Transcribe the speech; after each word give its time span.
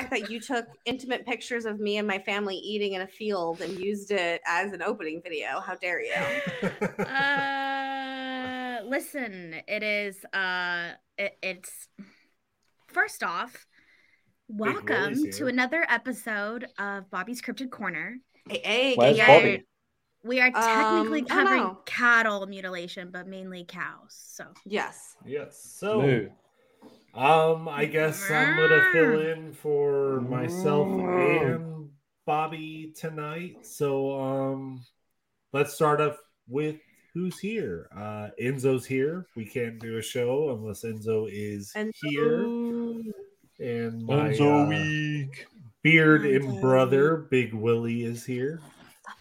fact 0.00 0.10
that 0.10 0.30
you 0.30 0.40
took 0.40 0.66
intimate 0.86 1.26
pictures 1.26 1.64
of 1.66 1.78
me 1.78 1.98
and 1.98 2.06
my 2.08 2.18
family 2.18 2.56
eating 2.56 2.94
in 2.94 3.02
a 3.02 3.06
field 3.06 3.60
and 3.60 3.78
used 3.78 4.10
it 4.10 4.40
as 4.46 4.72
an 4.72 4.82
opening 4.82 5.20
video. 5.22 5.60
How 5.60 5.74
dare 5.74 6.00
you? 6.02 6.12
uh 7.06 8.80
listen 8.84 9.54
it 9.68 9.82
is 9.82 10.24
uh 10.32 10.92
it, 11.18 11.36
it's 11.42 11.88
first 12.88 13.22
off 13.22 13.66
welcome 14.48 15.30
to 15.32 15.46
another 15.46 15.84
episode 15.88 16.66
of 16.78 17.10
bobby's 17.10 17.42
cryptid 17.42 17.70
corner 17.70 18.16
Hey, 18.48 18.60
hey, 18.64 18.94
Where's 18.96 19.16
Yeah. 19.16 19.26
Bobby? 19.26 19.64
we 20.24 20.40
are 20.40 20.50
technically 20.50 21.20
Um, 21.20 21.26
covering 21.26 21.76
cattle 21.86 22.46
mutilation 22.46 23.10
but 23.12 23.26
mainly 23.26 23.64
cows 23.64 24.08
so 24.08 24.44
Yes. 24.64 25.16
yes. 25.26 25.60
So, 25.62 26.00
Moo. 26.00 26.28
Um, 27.14 27.68
I 27.68 27.86
guess 27.86 28.30
I'm 28.30 28.56
gonna 28.56 28.88
fill 28.92 29.20
in 29.20 29.52
for 29.52 30.20
myself 30.22 30.88
and 30.88 31.88
Bobby 32.26 32.92
tonight. 32.96 33.66
So, 33.66 34.20
um, 34.20 34.84
let's 35.52 35.74
start 35.74 36.00
off 36.00 36.16
with 36.48 36.76
who's 37.14 37.38
here. 37.38 37.88
Uh, 37.96 38.28
Enzo's 38.40 38.86
here. 38.86 39.26
We 39.36 39.44
can't 39.44 39.78
do 39.80 39.98
a 39.98 40.02
show 40.02 40.50
unless 40.50 40.84
Enzo 40.84 41.28
is 41.30 41.72
And 41.74 41.92
here. 42.02 42.44
And 43.58 44.06
my 44.06 44.30
Enzo 44.30 44.64
uh, 44.64 44.68
week. 44.68 45.46
beard 45.82 46.24
and 46.24 46.60
brother, 46.60 47.26
Big 47.30 47.52
Willie, 47.52 48.04
is 48.04 48.24
here. 48.24 48.60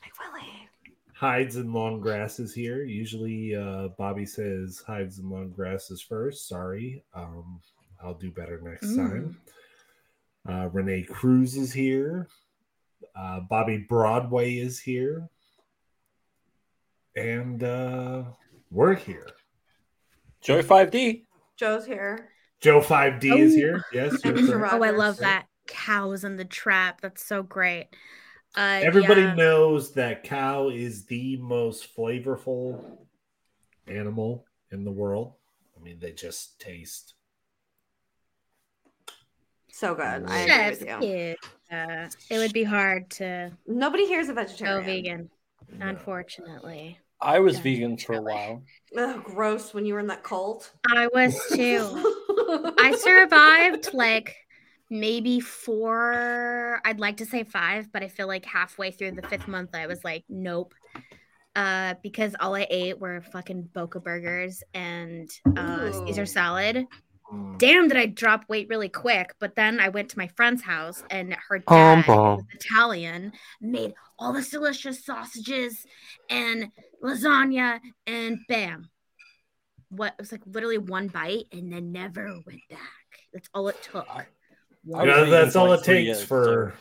Big 0.02 0.12
Willie. 0.20 0.70
Hides 1.14 1.56
and 1.56 1.74
long 1.74 2.00
grass 2.00 2.40
is 2.40 2.54
here. 2.54 2.84
Usually, 2.84 3.56
uh, 3.56 3.90
Bobby 3.98 4.26
says 4.26 4.84
hides 4.86 5.20
and 5.20 5.30
long 5.30 5.50
grass 5.50 5.92
is 5.92 6.02
first. 6.02 6.48
Sorry, 6.48 7.04
um, 7.14 7.60
I'll 8.04 8.14
do 8.14 8.32
better 8.32 8.60
next 8.62 8.88
Mm. 8.88 8.96
time. 8.96 9.42
Uh, 10.48 10.70
Renee 10.70 11.04
Cruz 11.04 11.56
is 11.58 11.74
here. 11.74 12.28
Uh, 13.16 13.42
Bobby 13.42 13.78
Broadway 13.78 14.56
is 14.56 14.80
here, 14.80 15.30
and 17.16 17.64
uh, 17.64 18.24
we're 18.72 18.96
here. 18.96 19.28
Joe 20.42 20.62
5D. 20.62 21.26
Joe's 21.58 21.86
here. 21.86 22.30
Joe 22.62 22.82
Five 22.82 23.20
D 23.22 23.30
is 23.40 23.54
Oh. 23.54 23.56
here. 23.56 23.86
Yes, 23.94 24.14
And 24.24 24.38
you're 24.38 24.48
Mr. 24.48 24.52
correct. 24.54 24.74
oh 24.74 24.84
i 24.84 24.90
love 24.90 25.18
that 25.18 25.46
cows 25.68 26.24
in 26.26 26.36
the 26.36 26.44
trap 26.46 27.00
that's 27.00 27.24
so 27.24 27.42
great 27.44 27.88
uh 28.56 28.80
Everybody 28.84 29.22
yeah. 29.22 29.36
knows 29.36 29.94
that 29.94 30.24
cow 30.24 30.70
is 30.70 31.06
the 31.06 31.38
most 31.38 31.96
flavorful 31.96 32.98
animal 33.88 34.46
in 34.72 34.84
the 34.84 34.92
world. 34.92 35.36
I 35.80 35.84
mean, 35.84 36.00
they 36.00 36.12
just 36.12 36.60
taste. 36.60 37.14
So 39.80 39.96
good. 39.96 40.26
I 40.28 40.46
Chef's 40.46 40.82
agree 40.82 40.94
with 40.94 41.04
you. 41.04 41.08
kiss. 41.08 41.38
Uh, 41.72 42.10
it 42.30 42.38
would 42.40 42.54
be 42.54 42.64
hard 42.64 43.10
to 43.12 43.52
Nobody 43.68 44.06
here 44.08 44.20
is 44.20 44.28
a 44.28 44.34
go 44.34 44.42
vegetarian. 44.42 44.86
vegan 44.86 45.30
no. 45.78 45.88
unfortunately 45.88 46.98
I 47.22 47.40
was 47.40 47.56
Yeah, 47.58 47.62
vegan 47.64 47.98
for 47.98 48.14
a 48.16 48.22
while. 48.22 48.64
Ugh, 48.98 49.24
gross 49.24 49.74
when 49.74 49.86
you 49.86 49.94
were 49.94 50.00
in 50.00 50.08
that 50.08 50.24
cult. 50.24 50.72
i 50.90 51.08
was 51.14 51.36
too 51.54 51.80
I 52.80 52.96
survived 52.98 53.94
like 53.94 54.36
maybe 54.90 55.40
four, 55.40 56.82
I'd 56.84 57.00
like 57.00 57.18
to 57.18 57.26
say 57.26 57.44
five, 57.44 57.92
but 57.92 58.02
I 58.02 58.08
feel 58.08 58.28
like 58.28 58.44
halfway 58.46 58.90
through 58.92 59.12
the 59.12 59.22
fifth 59.22 59.48
month, 59.48 59.76
I 59.76 59.86
was 59.86 60.04
like, 60.04 60.24
nope. 60.28 60.74
Uh, 61.56 61.94
because 62.02 62.36
all 62.40 62.56
I 62.56 62.66
ate 62.70 63.00
were 63.00 63.22
fucking 63.22 63.70
Boca 63.74 64.00
burgers 64.00 64.64
and 64.74 65.30
uh, 65.56 65.92
Caesar 66.06 66.26
salad. 66.26 66.86
Mm. 67.34 67.58
Damn, 67.60 67.88
did 67.88 67.98
I 67.98 68.06
drop 68.08 68.46
weight 68.50 68.68
really 68.70 68.90
quick? 68.90 69.34
But 69.40 69.56
then 69.56 69.80
I 69.80 69.90
went 69.90 70.10
to 70.10 70.18
my 70.18 70.28
friend's 70.36 70.64
house 70.64 71.04
and 71.10 71.36
her 71.50 71.60
Bum, 71.60 72.00
dad, 72.02 72.08
bum. 72.08 72.16
who 72.18 72.36
was 72.38 72.46
Italian, 72.54 73.34
made 73.62 73.94
all 74.18 74.34
this 74.34 74.50
delicious 74.50 75.06
sausages 75.06 75.86
and 76.30 76.72
lasagna, 77.04 77.80
and 78.08 78.40
bam, 78.48 78.90
what 79.90 80.14
it 80.14 80.20
was 80.20 80.32
like 80.32 80.42
literally 80.46 80.78
one 80.78 81.08
bite 81.08 81.46
and 81.52 81.72
then 81.72 81.92
never 81.92 82.26
went 82.46 82.62
back. 82.70 82.80
That's 83.34 83.50
all 83.54 83.68
it 83.68 83.82
took. 83.84 84.08
I- 84.10 84.26
One 84.86 85.08
Yeah, 85.08 85.26
that's 85.26 85.56
all 85.56 85.70
like 85.70 85.82
it 85.82 85.86
takes 85.86 86.06
years, 86.06 86.24
for 86.24 86.74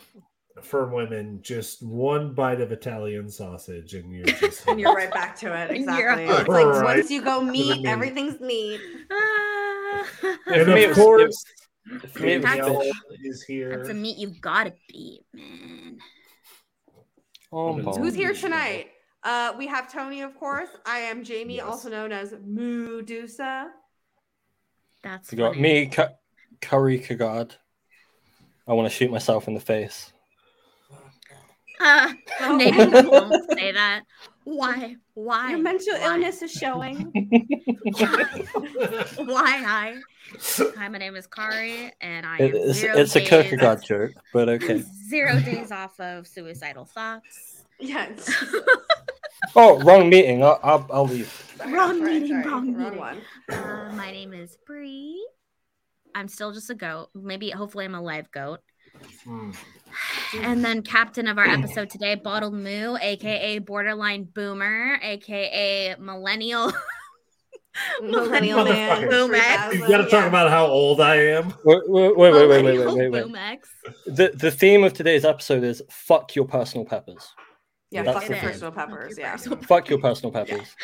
for 0.63 0.87
women. 0.87 1.39
Just 1.41 1.81
one 1.83 2.33
bite 2.33 2.59
of 2.59 2.71
Italian 2.71 3.29
sausage, 3.29 3.93
and 3.93 4.11
you're 4.11 4.25
just 4.25 4.67
and 4.67 4.79
you're 4.79 4.93
right 4.95 5.11
back 5.11 5.37
to 5.39 5.53
it. 5.53 5.71
Exactly. 5.75 6.25
It's 6.25 6.47
like 6.49 6.65
Right. 6.65 6.97
once 6.97 7.11
you 7.11 7.21
go 7.21 7.41
meat, 7.41 7.77
meat. 7.77 7.85
everything's 7.85 8.39
meat. 8.41 8.81
Ah. 9.11 9.75
And 10.47 10.65
For 10.65 10.73
me, 10.73 10.83
it 10.83 10.89
of 10.91 10.95
course, 10.95 11.43
For 12.13 12.19
me, 12.23 12.33
it 12.33 12.43
was 12.43 12.51
Danielle 12.51 12.83
is 13.23 13.43
here. 13.43 13.77
That's 13.77 13.89
a 13.89 13.93
meat 13.93 14.17
you've 14.17 14.41
got 14.41 14.65
to 14.65 14.73
beat, 14.87 15.21
man. 15.33 15.97
Um, 17.51 17.81
Who's 17.83 17.97
Who's 17.97 18.13
here 18.15 18.33
tonight? 18.33 18.87
Uh, 19.23 19.53
we 19.57 19.67
have 19.67 19.91
Tony, 19.91 20.21
of 20.21 20.35
course. 20.35 20.69
I 20.85 20.99
am 20.99 21.23
Jamie, 21.23 21.55
Yes. 21.57 21.65
also 21.65 21.89
known 21.89 22.11
as 22.11 22.33
Medusa. 22.45 23.69
That's 25.03 25.31
You 25.31 25.37
got 25.37 25.49
funny. 25.55 25.61
me, 25.61 25.85
Cu- 25.87 26.03
Curry 26.61 26.99
Kagad. 26.99 27.53
I 28.67 28.73
want 28.73 28.89
to 28.89 28.95
shoot 28.95 29.09
myself 29.11 29.47
in 29.47 29.55
the 29.55 29.59
face. 29.59 30.13
Uh, 31.81 32.13
Oh. 32.41 32.55
Nathan 32.57 33.09
won't 33.09 33.51
say 33.57 33.71
that. 33.71 34.01
Why? 34.49 34.95
Why? 35.13 35.51
Your 35.51 35.59
mental 35.59 35.93
Why? 35.93 36.05
illness 36.15 36.41
is 36.41 36.51
showing. 36.51 37.11
Why? 39.15 39.57
Hi. 39.57 39.95
Hi, 40.75 40.87
my 40.87 40.97
name 40.97 41.15
is 41.15 41.27
Kari, 41.27 41.91
and 42.01 42.25
I 42.25 42.37
am 42.37 42.41
It- 42.45 42.55
it's 42.55 42.79
zero 42.79 42.97
it's 42.97 43.15
a 43.15 43.19
days, 43.19 43.29
Kierkegaard 43.29 43.83
joke, 43.83 44.11
but 44.33 44.49
okay. 44.57 44.83
Zero 45.07 45.39
days 45.39 45.71
off 45.71 45.99
of 45.99 46.25
suicidal 46.27 46.85
thoughts. 46.85 47.65
yes. 47.79 48.29
Oh, 49.55 49.79
wrong 49.83 50.09
meeting. 50.09 50.43
I'll, 50.43 50.59
I'll, 50.61 50.85
I'll 50.91 51.07
leave. 51.07 51.31
Wrong 51.69 52.03
meeting, 52.03 52.41
wrong 52.43 52.73
wrong 52.73 52.77
meeting. 52.77 52.99
one. 52.99 53.17
Uh, 53.49 53.89
my 53.95 54.11
name 54.11 54.33
is 54.33 54.57
Bree. 54.67 55.25
I'm 56.13 56.27
still 56.27 56.51
just 56.51 56.69
a 56.69 56.75
goat. 56.75 57.09
Maybe, 57.15 57.49
hopefully, 57.49 57.85
I'm 57.85 57.95
a 57.95 58.01
live 58.01 58.29
goat. 58.31 58.59
Mm. 59.25 59.55
And 60.35 60.63
then 60.63 60.81
captain 60.81 61.27
of 61.27 61.37
our 61.37 61.47
episode 61.47 61.89
today, 61.89 62.15
Bottled 62.15 62.53
Moo, 62.53 62.97
aka 63.01 63.59
Borderline 63.59 64.23
Boomer, 64.23 64.99
aka 65.01 65.95
Millennial. 65.99 66.71
Millennial 68.01 68.65
man. 68.65 69.03
Motherfucker. 69.03 69.09
Boom 69.09 69.35
X. 69.35 69.63
3000, 69.71 69.79
You 69.79 69.87
got 69.87 69.97
to 69.97 70.03
talk 70.03 70.11
yeah. 70.11 70.27
about 70.27 70.49
how 70.49 70.65
old 70.65 70.99
I 70.99 71.15
am. 71.15 71.53
Wait, 71.63 71.81
wait, 71.87 72.17
wait, 72.17 72.33
wait, 72.33 72.33
wait, 72.33 72.63
wait, 72.63 72.77
Millennial 72.77 72.95
wait, 72.95 73.11
wait, 73.11 73.31
wait. 73.31 73.59
The, 74.05 74.31
the 74.35 74.51
theme 74.51 74.83
of 74.83 74.93
today's 74.93 75.23
episode 75.23 75.63
is 75.63 75.81
fuck 75.89 76.35
your 76.35 76.45
personal 76.45 76.85
peppers. 76.85 77.33
Yeah, 77.91 78.03
That's 78.03 78.19
fuck 78.19 78.29
your 78.29 78.37
personal 78.37 78.71
peppers. 78.71 79.17
Yeah. 79.17 79.37
Fuck 79.37 79.89
your 79.89 79.99
personal 79.99 80.31
peppers. 80.31 80.75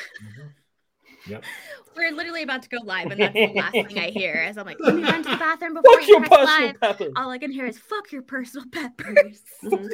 Yep. 1.28 1.44
We're 1.96 2.12
literally 2.12 2.44
about 2.44 2.62
to 2.64 2.70
go 2.70 2.78
live, 2.84 3.10
and 3.12 3.22
that's 3.22 3.34
the 3.34 3.54
last 3.56 3.72
thing 3.72 3.98
I 4.00 4.10
hear 4.10 4.34
as 4.34 4.58
I'm 4.58 4.66
like, 4.66 4.78
let 4.82 4.96
me 4.96 5.04
run 5.04 5.24
to 5.24 5.30
the 5.30 5.38
bathroom 5.38 5.74
before 5.82 5.94
Fuck 5.98 6.08
you 6.08 6.14
your 6.16 6.26
press 6.26 6.40
personal 6.46 6.68
live. 6.68 6.80
peppers. 6.82 7.14
All 7.16 7.30
I 7.30 7.38
can 7.38 7.52
hear 7.52 7.66
is 7.66 7.78
fuck 7.80 8.12
your 8.12 8.22
personal 8.22 8.66
peppers. 8.72 9.42
Mhm. 9.64 9.90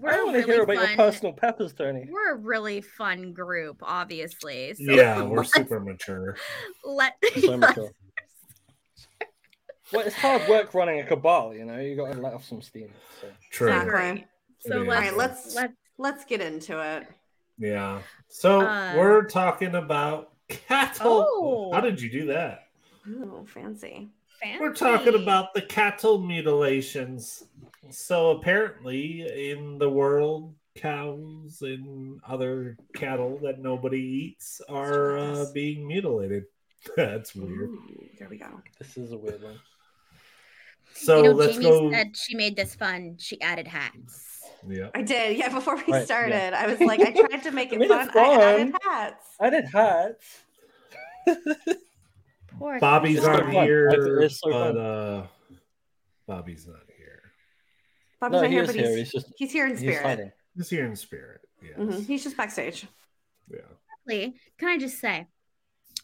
We're 0.00 0.10
I 0.10 0.16
a 0.18 0.24
want 0.24 0.32
to 0.34 0.38
really 0.40 0.52
hear 0.52 0.62
about 0.64 0.72
your 0.76 0.86
fun- 0.88 0.96
personal 0.96 1.32
peppers, 1.34 1.72
Tony. 1.74 2.08
We're 2.10 2.32
a 2.32 2.36
really 2.38 2.80
fun 2.80 3.32
group, 3.32 3.78
obviously. 3.82 4.74
So 4.74 4.92
Yeah, 4.92 5.22
we're 5.22 5.44
super 5.44 5.78
mature. 5.78 6.36
Let 6.84 7.12
So 7.40 7.56
mature. 7.56 7.92
Well, 9.92 10.06
it's 10.06 10.16
hard 10.16 10.48
work 10.48 10.74
running 10.74 10.98
a 11.00 11.04
cabal, 11.04 11.54
you 11.54 11.64
know. 11.66 11.78
You 11.78 11.94
got 11.94 12.12
to 12.12 12.18
let 12.20 12.32
off 12.34 12.44
some 12.44 12.62
steam. 12.62 12.88
So. 13.20 13.28
True. 13.50 13.68
Exactly. 13.68 14.26
So 14.60 14.82
Yeah. 14.82 14.88
let's, 14.88 14.96
Alright, 14.96 15.16
let's- 15.16 15.54
let's 15.54 15.72
Let's 15.98 16.24
get 16.24 16.40
into 16.40 16.80
it. 16.80 17.06
Yeah. 17.62 18.02
So 18.28 18.62
Uh, 18.62 18.94
we're 18.96 19.24
talking 19.24 19.74
about 19.76 20.32
cattle. 20.48 21.26
Oh. 21.28 21.72
How 21.72 21.80
did 21.80 22.00
you 22.00 22.10
do 22.10 22.26
that? 22.26 22.68
Oh, 23.08 23.44
fancy. 23.46 24.08
fancy. 24.40 24.60
We're 24.60 24.74
talking 24.74 25.14
about 25.14 25.54
the 25.54 25.62
cattle 25.62 26.18
mutilations. 26.18 27.44
So 27.90 28.30
apparently, 28.32 29.50
in 29.50 29.78
the 29.78 29.88
world, 29.90 30.54
cows 30.74 31.62
and 31.62 32.20
other 32.26 32.76
cattle 32.94 33.38
that 33.42 33.60
nobody 33.60 34.00
eats 34.00 34.60
are 34.68 35.18
uh, 35.18 35.46
being 35.52 35.86
mutilated. 35.86 36.44
That's 36.96 37.34
weird. 37.34 37.70
Ooh, 37.70 38.08
there 38.18 38.28
we 38.28 38.38
go. 38.38 38.60
This 38.78 38.96
is 38.96 39.12
a 39.12 39.18
weird 39.18 39.42
one. 39.42 39.60
So 40.94 41.18
you 41.18 41.22
know, 41.24 41.30
let's 41.32 41.52
Jamie 41.54 41.64
go. 41.64 41.90
said 41.90 42.16
she 42.16 42.34
made 42.34 42.56
this 42.56 42.74
fun. 42.74 43.16
She 43.18 43.40
added 43.40 43.68
hats. 43.68 44.31
Yeah. 44.68 44.90
I 44.94 45.02
did. 45.02 45.36
Yeah, 45.36 45.48
before 45.48 45.76
we 45.76 45.82
Right, 45.82 45.98
yeah. 46.00 46.04
started, 46.04 46.52
I 46.54 46.66
was 46.66 46.80
like, 46.80 47.00
I 47.00 47.10
tried 47.12 47.42
to 47.42 47.50
make 47.50 47.72
I 47.72 47.76
it 47.76 47.78
made 47.80 47.88
fun. 47.88 48.10
I 48.16 48.32
added 48.60 48.74
hats. 48.82 49.26
I 49.40 49.50
did 49.50 49.64
hats. 49.66 50.40
Poor 52.58 52.78
Bobby's 52.78 53.18
It's 53.18 53.26
not 53.26 53.40
fun. 53.40 53.50
here, 53.64 54.28
so 54.28 54.50
but 54.50 54.76
uh, 54.76 55.26
Bobby's 56.26 56.66
not 56.66 56.82
here. 56.96 57.22
Bobby's 58.20 58.32
No, 58.36 58.40
not 58.42 58.50
he 58.50 58.54
here, 58.54 58.62
is 58.62 58.68
but 58.68 58.76
here. 58.76 58.88
he's, 58.90 58.98
He's 58.98 59.12
just 59.12 59.32
he's 59.36 59.52
here 59.52 59.64
in 59.66 59.70
he's 59.72 59.80
spirit. 59.80 60.02
hiding. 60.02 60.32
He's 60.56 60.70
here 60.70 60.84
in 60.86 60.96
spirit. 60.96 61.40
Yes. 61.62 61.78
Mhm, 61.78 62.06
He's 62.06 62.22
just 62.24 62.36
backstage. 62.36 62.86
Yeah. 63.50 63.60
quickly, 64.04 64.34
can 64.58 64.68
I 64.68 64.78
just 64.78 65.00
say, 65.00 65.26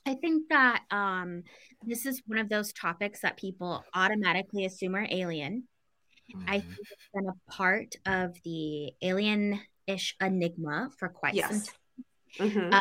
I 0.07 0.15
think 0.15 0.49
that 0.49 0.83
um, 0.91 1.43
this 1.85 2.07
is 2.07 2.23
one 2.27 2.39
of 2.39 2.49
those 2.49 2.73
topics 2.73 3.21
that 3.21 3.37
people 3.37 3.85
automatically 3.95 4.65
assume 4.65 4.95
are 4.97 5.07
alien. 5.11 5.65
I 6.47 6.61
think 6.61 6.87
it's 6.91 7.09
been 7.15 7.27
a 7.29 7.51
part 7.53 7.95
of 8.07 8.37
the 8.45 8.93
alien-ish 9.03 10.17
enigma 10.21 10.91
for 10.99 11.09
quite 11.09 11.37
some 11.37 11.51
Yes. 11.51 11.67
time. 12.39 12.51
Mhm. 12.51 12.73
Uh, 12.75 12.81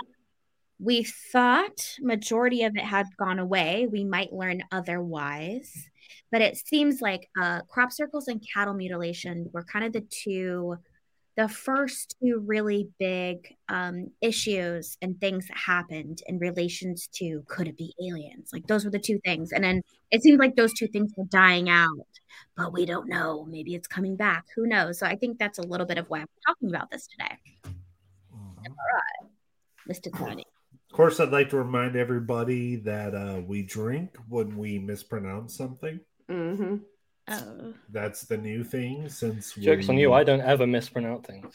We 0.79 1.03
thought 1.03 1.95
majority 2.01 2.63
of 2.63 2.75
it 2.75 2.83
had 2.83 3.07
gone 3.17 3.39
away. 3.39 3.87
We 3.91 4.03
might 4.03 4.31
learn 4.33 4.63
otherwise, 4.71 5.89
but 6.31 6.41
it 6.41 6.57
seems 6.57 7.01
like 7.01 7.29
uh, 7.39 7.61
crop 7.63 7.91
circles 7.91 8.27
and 8.27 8.43
cattle 8.53 8.75
mutilation 8.75 9.49
were 9.53 9.63
kind 9.63 9.85
of 9.85 9.93
the 9.93 10.01
two, 10.01 10.77
the 11.37 11.47
first 11.47 12.15
two 12.19 12.39
really 12.45 12.89
big 12.97 13.55
um, 13.69 14.07
issues 14.21 14.97
and 15.03 15.21
things 15.21 15.47
that 15.47 15.55
happened 15.55 16.19
in 16.25 16.39
relations 16.39 17.07
to 17.13 17.43
could 17.47 17.67
it 17.67 17.77
be 17.77 17.93
aliens? 18.01 18.49
Like 18.51 18.65
those 18.65 18.83
were 18.83 18.91
the 18.91 18.99
two 18.99 19.19
things, 19.23 19.51
and 19.51 19.63
then 19.63 19.83
it 20.11 20.23
seems 20.23 20.39
like 20.39 20.55
those 20.55 20.73
two 20.73 20.87
things 20.87 21.13
were 21.15 21.25
dying 21.25 21.69
out, 21.69 22.07
but 22.55 22.73
we 22.73 22.85
don't 22.87 23.07
know. 23.07 23.45
Maybe 23.45 23.75
it's 23.75 23.87
coming 23.87 24.15
back. 24.15 24.45
Who 24.55 24.65
knows? 24.67 24.97
So 24.99 25.05
I 25.05 25.15
think 25.15 25.37
that's 25.37 25.59
a 25.59 25.63
little 25.63 25.85
bit 25.85 25.99
of 25.99 26.09
why 26.09 26.21
I'm 26.21 26.27
talking 26.45 26.69
about 26.69 26.89
this 26.89 27.07
today, 27.07 27.37
Mhm. 28.33 28.73
Mr. 29.87 30.11
Tony. 30.17 30.43
Of 30.89 30.95
course, 30.95 31.19
I'd 31.19 31.29
like 31.29 31.49
to 31.51 31.57
remind 31.57 31.95
everybody 31.95 32.77
that 32.77 33.13
uh, 33.13 33.41
we 33.45 33.61
drink 33.61 34.17
when 34.27 34.57
we 34.57 34.79
mispronounce 34.79 35.55
something. 35.55 35.99
Mhm. 36.29 36.81
Oh. 37.29 37.73
That's 37.89 38.21
the 38.23 38.37
new 38.37 38.63
thing 38.63 39.09
since 39.09 39.53
Jokes 39.53 39.87
we... 39.87 39.93
on 39.93 39.97
you. 39.99 40.13
I 40.13 40.23
don't 40.23 40.41
ever 40.41 40.65
mispronounce 40.65 41.27
things. 41.27 41.53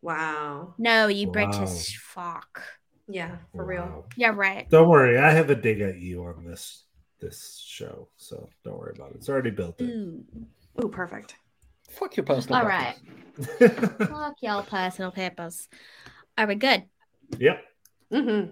Wow. 0.00 0.74
No, 0.78 1.08
you 1.08 1.26
Wow. 1.26 1.32
British 1.32 1.98
fuck. 1.98 2.62
Yeah, 3.08 3.36
for 3.54 3.64
real. 3.64 4.06
Yeah, 4.16 4.32
right. 4.34 4.68
Don't 4.68 4.88
worry, 4.88 5.18
I 5.18 5.30
have 5.30 5.50
a 5.50 5.54
dig 5.54 5.80
at 5.80 5.98
you 5.98 6.24
on 6.24 6.44
this 6.44 6.84
this 7.20 7.62
show, 7.66 8.08
so 8.16 8.48
don't 8.64 8.78
worry 8.78 8.92
about 8.94 9.10
it. 9.10 9.16
It's 9.16 9.28
already 9.28 9.50
built 9.50 9.80
in. 9.80 9.90
Ooh. 9.90 10.84
Ooh, 10.84 10.88
perfect. 10.88 11.34
Fuck 11.90 12.16
your 12.16 12.24
personal. 12.24 12.60
All 12.60 12.66
preference. 12.66 13.00
right. 13.60 14.08
Fuck 14.08 14.36
y'all 14.42 14.62
personal 14.62 15.10
papers. 15.10 15.68
Are 16.36 16.46
we 16.46 16.54
good? 16.54 16.84
yep. 17.38 17.64
hmm 18.12 18.44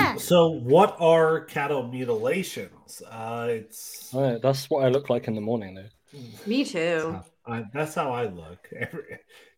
Ah! 0.00 0.14
So, 0.18 0.48
what 0.48 0.96
are 1.00 1.40
cattle 1.44 1.86
mutilations? 1.88 3.02
Uh, 3.10 3.46
it's 3.50 4.10
Oh, 4.14 4.38
that's 4.38 4.68
what 4.70 4.84
I 4.84 4.88
look 4.88 5.08
like 5.10 5.28
in 5.28 5.34
the 5.34 5.40
morning, 5.40 5.74
though. 5.74 6.18
Me 6.46 6.64
too. 6.64 7.18
I, 7.46 7.64
that's 7.72 7.94
how 7.94 8.10
I 8.12 8.26
look. 8.26 8.58
Every, 8.76 9.02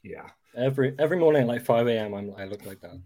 yeah. 0.02 0.28
Every 0.56 0.94
every 0.99 1.18
morning, 1.18 1.42
at 1.42 1.49
like 1.49 1.64
five 1.64 1.87
a.m., 1.87 2.14
I'm 2.14 2.32
I 2.37 2.44
look 2.46 2.66
like 2.66 2.80
that. 2.80 3.00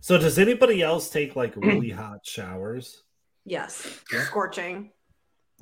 So, 0.00 0.18
does 0.18 0.38
anybody 0.38 0.82
else 0.82 1.08
take 1.10 1.36
like 1.36 1.54
really 1.56 1.90
hot 1.90 2.20
showers? 2.26 3.02
Yes. 3.44 4.00
Scorching. 4.08 4.90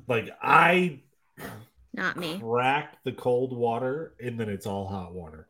Like 0.07 0.29
I 0.41 1.01
Not 1.93 2.17
me. 2.17 2.39
crack 2.39 2.97
the 3.05 3.11
cold 3.11 3.55
water 3.55 4.15
and 4.23 4.39
then 4.39 4.49
it's 4.49 4.65
all 4.65 4.87
hot 4.87 5.13
water. 5.13 5.47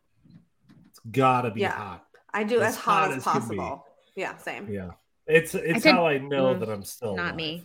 It's 0.90 1.00
gotta 1.12 1.52
be 1.52 1.62
Yeah. 1.62 1.72
hot. 1.72 2.06
I 2.34 2.44
do 2.44 2.60
As 2.62 2.70
as, 2.70 2.76
hot, 2.76 3.02
hot 3.02 3.12
as 3.12 3.18
as 3.18 3.24
possible. 3.24 3.86
Yeah, 4.16 4.38
same. 4.38 4.70
Yeah. 4.72 4.92
It's 5.28 5.56
it's 5.56 5.84
did- 5.84 5.92
how 5.96 6.06
I 6.06 6.18
know 6.18 6.56
Mm, 6.56 6.60
that 6.60 6.70
I'm 6.70 6.84
still 6.84 7.16
Not 7.16 7.26
alive. 7.28 7.36
me. 7.36 7.64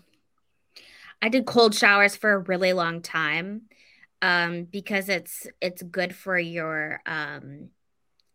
I 1.21 1.29
did 1.29 1.47
cold 1.47 1.75
showers 1.75 2.15
for 2.17 2.33
a 2.33 2.39
really 2.39 2.73
long 2.73 3.03
time 3.03 3.63
um 4.21 4.65
because 4.65 5.09
it's 5.09 5.47
it's 5.61 5.83
good 5.83 6.15
for 6.15 6.37
your 6.39 7.01
um 7.07 7.69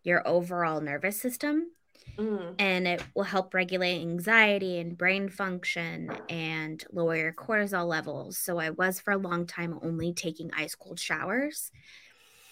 your 0.04 0.26
overall 0.28 0.82
nervous 0.82 1.20
system 1.20 1.70
Mm. 2.18 2.56
and 2.60 2.88
it 2.88 3.04
will 3.16 3.24
help 3.24 3.54
regulate 3.54 4.02
anxiety 4.02 4.78
and 4.80 4.98
brain 4.98 5.30
function 5.30 6.12
and 6.30 6.84
lower 6.92 7.16
your 7.16 7.34
cortisol 7.34 7.88
levels. 7.88 8.38
So 8.38 8.60
I 8.60 8.70
was 8.70 9.00
for 9.00 9.12
a 9.12 9.18
long 9.18 9.48
time 9.48 9.80
only 9.82 10.14
taking 10.14 10.52
ice 10.56 10.76
cold 10.76 11.00
showers. 11.00 11.72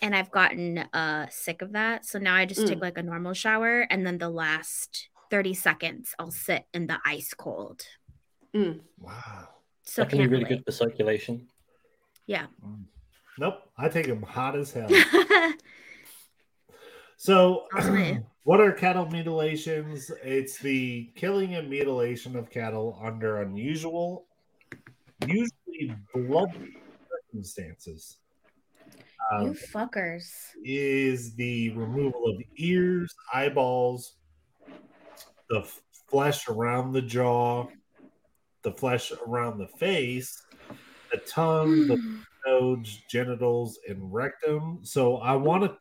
And 0.01 0.15
I've 0.15 0.31
gotten 0.31 0.79
uh 0.79 1.27
sick 1.29 1.61
of 1.61 1.73
that. 1.73 2.05
So 2.05 2.17
now 2.17 2.35
I 2.35 2.45
just 2.45 2.65
take 2.67 2.79
Mm. 2.79 2.81
like 2.81 2.97
a 2.97 3.03
normal 3.03 3.33
shower 3.33 3.81
and 3.81 4.03
then 4.05 4.17
the 4.17 4.29
last 4.29 5.09
30 5.31 5.53
seconds 5.55 6.13
I'll 6.19 6.29
sit 6.29 6.65
in 6.73 6.85
the 6.87 6.99
ice 7.05 7.33
cold. 7.33 7.81
Wow. 8.53 9.47
So 9.83 10.03
that 10.03 10.09
can 10.09 10.19
be 10.19 10.27
really 10.27 10.43
relate. 10.43 10.57
good 10.57 10.65
for 10.65 10.71
circulation. 10.71 11.47
Yeah. 12.27 12.45
Nope. 13.39 13.63
I 13.77 13.89
take 13.89 14.05
them 14.07 14.21
hot 14.21 14.55
as 14.55 14.71
hell. 14.71 14.89
So, 17.23 17.67
what 18.45 18.59
are 18.59 18.71
cattle 18.71 19.05
mutilations? 19.05 20.09
It's 20.23 20.57
the 20.57 21.11
killing 21.13 21.53
and 21.53 21.69
mutilation 21.69 22.35
of 22.35 22.49
cattle 22.49 22.99
under 22.99 23.43
unusual, 23.43 24.25
usually 25.27 25.95
bloody 26.15 26.73
circumstances. 27.29 28.17
you 29.33 29.49
Um, 29.49 29.53
fuckers. 29.53 30.31
is 30.65 31.35
the 31.35 31.69
removal 31.75 32.25
of 32.27 32.41
ears, 32.57 33.13
eyeballs, 33.31 34.15
the 35.51 35.69
flesh 36.09 36.47
around 36.47 36.93
the 36.93 37.01
jaw, 37.01 37.67
the 38.63 38.71
flesh 38.71 39.11
around 39.27 39.57
the 39.57 39.67
face, 39.67 40.41
the 41.11 41.17
tongue, 41.27 41.87
the 41.87 41.97
hmm. 41.97 42.19
nodes, 42.47 43.01
genitals, 43.09 43.77
and 43.87 44.13
rectum. 44.13 44.79
So 44.81 45.17
I 45.17 45.35
want 45.35 45.63
to 45.63 45.77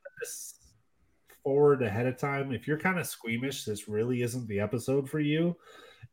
forward 1.45 1.83
ahead 1.83 2.07
of 2.07 2.19
time. 2.19 2.53
If 2.53 2.67
you're 2.67 2.79
kind 2.79 2.99
of 2.99 3.07
squeamish, 3.07 3.65
this 3.65 3.89
really 3.89 4.23
isn't 4.23 4.47
the 4.49 4.61
episode 4.61 5.09
for 5.09 5.21
you. 5.21 5.57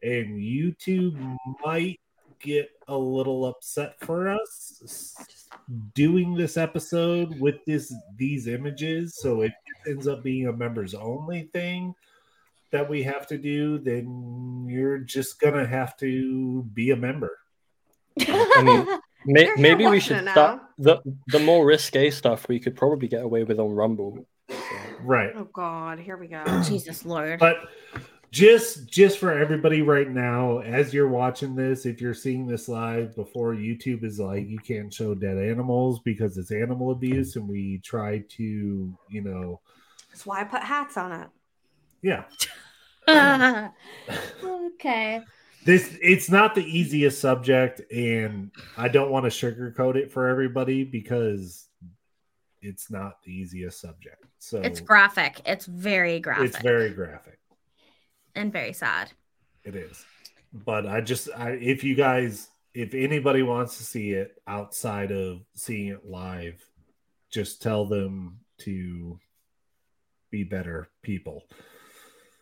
And 0.03 0.37
YouTube 0.37 1.35
might 1.65 1.99
get 2.39 2.69
a 2.87 2.95
little 2.95 3.45
upset 3.45 3.95
for 4.01 4.29
us 4.29 5.15
doing 5.95 6.35
this 6.35 6.55
episode 6.55 7.39
with 7.39 7.55
this 7.65 7.93
these 8.15 8.47
images. 8.47 9.17
So 9.17 9.41
if 9.41 9.51
it 9.51 9.89
ends 9.89 10.07
up 10.07 10.23
being 10.23 10.47
a 10.47 10.53
members 10.53 10.93
only 10.93 11.49
thing 11.53 11.95
that 12.71 12.89
we 12.89 13.03
have 13.03 13.27
to 13.27 13.37
do, 13.37 13.77
then 13.79 14.65
you're 14.69 14.99
just 14.99 15.39
gonna 15.39 15.65
have 15.65 15.97
to 15.97 16.63
be 16.73 16.91
a 16.91 16.95
member. 16.95 17.37
I 18.19 18.61
mean, 18.63 18.87
may, 19.25 19.49
maybe 19.57 19.87
we 19.87 19.99
should 19.99 20.21
stop 20.29 20.71
the 20.77 21.01
the 21.27 21.39
more 21.39 21.65
risque 21.65 22.09
stuff. 22.09 22.47
We 22.47 22.59
could 22.59 22.75
probably 22.75 23.07
get 23.07 23.23
away 23.23 23.43
with 23.43 23.59
on 23.59 23.71
Rumble. 23.71 24.25
So, 24.49 24.55
Right. 25.01 25.31
Oh 25.35 25.47
God, 25.53 25.99
here 25.99 26.17
we 26.17 26.27
go. 26.27 26.43
Jesus 26.63 27.05
Lord. 27.05 27.39
But 27.39 27.57
just 28.31 28.89
just 28.89 29.19
for 29.19 29.31
everybody 29.31 29.81
right 29.81 30.09
now 30.09 30.59
as 30.59 30.93
you're 30.93 31.07
watching 31.07 31.55
this 31.55 31.85
if 31.85 32.01
you're 32.01 32.13
seeing 32.13 32.45
this 32.45 32.67
live 32.67 33.15
before 33.15 33.53
youtube 33.55 34.03
is 34.03 34.19
like 34.19 34.45
you 34.49 34.59
can't 34.59 34.93
show 34.93 35.15
dead 35.15 35.37
animals 35.37 36.01
because 36.03 36.37
it's 36.37 36.51
animal 36.51 36.91
abuse 36.91 37.37
and 37.37 37.47
we 37.47 37.79
try 37.85 38.19
to 38.27 38.93
you 39.09 39.21
know 39.21 39.61
That's 40.09 40.25
why 40.25 40.41
I 40.41 40.43
put 40.43 40.61
hats 40.61 40.97
on 40.97 41.13
it. 41.13 41.29
Yeah 42.01 42.23
okay. 44.43 45.21
this 45.65 45.97
it's 46.01 46.29
not 46.29 46.55
the 46.55 46.63
easiest 46.63 47.19
subject 47.19 47.81
and 47.91 48.51
i 48.77 48.87
don't 48.87 49.11
want 49.11 49.23
to 49.23 49.29
sugarcoat 49.29 49.95
it 49.95 50.11
for 50.11 50.27
everybody 50.27 50.83
because 50.83 51.67
it's 52.61 52.91
not 52.91 53.21
the 53.23 53.31
easiest 53.31 53.79
subject 53.79 54.23
so 54.39 54.61
It's 54.61 54.79
graphic. 54.79 55.41
It's 55.45 55.65
very 55.65 56.19
graphic 56.19 56.45
it's 56.45 56.59
very 56.59 56.91
graphic 56.91 57.39
and 58.35 58.53
very 58.53 58.73
sad. 58.73 59.11
It 59.63 59.75
is. 59.75 60.05
But 60.53 60.85
I 60.85 61.01
just 61.01 61.29
I 61.35 61.51
if 61.51 61.83
you 61.83 61.95
guys 61.95 62.47
if 62.73 62.93
anybody 62.93 63.41
wants 63.41 63.77
to 63.77 63.83
see 63.83 64.11
it 64.11 64.39
outside 64.47 65.11
of 65.11 65.41
seeing 65.55 65.87
it 65.87 66.05
live, 66.05 66.63
just 67.29 67.61
tell 67.61 67.85
them 67.85 68.39
to 68.59 69.19
be 70.29 70.43
better 70.43 70.87
people. 71.01 71.43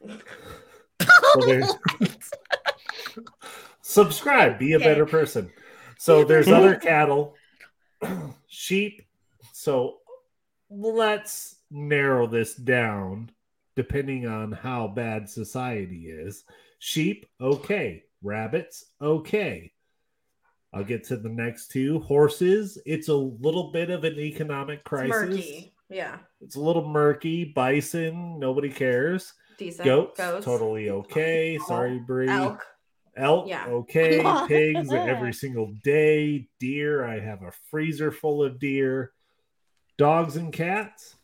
So 0.01 1.45
there's 1.45 1.71
subscribe, 3.81 4.59
be 4.59 4.73
a 4.73 4.75
Okay. 4.77 4.85
better 4.85 5.05
person. 5.05 5.51
So 5.97 6.23
there's 6.23 6.47
other 6.47 6.75
cattle, 6.81 7.35
sheep. 8.47 9.01
So 9.53 9.97
let's 10.69 11.55
narrow 11.71 12.27
this 12.27 12.55
down 12.55 13.29
depending 13.75 14.25
on 14.25 14.51
how 14.51 14.87
bad 14.87 15.29
society 15.29 16.07
is. 16.09 16.43
Sheep, 16.79 17.25
okay. 17.41 18.03
Rabbits, 18.23 18.85
okay. 19.01 19.71
I'll 20.73 20.83
get 20.83 21.03
to 21.05 21.17
the 21.17 21.29
next 21.29 21.69
two. 21.69 21.99
Horses, 21.99 22.77
it's 22.85 23.07
a 23.07 23.13
little 23.15 23.71
bit 23.71 23.89
of 23.89 24.03
an 24.03 24.19
economic 24.19 24.79
It's 24.79 24.87
crisis. 24.87 25.29
murky. 25.29 25.73
Yeah. 25.89 26.17
It's 26.41 26.55
a 26.55 26.59
little 26.61 26.87
murky. 26.87 27.45
Bison, 27.45 28.39
nobody 28.39 28.69
cares. 28.69 29.33
Decent. 29.57 29.85
Goats, 29.85 30.17
Goats. 30.17 30.45
totally 30.45 30.89
okay. 30.89 31.57
Sorry, 31.67 31.99
Brie. 31.99 32.27
Elk. 32.29 32.65
Elk, 33.17 33.47
Yeah. 33.47 33.65
okay. 33.67 34.21
Pigs 34.47 34.91
every 34.93 35.33
single 35.33 35.71
day. 35.83 36.47
Deer, 36.59 37.05
I 37.05 37.19
have 37.19 37.43
a 37.43 37.51
freezer 37.71 38.11
full 38.11 38.43
of 38.43 38.59
deer. 38.59 39.11
Dogs 39.97 40.35
and 40.35 40.51
cats, 40.51 41.15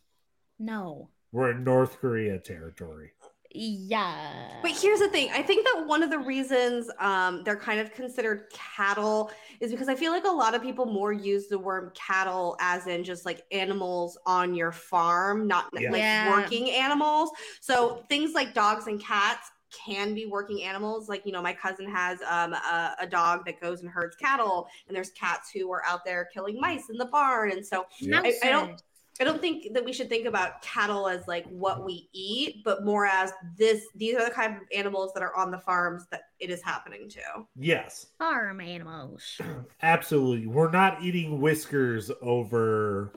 No. 0.57 1.09
we're 1.33 1.51
in 1.51 1.65
North 1.65 2.00
Korea 2.00 2.39
territory. 2.39 3.11
Yeah. 3.53 4.60
But 4.62 4.72
here's 4.72 5.00
the 5.00 5.08
thing. 5.10 5.29
I 5.34 5.41
think 5.41 5.65
that 5.65 5.86
one 5.86 6.03
of 6.03 6.10
the 6.10 6.20
reasons 6.20 6.89
um, 7.00 7.43
they're 7.43 7.55
kind 7.58 7.79
of 7.79 7.91
considered 7.93 8.46
cattle 8.53 9.31
is 9.60 9.72
because 9.72 9.89
I 9.89 9.96
feel 9.96 10.12
like 10.12 10.25
a 10.25 10.31
lot 10.31 10.55
of 10.55 10.62
people 10.62 10.86
more 10.86 11.12
use 11.13 11.48
the 11.48 11.60
word 11.60 11.93
cattle 11.93 12.55
as 12.60 12.88
in 12.88 13.03
just 13.03 13.25
like 13.25 13.43
animals 13.51 14.17
on 14.25 14.55
your 14.55 14.72
farm, 14.72 15.48
not 15.48 15.65
Yeah. 15.74 15.91
like 15.91 16.00
Yeah. 16.00 16.31
working 16.31 16.72
animals. 16.72 17.31
So 17.60 18.03
things 18.10 18.34
like 18.34 18.53
dogs 18.53 18.88
and 18.88 19.01
cats 19.01 19.51
can 19.86 20.13
be 20.13 20.25
working 20.25 20.63
animals. 20.63 21.08
Like, 21.08 21.25
you 21.25 21.31
know, 21.31 21.41
my 21.41 21.53
cousin 21.53 21.89
has 21.89 22.20
um, 22.29 22.53
a, 22.53 22.96
a 23.00 23.08
dog 23.08 23.46
that 23.46 23.62
goes 23.62 23.81
and 23.81 23.89
herds 23.89 24.17
cattle, 24.17 24.67
and 24.88 24.96
there's 24.96 25.12
cats 25.12 25.50
who 25.53 25.72
are 25.72 25.81
out 25.86 26.03
there 26.05 26.27
killing 26.34 26.60
mice 26.60 26.89
in 26.89 26.98
the 26.98 27.05
barn. 27.05 27.51
And 27.51 27.65
so 27.65 27.86
Yeah. 28.00 28.22
I- 28.22 28.34
I 28.43 28.50
don't- 28.50 28.81
I 29.19 29.23
don't 29.23 29.41
think 29.41 29.73
that 29.73 29.83
we 29.83 29.93
should 29.93 30.09
think 30.09 30.25
about 30.25 30.61
cattle 30.61 31.07
as 31.07 31.27
like 31.27 31.45
what 31.47 31.85
we 31.85 32.09
eat, 32.13 32.63
but 32.63 32.85
more 32.85 33.05
as 33.05 33.31
this. 33.57 33.85
These 33.95 34.15
are 34.15 34.25
the 34.25 34.31
kind 34.33 34.55
of 34.55 34.61
animals 34.73 35.11
that 35.13 35.21
are 35.21 35.35
on 35.35 35.51
the 35.51 35.59
farms 35.59 36.05
that 36.11 36.21
it 36.39 36.49
is 36.49 36.61
happening 36.63 37.09
to. 37.09 37.21
Yes, 37.55 38.07
farm 38.17 38.61
animals. 38.61 39.39
absolutely. 39.81 40.47
We're 40.47 40.71
not 40.71 41.03
eating 41.03 41.39
whiskers 41.41 42.09
over 42.21 43.13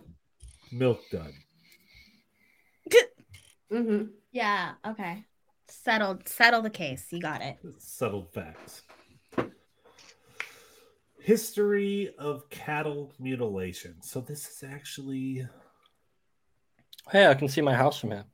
milk 0.73 1.01
dud. 1.11 1.33
Mm-hmm. 3.73 4.05
Yeah. 4.31 4.73
Okay. 4.87 5.25
Settled. 5.69 6.29
Settle 6.29 6.63
the 6.63 6.71
case. 6.71 7.07
You 7.11 7.21
got 7.21 7.43
it. 7.43 7.57
Settled 7.79 8.33
facts. 8.33 8.83
History 11.19 12.15
of 12.19 12.49
cattle 12.51 13.13
mutilation. 13.19 13.97
So 14.03 14.21
this 14.21 14.47
is 14.47 14.63
actually 14.63 15.45
Hey, 17.11 17.27
I 17.27 17.35
can 17.35 17.49
see 17.49 17.61
my 17.61 17.75
house 17.75 17.99
from 18.01 18.11
here. 18.13 18.25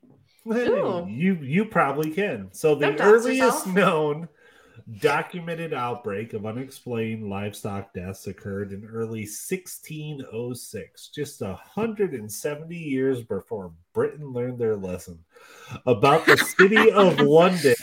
Ooh. 0.49 1.07
you 1.09 1.35
you 1.35 1.65
probably 1.67 2.11
can. 2.11 2.49
So 2.53 2.75
the 2.75 2.87
Don't 2.93 3.01
earliest 3.01 3.67
yourself. 3.67 3.67
known 3.67 4.29
documented 5.01 5.75
outbreak 5.75 6.33
of 6.33 6.47
unexplained 6.47 7.29
livestock 7.29 7.93
deaths 7.93 8.27
occurred 8.27 8.73
in 8.73 8.85
early 8.87 9.21
1606, 9.21 11.09
just 11.09 11.41
170 11.43 12.77
years 12.77 13.23
before 13.23 13.73
Britain 13.93 14.33
learned 14.33 14.59
their 14.59 14.77
lesson 14.77 15.19
about 15.87 16.25
the 16.27 16.37
city 16.39 16.91
of 16.91 17.21
London. 17.21 17.75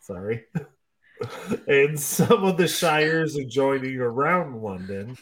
Sorry. 0.00 0.44
and 1.66 1.98
some 1.98 2.44
of 2.44 2.56
the 2.56 2.68
shires 2.68 3.36
adjoining 3.36 3.98
around 4.00 4.62
London, 4.62 5.16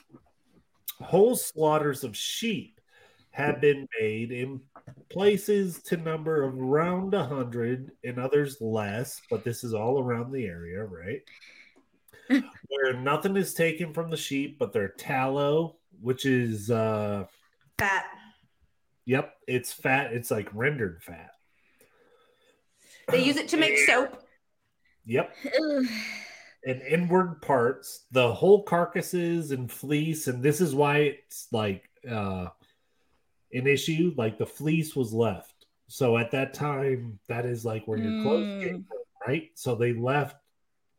whole 1.01 1.35
slaughters 1.37 2.05
of 2.05 2.17
sheep 2.17 2.81
have 3.33 3.61
been 3.61 3.89
made 3.99 4.31
in 4.31 4.61
places 5.11 5.83
to 5.83 5.97
number 5.97 6.43
of 6.43 6.59
around 6.59 7.13
100 7.13 7.93
and 8.05 8.19
others 8.19 8.59
less, 8.61 9.21
but 9.31 9.43
this 9.43 9.65
is 9.65 9.75
all 9.75 10.01
around 10.01 10.33
the 10.33 10.45
area, 10.45 10.85
right? 10.85 11.23
Where 12.69 12.93
nothing 12.95 13.37
is 13.37 13.55
taken 13.55 13.93
from 13.93 14.11
the 14.11 14.17
sheep 14.17 14.59
but 14.59 14.73
their 14.73 14.89
tallow, 14.89 15.77
which 16.01 16.27
is, 16.27 16.71
uh, 16.71 17.25
Fat. 17.79 18.05
yep, 19.07 19.35
it's 19.49 19.73
fat. 19.73 20.13
It's 20.13 20.31
like 20.31 20.49
rendered 20.53 21.03
fat. 21.03 21.31
They 23.09 23.25
use 23.25 23.37
it 23.37 23.49
to 23.49 23.57
make 23.57 23.79
soap. 23.79 24.23
Yep. 25.07 25.35
Ugh. 25.47 25.85
and 26.65 26.83
inward 26.83 27.43
parts, 27.43 28.05
the 28.13 28.33
whole 28.33 28.63
carcasses 28.63 29.51
and 29.51 29.71
fleece, 29.71 30.29
and 30.29 30.43
this 30.43 30.61
is 30.61 30.75
why 30.75 30.99
it's 30.99 31.49
like 31.51 31.89
uh 32.09 32.49
an 33.53 33.67
issue. 33.67 34.15
Like 34.17 34.39
the 34.39 34.47
fleece 34.47 34.97
was 34.97 35.13
left, 35.13 35.67
so 35.89 36.17
at 36.17 36.31
that 36.31 36.55
time, 36.55 37.19
that 37.29 37.45
is 37.45 37.65
like 37.65 37.87
where 37.87 37.99
your 37.99 38.15
clothes 38.23 38.47
Mm. 38.47 38.63
came 38.63 38.85
from, 38.85 38.99
right? 39.27 39.51
So 39.55 39.75
they 39.75 39.93
left 39.93 40.37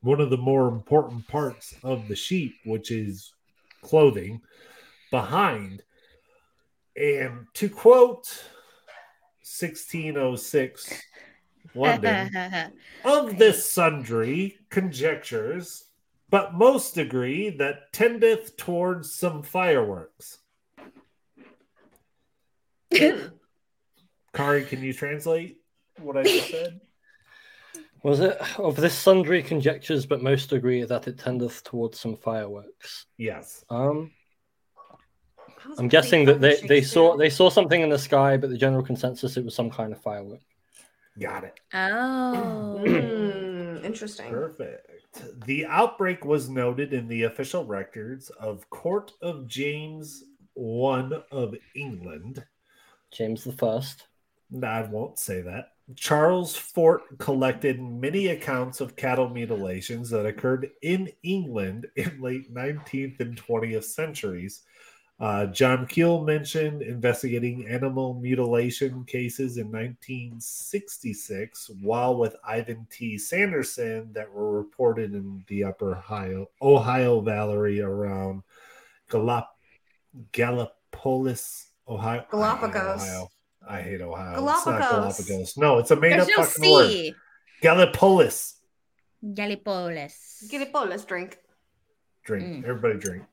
one 0.01 0.21
of 0.21 0.29
the 0.29 0.37
more 0.37 0.67
important 0.67 1.27
parts 1.27 1.73
of 1.81 2.07
the 2.07 2.15
sheep, 2.15 2.53
which 2.65 2.91
is 2.91 3.33
clothing, 3.81 4.41
behind. 5.09 5.81
And 6.95 7.47
to 7.55 7.69
quote 7.69 8.27
1606 9.41 11.01
London, 11.73 12.29
of 13.03 13.37
this 13.37 13.71
sundry 13.71 14.59
conjectures, 14.69 15.85
but 16.29 16.53
most 16.53 16.97
agree 16.97 17.49
that 17.49 17.91
tendeth 17.93 18.55
towards 18.57 19.11
some 19.11 19.41
fireworks. 19.41 20.39
Kari, 24.33 24.65
can 24.65 24.83
you 24.83 24.93
translate 24.93 25.57
what 25.99 26.17
I 26.17 26.23
just 26.23 26.49
said? 26.49 26.81
Was 28.03 28.19
it 28.19 28.37
of 28.59 28.75
this 28.75 28.93
sundry 28.93 29.41
conjectures, 29.41 30.05
but 30.05 30.21
most 30.21 30.51
agree 30.51 30.83
that 30.83 31.07
it 31.07 31.17
tendeth 31.17 31.63
towards 31.63 31.99
some 31.99 32.17
fireworks? 32.17 33.05
Yes. 33.17 33.63
Um, 33.69 34.11
I'm 35.77 35.87
guessing 35.87 36.25
that 36.25 36.41
they, 36.41 36.59
they 36.67 36.81
saw 36.81 37.15
they 37.15 37.29
saw 37.29 37.49
something 37.49 37.79
in 37.79 37.89
the 37.89 37.97
sky, 37.97 38.35
but 38.35 38.49
the 38.49 38.57
general 38.57 38.83
consensus 38.83 39.37
it 39.37 39.45
was 39.45 39.55
some 39.55 39.69
kind 39.69 39.93
of 39.93 40.01
firework. 40.01 40.41
Got 41.17 41.45
it. 41.45 41.59
Oh. 41.73 42.81
Mm, 42.83 43.83
interesting. 43.85 44.29
Perfect. 44.29 45.45
The 45.45 45.65
outbreak 45.67 46.25
was 46.25 46.49
noted 46.49 46.91
in 46.91 47.07
the 47.07 47.23
official 47.23 47.65
records 47.65 48.29
of 48.31 48.69
Court 48.69 49.11
of 49.21 49.47
James 49.47 50.23
I 50.57 51.09
of 51.31 51.55
England. 51.75 52.43
James 53.13 53.43
the 53.43 53.53
First. 53.53 54.07
I 54.61 54.83
won't 54.83 55.19
say 55.19 55.41
that. 55.41 55.69
Charles 55.95 56.55
Fort 56.55 57.17
collected 57.17 57.81
many 57.81 58.27
accounts 58.27 58.79
of 58.79 58.95
cattle 58.95 59.29
mutilations 59.29 60.09
that 60.09 60.25
occurred 60.25 60.69
in 60.81 61.11
England 61.23 61.87
in 61.95 62.21
late 62.21 62.53
19th 62.53 63.19
and 63.19 63.35
20th 63.35 63.83
centuries. 63.83 64.61
Uh, 65.19 65.45
John 65.47 65.85
Keel 65.85 66.23
mentioned 66.23 66.81
investigating 66.81 67.67
animal 67.67 68.15
mutilation 68.15 69.03
cases 69.05 69.57
in 69.57 69.67
1966, 69.67 71.69
while 71.81 72.17
with 72.17 72.35
Ivan 72.45 72.87
T. 72.89 73.17
Sanderson 73.17 74.11
that 74.13 74.31
were 74.31 74.57
reported 74.57 75.13
in 75.13 75.43
the 75.47 75.65
Upper 75.65 75.97
Ohio, 75.97 76.49
Ohio 76.61 77.21
Valley 77.21 77.79
around 77.79 78.43
Galap- 79.09 79.47
Gallipolis, 80.31 81.67
Ohio. 81.87 82.09
I 82.09 82.21
hate 82.21 82.29
Galapagos. 82.31 83.01
Ohio. 83.01 83.27
I 83.67 83.81
hate 83.81 84.01
Ohio. 84.01 84.31
It's 84.31 84.39
Galapagos. 84.39 84.65
not 84.65 84.89
Galapagos. 84.91 85.57
No, 85.57 85.77
it's 85.79 85.91
a 85.91 85.95
made 85.95 86.13
There's 86.13 86.23
up 86.23 86.37
no 86.37 86.43
fucking 86.43 86.71
word. 86.71 86.89
C. 86.89 87.15
Gallipolis. 87.61 88.53
Gallipolis. 89.23 90.49
Get 90.49 90.61
it, 90.61 90.73
let's 90.73 91.05
drink. 91.05 91.39
Drink. 92.25 92.45
Mm. 92.45 92.69
Everybody 92.69 92.99
drink. 92.99 93.23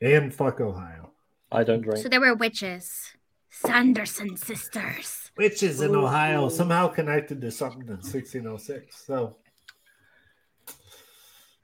And 0.00 0.32
fuck 0.32 0.60
Ohio. 0.60 1.10
I 1.52 1.64
don't 1.64 1.82
drink. 1.82 2.02
So 2.02 2.08
there 2.08 2.20
were 2.20 2.34
witches. 2.34 3.14
Sanderson 3.50 4.36
sisters. 4.36 5.30
Witches 5.36 5.80
in 5.80 5.94
Ooh. 5.94 6.06
Ohio 6.06 6.48
somehow 6.48 6.88
connected 6.88 7.40
to 7.40 7.50
something 7.50 7.82
in 7.82 7.94
1606. 7.94 9.04
So 9.06 9.36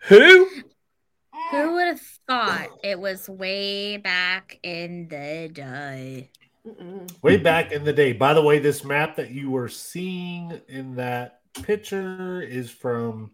Who? 0.08 0.48
Who 1.50 1.74
would 1.74 1.86
have 1.86 2.00
thought 2.26 2.68
it 2.82 2.98
was 2.98 3.28
way 3.28 3.98
back 3.98 4.58
in 4.62 5.08
the 5.08 5.50
day? 5.52 6.30
Mm-mm. 6.66 7.22
way 7.22 7.36
back 7.36 7.70
in 7.70 7.84
the 7.84 7.92
day. 7.92 8.12
By 8.12 8.34
the 8.34 8.42
way, 8.42 8.58
this 8.58 8.82
map 8.82 9.14
that 9.16 9.30
you 9.30 9.52
were 9.52 9.68
seeing 9.68 10.60
in 10.68 10.96
that 10.96 11.42
picture 11.62 12.42
is 12.42 12.72
from 12.72 13.30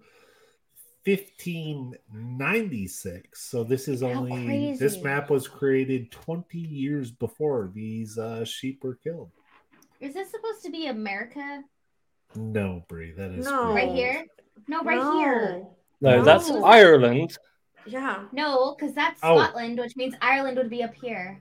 1596. 1.04 3.50
So 3.50 3.64
this 3.64 3.88
is 3.88 4.02
How 4.02 4.08
only 4.08 4.76
this 4.76 5.02
map 5.02 5.30
was 5.30 5.48
created 5.48 6.12
20 6.12 6.58
years 6.58 7.10
before 7.10 7.70
these 7.74 8.18
uh, 8.18 8.44
sheep 8.44 8.84
were 8.84 8.96
killed. 8.96 9.30
Is 10.00 10.12
this 10.14 10.30
supposed 10.30 10.62
to 10.64 10.70
be 10.70 10.88
America? 10.88 11.62
No, 12.34 12.84
Brie, 12.88 13.12
that 13.12 13.30
is 13.30 13.46
No. 13.46 13.72
Right 13.72 13.92
here? 13.92 14.26
No, 14.68 14.82
right 14.82 14.98
No. 14.98 15.18
here. 15.18 15.64
No, 16.00 16.24
that's 16.24 16.50
Ireland. 16.50 17.38
Yeah. 17.86 18.24
No, 18.32 18.74
because 18.78 18.94
that's 18.94 19.20
Oh. 19.22 19.38
Scotland, 19.38 19.78
which 19.78 19.96
means 19.96 20.14
Ireland 20.20 20.56
would 20.58 20.70
be 20.70 20.82
up 20.82 20.94
here. 20.94 21.40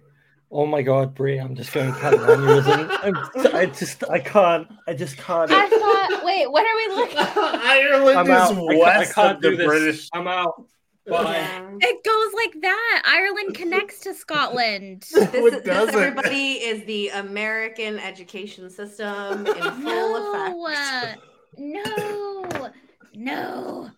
Oh 0.54 0.66
my 0.66 0.82
god, 0.82 1.16
Brie, 1.16 1.38
I'm 1.40 1.56
just 1.56 1.72
going 1.72 1.88
to 1.94 2.00
have 2.00 2.14
an 2.14 2.20
aneurysm. 2.20 2.90
I'm, 3.04 3.56
I 3.56 3.68
just, 3.68 4.04
I 4.10 4.20
can't, 4.20 4.68
I 4.86 4.94
just 4.94 5.16
can't. 5.16 5.50
I 5.50 5.70
thought, 5.70 6.26
wait, 6.26 6.52
what 6.52 6.66
are 6.66 6.76
we 6.76 6.96
looking 6.96 7.18
Ireland 7.62 8.20
I'm 8.20 8.26
is 8.26 8.32
out. 8.32 8.52
I 8.52 8.56
can't, 8.56 8.72
I 8.72 8.78
west 9.00 9.16
can't 9.16 9.36
of 9.38 9.42
do 9.42 9.52
the 9.52 9.58
this. 9.58 9.66
British. 9.68 10.10
I'm 10.14 10.28
out. 10.28 10.66
Bye. 11.08 11.24
Yeah. 11.38 11.72
It 11.80 12.04
goes 12.04 12.34
like 12.36 12.62
that. 12.64 13.02
Ireland 13.06 13.56
connects 13.56 14.02
to 14.02 14.14
Scotland. 14.14 15.06
This, 15.12 15.24
it 15.24 15.32
this, 15.32 15.62
doesn't. 15.64 15.96
everybody, 15.96 16.54
is 16.54 16.86
the 16.86 17.10
American 17.10 17.98
education 17.98 18.70
system 18.70 19.48
in 19.48 19.54
full 19.54 19.80
no, 19.84 20.68
effect. 20.68 21.18
uh, 21.18 21.22
no, 21.58 22.72
no. 23.16 23.90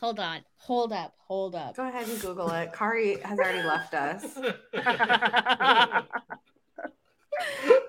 Hold 0.00 0.18
on. 0.20 0.40
Hold 0.64 0.92
up. 0.92 1.14
Hold 1.26 1.54
up. 1.54 1.74
Go 1.76 1.88
ahead 1.88 2.06
and 2.08 2.20
Google 2.20 2.50
it. 2.50 2.72
Kari 2.72 3.18
has 3.20 3.38
already 3.38 3.66
left 3.66 3.94
us. 3.94 4.24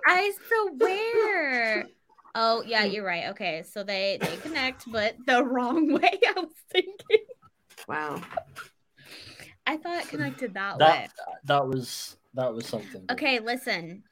I 0.07 0.31
swear. 0.47 1.87
Oh 2.33 2.63
yeah, 2.65 2.85
you're 2.85 3.05
right. 3.05 3.29
Okay, 3.31 3.63
so 3.69 3.83
they 3.83 4.17
they 4.21 4.37
connect, 4.37 4.89
but 4.91 5.15
the 5.27 5.43
wrong 5.43 5.91
way. 6.01 6.19
I 6.27 6.33
was 6.37 6.53
thinking. 6.71 7.25
Wow. 7.87 8.21
I 9.67 9.77
thought 9.77 10.03
it 10.03 10.07
connected 10.07 10.53
that, 10.53 10.79
That 10.79 11.01
way. 11.01 11.07
that 11.45 11.67
was 11.67 12.15
that 12.33 12.53
was 12.53 12.65
something. 12.65 13.05
Okay, 13.11 13.39
listen. 13.39 14.03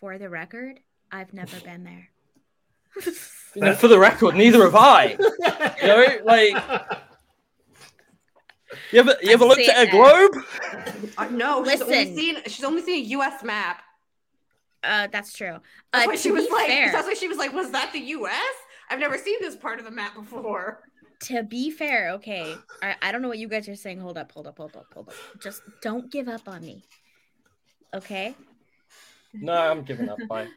For 0.00 0.18
the 0.18 0.28
record, 0.28 0.80
I've 1.12 1.32
never 1.34 1.60
been 1.60 1.84
there. 1.84 2.08
For 3.76 3.86
the 3.88 3.98
record, 3.98 4.34
neither 4.34 4.62
have 4.64 4.74
I. 4.74 5.16
You 5.80 5.86
know, 5.86 6.18
like 6.24 6.56
you 8.90 9.00
ever 9.00 9.16
you 9.22 9.32
ever 9.32 9.44
looked 9.44 9.60
at 9.68 9.88
a 9.88 9.90
globe? 9.90 10.32
Uh, 11.18 11.28
no, 11.30 11.64
she's 11.64 11.82
only 11.82 12.16
seen 12.16 12.36
she's 12.46 12.64
only 12.64 12.82
seen 12.82 13.04
a 13.04 13.08
U.S. 13.08 13.42
map. 13.42 13.82
Uh, 14.84 15.06
that's 15.12 15.32
true. 15.32 15.58
That's 15.92 16.06
Uh, 16.06 16.10
why 16.10 16.16
she 16.16 16.30
was 16.32 16.48
like. 16.50 16.66
fair, 16.66 16.90
That's 16.92 17.06
why 17.06 17.14
she 17.14 17.28
was 17.28 17.38
like, 17.38 17.52
"Was 17.52 17.70
that 17.70 17.92
the 17.92 18.00
U.S.? 18.00 18.54
I've 18.90 18.98
never 18.98 19.16
seen 19.18 19.38
this 19.40 19.54
part 19.56 19.78
of 19.78 19.84
the 19.84 19.90
map 19.90 20.14
before." 20.14 20.80
to 21.26 21.44
be 21.44 21.70
fair, 21.70 22.10
okay. 22.10 22.52
I, 22.82 22.96
I 23.00 23.12
don't 23.12 23.22
know 23.22 23.28
what 23.28 23.38
you 23.38 23.46
guys 23.46 23.68
are 23.68 23.76
saying. 23.76 24.00
Hold 24.00 24.18
up, 24.18 24.32
hold 24.32 24.48
up, 24.48 24.56
hold 24.58 24.74
up, 24.74 24.86
hold 24.92 25.08
up. 25.08 25.14
Just 25.40 25.62
don't 25.80 26.10
give 26.10 26.26
up 26.28 26.48
on 26.48 26.62
me. 26.62 26.82
Okay. 27.94 28.34
No, 29.32 29.52
I'm 29.52 29.82
giving 29.82 30.08
up. 30.08 30.18
Bye. 30.28 30.48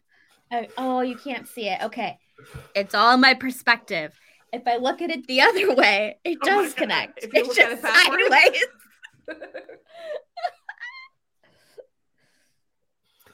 Oh, 0.51 0.65
oh, 0.77 1.01
you 1.01 1.15
can't 1.17 1.47
see 1.47 1.69
it. 1.69 1.81
Okay. 1.81 2.19
It's 2.75 2.93
all 2.93 3.17
my 3.17 3.33
perspective. 3.33 4.13
If 4.55 4.67
I 4.67 4.77
look 4.77 5.01
at 5.01 5.09
it 5.09 5.27
the 5.27 5.41
other 5.41 5.75
way, 5.81 6.17
it 6.23 6.37
Oh 6.43 6.45
does 6.47 6.73
connect. 6.73 7.23
If 7.23 7.33
you 7.33 7.39
it's 7.41 7.49
look 7.49 7.59
at 7.59 7.69
just 7.71 7.83
it 7.83 7.83
backwards. 7.83 8.23
sideways. 8.29 8.65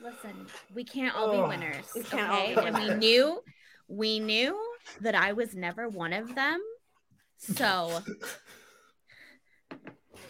Listen, 0.01 0.47
we 0.73 0.83
can't 0.83 1.15
all 1.15 1.29
Oh, 1.29 1.43
be 1.43 1.47
winners. 1.49 1.85
we 1.95 2.01
can't 2.03 2.31
all 2.31 2.41
okay? 2.41 2.55
be 2.55 2.61
And 2.67 2.75
we 2.77 2.93
knew 2.95 3.43
we 3.87 4.19
knew 4.19 4.59
that 5.01 5.13
I 5.15 5.33
was 5.33 5.53
never 5.53 5.87
one 5.89 6.13
of 6.13 6.33
them. 6.33 6.59
So 7.37 8.01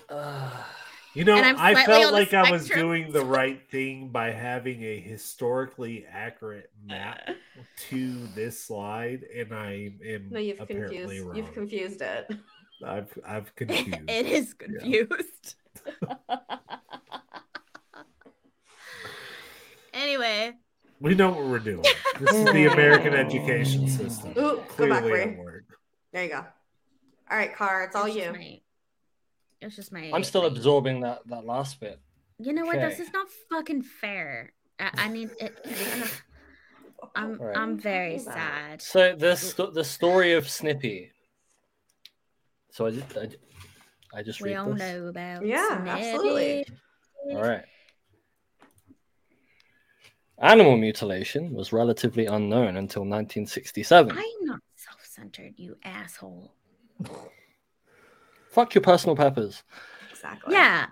You 1.13 1.25
know, 1.25 1.35
I'm 1.35 1.57
I 1.59 1.73
slightly 1.73 1.93
felt 1.93 2.13
like 2.13 2.33
I 2.33 2.49
was 2.51 2.69
doing 2.69 3.11
the 3.11 3.25
right 3.25 3.61
thing 3.69 4.09
by 4.09 4.31
having 4.31 4.81
a 4.83 4.97
historically 4.99 6.05
accurate 6.09 6.69
map 6.85 7.19
to 7.89 8.27
this 8.27 8.57
slide, 8.63 9.23
and 9.35 9.53
I 9.53 9.91
am 10.07 10.29
No, 10.31 10.39
you've 10.39 10.61
apparently 10.61 10.97
confused. 10.99 11.25
wrong. 11.27 11.35
You've 11.35 11.53
confused 11.53 12.01
it. 12.01 12.31
I've 12.85 13.13
I've 13.27 13.53
confused. 13.57 13.99
it 14.09 14.25
is 14.25 14.53
confused. 14.53 15.55
anyway, 19.93 20.53
we 20.99 21.15
know 21.15 21.29
what 21.31 21.43
we're 21.45 21.59
doing. 21.59 21.83
This 22.19 22.31
is 22.33 22.45
the 22.45 22.65
American 22.71 23.13
education 23.13 23.87
system. 23.87 24.31
Ooh, 24.31 24.61
go 24.77 24.89
back, 24.89 25.01
Clearly 25.03 25.11
Ray. 25.11 25.23
at 25.33 25.37
work. 25.37 25.63
There 26.13 26.23
you 26.23 26.29
go. 26.29 26.45
All 27.29 27.37
right, 27.37 27.53
Car, 27.55 27.83
it's 27.85 27.95
all 27.95 28.05
it's 28.05 28.15
just 28.15 28.39
you. 28.39 28.57
My- 29.61 29.67
it's 29.67 29.75
just 29.75 29.91
my. 29.91 30.11
I'm 30.13 30.23
still 30.23 30.45
absorbing 30.45 31.01
that 31.01 31.21
that 31.27 31.45
last 31.45 31.79
bit. 31.79 31.99
You 32.39 32.53
know 32.53 32.65
what? 32.65 32.79
This 32.79 32.99
is 32.99 33.11
not 33.13 33.27
fucking 33.51 33.83
fair. 33.83 34.53
I, 34.79 34.89
I 34.93 35.07
need 35.09 35.29
it. 35.39 35.55
I'm 37.15 37.35
Right. 37.35 37.57
I'm 37.57 37.77
very 37.77 38.19
sad. 38.19 38.81
So 38.81 39.15
the 39.15 39.35
sto- 39.35 39.71
the 39.71 39.83
story 39.83 40.33
of 40.33 40.49
Snippy. 40.49 41.11
So 42.71 42.85
I 42.87 42.91
just 42.91 43.17
I, 43.17 43.25
ju- 43.25 43.37
I 44.13 44.23
just 44.23 44.41
We 44.41 44.49
read 44.49 44.57
all 44.57 44.73
this. 44.73 44.79
know 44.79 45.07
about. 45.07 45.45
Yeah, 45.45 45.83
absolutely. 45.87 46.65
All 47.31 47.41
right. 47.41 47.63
Animal 50.39 50.77
mutilation 50.77 51.53
was 51.53 51.71
relatively 51.71 52.25
unknown 52.25 52.77
until 52.77 53.01
1967. 53.03 54.11
I'm 54.17 54.45
not 54.45 54.59
self-centered, 54.75 55.53
you 55.57 55.77
asshole. 55.83 56.53
Fuck 58.51 58.75
your 58.75 58.81
personal 58.81 59.15
peppers. 59.15 59.63
Exactly. 60.11 60.53
Yeah. 60.53 60.87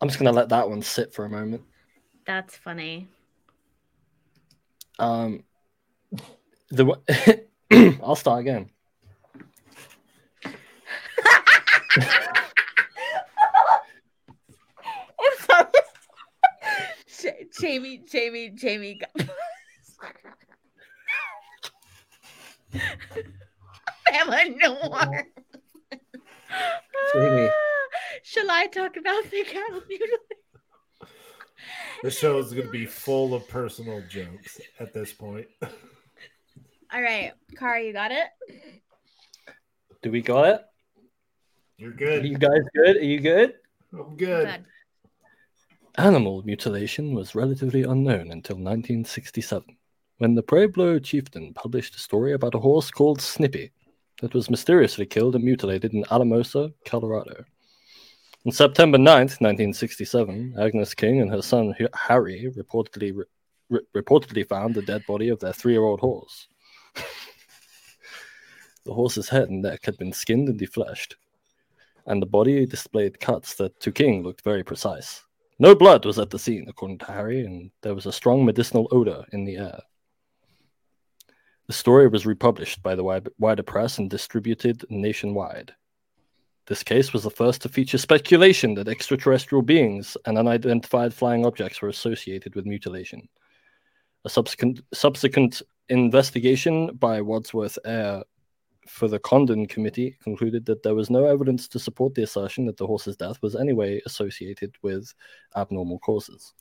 I'm 0.00 0.08
just 0.08 0.18
gonna 0.18 0.32
let 0.32 0.48
that 0.48 0.68
one 0.68 0.80
sit 0.82 1.12
for 1.14 1.24
a 1.26 1.30
moment. 1.30 1.62
That's 2.26 2.56
funny. 2.56 3.08
Um, 4.98 5.44
the 6.70 6.84
w- 6.84 7.02
I'll 8.02 8.16
start 8.16 8.40
again. 8.40 8.70
I'm 15.18 15.38
sorry. 15.40 15.66
Ja- 17.22 17.30
Jamie, 17.60 18.02
Jamie, 18.10 18.50
Jamie. 18.50 18.94
got- 19.16 19.28
Bama 24.08 24.56
Noir. 24.56 25.26
Jamie. 27.12 27.50
Shall 28.22 28.50
I 28.50 28.66
talk 28.66 28.96
about 28.96 29.24
the 29.30 29.44
cattle 29.44 29.82
mutilation? 29.88 30.18
The 32.02 32.10
show 32.10 32.38
is 32.38 32.52
going 32.52 32.66
to 32.66 32.70
be 32.70 32.84
full 33.06 33.32
of 33.34 33.48
personal 33.48 34.02
jokes 34.08 34.60
at 34.78 34.92
this 34.92 35.12
point. 35.12 35.46
All 35.62 37.02
right, 37.02 37.32
Car, 37.58 37.80
you 37.80 37.92
got 37.92 38.12
it. 38.12 38.26
Do 40.02 40.10
we 40.10 40.20
got 40.20 40.46
it? 40.46 40.60
You're 41.78 41.90
Are 41.90 41.94
good. 41.94 42.26
you 42.26 42.38
guys 42.38 42.62
good? 42.74 42.96
Are 42.96 43.04
you 43.04 43.20
good? 43.20 43.54
I'm 43.92 44.16
good. 44.16 44.46
Good. 44.46 44.64
Animal 45.96 46.42
mutilation 46.44 47.14
was 47.14 47.34
relatively 47.34 47.82
unknown 47.82 48.30
until 48.30 48.56
1967, 48.56 49.75
when 50.18 50.34
the 50.34 50.42
Pueblo 50.42 50.98
chieftain 50.98 51.52
published 51.52 51.94
a 51.94 51.98
story 51.98 52.32
about 52.32 52.54
a 52.54 52.58
horse 52.58 52.90
called 52.90 53.20
Snippy 53.20 53.70
that 54.22 54.32
was 54.32 54.48
mysteriously 54.48 55.04
killed 55.04 55.34
and 55.34 55.44
mutilated 55.44 55.92
in 55.92 56.04
Alamosa, 56.10 56.72
Colorado. 56.86 57.44
On 58.46 58.52
September 58.52 58.96
9th, 58.96 59.40
1967, 59.42 60.54
Agnes 60.58 60.94
King 60.94 61.20
and 61.20 61.30
her 61.30 61.42
son 61.42 61.74
Harry 61.94 62.50
reportedly 62.56 63.14
re- 63.14 63.24
re- 63.68 63.80
reportedly 63.94 64.48
found 64.48 64.74
the 64.74 64.82
dead 64.82 65.02
body 65.06 65.28
of 65.28 65.38
their 65.40 65.52
three-year-old 65.52 66.00
horse. 66.00 66.48
the 68.84 68.94
horse's 68.94 69.28
head 69.28 69.50
and 69.50 69.60
neck 69.60 69.80
had 69.84 69.98
been 69.98 70.12
skinned 70.12 70.48
and 70.48 70.58
defleshed, 70.58 71.14
and 72.06 72.22
the 72.22 72.26
body 72.26 72.64
displayed 72.64 73.20
cuts 73.20 73.54
that 73.56 73.78
to 73.80 73.92
King 73.92 74.22
looked 74.22 74.44
very 74.44 74.64
precise. 74.64 75.24
No 75.58 75.74
blood 75.74 76.06
was 76.06 76.18
at 76.18 76.30
the 76.30 76.38
scene, 76.38 76.66
according 76.68 76.98
to 76.98 77.06
Harry, 77.06 77.44
and 77.44 77.70
there 77.82 77.94
was 77.94 78.06
a 78.06 78.12
strong 78.12 78.46
medicinal 78.46 78.88
odor 78.92 79.24
in 79.32 79.44
the 79.44 79.56
air. 79.56 79.80
The 81.66 81.72
story 81.72 82.06
was 82.06 82.26
republished 82.26 82.82
by 82.82 82.94
the 82.94 83.04
wider 83.38 83.62
press 83.62 83.98
and 83.98 84.08
distributed 84.08 84.84
nationwide. 84.88 85.74
This 86.66 86.82
case 86.82 87.12
was 87.12 87.22
the 87.22 87.30
first 87.30 87.62
to 87.62 87.68
feature 87.68 87.98
speculation 87.98 88.74
that 88.74 88.88
extraterrestrial 88.88 89.62
beings 89.62 90.16
and 90.26 90.38
unidentified 90.38 91.12
flying 91.12 91.44
objects 91.44 91.82
were 91.82 91.88
associated 91.88 92.54
with 92.54 92.66
mutilation. 92.66 93.28
A 94.24 94.28
subsequent, 94.28 94.80
subsequent 94.92 95.62
investigation 95.88 96.94
by 96.96 97.20
Wadsworth 97.20 97.78
Air 97.84 98.22
for 98.88 99.08
the 99.08 99.18
Condon 99.18 99.66
Committee 99.66 100.16
concluded 100.22 100.66
that 100.66 100.84
there 100.84 100.94
was 100.94 101.10
no 101.10 101.24
evidence 101.24 101.66
to 101.68 101.78
support 101.78 102.14
the 102.14 102.22
assertion 102.22 102.66
that 102.66 102.76
the 102.76 102.86
horse's 102.86 103.16
death 103.16 103.42
was 103.42 103.56
anyway 103.56 104.00
associated 104.06 104.74
with 104.82 105.12
abnormal 105.56 105.98
causes. 105.98 106.52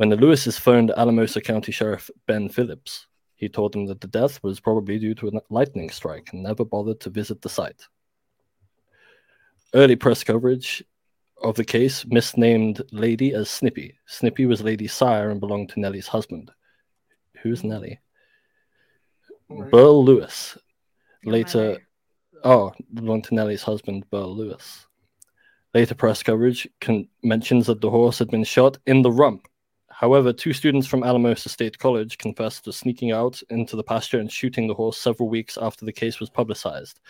When 0.00 0.08
the 0.08 0.16
Lewises 0.16 0.58
phoned 0.58 0.90
Alamosa 0.92 1.42
County 1.42 1.72
Sheriff 1.72 2.10
Ben 2.26 2.48
Phillips, 2.48 3.06
he 3.34 3.50
told 3.50 3.74
them 3.74 3.84
that 3.84 4.00
the 4.00 4.06
death 4.06 4.42
was 4.42 4.58
probably 4.58 4.98
due 4.98 5.14
to 5.16 5.28
a 5.28 5.42
lightning 5.50 5.90
strike 5.90 6.30
and 6.32 6.42
never 6.42 6.64
bothered 6.64 7.00
to 7.00 7.10
visit 7.10 7.42
the 7.42 7.50
site. 7.50 7.86
Early 9.74 9.96
press 9.96 10.24
coverage 10.24 10.82
of 11.42 11.54
the 11.54 11.66
case 11.66 12.06
misnamed 12.06 12.80
Lady 12.92 13.34
as 13.34 13.50
Snippy. 13.50 13.94
Snippy 14.06 14.46
was 14.46 14.62
Lady's 14.62 14.94
sire 14.94 15.28
and 15.28 15.38
belonged 15.38 15.68
to 15.68 15.80
Nellie's 15.80 16.08
husband. 16.08 16.50
Who's 17.42 17.62
Nellie? 17.62 18.00
Burl 19.50 20.02
Lewis. 20.02 20.56
Later, 21.26 21.76
oh, 22.42 22.72
belonged 22.94 23.24
to 23.24 23.34
Nellie's 23.34 23.62
husband, 23.62 24.08
Burl 24.08 24.34
Lewis. 24.34 24.86
Later 25.74 25.94
press 25.94 26.22
coverage 26.22 26.66
con- 26.80 27.06
mentions 27.22 27.66
that 27.66 27.82
the 27.82 27.90
horse 27.90 28.18
had 28.18 28.30
been 28.30 28.44
shot 28.44 28.78
in 28.86 29.02
the 29.02 29.12
rump. 29.12 29.46
However, 30.00 30.32
two 30.32 30.54
students 30.54 30.86
from 30.86 31.04
Alamosa 31.04 31.50
State 31.50 31.78
College 31.78 32.16
confessed 32.16 32.64
to 32.64 32.72
sneaking 32.72 33.12
out 33.12 33.42
into 33.50 33.76
the 33.76 33.82
pasture 33.82 34.18
and 34.18 34.32
shooting 34.32 34.66
the 34.66 34.72
horse 34.72 34.96
several 34.96 35.28
weeks 35.28 35.58
after 35.60 35.84
the 35.84 35.92
case 35.92 36.18
was 36.20 36.30
publicized. 36.30 37.00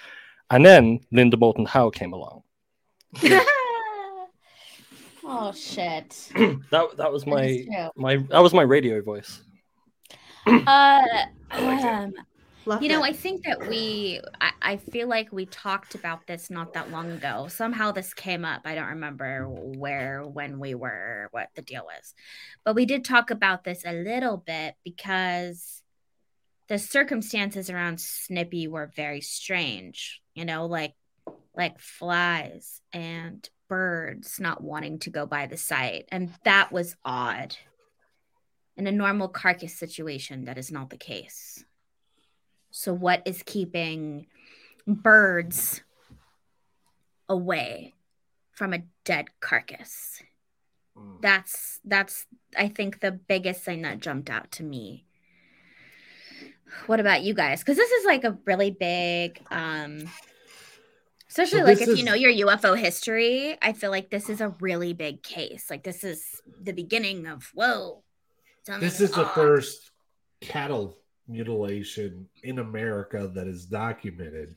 And 0.50 0.66
then 0.66 0.98
Linda 1.12 1.36
Moulton 1.36 1.66
Howe 1.66 1.90
came 1.90 2.12
along. 2.12 2.42
oh 5.22 5.52
shit. 5.54 6.32
That 6.72 6.96
that 6.96 7.12
was 7.12 7.26
my 7.26 7.44
is 7.44 7.68
my 7.94 8.16
that 8.16 8.40
was 8.40 8.52
my 8.52 8.62
radio 8.62 9.00
voice. 9.02 9.40
Uh, 10.48 11.00
um, 11.52 12.12
Fluff 12.70 12.82
You 12.82 12.88
know. 12.88 13.02
I 13.02 13.12
think 13.12 13.42
that 13.46 13.66
we, 13.68 14.20
I, 14.40 14.52
I 14.62 14.76
feel 14.76 15.08
like 15.08 15.32
we 15.32 15.44
talked 15.46 15.96
about 15.96 16.28
this 16.28 16.50
not 16.50 16.74
that 16.74 16.92
long 16.92 17.10
ago. 17.10 17.48
Somehow 17.48 17.90
this 17.90 18.14
came 18.14 18.44
up. 18.44 18.62
I 18.64 18.76
don't 18.76 18.90
remember 18.90 19.48
where, 19.48 20.24
when 20.24 20.60
we 20.60 20.76
were, 20.76 21.26
what 21.32 21.48
the 21.56 21.62
deal 21.62 21.84
was. 21.84 22.14
But 22.64 22.76
we 22.76 22.86
did 22.86 23.04
talk 23.04 23.32
about 23.32 23.64
this 23.64 23.82
a 23.84 23.92
little 23.92 24.36
bit 24.36 24.76
because 24.84 25.82
the 26.68 26.78
circumstances 26.78 27.70
around 27.70 28.00
Snippy 28.00 28.68
were 28.68 28.92
very 28.94 29.20
strange. 29.20 30.22
You 30.34 30.44
know, 30.44 30.66
like 30.66 30.94
like 31.56 31.80
flies 31.80 32.80
and 32.92 33.48
birds 33.68 34.38
not 34.38 34.62
wanting 34.62 35.00
to 35.00 35.10
go 35.10 35.26
by 35.26 35.46
the 35.46 35.56
site. 35.56 36.04
And 36.12 36.32
that 36.44 36.70
was 36.70 36.94
odd. 37.04 37.56
In 38.76 38.86
a 38.86 38.92
normal 38.92 39.26
carcass 39.26 39.76
situation, 39.76 40.44
that 40.44 40.56
is 40.56 40.70
not 40.70 40.90
the 40.90 40.96
case. 40.96 41.64
So, 42.70 42.92
what 42.92 43.22
is 43.24 43.42
keeping 43.42 44.26
birds 44.86 45.82
away 47.28 47.94
from 48.52 48.72
a 48.72 48.82
dead 49.04 49.26
carcass? 49.40 50.22
Mm. 50.96 51.20
That's 51.20 51.80
that's 51.84 52.26
I 52.56 52.68
think 52.68 53.00
the 53.00 53.12
biggest 53.12 53.62
thing 53.62 53.82
that 53.82 54.00
jumped 54.00 54.30
out 54.30 54.52
to 54.52 54.62
me. 54.62 55.04
What 56.86 57.00
about 57.00 57.22
you 57.22 57.34
guys? 57.34 57.60
Because 57.60 57.76
this 57.76 57.90
is 57.90 58.04
like 58.04 58.22
a 58.22 58.38
really 58.44 58.70
big, 58.70 59.40
um, 59.50 60.08
especially 61.28 61.60
So 61.60 61.64
like 61.64 61.80
if 61.80 61.98
you 61.98 62.04
know 62.04 62.14
your 62.14 62.46
UFO 62.46 62.78
history. 62.78 63.58
I 63.60 63.72
feel 63.72 63.90
like 63.90 64.10
this 64.10 64.28
is 64.28 64.40
a 64.40 64.54
really 64.60 64.92
big 64.92 65.22
case. 65.22 65.68
Like 65.68 65.82
this 65.82 66.04
is 66.04 66.40
the 66.60 66.72
beginning 66.72 67.26
of 67.26 67.50
whoa. 67.54 68.02
This 68.78 69.00
is 69.00 69.10
the 69.10 69.24
first 69.24 69.90
cattle 70.40 70.96
mutilation 71.30 72.28
in 72.42 72.58
America 72.58 73.30
that 73.34 73.46
is 73.46 73.64
documented. 73.64 74.56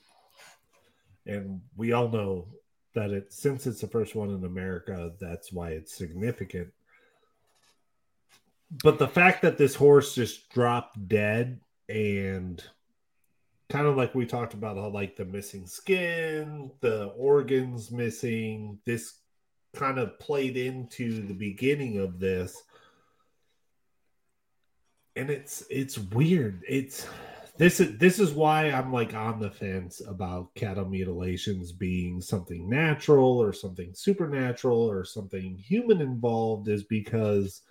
And 1.25 1.61
we 1.77 1.93
all 1.93 2.09
know 2.09 2.47
that 2.95 3.11
it 3.11 3.31
since 3.31 3.65
it's 3.65 3.81
the 3.81 3.87
first 3.87 4.15
one 4.15 4.29
in 4.29 4.43
America, 4.43 5.13
that's 5.19 5.51
why 5.51 5.69
it's 5.69 5.95
significant. 5.95 6.71
But 8.83 8.99
the 8.99 9.07
fact 9.07 9.41
that 9.43 9.57
this 9.57 9.75
horse 9.75 10.15
just 10.15 10.49
dropped 10.49 11.07
dead 11.07 11.59
and 11.89 12.63
kind 13.69 13.85
of 13.85 13.95
like 13.95 14.15
we 14.15 14.25
talked 14.25 14.53
about 14.53 14.77
how 14.77 14.89
like 14.89 15.15
the 15.15 15.25
missing 15.25 15.67
skin, 15.67 16.71
the 16.81 17.05
organs 17.17 17.91
missing, 17.91 18.79
this 18.85 19.19
kind 19.73 19.97
of 19.97 20.19
played 20.19 20.57
into 20.57 21.25
the 21.25 21.33
beginning 21.33 21.99
of 21.99 22.19
this 22.19 22.63
and 25.15 25.29
it's 25.29 25.63
it's 25.69 25.97
weird. 25.97 26.63
It's 26.67 27.07
this 27.57 27.79
is 27.79 27.97
this 27.97 28.19
is 28.19 28.31
why 28.31 28.71
I'm 28.71 28.91
like 28.91 29.13
on 29.13 29.39
the 29.39 29.51
fence 29.51 30.01
about 30.07 30.53
cattle 30.55 30.85
mutilations 30.85 31.71
being 31.71 32.19
something 32.19 32.67
natural 32.67 33.41
or 33.41 33.53
something 33.53 33.93
supernatural 33.93 34.79
or 34.79 35.05
something 35.05 35.55
human 35.55 36.01
involved 36.01 36.67
is 36.67 36.83
because 36.83 37.61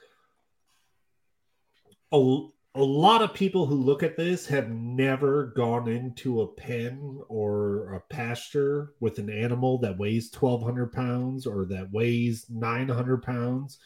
a, 2.13 2.47
a 2.77 2.83
lot 2.83 3.23
of 3.23 3.35
people 3.35 3.67
who 3.67 3.75
look 3.75 4.05
at 4.05 4.17
this 4.17 4.47
have 4.47 4.71
never 4.71 5.47
gone 5.57 5.89
into 5.89 6.43
a 6.43 6.47
pen 6.47 7.21
or 7.29 7.95
a 7.95 8.01
pasture 8.15 8.93
with 9.01 9.19
an 9.19 9.31
animal 9.31 9.79
that 9.79 9.99
weighs 9.99 10.31
1200 10.33 10.93
pounds 10.93 11.47
or 11.47 11.65
that 11.65 11.91
weighs 11.91 12.47
900 12.49 13.23
pounds 13.23 13.79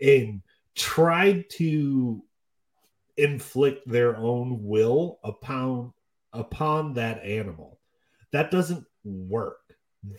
and 0.00 0.42
tried 0.76 1.50
to 1.50 2.22
inflict 3.16 3.88
their 3.88 4.16
own 4.16 4.64
will 4.64 5.18
upon 5.24 5.92
upon 6.32 6.94
that 6.94 7.22
animal. 7.24 7.78
That 8.32 8.50
doesn't 8.50 8.84
work. 9.04 9.58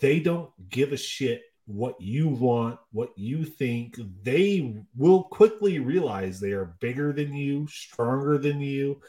They 0.02 0.20
don't 0.20 0.52
give 0.70 0.92
a 0.92 0.98
shit 0.98 1.44
what 1.66 2.02
you 2.02 2.28
want, 2.28 2.80
what 2.92 3.18
you 3.18 3.46
think. 3.46 3.98
They 4.24 4.84
will 4.96 5.24
quickly 5.24 5.80
realize 5.80 6.40
they 6.40 6.52
are 6.52 6.76
bigger 6.80 7.14
than 7.14 7.34
you, 7.34 7.68
stronger 7.68 8.38
than 8.38 8.60
you, 8.60 9.02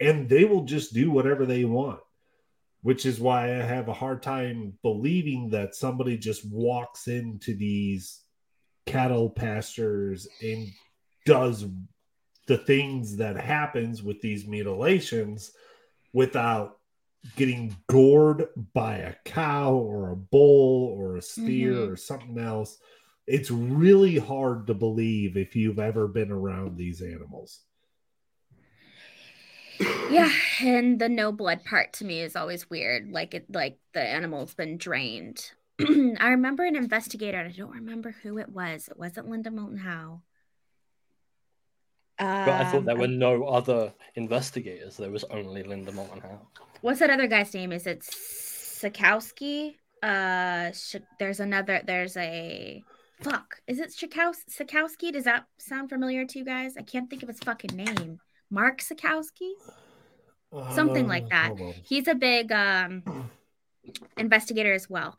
and 0.00 0.28
they 0.28 0.44
will 0.44 0.64
just 0.64 0.92
do 0.92 1.10
whatever 1.10 1.46
they 1.46 1.64
want. 1.64 2.00
Which 2.82 3.04
is 3.04 3.20
why 3.20 3.44
I 3.44 3.62
have 3.62 3.88
a 3.88 3.94
hard 3.94 4.22
time 4.22 4.72
believing 4.82 5.50
that 5.50 5.74
somebody 5.74 6.16
just 6.16 6.50
walks 6.50 7.08
into 7.08 7.54
these 7.54 8.22
cattle 8.86 9.28
pastures 9.28 10.26
and 10.42 10.66
does 11.26 11.66
the 12.50 12.58
things 12.58 13.16
that 13.18 13.36
happens 13.36 14.02
with 14.02 14.20
these 14.20 14.44
mutilations 14.44 15.52
without 16.12 16.78
getting 17.36 17.76
gored 17.88 18.48
by 18.74 18.96
a 18.96 19.14
cow 19.24 19.72
or 19.74 20.10
a 20.10 20.16
bull 20.16 20.88
or 20.98 21.16
a 21.16 21.22
steer 21.22 21.74
Mhm. 21.74 21.92
or 21.92 21.96
something 21.96 22.38
else 22.38 22.78
it's 23.26 23.52
really 23.52 24.18
hard 24.18 24.66
to 24.66 24.74
believe 24.74 25.36
if 25.36 25.54
you've 25.54 25.78
ever 25.78 26.08
been 26.08 26.32
around 26.32 26.76
these 26.76 27.00
animals 27.02 27.60
Yeah, 30.10 30.30
and 30.60 30.98
the 30.98 31.08
no 31.08 31.32
blood 31.32 31.64
part 31.64 31.92
to 31.94 32.04
me 32.04 32.20
is 32.20 32.36
always 32.36 32.68
weird. 32.68 33.10
Like 33.12 33.34
it, 33.34 33.46
like 33.50 33.78
the 33.94 34.02
animal's 34.02 34.54
been 34.54 34.76
drained. 34.76 35.52
I 35.80 36.30
remember 36.30 36.64
an 36.64 36.76
investigator, 36.76 37.38
and 37.38 37.48
I 37.48 37.56
don't 37.56 37.70
remember 37.70 38.10
who 38.22 38.38
it 38.38 38.50
was. 38.50 38.88
It 38.88 38.98
wasn't 38.98 39.30
Linda 39.30 39.50
Moulton 39.50 39.78
Howe. 39.78 40.22
But 42.20 42.48
I 42.48 42.70
thought 42.70 42.84
there 42.84 42.94
Um, 42.94 43.00
were 43.00 43.06
no 43.08 43.44
other 43.44 43.92
investigators. 44.14 44.96
There 44.98 45.10
was 45.10 45.24
only 45.24 45.62
Linda 45.62 45.90
Moulton 45.92 46.22
what's 46.82 47.00
that 47.00 47.10
other 47.10 47.26
guy's 47.26 47.52
name? 47.54 47.72
Is 47.72 47.86
it 47.86 48.00
Sikowski? 48.00 49.76
Uh, 50.02 50.70
Sh- 50.72 50.96
there's 51.18 51.40
another. 51.40 51.82
There's 51.84 52.16
a 52.16 52.82
fuck. 53.22 53.60
Is 53.66 53.78
it 53.80 53.90
Shikaus- 53.90 54.48
Sikowski? 54.50 55.12
Does 55.12 55.24
that 55.24 55.44
sound 55.58 55.88
familiar 55.90 56.24
to 56.26 56.38
you 56.38 56.44
guys? 56.44 56.76
I 56.76 56.82
can't 56.82 57.08
think 57.10 57.22
of 57.22 57.28
his 57.28 57.38
fucking 57.40 57.76
name. 57.76 58.18
Mark 58.50 58.80
Sikowski. 58.80 59.52
Something 60.74 61.06
like 61.06 61.24
Uh, 61.24 61.28
that. 61.30 61.74
He's 61.84 62.08
a 62.08 62.14
big 62.14 62.50
um, 62.50 63.02
investigator 64.16 64.72
as 64.72 64.88
well. 64.88 65.16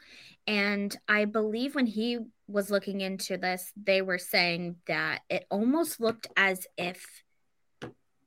And 0.48 0.96
I 1.08 1.26
believe 1.26 1.76
when 1.76 1.86
he 1.86 2.20
was 2.48 2.72
looking 2.72 3.02
into 3.02 3.38
this, 3.38 3.72
they 3.82 4.02
were 4.02 4.18
saying 4.18 4.78
that 4.88 5.22
it 5.30 5.46
almost 5.50 6.00
looked 6.00 6.28
as 6.36 6.66
if 6.78 7.06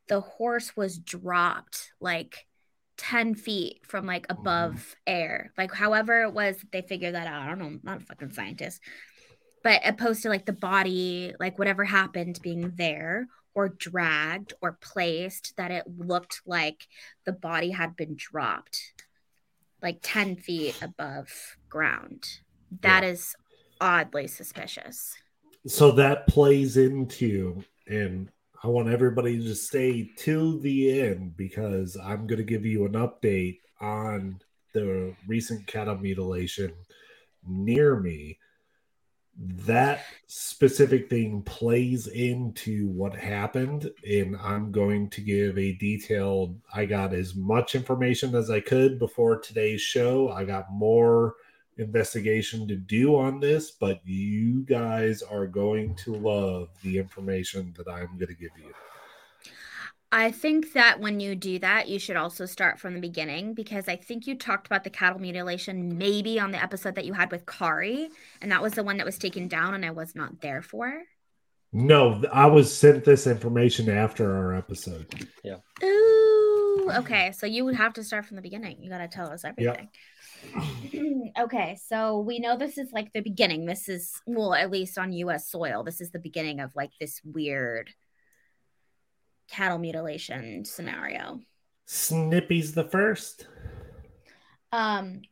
the 0.08 0.20
horse 0.20 0.76
was 0.76 0.98
dropped 0.98 1.92
like 2.00 2.46
10 2.98 3.34
feet 3.34 3.80
from 3.86 4.06
like 4.06 4.28
mm-hmm. 4.28 4.40
above 4.40 4.94
air. 5.06 5.52
Like, 5.58 5.74
however, 5.74 6.22
it 6.22 6.32
was, 6.32 6.56
they 6.72 6.82
figured 6.82 7.14
that 7.14 7.26
out. 7.26 7.42
I 7.42 7.48
don't 7.48 7.58
know. 7.58 7.66
I'm 7.66 7.80
not 7.82 8.02
a 8.02 8.04
fucking 8.04 8.32
scientist. 8.32 8.80
But 9.62 9.80
opposed 9.84 10.22
to 10.22 10.28
like 10.28 10.44
the 10.44 10.52
body, 10.52 11.32
like 11.40 11.58
whatever 11.58 11.84
happened 11.84 12.38
being 12.42 12.72
there 12.76 13.28
or 13.54 13.70
dragged 13.70 14.52
or 14.60 14.78
placed, 14.80 15.56
that 15.56 15.70
it 15.70 15.84
looked 15.98 16.42
like 16.44 16.86
the 17.24 17.32
body 17.32 17.70
had 17.70 17.96
been 17.96 18.14
dropped 18.16 18.92
like 19.82 19.98
10 20.02 20.36
feet 20.36 20.76
above 20.82 21.56
ground. 21.68 22.24
That 22.80 23.04
is 23.04 23.34
oddly 23.80 24.26
suspicious. 24.26 25.14
so 25.66 25.90
that 25.90 26.26
plays 26.26 26.76
into 26.76 27.62
and 27.88 28.30
i 28.62 28.68
want 28.68 28.88
everybody 28.88 29.38
to 29.38 29.54
stay 29.54 30.08
till 30.16 30.58
the 30.60 31.00
end 31.00 31.36
because 31.36 31.96
i'm 32.02 32.26
going 32.26 32.38
to 32.38 32.44
give 32.44 32.64
you 32.64 32.84
an 32.84 32.92
update 32.92 33.58
on 33.80 34.38
the 34.74 35.14
recent 35.26 35.66
cattle 35.66 35.96
mutilation 35.96 36.72
near 37.46 37.98
me 37.98 38.38
that 39.36 40.04
specific 40.28 41.10
thing 41.10 41.42
plays 41.42 42.06
into 42.06 42.88
what 42.88 43.16
happened 43.16 43.90
and 44.08 44.36
i'm 44.36 44.70
going 44.70 45.10
to 45.10 45.20
give 45.20 45.58
a 45.58 45.74
detailed 45.74 46.56
i 46.72 46.84
got 46.84 47.12
as 47.12 47.34
much 47.34 47.74
information 47.74 48.36
as 48.36 48.48
i 48.48 48.60
could 48.60 48.96
before 48.98 49.40
today's 49.40 49.80
show 49.80 50.30
i 50.30 50.44
got 50.44 50.72
more 50.72 51.34
investigation 51.78 52.68
to 52.68 52.76
do 52.76 53.16
on 53.16 53.40
this, 53.40 53.70
but 53.72 54.00
you 54.04 54.62
guys 54.62 55.22
are 55.22 55.46
going 55.46 55.94
to 55.96 56.14
love 56.14 56.68
the 56.82 56.98
information 56.98 57.74
that 57.76 57.88
I'm 57.88 58.16
going 58.16 58.28
to 58.28 58.34
give 58.34 58.50
you. 58.56 58.72
I 60.14 60.30
think 60.30 60.74
that 60.74 61.00
when 61.00 61.18
you 61.18 61.34
do 61.34 61.58
that, 61.58 61.88
you 61.88 61.98
should 61.98 62.14
also 62.14 62.46
start 62.46 62.78
from 62.78 62.94
the 62.94 63.00
beginning 63.00 63.52
because 63.52 63.88
I 63.88 63.96
think 63.96 64.28
you 64.28 64.36
talked 64.36 64.68
about 64.68 64.84
the 64.84 64.90
cattle 64.90 65.20
mutilation 65.20 65.98
maybe 65.98 66.38
on 66.38 66.52
the 66.52 66.62
episode 66.62 66.94
that 66.94 67.04
you 67.04 67.14
had 67.14 67.32
with 67.32 67.46
Kari, 67.46 68.10
and 68.40 68.52
that 68.52 68.62
was 68.62 68.74
the 68.74 68.84
one 68.84 68.98
that 68.98 69.06
was 69.06 69.18
taken 69.18 69.48
down 69.48 69.74
and 69.74 69.84
I 69.84 69.90
was 69.90 70.14
not 70.14 70.40
there 70.40 70.62
for. 70.62 71.02
No, 71.72 72.22
I 72.32 72.46
was 72.46 72.72
sent 72.72 73.04
this 73.04 73.26
information 73.26 73.90
after 73.90 74.36
our 74.36 74.54
episode. 74.54 75.12
Yeah. 75.42 75.56
Ooh, 75.82 76.90
okay. 76.98 77.32
So 77.32 77.46
you 77.46 77.64
would 77.64 77.74
have 77.74 77.94
to 77.94 78.04
start 78.04 78.24
from 78.24 78.36
the 78.36 78.42
beginning. 78.42 78.80
You 78.80 78.90
got 78.90 78.98
to 78.98 79.08
tell 79.08 79.32
us 79.32 79.44
everything. 79.44 79.88
okay. 81.40 81.76
So 81.88 82.20
we 82.20 82.38
know 82.38 82.56
this 82.56 82.78
is 82.78 82.92
like 82.92 83.12
the 83.12 83.20
beginning. 83.20 83.66
This 83.66 83.88
is, 83.88 84.12
well, 84.28 84.54
at 84.54 84.70
least 84.70 84.96
on 84.96 85.12
US 85.12 85.50
soil, 85.50 85.82
this 85.82 86.00
is 86.00 86.12
the 86.12 86.20
beginning 86.20 86.60
of 86.60 86.70
like 86.76 86.92
this 87.00 87.20
weird 87.24 87.90
cattle 89.48 89.78
mutilation 89.78 90.64
scenario. 90.64 91.40
Snippy's 91.86 92.74
the 92.74 92.84
first. 92.84 93.46
Um, 94.72 95.22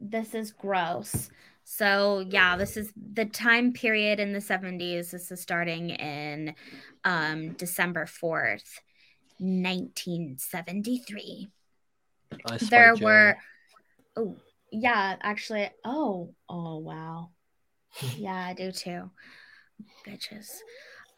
this 0.00 0.34
is 0.34 0.52
gross. 0.52 1.30
So 1.64 2.24
yeah, 2.28 2.56
this 2.56 2.76
is 2.76 2.92
the 2.96 3.26
time 3.26 3.72
period 3.72 4.18
in 4.18 4.32
the 4.32 4.40
70s. 4.40 5.10
This 5.10 5.30
is 5.30 5.40
starting 5.40 5.90
in 5.90 6.54
um, 7.04 7.52
December 7.52 8.06
4th, 8.06 8.80
1973. 9.38 11.48
There 12.70 12.94
Joe. 12.94 13.04
were 13.04 13.36
oh 14.16 14.36
yeah, 14.72 15.16
actually 15.20 15.68
oh 15.84 16.34
oh 16.48 16.78
wow. 16.78 17.30
Yeah, 18.16 18.36
I 18.36 18.54
do 18.54 18.72
too. 18.72 19.10
Bitches. 20.06 20.58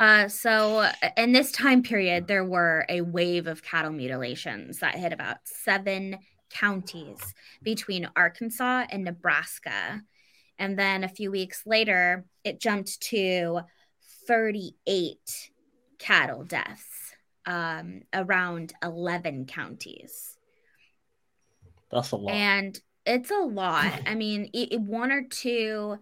Uh, 0.02 0.26
so 0.26 0.90
in 1.16 1.30
this 1.30 1.52
time 1.52 1.80
period, 1.80 2.26
there 2.26 2.44
were 2.44 2.84
a 2.88 3.02
wave 3.02 3.46
of 3.46 3.62
cattle 3.62 3.92
mutilations 3.92 4.80
that 4.80 4.96
hit 4.96 5.12
about 5.12 5.36
seven 5.44 6.18
counties 6.50 7.18
between 7.62 8.10
Arkansas 8.16 8.86
and 8.90 9.04
Nebraska. 9.04 10.02
And 10.58 10.76
then 10.76 11.04
a 11.04 11.08
few 11.08 11.30
weeks 11.30 11.62
later, 11.66 12.24
it 12.42 12.60
jumped 12.60 13.00
to 13.10 13.60
38 14.26 15.50
cattle 16.00 16.42
deaths 16.42 17.14
um, 17.46 18.02
around 18.12 18.72
11 18.82 19.46
counties. 19.46 20.36
That's 21.92 22.10
a 22.10 22.16
lot. 22.16 22.34
And 22.34 22.80
it's 23.06 23.30
a 23.30 23.36
lot. 23.36 24.00
I 24.04 24.16
mean, 24.16 24.50
it- 24.52 24.80
one 24.80 25.12
or 25.12 25.22
two, 25.22 25.98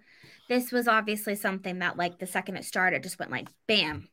this 0.50 0.70
was 0.70 0.86
obviously 0.88 1.36
something 1.36 1.78
that, 1.78 1.96
like, 1.96 2.18
the 2.18 2.26
second 2.26 2.56
it 2.56 2.64
started, 2.66 3.02
just 3.02 3.18
went 3.18 3.30
like 3.30 3.48
bam. 3.66 4.08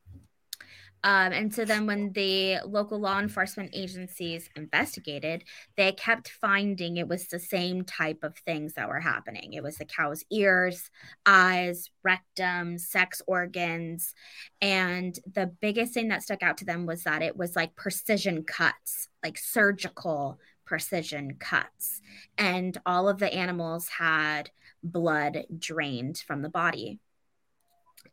Um, 1.04 1.32
and 1.32 1.54
so 1.54 1.64
then 1.64 1.86
when 1.86 2.12
the 2.14 2.58
local 2.66 3.00
law 3.00 3.20
enforcement 3.20 3.72
agencies 3.74 4.50
investigated, 4.56 5.44
they 5.78 5.92
kept 5.92 6.30
finding 6.30 6.98
it 6.98 7.08
was 7.08 7.28
the 7.28 7.40
same 7.40 7.86
type 7.86 8.24
of 8.24 8.38
things 8.40 8.74
that 8.74 8.90
were 8.90 9.00
happening. 9.00 9.54
It 9.54 9.64
was 9.64 9.78
the 9.78 9.86
cow's 9.86 10.24
ears, 10.32 10.90
eyes, 11.26 11.90
rectum, 12.04 12.78
sex 12.78 13.22
organs. 13.28 14.14
And 14.62 15.18
the 15.32 15.48
biggest 15.62 15.94
thing 15.94 16.08
that 16.10 16.24
stuck 16.24 16.44
out 16.44 16.58
to 16.58 16.66
them 16.66 16.86
was 16.86 17.04
that 17.04 17.22
it 17.22 17.38
was 17.38 17.56
like 17.56 17.76
precision 17.76 18.44
cuts, 18.44 19.08
like 19.24 19.38
surgical 19.38 20.40
precision 20.66 21.36
cuts. 21.40 22.02
And 22.38 22.78
all 22.86 23.08
of 23.08 23.20
the 23.20 23.34
animals 23.34 23.88
had 23.88 24.50
blood 24.84 25.46
drained 25.58 26.18
from 26.18 26.42
the 26.42 26.50
body. 26.50 27.00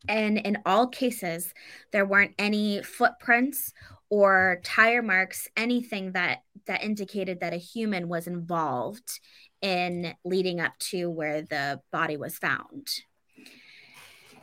And 0.08 0.38
in 0.38 0.58
all 0.66 0.88
cases, 0.88 1.54
there 1.90 2.04
weren't 2.04 2.34
any 2.38 2.82
footprints 2.82 3.72
or 4.10 4.60
tire 4.62 5.02
marks, 5.02 5.48
anything 5.56 6.12
that 6.12 6.42
that 6.66 6.84
indicated 6.84 7.40
that 7.40 7.52
a 7.52 7.58
human 7.58 8.08
was 8.08 8.26
involved 8.26 9.20
in 9.60 10.14
leading 10.24 10.60
up 10.60 10.78
to 10.78 11.10
where 11.10 11.42
the 11.42 11.80
body 11.90 12.16
was 12.16 12.38
found. 12.38 12.88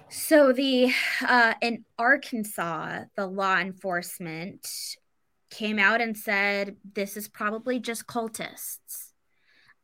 So 0.10 0.52
the 0.52 0.92
uh, 1.26 1.54
in 1.62 1.86
Arkansas, 1.98 3.06
the 3.16 3.28
law 3.28 3.58
enforcement 3.58 4.68
came 5.50 5.80
out 5.80 6.02
and 6.02 6.18
said 6.18 6.76
this 6.94 7.16
is 7.16 7.28
probably 7.28 7.80
just 7.80 8.08
cultists, 8.08 9.12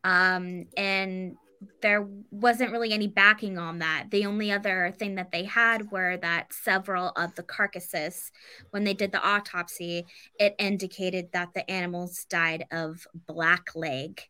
um, 0.04 0.66
and 0.76 1.38
there 1.82 2.08
wasn't 2.32 2.72
really 2.72 2.94
any 2.94 3.08
backing 3.08 3.58
on 3.58 3.80
that. 3.80 4.08
The 4.12 4.26
only 4.26 4.52
other 4.52 4.94
thing 4.98 5.16
that 5.16 5.32
they 5.32 5.44
had 5.44 5.92
were 5.92 6.18
that 6.18 6.54
several 6.54 7.10
of 7.16 7.36
the 7.36 7.44
carcasses, 7.44 8.32
when 8.72 8.84
they 8.84 8.94
did 8.94 9.12
the 9.12 9.26
autopsy, 9.26 10.06
it 10.40 10.56
indicated 10.60 11.30
that 11.34 11.54
the 11.54 11.70
animals 11.70 12.26
died 12.30 12.66
of 12.72 13.08
black 13.28 13.76
leg, 13.76 14.22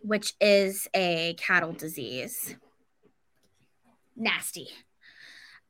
which 0.00 0.34
is 0.40 0.88
a 0.94 1.34
cattle 1.38 1.72
disease. 1.72 2.56
Nasty. 4.16 4.68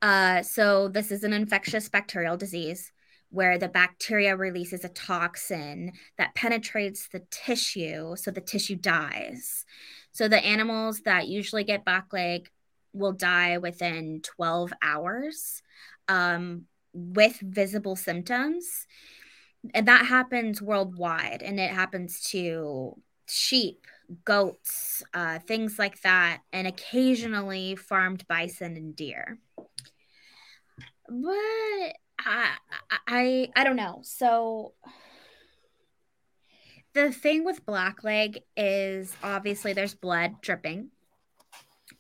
Uh, 0.01 0.42
so, 0.42 0.88
this 0.88 1.11
is 1.11 1.25
an 1.25 1.33
infectious 1.33 1.88
bacterial 1.88 2.37
disease 2.37 2.92
where 3.31 3.59
the 3.59 3.69
bacteria 3.69 4.37
releases 4.37 4.85
a 4.85 4.88
toxin 4.88 5.93
that 6.17 6.35
penetrates 6.35 7.09
the 7.09 7.21
tissue, 7.31 8.17
so 8.17 8.31
the 8.31 8.41
tissue 8.41 8.77
dies. 8.77 9.64
So 10.12 10.29
the 10.29 10.45
animals 10.45 11.01
that 11.01 11.29
usually 11.29 11.64
get 11.64 11.85
blackleg 11.85 12.47
will 12.93 13.12
die 13.12 13.59
within 13.59 14.23
12 14.23 14.73
hours 14.83 15.62
um, 16.09 16.64
with 16.93 17.38
visible 17.41 17.97
symptoms. 17.97 18.87
And 19.75 19.87
that 19.88 20.07
happens 20.07 20.62
worldwide, 20.62 21.43
and 21.43 21.59
it 21.59 21.71
happens 21.71 22.21
to 22.31 22.97
sheep, 23.29 23.87
goats, 24.25 25.03
uh, 25.12 25.41
things 25.41 25.79
like 25.79 26.01
that, 26.03 26.43
and 26.53 26.67
occasionally 26.67 27.77
farmed 27.77 28.27
bison 28.29 28.77
and 28.77 28.97
deer. 28.97 29.38
But 31.09 31.97
I, 32.19 32.51
I, 33.07 33.49
I 33.57 33.65
don't 33.65 33.77
know. 33.77 34.01
So 34.03 34.73
the 36.95 37.13
thing 37.13 37.45
with 37.45 37.65
blackleg 37.65 38.39
is 38.57 39.15
obviously 39.23 39.73
there's 39.73 39.95
blood 39.95 40.41
dripping. 40.41 40.89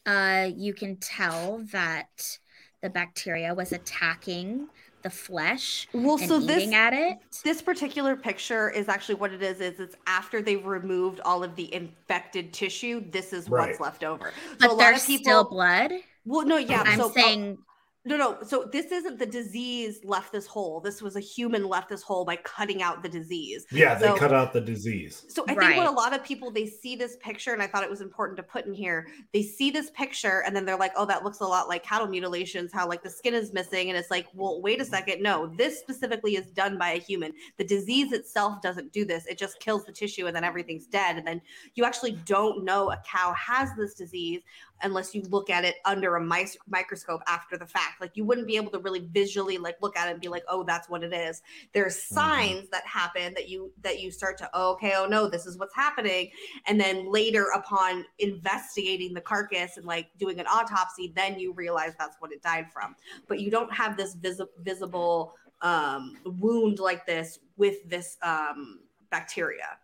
Uh, 0.06 0.48
you 0.56 0.72
can 0.74 0.96
tell 0.96 1.58
that 1.72 2.38
the 2.82 2.90
bacteria 2.90 3.54
was 3.54 3.72
attacking 3.72 4.68
the 5.02 5.10
flesh 5.10 5.86
Well, 5.92 6.16
and 6.18 6.28
so 6.28 6.40
this 6.40 6.72
at 6.72 6.92
it. 6.92 7.18
this 7.44 7.62
particular 7.62 8.16
picture 8.16 8.68
is 8.70 8.88
actually 8.88 9.14
what 9.16 9.32
it 9.32 9.42
is. 9.42 9.60
Is 9.60 9.78
it's 9.78 9.94
after 10.06 10.42
they've 10.42 10.64
removed 10.64 11.20
all 11.20 11.44
of 11.44 11.54
the 11.54 11.72
infected 11.72 12.52
tissue. 12.52 13.04
This 13.10 13.32
is 13.32 13.48
what's 13.48 13.78
left 13.78 14.02
over. 14.02 14.32
So 14.48 14.54
a 14.54 14.56
But 14.58 14.70
lot 14.70 14.78
there's 14.78 15.02
of 15.02 15.06
people. 15.06 15.22
still 15.24 15.44
blood. 15.48 15.92
well, 16.24 16.44
no, 16.44 16.56
yeah. 16.56 16.82
I'm 16.84 16.98
so, 16.98 17.10
uh, 17.10 17.12
saying 17.12 17.58
No, 18.08 18.16
no. 18.16 18.38
So 18.42 18.68
this 18.72 18.86
isn't 18.90 19.18
the 19.18 19.26
disease 19.26 20.00
left 20.04 20.32
this 20.32 20.46
hole. 20.46 20.80
This 20.80 21.02
was 21.02 21.16
a 21.16 21.20
human 21.20 21.68
left 21.68 21.90
this 21.90 22.02
hole 22.02 22.24
by 22.24 22.36
cutting 22.36 22.82
out 22.82 23.02
the 23.02 23.08
disease. 23.08 23.66
Yeah, 23.70 23.94
they 23.94 24.12
cut 24.16 24.32
out 24.32 24.52
the 24.52 24.60
disease. 24.60 25.24
So 25.28 25.44
I 25.46 25.54
think 25.54 25.76
what 25.76 25.86
a 25.86 25.90
lot 25.90 26.14
of 26.14 26.24
people 26.24 26.50
they 26.50 26.66
see 26.66 26.96
this 26.96 27.16
picture, 27.16 27.52
and 27.52 27.62
I 27.62 27.66
thought 27.66 27.82
it 27.82 27.90
was 27.90 28.00
important 28.00 28.38
to 28.38 28.42
put 28.42 28.64
in 28.64 28.72
here. 28.72 29.08
They 29.32 29.42
see 29.42 29.70
this 29.70 29.90
picture 29.90 30.42
and 30.46 30.56
then 30.56 30.64
they're 30.64 30.78
like, 30.78 30.92
"Oh, 30.96 31.04
that 31.06 31.22
looks 31.22 31.40
a 31.40 31.46
lot 31.46 31.68
like 31.68 31.84
cattle 31.84 32.06
mutilations. 32.06 32.72
How 32.72 32.88
like 32.88 33.02
the 33.02 33.10
skin 33.10 33.34
is 33.34 33.52
missing." 33.52 33.90
And 33.90 33.98
it's 33.98 34.10
like, 34.10 34.26
"Well, 34.34 34.62
wait 34.62 34.80
a 34.80 34.84
mm-hmm. 34.84 34.90
second. 34.90 35.22
No, 35.22 35.46
this 35.46 35.78
specifically 35.78 36.36
is 36.36 36.46
done 36.50 36.78
by 36.78 36.92
a 36.92 36.98
human. 36.98 37.32
The 37.58 37.64
disease 37.64 38.12
itself 38.12 38.62
doesn't 38.62 38.92
do 38.92 39.04
this. 39.04 39.26
It 39.26 39.36
just 39.36 39.60
kills 39.60 39.84
the 39.84 39.92
tissue 39.92 40.26
and 40.26 40.34
then 40.34 40.44
everything's 40.44 40.86
dead. 40.86 41.18
And 41.18 41.26
then 41.26 41.42
you 41.74 41.84
actually 41.84 42.12
don't 42.24 42.64
know 42.64 42.90
a 42.90 43.02
cow 43.04 43.34
has 43.34 43.70
this 43.76 43.94
disease 43.94 44.42
unless 44.82 45.14
you 45.14 45.22
look 45.22 45.50
at 45.50 45.64
it 45.64 45.76
under 45.84 46.16
a 46.16 46.20
mic- 46.24 46.58
microscope 46.68 47.22
after 47.26 47.56
the 47.56 47.66
fact. 47.66 48.00
Like 48.00 48.16
you 48.16 48.24
wouldn't 48.24 48.46
be 48.46 48.56
able 48.56 48.70
to 48.72 48.78
really 48.78 49.08
visually 49.12 49.58
like 49.58 49.76
look 49.80 49.96
at 49.96 50.08
it 50.08 50.12
and 50.12 50.20
be 50.20 50.28
like, 50.28 50.44
"Oh, 50.48 50.62
that's 50.62 50.88
what 50.88 51.02
it 51.02 51.12
is." 51.12 51.42
There's 51.72 52.00
signs 52.02 52.68
that 52.70 52.86
happen 52.86 53.34
that 53.34 53.48
you 53.48 53.72
that 53.82 54.00
you 54.00 54.10
start 54.10 54.38
to, 54.38 54.50
oh, 54.54 54.72
"Okay, 54.72 54.94
oh 54.96 55.06
no, 55.06 55.28
this 55.28 55.46
is 55.46 55.58
what's 55.58 55.74
happening." 55.74 56.30
And 56.66 56.80
then 56.80 57.10
later 57.10 57.46
upon 57.54 58.04
investigating 58.18 59.14
the 59.14 59.20
carcass 59.20 59.76
and 59.76 59.86
like 59.86 60.08
doing 60.18 60.38
an 60.40 60.46
autopsy, 60.46 61.12
then 61.14 61.38
you 61.38 61.52
realize 61.52 61.94
that's 61.98 62.16
what 62.20 62.32
it 62.32 62.42
died 62.42 62.66
from. 62.72 62.94
But 63.26 63.40
you 63.40 63.50
don't 63.50 63.72
have 63.72 63.96
this 63.96 64.14
visi- 64.14 64.44
visible 64.60 65.34
um 65.62 66.16
wound 66.24 66.78
like 66.78 67.04
this 67.04 67.40
with 67.56 67.88
this 67.88 68.16
um 68.22 68.80
bacteria. 69.10 69.78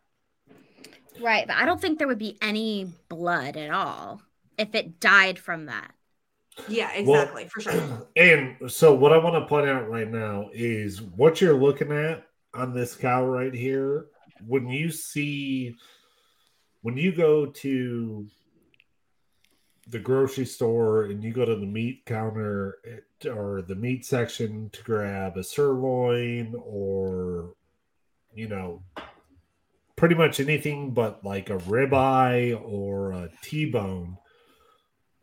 right, 1.21 1.47
but 1.47 1.57
I 1.57 1.65
don't 1.65 1.81
think 1.81 1.99
there 1.99 2.07
would 2.07 2.19
be 2.19 2.39
any 2.41 2.93
blood 3.09 3.57
at 3.57 3.71
all 3.71 4.21
if 4.59 4.75
it 4.75 5.01
died 5.01 5.39
from 5.39 5.67
that. 5.67 5.93
Yeah, 6.69 6.91
Well, 7.03 7.21
exactly, 7.21 7.49
for 7.49 7.61
sure. 7.61 8.09
And 8.17 8.71
so, 8.71 8.95
what 8.95 9.13
I 9.13 9.19
want 9.19 9.35
to 9.35 9.47
point 9.47 9.69
out 9.69 9.89
right 9.89 10.11
now 10.11 10.51
is 10.53 11.03
what 11.03 11.41
you're 11.41 11.61
looking 11.61 11.91
at 11.91 12.27
on 12.55 12.73
this 12.73 12.95
cow 12.95 13.27
right 13.27 13.53
here. 13.53 14.07
When 14.47 14.69
you 14.69 14.91
see, 14.91 15.75
when 16.83 16.97
you 16.97 17.13
go 17.15 17.47
to 17.47 18.27
the 19.89 19.99
grocery 19.99 20.47
store 20.47 21.05
and 21.05 21.23
you 21.23 21.33
go 21.33 21.45
to 21.45 21.57
the 21.57 21.67
meat 21.67 22.07
counter 22.07 22.79
or 23.27 23.63
the 23.63 23.75
meat 23.75 24.07
section 24.07 24.71
to 24.71 24.83
grab 24.83 25.37
a 25.37 25.45
sirloin 25.45 26.55
or, 26.65 27.55
you 28.35 28.49
know, 28.49 28.83
pretty 29.97 30.15
much 30.15 30.41
anything 30.41 30.93
but 30.93 31.25
like 31.25 31.51
a 31.51 31.59
ribeye 31.59 32.59
or 32.65 33.13
a 33.13 33.31
T-bone 33.43 34.17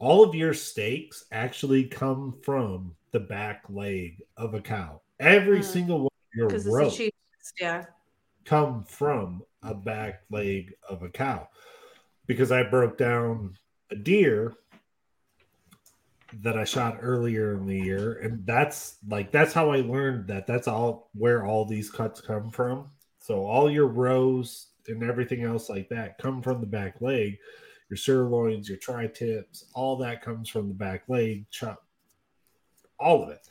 all 0.02 0.24
of 0.24 0.34
your 0.34 0.54
steaks 0.54 1.26
actually 1.32 1.84
come 1.84 2.34
from 2.42 2.96
the 3.12 3.20
back 3.20 3.64
leg 3.70 4.20
of 4.36 4.56
a 4.56 4.60
cow. 4.60 5.00
Every 5.20 5.60
Mm. 5.60 5.64
single 5.64 5.98
one 6.00 6.06
of 6.08 6.36
your 6.36 6.48
Because 6.48 6.66
it's 6.66 6.74
the 6.74 6.78
roast 6.78 7.02
yeah. 7.60 7.86
come 8.44 8.84
from 8.84 9.44
a 9.62 9.76
back 9.76 10.24
leg 10.32 10.74
of 10.90 11.04
a 11.04 11.10
cow. 11.10 11.48
Because 12.26 12.52
I 12.52 12.64
broke 12.64 12.98
down 12.98 13.56
a 13.92 13.96
deer 13.96 14.56
that 16.42 16.58
I 16.58 16.64
shot 16.64 16.98
earlier 17.02 17.54
in 17.54 17.68
the 17.68 17.78
year, 17.78 18.14
and 18.14 18.44
that's 18.48 18.98
like 19.08 19.32
that's 19.32 19.54
how 19.54 19.70
I 19.70 19.82
learned 19.82 20.28
that 20.30 20.48
that's 20.48 20.68
all 20.68 21.12
where 21.14 21.46
all 21.46 21.66
these 21.66 21.92
cuts 21.92 22.22
come 22.22 22.50
from. 22.50 22.90
So 23.20 23.46
all 23.46 23.70
your 23.70 23.88
rows 23.88 24.70
and 24.88 25.04
everything 25.04 25.44
else 25.44 25.70
like 25.70 25.90
that 25.90 26.18
come 26.18 26.42
from 26.42 26.60
the 26.60 26.68
back 26.68 27.02
leg. 27.02 27.38
Your 27.92 27.98
sirloins, 27.98 28.70
your 28.70 28.78
tri 28.78 29.08
tips, 29.08 29.66
all 29.74 29.98
that 29.98 30.22
comes 30.22 30.48
from 30.48 30.70
the 30.70 30.74
back 30.74 31.10
leg, 31.10 31.46
chop, 31.52 31.86
all 32.98 33.24
of 33.24 33.30
it. 33.32 33.46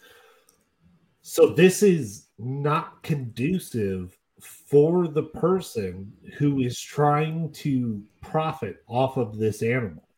So 1.20 1.50
this 1.50 1.82
is 1.82 2.28
not 2.38 3.02
conducive 3.02 4.16
for 4.40 5.08
the 5.08 5.24
person 5.24 6.10
who 6.38 6.60
is 6.60 6.80
trying 6.80 7.52
to 7.52 8.02
profit 8.22 8.82
off 8.88 9.18
of 9.18 9.36
this 9.36 9.62
animal, 9.62 10.08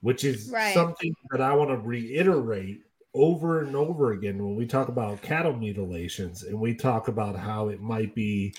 which 0.00 0.24
is 0.24 0.50
Right. 0.50 0.72
something 0.72 1.14
that 1.32 1.42
I 1.42 1.54
want 1.54 1.68
to 1.68 1.76
reiterate 1.76 2.80
over 3.12 3.60
and 3.60 3.76
over 3.76 4.12
again 4.12 4.42
when 4.42 4.56
we 4.56 4.64
talk 4.64 4.88
about 4.88 5.20
cattle 5.20 5.52
mutilations 5.54 6.44
and 6.44 6.58
we 6.58 6.74
talk 6.74 7.08
about 7.08 7.36
how 7.36 7.68
it 7.68 7.82
might 7.82 8.14
be 8.14 8.54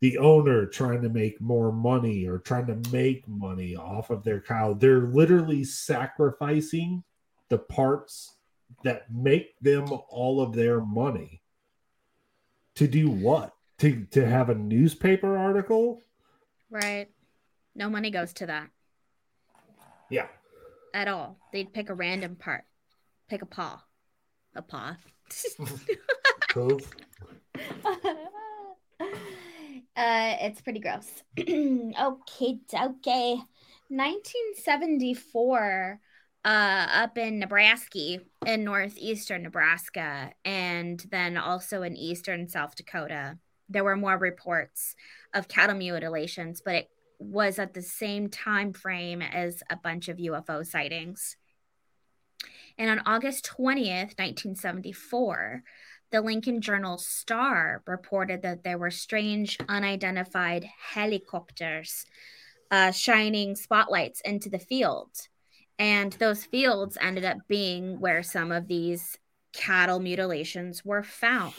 the 0.00 0.16
owner 0.18 0.66
trying 0.66 1.02
to 1.02 1.08
make 1.10 1.40
more 1.40 1.70
money 1.72 2.26
or 2.26 2.38
trying 2.38 2.66
to 2.66 2.90
make 2.90 3.26
money 3.28 3.76
off 3.76 4.10
of 4.10 4.24
their 4.24 4.40
cow. 4.40 4.72
They're 4.72 5.02
literally 5.02 5.62
sacrificing 5.64 7.02
the 7.50 7.58
parts 7.58 8.36
that 8.84 9.12
make 9.12 9.58
them 9.60 9.86
all 10.08 10.40
of 10.40 10.54
their 10.54 10.80
money 10.80 11.42
to 12.76 12.86
do 12.88 13.10
what? 13.10 13.52
To 13.78 14.04
to 14.12 14.26
have 14.26 14.48
a 14.48 14.54
newspaper 14.54 15.36
article? 15.36 16.00
Right. 16.70 17.08
No 17.74 17.88
money 17.90 18.10
goes 18.10 18.32
to 18.34 18.46
that 18.46 18.70
Yeah. 20.08 20.28
at 20.94 21.08
all. 21.08 21.38
They'd 21.52 21.72
pick 21.72 21.88
a 21.90 21.94
random 21.94 22.36
part. 22.36 22.64
Pick 23.28 23.42
a 23.42 23.46
paw. 23.46 23.82
A 24.54 24.62
paw. 24.62 24.96
Cool. 26.50 26.80
uh, 29.96 30.36
it's 30.40 30.60
pretty 30.60 30.80
gross. 30.80 31.22
okay, 31.38 32.58
okay. 32.72 33.36
1974, 33.88 36.00
uh, 36.44 36.48
up 36.48 37.18
in 37.18 37.38
Nebraska, 37.38 38.18
in 38.46 38.64
northeastern 38.64 39.42
Nebraska, 39.42 40.32
and 40.44 41.04
then 41.10 41.36
also 41.36 41.82
in 41.82 41.96
eastern 41.96 42.48
South 42.48 42.76
Dakota, 42.76 43.38
there 43.68 43.84
were 43.84 43.96
more 43.96 44.16
reports 44.16 44.94
of 45.34 45.48
cattle 45.48 45.76
mutilations, 45.76 46.62
but 46.64 46.74
it 46.74 46.90
was 47.18 47.58
at 47.58 47.74
the 47.74 47.82
same 47.82 48.28
time 48.28 48.72
frame 48.72 49.22
as 49.22 49.62
a 49.70 49.76
bunch 49.76 50.08
of 50.08 50.18
UFO 50.18 50.66
sightings. 50.66 51.36
And 52.78 52.90
on 52.90 53.02
August 53.06 53.50
20th, 53.58 54.18
1974, 54.18 55.62
the 56.10 56.20
Lincoln 56.20 56.60
Journal 56.60 56.98
Star 56.98 57.82
reported 57.86 58.42
that 58.42 58.64
there 58.64 58.78
were 58.78 58.90
strange, 58.90 59.58
unidentified 59.68 60.68
helicopters 60.92 62.04
uh, 62.70 62.92
shining 62.92 63.54
spotlights 63.56 64.20
into 64.22 64.48
the 64.48 64.58
field. 64.58 65.10
And 65.78 66.12
those 66.14 66.44
fields 66.44 66.98
ended 67.00 67.24
up 67.24 67.38
being 67.48 68.00
where 68.00 68.22
some 68.22 68.52
of 68.52 68.68
these 68.68 69.18
cattle 69.52 69.98
mutilations 69.98 70.84
were 70.84 71.02
found. 71.02 71.54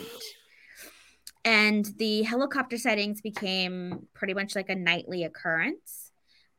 And 1.44 1.86
the 1.98 2.22
helicopter 2.24 2.78
sightings 2.78 3.22
became 3.22 4.08
pretty 4.14 4.34
much 4.34 4.56
like 4.56 4.70
a 4.70 4.76
nightly 4.76 5.24
occurrence. 5.24 6.12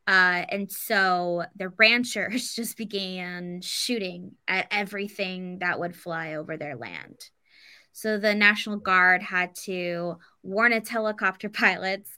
Uh, 0.08 0.44
and 0.48 0.70
so 0.70 1.44
the 1.54 1.68
ranchers 1.78 2.52
just 2.56 2.76
began 2.76 3.60
shooting 3.60 4.32
at 4.48 4.66
everything 4.70 5.60
that 5.60 5.78
would 5.78 5.94
fly 5.94 6.34
over 6.34 6.56
their 6.56 6.76
land. 6.76 7.16
So 7.92 8.18
the 8.18 8.34
National 8.34 8.78
Guard 8.78 9.22
had 9.22 9.54
to 9.64 10.16
warn 10.42 10.72
its 10.72 10.88
helicopter 10.88 11.48
pilots 11.50 12.10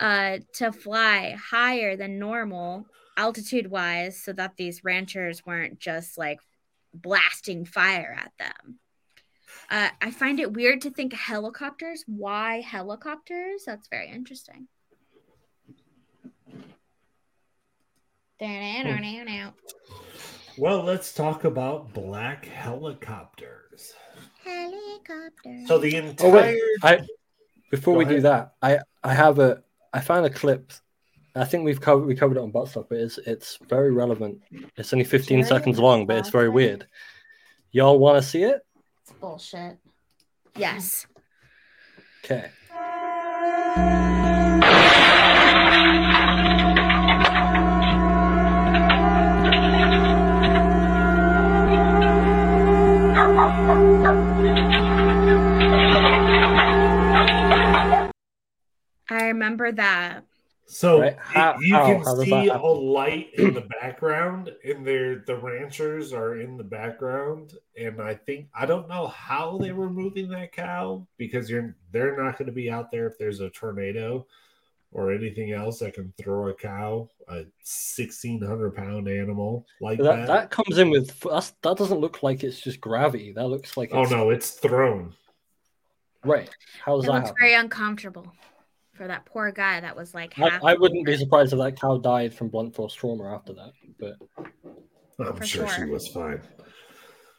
uh, 0.00 0.38
to 0.54 0.72
fly 0.72 1.36
higher 1.50 1.96
than 1.96 2.18
normal 2.18 2.86
altitude 3.16 3.70
wise 3.70 4.22
so 4.22 4.32
that 4.32 4.56
these 4.56 4.84
ranchers 4.84 5.44
weren't 5.44 5.78
just 5.78 6.16
like 6.16 6.38
blasting 6.94 7.64
fire 7.64 8.16
at 8.18 8.32
them. 8.38 8.78
Uh, 9.70 9.88
I 10.00 10.10
find 10.10 10.40
it 10.40 10.52
weird 10.52 10.80
to 10.82 10.90
think 10.90 11.12
helicopters. 11.12 12.04
Why 12.06 12.60
helicopters? 12.60 13.64
That's 13.66 13.88
very 13.88 14.08
interesting. 14.10 14.68
Well, 20.58 20.82
let's 20.82 21.14
talk 21.14 21.44
about 21.44 21.94
black 21.94 22.44
helicopters. 22.44 23.61
Helicopter. 24.44 25.66
So 25.66 25.78
the 25.78 25.96
entire. 25.96 26.28
Oh 26.28 26.32
wait, 26.32 26.60
I 26.82 27.00
before 27.70 27.94
Go 27.94 27.98
we 27.98 28.04
do 28.04 28.20
that, 28.22 28.54
I 28.62 28.78
I 29.02 29.14
have 29.14 29.38
a 29.38 29.62
I 29.92 30.00
found 30.00 30.26
a 30.26 30.30
clip. 30.30 30.72
I 31.34 31.44
think 31.44 31.64
we've 31.64 31.80
covered 31.80 32.06
we 32.06 32.14
covered 32.14 32.36
it 32.36 32.42
on 32.42 32.52
Buttstock, 32.52 32.86
but 32.88 32.98
it's 32.98 33.18
it's 33.18 33.58
very 33.68 33.90
relevant. 33.92 34.42
It's 34.76 34.92
only 34.92 35.04
15 35.04 35.40
Sure, 35.40 35.48
seconds 35.48 35.78
long, 35.78 36.06
but 36.06 36.18
it's 36.18 36.28
very 36.28 36.50
weird. 36.50 36.86
Y'all 37.70 37.98
want 37.98 38.22
to 38.22 38.28
see 38.28 38.42
it? 38.42 38.60
It's 39.02 39.12
bullshit. 39.12 39.78
Yes. 40.56 41.06
Okay. 42.24 42.50
Remember 59.62 59.76
that. 59.82 60.24
So 60.66 61.00
Right. 61.00 61.16
How- 61.18 61.56
you 61.60 61.74
how- 61.74 61.86
can 61.86 61.96
how 61.98 62.04
does 62.14 62.18
that 62.18 62.24
see 62.24 62.48
a 62.48 62.56
light 62.58 63.34
in 63.34 63.52
the 63.52 63.68
background, 63.80 64.54
and 64.64 64.86
there 64.86 65.18
the 65.26 65.36
ranchers 65.36 66.12
are 66.14 66.40
in 66.40 66.56
the 66.56 66.64
background. 66.64 67.54
And 67.76 68.00
I 68.00 68.14
think 68.14 68.48
I 68.54 68.64
don't 68.64 68.88
know 68.88 69.08
how 69.08 69.58
they 69.58 69.72
were 69.72 69.90
moving 69.90 70.28
that 70.30 70.52
cow 70.52 71.06
because 71.18 71.50
you're 71.50 71.74
they're 71.90 72.16
not 72.16 72.38
going 72.38 72.46
to 72.46 72.52
be 72.52 72.70
out 72.70 72.90
there 72.90 73.06
if 73.06 73.18
there's 73.18 73.40
a 73.40 73.50
tornado 73.50 74.26
or 74.92 75.12
anything 75.12 75.52
else 75.52 75.80
that 75.80 75.94
can 75.94 76.12
throw 76.16 76.48
a 76.48 76.54
cow, 76.54 77.08
a 77.28 77.44
sixteen 77.62 78.40
hundred 78.40 78.74
pound 78.74 79.08
animal 79.08 79.66
like 79.80 79.98
That, 79.98 80.04
that. 80.04 80.26
that 80.26 80.50
comes 80.50 80.78
in 80.78 80.88
with 80.90 81.18
that's, 81.20 81.50
that 81.62 81.76
doesn't 81.76 81.98
look 82.00 82.22
like 82.22 82.44
it's 82.44 82.60
just 82.60 82.80
gravity. 82.80 83.32
That 83.32 83.48
looks 83.48 83.76
like 83.76 83.90
oh 83.92 84.04
no, 84.04 84.30
it's 84.30 84.52
thrown. 84.52 85.12
Right. 86.24 86.48
How's 86.82 87.04
that 87.04 87.12
looks 87.12 87.26
happen? 87.28 87.36
very 87.40 87.54
uncomfortable 87.54 88.32
for 89.02 89.08
that 89.08 89.24
poor 89.24 89.50
guy 89.50 89.80
that 89.80 89.96
was 89.96 90.14
like 90.14 90.38
I, 90.38 90.48
half. 90.48 90.62
I 90.62 90.74
wouldn't 90.74 91.04
be 91.04 91.16
surprised 91.16 91.52
if 91.52 91.58
that 91.58 91.80
cow 91.80 91.98
died 91.98 92.32
from 92.32 92.48
blunt 92.48 92.72
force 92.72 92.94
trauma 92.94 93.34
after 93.34 93.52
that. 93.54 93.72
But 93.98 94.14
I'm 95.18 95.34
For 95.34 95.44
sure, 95.44 95.68
she 95.68 95.84
was 95.86 96.06
fine. 96.06 96.40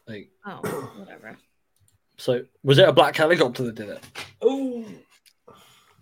like, 0.06 0.30
Oh, 0.46 0.58
whatever. 0.98 1.38
so 2.18 2.44
was 2.64 2.80
it 2.80 2.90
a 2.90 2.92
black 2.92 3.16
helicopter 3.16 3.64
that 3.64 3.76
did 3.76 3.88
it? 3.88 4.04
Oh, 4.42 4.84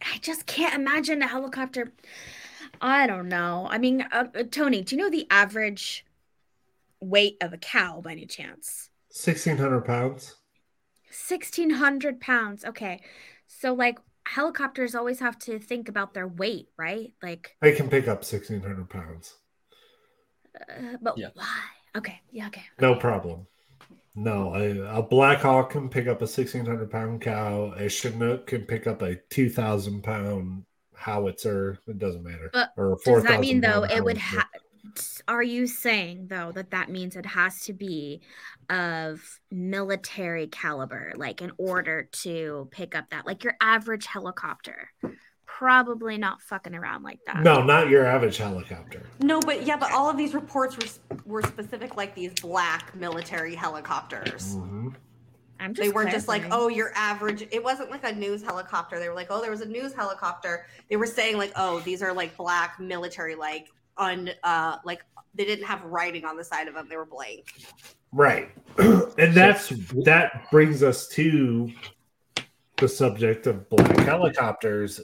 I 0.01 0.17
just 0.21 0.47
can't 0.47 0.73
imagine 0.73 1.21
a 1.21 1.27
helicopter. 1.27 1.93
I 2.81 3.05
don't 3.05 3.29
know. 3.29 3.67
I 3.69 3.77
mean, 3.77 4.01
uh, 4.11 4.29
uh, 4.33 4.43
Tony, 4.49 4.81
do 4.81 4.95
you 4.95 5.03
know 5.03 5.11
the 5.11 5.27
average 5.29 6.07
weight 6.99 7.37
of 7.39 7.53
a 7.53 7.57
cow 7.59 8.01
by 8.01 8.13
any 8.13 8.25
chance? 8.25 8.89
1600 9.09 9.81
pounds. 9.85 10.37
1600 11.05 12.19
pounds. 12.19 12.65
Okay. 12.65 13.01
So, 13.45 13.73
like, 13.75 13.99
helicopters 14.25 14.95
always 14.95 15.19
have 15.19 15.37
to 15.39 15.59
think 15.59 15.89
about 15.89 16.13
their 16.13 16.27
weight, 16.27 16.69
right? 16.77 17.11
Like, 17.21 17.55
They 17.61 17.73
can 17.73 17.89
pick 17.89 18.07
up 18.07 18.23
1600 18.23 18.89
pounds. 18.89 19.35
uh, 20.59 20.97
but 21.01 21.17
Yeah. 21.17 21.29
why? 21.33 21.59
Okay. 21.95 22.21
Yeah. 22.31 22.47
Okay. 22.47 22.63
No 22.79 22.95
problem. 22.95 23.47
No, 24.15 24.53
a, 24.55 24.99
a 24.99 25.01
Black 25.03 25.39
Hawk 25.39 25.71
can 25.71 25.89
pick 25.89 26.07
up 26.07 26.21
a 26.21 26.27
1600 26.27 26.91
pound 26.91 27.21
cow. 27.21 27.73
A 27.77 27.87
Chinook 27.89 28.47
can 28.47 28.65
pick 28.65 28.85
up 28.87 29.01
a 29.01 29.15
2000 29.29 30.01
pound 30.03 30.65
howitzer. 30.95 31.79
It 31.87 31.97
doesn't 31.97 32.23
matter. 32.23 32.49
But 32.51 32.73
or 32.77 32.93
a 32.93 32.97
Does 33.03 33.23
that 33.23 33.39
mean, 33.39 33.61
though, 33.61 33.81
pound 33.81 33.91
it 33.91 34.03
would 34.03 34.17
have. 34.17 34.45
Are 35.27 35.43
you 35.43 35.67
saying, 35.67 36.27
though, 36.27 36.51
that 36.53 36.71
that 36.71 36.89
means 36.89 37.15
it 37.15 37.25
has 37.25 37.61
to 37.61 37.73
be 37.73 38.21
of 38.69 39.39
military 39.51 40.47
caliber, 40.47 41.13
like 41.15 41.41
in 41.41 41.51
order 41.57 42.09
to 42.23 42.67
pick 42.71 42.95
up 42.95 43.09
that, 43.11 43.25
like 43.25 43.43
your 43.43 43.55
average 43.61 44.05
helicopter? 44.05 44.91
Probably 45.45 46.17
not 46.17 46.41
fucking 46.41 46.73
around 46.73 47.03
like 47.03 47.19
that. 47.27 47.43
No, 47.43 47.61
not 47.61 47.89
your 47.89 48.05
average 48.05 48.37
helicopter. 48.37 49.03
No, 49.19 49.39
but 49.39 49.65
yeah, 49.65 49.77
but 49.77 49.91
all 49.91 50.09
of 50.09 50.17
these 50.17 50.33
reports 50.33 50.77
were 50.77 51.17
were 51.25 51.41
specific, 51.43 51.95
like 51.95 52.15
these 52.15 52.33
black 52.41 52.95
military 52.95 53.53
helicopters. 53.53 54.55
Mhm. 54.55 54.95
I'm 55.59 55.75
just 55.75 55.85
They 55.87 55.93
weren't 55.93 56.09
just 56.09 56.27
like, 56.27 56.43
oh, 56.49 56.69
your 56.69 56.91
average. 56.95 57.47
It 57.51 57.63
wasn't 57.63 57.91
like 57.91 58.03
a 58.03 58.11
news 58.11 58.41
helicopter. 58.41 58.97
They 58.97 59.07
were 59.07 59.13
like, 59.13 59.27
oh, 59.29 59.41
there 59.41 59.51
was 59.51 59.61
a 59.61 59.67
news 59.67 59.93
helicopter. 59.93 60.65
They 60.89 60.95
were 60.95 61.05
saying 61.05 61.37
like, 61.37 61.51
oh, 61.55 61.81
these 61.81 62.01
are 62.01 62.13
like 62.13 62.35
black 62.35 62.79
military, 62.79 63.35
like 63.35 63.71
un, 64.01 64.31
uh, 64.43 64.77
like 64.83 65.05
they 65.33 65.45
didn't 65.45 65.65
have 65.65 65.83
writing 65.85 66.25
on 66.25 66.35
the 66.35 66.43
side 66.43 66.67
of 66.67 66.73
them. 66.73 66.87
They 66.89 66.97
were 66.97 67.05
blank. 67.05 67.53
Right. 68.11 68.51
and 68.77 69.33
that's 69.33 69.69
that 70.03 70.49
brings 70.51 70.83
us 70.83 71.07
to 71.09 71.71
the 72.77 72.89
subject 72.89 73.47
of 73.47 73.69
black 73.69 73.97
helicopters. 73.99 74.99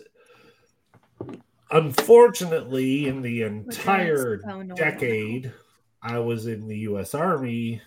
Unfortunately, 1.71 3.07
in 3.07 3.21
the 3.21 3.43
entire 3.43 4.41
so 4.41 4.59
annoying. 4.59 4.75
decade 4.75 5.53
I 6.01 6.19
was 6.19 6.47
in 6.47 6.67
the 6.67 6.77
US 6.79 7.13
Army, 7.13 7.81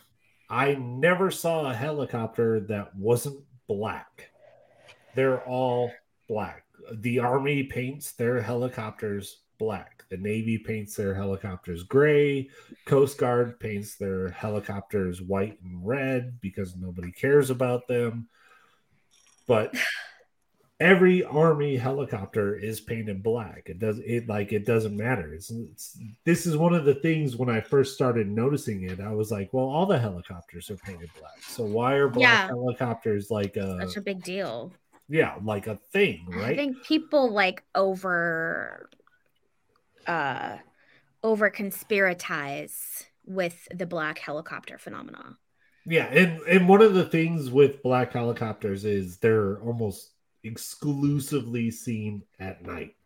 I 0.48 0.74
never 0.74 1.30
saw 1.30 1.70
a 1.70 1.74
helicopter 1.74 2.61
that 2.61 2.94
wasn't 2.96 3.40
black. 3.68 4.30
They're 5.14 5.42
all 5.42 5.92
black. 6.28 6.64
The 6.92 7.18
Army 7.18 7.64
paints 7.64 8.12
their 8.12 8.40
helicopters 8.40 9.38
black. 9.58 9.99
The 10.11 10.16
Navy 10.16 10.58
paints 10.58 10.96
their 10.96 11.14
helicopters 11.14 11.84
gray. 11.84 12.50
Coast 12.84 13.16
Guard 13.16 13.61
paints 13.61 13.94
their 13.94 14.30
helicopters 14.30 15.22
white 15.22 15.58
and 15.62 15.86
red 15.86 16.40
because 16.40 16.74
nobody 16.76 17.12
cares 17.12 17.50
about 17.50 17.86
them. 17.86 18.28
But 19.46 19.74
every 20.80 21.22
army 21.24 21.76
helicopter 21.76 22.56
is 22.56 22.80
painted 22.80 23.22
black. 23.22 23.64
It 23.66 23.78
does 23.78 23.98
it 24.00 24.28
like 24.28 24.52
it 24.52 24.66
doesn't 24.66 24.96
matter. 24.96 25.32
It's, 25.34 25.50
it's 25.50 25.98
this 26.24 26.46
is 26.46 26.56
one 26.56 26.74
of 26.74 26.84
the 26.84 26.94
things 26.94 27.36
when 27.36 27.48
I 27.50 27.61
first 27.61 27.94
started 27.94 28.28
noticing 28.28 28.82
it. 28.90 28.98
I 29.00 29.12
was 29.12 29.30
like, 29.30 29.50
well, 29.52 29.66
all 29.66 29.86
the 29.86 29.98
helicopters 29.98 30.70
are 30.70 30.76
painted 30.76 31.11
black. 31.18 31.40
So 31.42 31.64
why 31.64 31.94
are 31.94 32.08
black 32.08 32.22
Yeah. 32.22 32.46
helicopters 32.48 33.30
like 33.30 33.56
a 33.56 33.78
Such 33.86 33.96
a 33.98 34.00
big 34.00 34.22
deal. 34.24 34.72
yeah 35.08 35.34
like 35.44 35.66
a 35.68 35.76
thing, 35.92 36.26
right? 36.30 36.50
I 36.52 36.56
think 36.56 36.82
people 36.84 37.30
like 37.30 37.62
over 37.74 38.88
uh 40.11 40.58
over 41.22 41.50
conspiratize 41.50 43.04
with 43.26 43.68
the 43.74 43.86
black 43.86 44.18
helicopter 44.18 44.78
phenomena. 44.78 45.36
Yeah, 45.86 46.06
and 46.06 46.40
and 46.42 46.68
one 46.68 46.82
of 46.82 46.94
the 46.94 47.04
things 47.04 47.50
with 47.50 47.82
black 47.82 48.12
helicopters 48.12 48.84
is 48.84 49.18
they're 49.18 49.61
almost 49.61 50.11
exclusively 50.44 51.70
seen 51.70 52.22
at 52.38 52.62
night. 52.64 52.96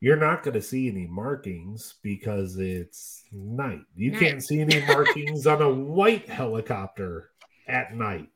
You're 0.00 0.16
not 0.16 0.42
going 0.42 0.54
to 0.54 0.62
see 0.62 0.88
any 0.88 1.06
markings 1.06 1.96
because 2.02 2.56
it's 2.56 3.24
night. 3.32 3.82
You 3.94 4.12
Night. 4.12 4.20
can't 4.20 4.42
see 4.42 4.60
any 4.60 4.80
markings 4.86 5.46
on 5.46 5.60
a 5.60 5.70
white 5.70 6.28
helicopter 6.28 7.30
at 7.68 7.94
night. 7.94 8.30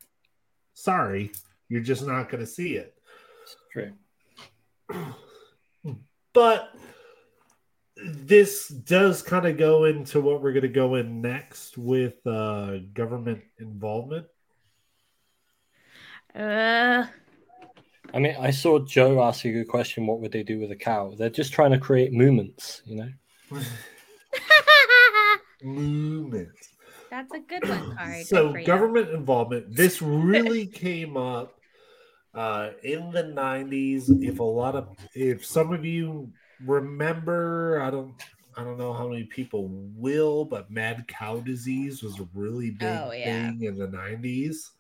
Sorry, 0.75 1.33
you're 1.69 1.81
just 1.81 2.07
not 2.07 2.29
going 2.29 2.43
to 2.43 2.47
see 2.47 2.75
it. 2.77 2.95
True. 3.73 3.93
But 6.35 6.75
this 8.05 8.69
does 8.69 9.23
kind 9.23 9.47
of 9.47 9.57
go 9.57 9.85
into 9.85 10.21
what 10.21 10.43
we're 10.43 10.53
going 10.53 10.63
to 10.63 10.69
go 10.69 10.95
in 10.97 11.21
next 11.21 11.79
with 11.79 12.27
uh, 12.27 12.79
government 12.93 13.43
involvement. 13.59 14.27
Uh 16.35 17.07
I 18.13 18.19
mean, 18.21 18.37
I 18.39 18.51
saw 18.51 18.79
Joe 18.79 19.23
ask 19.23 19.45
a 19.45 19.51
good 19.51 19.69
question. 19.69 20.07
What 20.07 20.21
would 20.21 20.31
they 20.31 20.45
do 20.45 20.61
with 20.61 20.71
a 20.71 20.77
cow? 20.77 21.15
They're 21.17 21.31
just 21.31 21.53
trying 21.53 21.73
to 21.73 21.79
create 21.79 22.13
movements, 22.13 22.83
you 22.85 22.97
know. 22.97 23.61
Movement. 25.63 26.51
That's 27.11 27.33
a 27.33 27.41
good 27.41 27.69
one, 27.69 27.97
Kari. 27.97 28.19
Good 28.19 28.27
so 28.27 28.53
for 28.53 28.59
you. 28.59 28.67
government 28.67 29.11
involvement. 29.11 29.75
This 29.75 30.01
really 30.03 30.67
came 30.67 31.17
up 31.17 31.59
uh, 32.35 32.71
in 32.83 33.11
the 33.11 33.23
'90s. 33.23 34.23
If 34.23 34.39
a 34.39 34.45
lot 34.45 34.77
of, 34.77 34.97
if 35.15 35.45
some 35.45 35.73
of 35.73 35.85
you 35.85 36.33
remember, 36.65 37.81
I 37.83 37.91
don't, 37.91 38.15
I 38.57 38.63
don't 38.65 38.79
know 38.79 38.93
how 38.93 39.09
many 39.09 39.25
people 39.25 39.69
will, 39.97 40.45
but 40.45 40.71
mad 40.71 41.07
cow 41.09 41.39
disease 41.41 42.03
was 42.03 42.19
a 42.21 42.29
really 42.35 42.71
big 42.71 42.89
Oh, 42.89 43.13
yeah. 43.13 43.51
thing 43.51 43.63
in 43.65 43.77
the 43.77 43.89
'90s. 43.89 44.71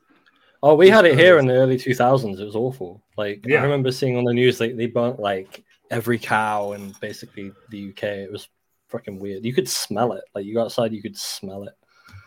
Oh, 0.62 0.74
we 0.74 0.88
had 0.88 1.04
it 1.04 1.18
here 1.18 1.38
in 1.38 1.46
the 1.46 1.54
early 1.54 1.76
2000s. 1.76 2.40
It 2.40 2.44
was 2.44 2.56
awful. 2.56 3.02
Like 3.18 3.44
Yeah. 3.46 3.60
I 3.60 3.64
remember 3.64 3.90
seeing 3.92 4.16
on 4.16 4.24
the 4.24 4.32
news 4.32 4.60
like 4.60 4.76
they 4.76 4.86
burnt 4.86 5.20
like 5.20 5.62
every 5.90 6.18
cow 6.18 6.72
in 6.72 6.94
basically 7.00 7.52
the 7.70 7.90
UK. 7.90 8.02
It 8.04 8.32
was 8.32 8.48
freaking 8.90 9.18
weird. 9.18 9.44
You 9.44 9.52
could 9.52 9.68
smell 9.68 10.12
it. 10.12 10.24
Like 10.34 10.46
you 10.46 10.54
go 10.54 10.62
outside, 10.62 10.92
you 10.92 11.02
could 11.02 11.18
smell 11.18 11.64
it. 11.64 11.74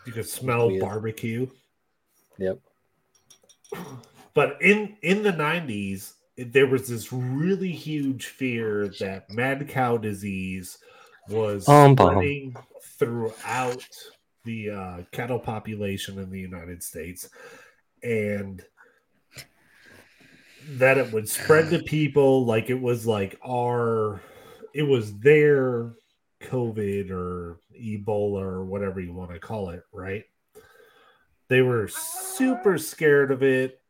You 0.06 0.12
could 0.12 0.28
smell 0.28 0.68
Weird. 0.68 0.82
barbecue. 0.82 1.48
Yep. 2.38 2.60
but 4.34 4.56
in 4.62 4.96
in 5.02 5.22
the 5.22 5.32
90s 5.32 6.12
there 6.38 6.66
was 6.66 6.88
this 6.88 7.12
really 7.12 7.72
huge 7.72 8.26
fear 8.26 8.88
that 9.00 9.28
mad 9.30 9.68
cow 9.68 9.96
disease 9.96 10.78
was 11.28 11.68
Um, 11.68 11.94
spreading 11.94 12.56
throughout 12.82 13.86
the 14.44 14.70
uh, 14.70 15.02
cattle 15.12 15.38
population 15.38 16.18
in 16.18 16.30
the 16.30 16.40
united 16.40 16.82
states 16.82 17.28
and 18.02 18.64
that 20.70 20.96
it 20.98 21.12
would 21.12 21.28
spread 21.28 21.70
to 21.70 21.82
people 21.84 22.46
like 22.46 22.70
it 22.70 22.80
was 22.80 23.06
like 23.06 23.38
our 23.46 24.20
it 24.74 24.82
was 24.84 25.18
their 25.18 25.92
covid 26.40 27.10
or 27.10 27.58
ebola 27.78 28.42
or 28.42 28.64
whatever 28.64 29.00
you 29.00 29.12
want 29.12 29.30
to 29.30 29.38
call 29.38 29.70
it 29.70 29.82
right? 29.92 30.24
They 31.48 31.62
were 31.62 31.88
super 31.88 32.76
scared 32.76 33.30
of 33.30 33.42
it 33.42 33.80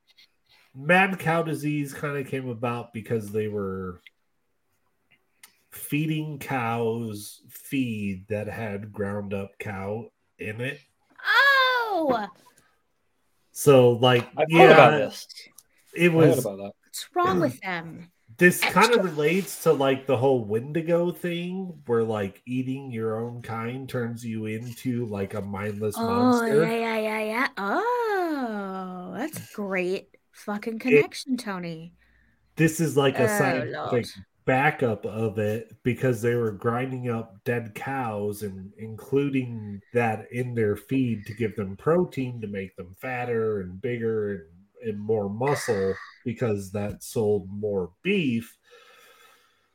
mad 0.75 1.19
cow 1.19 1.43
disease 1.43 1.93
kind 1.95 2.17
of 2.17 2.27
came 2.27 2.49
about 2.49 2.93
because 2.93 3.31
they 3.31 3.49
were 3.49 4.01
feeding 5.71 6.39
cows 6.39 7.43
feed 7.49 8.27
that 8.29 8.49
had 8.49 8.93
ground 8.93 9.35
up 9.35 9.59
cow 9.59 10.11
in 10.39 10.61
it 10.61 10.81
Oh, 11.25 12.27
so 13.53 13.91
like 13.93 14.29
I've 14.37 14.47
yeah 14.51 14.73
about 14.73 14.99
this. 14.99 15.27
it 15.95 16.11
I 16.11 16.15
was 16.15 16.39
about 16.39 16.57
that. 16.59 16.73
what's 16.85 17.09
wrong 17.15 17.41
with 17.41 17.61
them? 17.61 18.11
this 18.37 18.61
kind 18.61 18.95
of 18.95 19.03
relates 19.05 19.65
to 19.65 19.73
like 19.73 20.07
the 20.07 20.17
whole 20.17 20.45
wendigo 20.45 21.11
thing 21.11 21.83
where 21.87 22.05
like 22.05 22.41
eating 22.47 22.93
your 22.93 23.21
own 23.21 23.43
kind 23.43 23.89
turns 23.89 24.25
you 24.25 24.47
into 24.47 25.07
like 25.07 25.35
a 25.35 25.43
mindless 25.43 25.97
Oh, 25.99 26.07
monster 26.07 26.63
yeah, 26.65 26.77
yeah, 26.77 26.99
yeah, 26.99 27.21
yeah. 27.25 27.49
Oh, 27.59 29.15
that's 29.17 29.53
great 29.55 30.17
fucking 30.39 30.79
connection, 30.79 31.37
Tony. 31.37 31.95
this 32.57 32.81
is 32.81 32.97
like 32.97 33.19
a 33.19 33.25
Oh, 33.25 33.39
scientific 33.39 34.07
backup 34.45 35.05
of 35.05 35.39
it 35.39 35.77
because 35.83 36.23
they 36.23 36.35
were 36.35 36.51
grinding 36.53 37.11
up 37.11 37.37
dead 37.45 37.75
cows 37.75 38.43
and 38.43 38.73
including 38.79 39.81
that 39.93 40.27
in 40.33 40.55
their 40.55 40.75
feed 40.75 41.27
to 41.27 41.35
give 41.35 41.55
them 41.55 41.77
protein 41.77 42.41
to 42.41 42.47
make 42.47 42.75
them 42.77 42.97
fatter 42.99 43.61
and 43.61 43.81
bigger 43.83 44.47
and, 44.83 44.89
and 44.91 44.99
more 45.01 45.29
muscle 45.29 45.95
because 46.25 46.73
that 46.73 47.03
sold 47.03 47.47
more 47.51 47.91
beef 48.03 48.57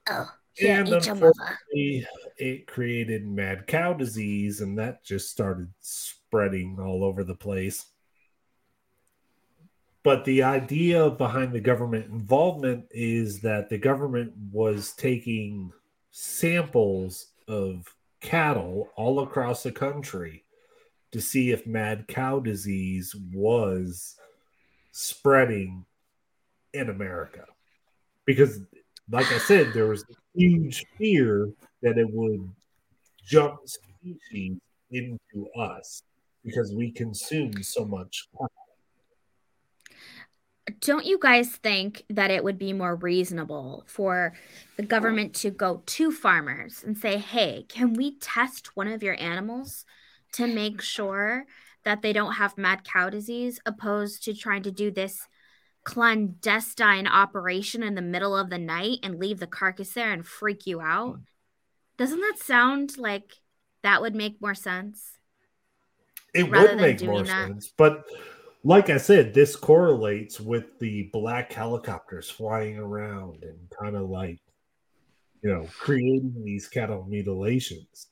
Oh, 0.09 0.27
yeah, 0.59 0.79
and 0.79 0.87
eat 0.89 1.05
your 1.05 1.15
mother. 1.15 1.27
unfortunately 1.37 2.07
it 2.37 2.65
created 2.67 3.27
mad 3.27 3.67
cow 3.67 3.93
disease 3.93 4.59
and 4.61 4.77
that 4.79 5.03
just 5.05 5.29
started 5.29 5.71
spreading 5.81 6.77
all 6.79 7.03
over 7.03 7.23
the 7.23 7.35
place 7.35 7.85
but 10.03 10.25
the 10.25 10.43
idea 10.43 11.09
behind 11.09 11.53
the 11.53 11.61
government 11.61 12.07
involvement 12.11 12.85
is 12.91 13.39
that 13.39 13.69
the 13.69 13.77
government 13.77 14.33
was 14.51 14.91
taking 14.93 15.71
samples 16.11 17.27
of 17.47 17.95
cattle 18.19 18.89
all 18.95 19.21
across 19.21 19.63
the 19.63 19.71
country 19.71 20.43
to 21.11 21.21
see 21.21 21.51
if 21.51 21.65
mad 21.65 22.07
cow 22.07 22.39
disease 22.39 23.15
was 23.33 24.15
spreading 24.91 25.85
in 26.73 26.89
America. 26.89 27.45
Because, 28.25 28.59
like 29.09 29.31
I 29.31 29.37
said, 29.37 29.73
there 29.73 29.87
was 29.87 30.03
a 30.03 30.15
huge 30.35 30.85
fear 30.97 31.49
that 31.81 31.97
it 31.97 32.09
would 32.09 32.49
jump 33.25 33.59
species 33.65 34.57
into 34.91 35.49
us 35.57 36.03
because 36.43 36.73
we 36.73 36.91
consume 36.91 37.61
so 37.63 37.85
much. 37.85 38.27
Don't 40.79 41.05
you 41.05 41.19
guys 41.21 41.49
think 41.49 42.03
that 42.09 42.31
it 42.31 42.43
would 42.43 42.57
be 42.57 42.71
more 42.71 42.95
reasonable 42.95 43.83
for 43.85 44.33
the 44.77 44.83
government 44.83 45.33
to 45.35 45.51
go 45.51 45.83
to 45.85 46.11
farmers 46.11 46.83
and 46.85 46.97
say, 46.97 47.17
hey, 47.17 47.65
can 47.67 47.93
we 47.93 48.17
test 48.17 48.75
one 48.75 48.87
of 48.87 49.03
your 49.03 49.19
animals 49.21 49.85
to 50.33 50.47
make 50.47 50.81
sure 50.81 51.45
that 51.83 52.01
they 52.01 52.13
don't 52.13 52.33
have 52.33 52.57
mad 52.57 52.85
cow 52.85 53.09
disease, 53.09 53.59
opposed 53.65 54.23
to 54.23 54.33
trying 54.33 54.63
to 54.63 54.71
do 54.71 54.89
this 54.89 55.27
clandestine 55.83 57.07
operation 57.07 57.83
in 57.83 57.95
the 57.95 58.01
middle 58.01 58.35
of 58.35 58.49
the 58.49 58.57
night 58.57 58.99
and 59.03 59.19
leave 59.19 59.39
the 59.39 59.47
carcass 59.47 59.91
there 59.91 60.13
and 60.13 60.25
freak 60.25 60.65
you 60.65 60.79
out? 60.79 61.15
Hmm. 61.15 61.21
Doesn't 61.97 62.21
that 62.21 62.39
sound 62.39 62.97
like 62.97 63.33
that 63.81 64.01
would 64.01 64.15
make 64.15 64.41
more 64.41 64.55
sense? 64.55 65.19
It 66.33 66.49
would 66.49 66.77
make 66.77 67.03
more 67.03 67.21
that. 67.21 67.27
sense. 67.27 67.73
But 67.77 68.05
like 68.63 68.89
I 68.89 68.97
said, 68.97 69.33
this 69.33 69.55
correlates 69.55 70.39
with 70.39 70.79
the 70.79 71.09
black 71.13 71.51
helicopters 71.53 72.29
flying 72.29 72.77
around 72.77 73.43
and 73.43 73.57
kind 73.81 73.95
of 73.95 74.09
like, 74.09 74.39
you 75.41 75.51
know, 75.51 75.73
creating 75.77 76.43
these 76.45 76.67
cattle 76.67 77.05
mutilations. 77.07 78.07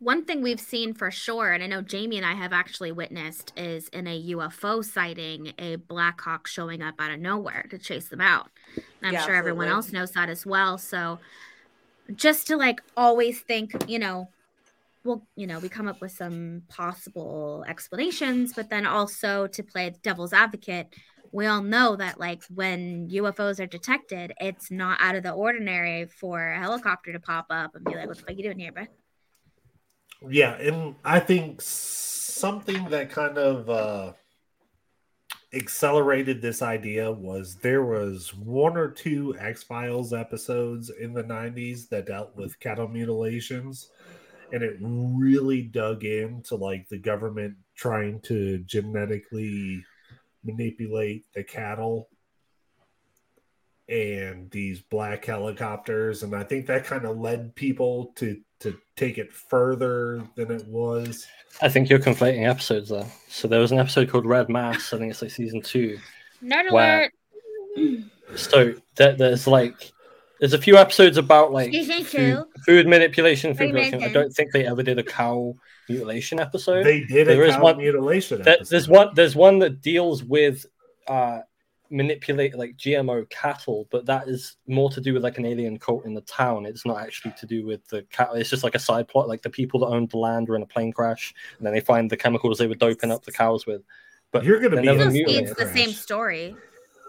one 0.00 0.24
thing 0.24 0.42
we've 0.42 0.60
seen 0.60 0.94
for 0.94 1.10
sure, 1.10 1.52
and 1.52 1.62
I 1.62 1.66
know 1.66 1.82
Jaimie 1.82 2.16
and 2.16 2.26
I 2.26 2.34
have 2.34 2.52
actually 2.52 2.92
witnessed, 2.92 3.52
is 3.56 3.88
in 3.88 4.06
a 4.06 4.30
UFO 4.30 4.84
sighting, 4.84 5.52
a 5.58 5.76
Black 5.76 6.20
Hawk 6.20 6.46
showing 6.46 6.82
up 6.82 6.94
out 7.00 7.10
of 7.10 7.18
nowhere 7.18 7.66
to 7.70 7.78
chase 7.78 8.08
them 8.08 8.20
out. 8.20 8.50
And 9.02 9.08
I'm 9.08 9.14
Yeah, 9.14 9.26
sure 9.26 9.34
everyone 9.34 9.68
absolutely. 9.68 9.76
else 9.76 9.92
knows 9.92 10.12
that 10.12 10.28
as 10.28 10.46
well. 10.46 10.78
So 10.78 11.18
just 12.14 12.46
to 12.48 12.56
like 12.56 12.80
always 12.96 13.40
think, 13.40 13.74
you 13.88 13.98
know, 13.98 14.28
well, 15.04 15.26
you 15.36 15.46
know, 15.46 15.58
we 15.58 15.68
come 15.68 15.88
up 15.88 16.00
with 16.00 16.12
some 16.12 16.62
possible 16.68 17.64
explanations, 17.68 18.52
but 18.54 18.70
then 18.70 18.86
also 18.86 19.46
to 19.48 19.62
play 19.62 19.94
devil's 20.02 20.32
advocate, 20.32 20.94
we 21.32 21.46
all 21.46 21.62
know 21.62 21.96
that 21.96 22.18
like 22.18 22.42
when 22.48 23.08
UFOs 23.08 23.60
are 23.60 23.66
detected, 23.66 24.32
it's 24.40 24.70
not 24.70 24.98
out 25.00 25.14
of 25.14 25.22
the 25.22 25.32
ordinary 25.32 26.06
for 26.06 26.52
a 26.52 26.58
helicopter 26.58 27.12
to 27.12 27.20
pop 27.20 27.46
up 27.50 27.74
and 27.74 27.84
be 27.84 27.94
like, 27.94 28.06
"What 28.06 28.16
the 28.16 28.22
fuck 28.22 28.30
are 28.30 28.34
you 28.34 28.44
doing 28.44 28.58
here, 28.58 28.72
bro?" 28.72 28.86
Yeah, 30.28 30.54
and 30.54 30.96
I 31.04 31.20
think 31.20 31.60
something 31.60 32.88
that 32.90 33.10
kind 33.10 33.38
of 33.38 33.70
uh, 33.70 34.12
accelerated 35.52 36.42
this 36.42 36.62
idea 36.62 37.10
was 37.12 37.56
there 37.56 37.84
was 37.84 38.34
one 38.34 38.76
or 38.76 38.90
two 38.90 39.36
X 39.38 39.62
Files 39.62 40.12
episodes 40.12 40.90
in 40.90 41.12
the 41.12 41.24
'90s 41.24 41.88
that 41.90 42.06
dealt 42.06 42.36
with 42.36 42.58
cattle 42.58 42.88
mutilations, 42.88 43.90
and 44.52 44.62
it 44.62 44.76
really 44.80 45.62
dug 45.62 46.04
into 46.04 46.54
like 46.56 46.88
the 46.88 46.98
government 46.98 47.54
trying 47.76 48.20
to 48.20 48.58
genetically 48.60 49.84
manipulate 50.44 51.24
the 51.34 51.42
cattle 51.44 52.08
and 53.88 54.50
these 54.50 54.80
black 54.82 55.24
helicopters 55.24 56.22
and 56.22 56.34
i 56.34 56.42
think 56.42 56.66
that 56.66 56.84
kind 56.84 57.04
of 57.06 57.18
led 57.18 57.54
people 57.54 58.12
to 58.14 58.38
to 58.60 58.76
take 58.96 59.18
it 59.18 59.32
further 59.32 60.22
than 60.34 60.50
it 60.50 60.66
was 60.66 61.26
I 61.62 61.68
think 61.68 61.88
you're 61.88 61.98
conflating 61.98 62.46
episodes 62.48 62.90
though 62.90 63.06
So 63.28 63.48
there 63.48 63.60
was 63.60 63.72
an 63.72 63.78
episode 63.78 64.10
called 64.10 64.26
Red 64.26 64.48
Mass. 64.48 64.92
I 64.92 64.98
think 64.98 65.10
it's 65.10 65.22
like 65.22 65.30
season 65.30 65.62
two. 65.62 65.98
Nerd 66.44 66.70
Where- 66.70 67.10
alert! 67.76 68.02
So 68.36 68.74
there, 68.96 69.14
there's 69.14 69.46
like 69.46 69.92
there's 70.40 70.52
a 70.52 70.58
few 70.58 70.76
episodes 70.76 71.16
about 71.16 71.52
like 71.52 71.72
food, 71.72 72.06
two. 72.08 72.44
food 72.66 72.86
manipulation, 72.86 73.52
food 73.54 73.72
Pretty 73.72 73.90
production. 73.90 74.02
I 74.02 74.12
don't 74.12 74.30
think 74.32 74.52
they 74.52 74.66
ever 74.66 74.82
did 74.82 74.98
a 74.98 75.02
cow 75.02 75.54
mutilation 75.88 76.38
episode. 76.40 76.84
they 76.84 77.00
did 77.00 77.26
There 77.26 77.42
a 77.44 77.48
is 77.48 77.54
cow 77.56 77.62
one- 77.62 77.78
mutilation 77.78 78.42
There- 78.42 78.54
episode. 78.54 78.70
there's 78.70 78.88
one 78.88 79.08
there's 79.14 79.34
one 79.36 79.58
that 79.60 79.80
deals 79.80 80.22
with 80.24 80.64
uh 81.06 81.40
manipulate 81.90 82.54
like 82.54 82.76
GMO 82.76 83.28
cattle, 83.30 83.88
but 83.90 84.04
that 84.04 84.28
is 84.28 84.56
more 84.66 84.90
to 84.90 85.00
do 85.00 85.14
with 85.14 85.24
like 85.24 85.38
an 85.38 85.46
alien 85.46 85.78
cult 85.78 86.04
in 86.04 86.12
the 86.12 86.20
town. 86.20 86.66
It's 86.66 86.84
not 86.84 87.00
actually 87.00 87.32
to 87.40 87.46
do 87.46 87.64
with 87.64 87.86
the 87.88 88.02
cattle. 88.12 88.34
It's 88.34 88.50
just 88.50 88.62
like 88.62 88.74
a 88.74 88.78
side 88.78 89.08
plot. 89.08 89.26
Like 89.26 89.40
the 89.40 89.48
people 89.48 89.80
that 89.80 89.86
owned 89.86 90.10
the 90.10 90.18
land 90.18 90.48
were 90.48 90.56
in 90.56 90.60
a 90.62 90.66
plane 90.66 90.92
crash, 90.92 91.32
and 91.56 91.66
then 91.66 91.72
they 91.72 91.80
find 91.80 92.10
the 92.10 92.16
chemicals 92.18 92.58
they 92.58 92.66
were 92.66 92.74
doping 92.74 93.10
up 93.10 93.24
the 93.24 93.32
cows 93.32 93.66
with. 93.66 93.80
But 94.32 94.44
you're 94.44 94.60
gonna 94.60 94.76
be 94.82 94.86
never 94.86 95.00
in 95.04 95.08
a 95.08 95.10
mutilated. 95.12 95.48
It's 95.48 95.58
the 95.58 95.72
same 95.72 95.90
story. 95.92 96.54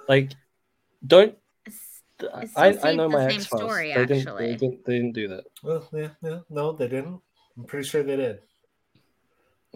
like, 0.08 0.32
don't 1.06 1.32
It's, 1.34 1.38
I, 2.34 2.48
I, 2.56 2.68
I 2.68 2.94
know 2.96 3.10
same- 3.10 3.12
my 3.12 3.24
the 3.26 3.30
same 3.32 3.40
X 3.40 3.46
Files. 3.48 3.62
story, 3.64 3.94
They 3.94 4.06
didn't, 4.06 4.28
actually. 4.28 4.48
they 4.48 4.56
didn't. 4.56 4.86
They 4.86 4.94
didn't 4.94 5.14
do 5.14 5.28
that. 5.30 5.44
Well, 5.64 5.88
yeah, 5.94 6.10
yeah, 6.22 6.40
no, 6.50 6.72
they 6.74 6.88
didn't. 6.88 7.20
I'm 7.58 7.64
pretty 7.66 7.88
sure 7.88 8.04
they 8.04 8.16
did. 8.16 8.40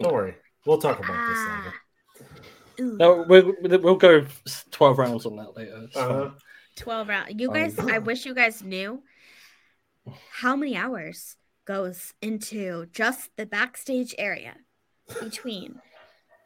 Don't 0.00 0.12
worry, 0.12 0.34
we'll 0.66 0.78
talk 0.78 0.98
about 0.98 1.08
this 1.28 1.38
ah. 1.38 1.64
later. 1.64 2.30
Ooh, 2.80 2.96
No, 2.98 3.24
we'll, 3.28 3.52
we'll 3.80 3.94
go 3.96 4.26
twelve 4.70 4.98
rounds 4.98 5.26
on 5.26 5.36
that 5.36 5.56
later. 5.56 5.82
It's 5.84 5.96
Uh-huh. 5.96 6.30
12 6.76 7.08
rounds. 7.08 7.34
You 7.38 7.48
Um, 7.50 7.54
guys, 7.54 7.78
I 7.78 7.98
wish 7.98 8.26
you 8.26 8.34
guys 8.34 8.62
knew 8.64 9.00
how 10.30 10.56
many 10.56 10.76
hours 10.76 11.36
goes 11.66 12.14
into 12.20 12.86
just 12.92 13.30
the 13.36 13.46
backstage 13.46 14.12
area 14.18 14.56
between 15.22 15.80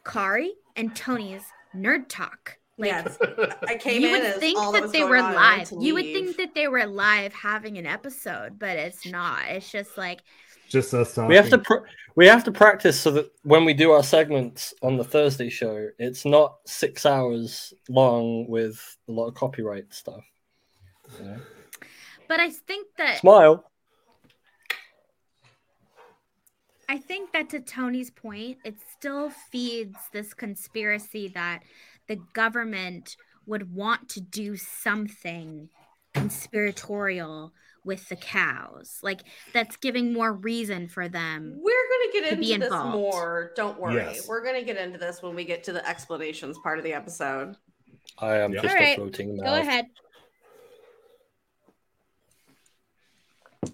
Kari 0.05 0.53
and 0.77 0.95
Tony's 0.95 1.45
nerd 1.75 2.09
talk. 2.11 2.58
Like, 2.79 2.89
yes, 2.89 3.19
I 3.67 3.75
came 3.81 4.03
you 4.03 4.09
in 4.09 4.13
would 4.15 4.23
as 4.23 4.37
think 4.37 4.59
all 4.59 4.71
that, 4.73 4.83
that 4.83 4.93
they 4.93 5.03
were 5.03 5.17
on 5.17 5.31
and 5.31 5.37
I 5.37 5.57
wanted 5.59 5.73
live. 5.73 5.83
You 5.83 5.95
would 5.95 6.05
think 6.05 6.37
that 6.37 6.55
they 6.55 6.69
were 6.69 6.87
live 6.87 7.35
having 7.35 7.77
an 7.77 7.87
episode, 7.87 8.59
but 8.59 8.77
it's 8.77 9.05
not. 9.05 9.49
It's 9.49 9.71
just 9.71 9.99
like 9.99 10.21
Just 10.69 10.95
us 10.95 11.15
talking. 11.15 11.29
We 11.29 11.35
have 11.35 11.51
to 11.51 11.59
pr- 11.59 11.87
we 12.15 12.27
have 12.29 12.45
to 12.45 12.53
practice 12.53 12.99
so 12.99 13.11
that 13.11 13.33
when 13.43 13.65
we 13.65 13.75
do 13.75 13.91
our 13.91 14.05
segments 14.05 14.73
on 14.83 14.97
the 14.97 15.05
Thursday 15.05 15.49
show, 15.49 15.89
it's 15.99 16.25
not 16.25 16.59
six 16.67 17.05
hours 17.05 17.75
long 17.89 18.49
with 18.49 18.97
a 19.09 19.13
lot 19.13 19.27
of 19.27 19.35
copyright 19.35 19.93
stuff. 19.93 20.25
You 21.19 21.25
know? 21.25 21.37
but 22.29 22.39
I 22.39 22.51
think 22.51 22.87
that 22.97 23.19
Smile. 23.19 23.65
I 26.89 26.97
think 26.97 27.33
that 27.33 27.51
to 27.51 27.61
Tony's 27.61 28.11
point, 28.11 28.59
it 28.65 28.77
still 28.97 29.31
feeds 29.31 29.99
this 30.13 30.33
conspiracy 30.33 31.29
that 31.29 31.63
the 32.09 32.17
government 32.33 33.17
would 33.47 33.73
want 33.75 34.09
to 34.11 34.21
do 34.21 34.57
something 34.57 35.69
conspiratorial 36.15 37.53
with 37.85 38.09
the 38.09 38.17
cows. 38.17 38.99
Like 39.03 39.21
that's 39.55 39.77
giving 39.77 40.13
more 40.13 40.33
reason 40.33 40.89
for 40.89 41.09
them. 41.09 41.55
We're 41.63 41.73
gonna 41.73 42.13
get 42.13 42.31
to 42.31 42.37
be 42.37 42.53
into 42.53 42.67
this 42.67 42.73
involved. 42.75 42.97
more. 42.97 43.53
Don't 43.57 43.79
worry. 43.81 43.95
Yes. 43.95 44.27
We're 44.29 44.45
gonna 44.45 44.63
get 44.65 44.77
into 44.77 44.99
this 44.99 45.23
when 45.23 45.35
we 45.35 45.45
get 45.45 45.65
to 45.65 45.73
the 45.73 45.87
explanations 45.89 46.59
part 46.59 46.79
of 46.79 46.85
the 46.85 46.93
episode. 46.93 47.57
I 48.19 48.37
am 48.39 48.53
Yep. 48.53 48.63
just 48.63 48.75
All 48.75 48.81
right, 48.81 48.93
a 48.93 48.97
floating 48.97 49.37
Go 49.39 49.55
ahead. 49.55 49.87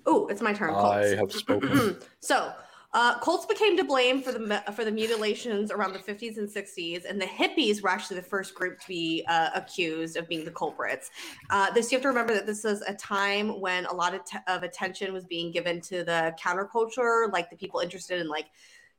Oh, 0.07 0.27
it's 0.29 0.43
my 0.43 0.53
turn. 0.53 0.71
I 0.71 0.73
Colts. 0.75 1.13
have 1.15 1.33
spoken. 1.33 1.97
so, 2.21 2.53
uh, 2.95 3.19
Colts 3.19 3.45
became 3.45 3.77
to 3.77 3.83
blame 3.83 4.23
for 4.23 4.31
the 4.31 4.63
for 4.73 4.85
the 4.85 4.91
mutilations 4.91 5.73
around 5.73 5.93
the 5.93 5.99
50s 5.99 6.39
and 6.39 6.49
60s, 6.49 7.05
and 7.05 7.21
the 7.21 7.27
hippies 7.27 7.83
were 7.83 7.91
actually 7.91 8.17
the 8.17 8.27
first 8.27 8.55
group 8.55 8.79
to 8.81 8.87
be 8.87 9.25
uh, 9.27 9.51
accused 9.53 10.17
of 10.17 10.29
being 10.29 10.45
the 10.45 10.51
culprits. 10.53 11.11
Uh, 11.51 11.73
this 11.73 11.91
you 11.91 11.97
have 11.97 12.03
to 12.03 12.09
remember 12.09 12.33
that 12.33 12.47
this 12.47 12.63
was 12.63 12.83
a 12.83 12.95
time 12.95 13.61
when 13.61 13.85
a 13.87 13.93
lot 13.93 14.15
of, 14.15 14.25
t- 14.25 14.39
of 14.47 14.63
attention 14.63 15.13
was 15.13 15.25
being 15.25 15.51
given 15.51 15.81
to 15.81 16.05
the 16.05 16.33
counterculture, 16.41 17.31
like 17.33 17.51
the 17.51 17.57
people 17.57 17.81
interested 17.81 18.21
in 18.21 18.29
like 18.29 18.47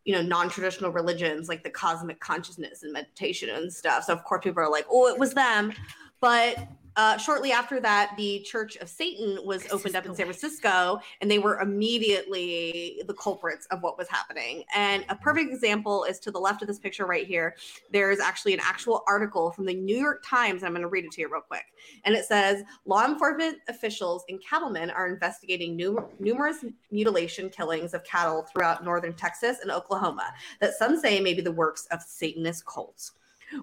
you 0.04 0.14
know 0.14 0.22
non-traditional 0.22 0.92
religions, 0.92 1.48
like 1.48 1.64
the 1.64 1.70
cosmic 1.70 2.20
consciousness 2.20 2.84
and 2.84 2.92
meditation 2.92 3.50
and 3.50 3.72
stuff. 3.72 4.04
So 4.04 4.14
of 4.14 4.26
course 4.26 4.44
people 4.44 4.62
are 4.62 4.70
like, 4.70 4.86
oh, 4.92 5.08
it 5.08 5.18
was 5.18 5.34
them, 5.34 5.72
but 6.20 6.58
uh, 6.96 7.18
shortly 7.18 7.52
after 7.52 7.80
that, 7.82 8.14
the 8.18 8.40
Church 8.42 8.78
of 8.78 8.90
Satan 8.90 9.40
was 9.46 9.66
opened 9.72 9.96
up 9.96 10.06
in 10.06 10.16
San 10.16 10.26
Francisco, 10.26 11.00
and 11.22 11.30
they 11.30 11.40
were 11.40 11.60
immediately 11.60 13.02
the 13.06 13.14
culprits 13.14 13.66
of 13.68 13.82
what 13.84 13.98
was 13.98 14.08
happening. 14.08 14.64
And 14.74 15.06
a 15.10 15.16
perfect 15.16 15.52
example 15.52 16.06
is 16.06 16.20
to 16.20 16.32
the 16.32 16.40
left 16.40 16.62
of 16.62 16.68
this 16.68 16.80
picture 16.80 17.06
right 17.06 17.28
here. 17.28 17.56
There's 17.92 18.20
actually 18.20 18.54
an 18.54 18.62
actual 18.64 19.04
article 19.08 19.52
from 19.52 19.66
the 19.66 19.74
New 19.74 19.98
York 19.98 20.24
Times. 20.26 20.64
I'm 20.64 20.72
going 20.72 20.82
to 20.84 20.88
read 20.88 21.06
it 21.06 21.12
to 21.12 21.22
you 21.22 21.30
real 21.32 21.42
quick. 21.42 21.66
And 22.06 22.16
it 22.16 22.26
says 22.26 22.64
Law 22.86 23.06
enforcement 23.06 23.58
officials 23.68 24.24
and 24.30 24.42
cattlemen 24.44 24.90
are 24.90 25.08
investigating 25.08 25.76
nu- 25.76 26.08
numerous 26.20 26.64
mutilation 26.92 27.50
killings 27.50 27.94
of 27.94 28.04
cattle 28.04 28.44
throughout 28.44 28.84
northern 28.84 29.14
Texas 29.14 29.58
and 29.62 29.72
Oklahoma 29.72 30.34
that 30.62 30.76
some 30.76 30.98
say 30.98 31.20
may 31.20 31.34
be 31.34 31.42
the 31.42 31.52
works 31.52 31.88
of 31.92 32.02
Satanist 32.02 32.66
cults. 32.66 33.14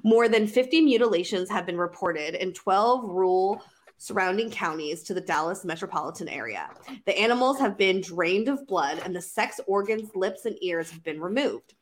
More 0.02 0.28
than 0.28 0.46
50 0.46 0.80
mutilations 0.80 1.50
have 1.50 1.66
been 1.66 1.76
reported 1.76 2.34
in 2.34 2.52
12 2.52 3.04
rural 3.04 3.62
surrounding 4.02 4.50
counties 4.50 5.04
to 5.04 5.14
the 5.14 5.20
Dallas 5.20 5.64
metropolitan 5.64 6.28
area. 6.28 6.70
The 7.06 7.16
animals 7.16 7.60
have 7.60 7.78
been 7.78 8.00
drained 8.00 8.48
of 8.48 8.66
blood 8.66 9.00
and 9.04 9.14
the 9.14 9.22
sex 9.22 9.60
organs, 9.68 10.10
lips, 10.16 10.44
and 10.44 10.56
ears 10.60 10.90
have 10.90 11.04
been 11.04 11.20
removed. 11.20 11.74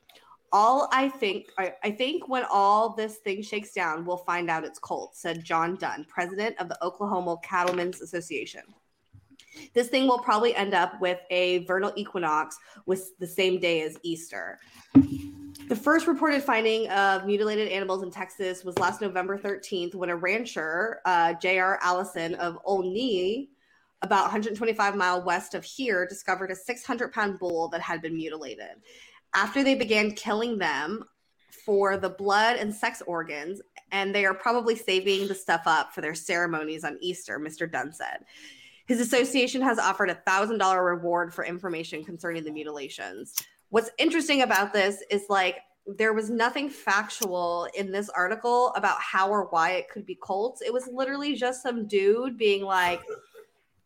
All 0.52 0.88
I 0.92 1.08
think, 1.08 1.46
I, 1.56 1.74
I 1.82 1.90
think 1.92 2.28
when 2.28 2.44
all 2.50 2.94
this 2.94 3.16
thing 3.18 3.40
shakes 3.40 3.72
down, 3.72 4.04
we'll 4.04 4.18
find 4.18 4.50
out 4.50 4.64
it's 4.64 4.78
Colt, 4.78 5.16
said 5.16 5.44
John 5.44 5.76
Dunn, 5.76 6.04
president 6.08 6.60
of 6.60 6.68
the 6.68 6.84
Oklahoma 6.84 7.38
Cattlemen's 7.42 8.02
Association. 8.02 8.62
This 9.72 9.88
thing 9.88 10.06
will 10.06 10.18
probably 10.18 10.54
end 10.54 10.74
up 10.74 11.00
with 11.00 11.20
a 11.30 11.64
vernal 11.64 11.92
equinox 11.96 12.58
with 12.84 13.16
the 13.18 13.26
same 13.26 13.60
day 13.60 13.82
as 13.82 13.96
Easter. 14.02 14.58
The 15.70 15.76
first 15.76 16.08
reported 16.08 16.42
finding 16.42 16.88
of 16.88 17.26
mutilated 17.26 17.68
animals 17.68 18.02
in 18.02 18.10
Texas 18.10 18.64
was 18.64 18.76
last 18.80 19.00
November 19.00 19.38
13th 19.38 19.94
when 19.94 20.10
a 20.10 20.16
rancher, 20.16 21.00
uh, 21.04 21.34
J.R. 21.34 21.78
Allison 21.80 22.34
of 22.34 22.58
Olney, 22.64 23.50
about 24.02 24.24
125 24.24 24.96
mile 24.96 25.22
west 25.22 25.54
of 25.54 25.62
here, 25.62 26.08
discovered 26.08 26.50
a 26.50 26.56
600 26.56 27.12
pound 27.12 27.38
bull 27.38 27.68
that 27.68 27.80
had 27.80 28.02
been 28.02 28.16
mutilated. 28.16 28.82
After 29.32 29.62
they 29.62 29.76
began 29.76 30.10
killing 30.10 30.58
them 30.58 31.04
for 31.64 31.96
the 31.96 32.10
blood 32.10 32.56
and 32.56 32.74
sex 32.74 33.00
organs, 33.06 33.62
and 33.92 34.12
they 34.12 34.24
are 34.26 34.34
probably 34.34 34.74
saving 34.74 35.28
the 35.28 35.36
stuff 35.36 35.62
up 35.66 35.94
for 35.94 36.00
their 36.00 36.16
ceremonies 36.16 36.82
on 36.82 36.98
Easter, 37.00 37.38
Mr. 37.38 37.70
Dunn 37.70 37.92
said. 37.92 38.24
His 38.86 38.98
association 38.98 39.62
has 39.62 39.78
offered 39.78 40.10
a 40.10 40.16
thousand 40.26 40.58
dollar 40.58 40.84
reward 40.84 41.32
for 41.32 41.44
information 41.44 42.04
concerning 42.04 42.42
the 42.42 42.50
mutilations. 42.50 43.36
What's 43.70 43.90
interesting 43.98 44.42
about 44.42 44.72
this 44.72 45.02
is 45.10 45.24
like 45.28 45.58
there 45.86 46.12
was 46.12 46.28
nothing 46.28 46.68
factual 46.68 47.68
in 47.74 47.90
this 47.90 48.08
article 48.10 48.72
about 48.74 49.00
how 49.00 49.30
or 49.30 49.46
why 49.46 49.72
it 49.72 49.88
could 49.88 50.04
be 50.04 50.16
Colts. 50.16 50.60
It 50.60 50.72
was 50.72 50.88
literally 50.92 51.34
just 51.34 51.62
some 51.62 51.86
dude 51.86 52.36
being 52.36 52.64
like, 52.64 53.00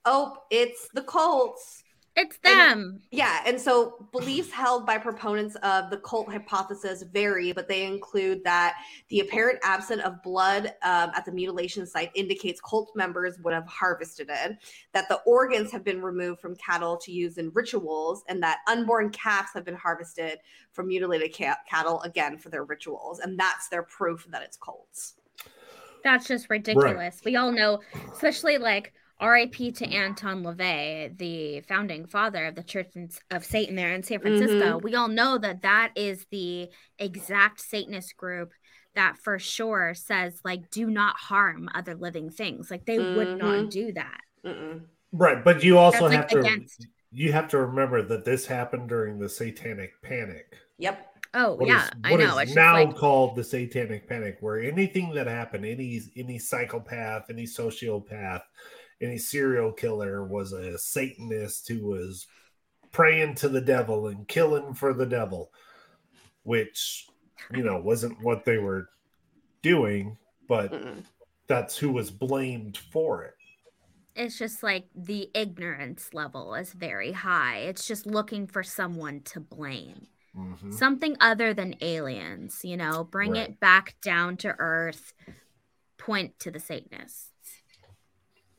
"Oh, 0.04 0.38
it's 0.50 0.88
the 0.94 1.02
Colts." 1.02 1.83
It's 2.16 2.38
them. 2.38 3.00
Yeah, 3.10 3.42
and 3.44 3.60
so 3.60 4.06
beliefs 4.12 4.52
held 4.52 4.86
by 4.86 4.98
proponents 4.98 5.56
of 5.64 5.90
the 5.90 5.96
cult 5.96 6.30
hypothesis 6.30 7.02
vary, 7.02 7.52
but 7.52 7.66
they 7.66 7.84
include 7.86 8.44
that 8.44 8.76
the 9.08 9.20
apparent 9.20 9.58
absence 9.64 10.00
of 10.02 10.22
blood 10.22 10.66
um, 10.82 11.10
at 11.16 11.24
the 11.24 11.32
mutilation 11.32 11.84
site 11.86 12.12
indicates 12.14 12.60
cult 12.60 12.92
members 12.94 13.40
would 13.40 13.52
have 13.52 13.66
harvested 13.66 14.28
it, 14.30 14.58
that 14.92 15.08
the 15.08 15.20
organs 15.26 15.72
have 15.72 15.82
been 15.82 16.00
removed 16.00 16.40
from 16.40 16.54
cattle 16.54 16.96
to 16.98 17.10
use 17.10 17.36
in 17.36 17.50
rituals, 17.52 18.22
and 18.28 18.40
that 18.44 18.58
unborn 18.68 19.10
calves 19.10 19.50
have 19.52 19.64
been 19.64 19.74
harvested 19.74 20.38
from 20.70 20.86
mutilated 20.86 21.34
ca- 21.36 21.56
cattle 21.68 22.00
again 22.02 22.38
for 22.38 22.48
their 22.48 22.64
rituals, 22.64 23.18
and 23.18 23.38
that's 23.38 23.68
their 23.68 23.82
proof 23.82 24.24
that 24.30 24.42
it's 24.42 24.56
cults. 24.56 25.14
That's 26.04 26.28
just 26.28 26.48
ridiculous. 26.48 27.22
We 27.24 27.34
all 27.34 27.50
know, 27.50 27.80
especially 28.12 28.58
like 28.58 28.92
RIP 29.22 29.74
to 29.76 29.86
Anton 29.86 30.42
LaVey, 30.42 31.16
the 31.16 31.60
founding 31.62 32.06
father 32.06 32.46
of 32.46 32.54
the 32.54 32.62
Church 32.62 32.88
of 33.30 33.44
Satan 33.44 33.76
there 33.76 33.92
in 33.94 34.02
San 34.02 34.20
Francisco. 34.20 34.78
We 34.78 34.94
all 34.94 35.08
know 35.08 35.38
that 35.38 35.62
that 35.62 35.92
is 35.94 36.26
the 36.30 36.68
exact 36.98 37.60
Satanist 37.60 38.16
group 38.16 38.52
that 38.94 39.16
for 39.22 39.38
sure 39.38 39.94
says 39.94 40.40
like 40.44 40.70
do 40.70 40.88
not 40.90 41.16
harm 41.16 41.68
other 41.74 41.94
living 41.94 42.30
things. 42.30 42.70
Like 42.70 42.84
they 42.86 42.98
would 42.98 43.28
Mhm. 43.28 43.38
not 43.38 43.70
do 43.70 43.92
that. 43.92 44.20
Mm-mm. 44.44 44.82
Right, 45.12 45.42
but 45.44 45.62
you 45.64 45.78
also 45.78 46.08
That's, 46.08 46.14
have 46.14 46.20
like, 46.22 46.28
to 46.30 46.38
against- 46.40 46.86
you 47.12 47.32
have 47.32 47.48
to 47.48 47.58
remember 47.58 48.02
that 48.02 48.24
this 48.24 48.46
happened 48.46 48.88
during 48.88 49.18
the 49.18 49.28
Satanic 49.28 49.92
Panic. 50.02 50.56
Yep. 50.78 51.06
Oh 51.34 51.54
What 51.54 51.68
yeah, 51.68 51.84
is- 51.86 51.90
I 52.04 52.16
know. 52.16 52.38
is 52.38 52.48
It's 52.50 52.56
now 52.56 52.74
like 52.74 52.96
called 52.96 53.36
the 53.36 53.44
Satanic 53.44 54.08
Panic, 54.08 54.36
where 54.40 54.60
anything 54.60 55.14
that 55.14 55.26
happened, 55.28 55.64
any 55.64 56.00
any 56.16 56.38
psychopath, 56.38 57.30
any 57.30 57.44
sociopath, 57.44 58.42
any 59.04 59.18
serial 59.18 59.72
killer 59.72 60.24
was 60.24 60.52
a 60.52 60.78
Satanist 60.78 61.68
who 61.68 61.86
was 61.86 62.26
praying 62.92 63.36
to 63.36 63.48
the 63.48 63.60
devil 63.60 64.08
and 64.08 64.28
killing 64.28 64.74
for 64.74 64.94
the 64.94 65.06
devil, 65.06 65.52
which 66.44 67.06
you 67.50 67.62
know 67.64 67.78
wasn't 67.80 68.20
what 68.22 68.44
they 68.44 68.58
were 68.58 68.88
doing, 69.62 70.18
but 70.48 70.72
Mm-mm. 70.72 71.04
that's 71.48 71.76
who 71.78 71.92
was 71.92 72.10
blamed 72.10 72.78
for 72.78 73.24
it. 73.24 73.34
it's 74.16 74.38
just 74.38 74.62
like 74.62 74.86
the 74.94 75.30
ignorance 75.34 76.14
level 76.14 76.54
is 76.54 76.72
very 76.72 77.12
high. 77.12 77.58
It's 77.58 77.86
just 77.86 78.06
looking 78.06 78.46
for 78.46 78.62
someone 78.62 79.20
to 79.22 79.40
blame. 79.40 80.06
Mhm. 80.34 80.72
Something 80.72 81.16
other 81.20 81.54
than 81.54 81.76
aliens, 81.80 82.64
you 82.64 82.76
know, 82.76 83.04
bring 83.04 83.32
Right. 83.32 83.42
it 83.50 83.60
back 83.60 83.96
down 84.02 84.36
to 84.38 84.54
earth, 84.58 85.14
point 85.98 86.38
to 86.40 86.50
the 86.52 86.60
Satanists. 86.60 87.33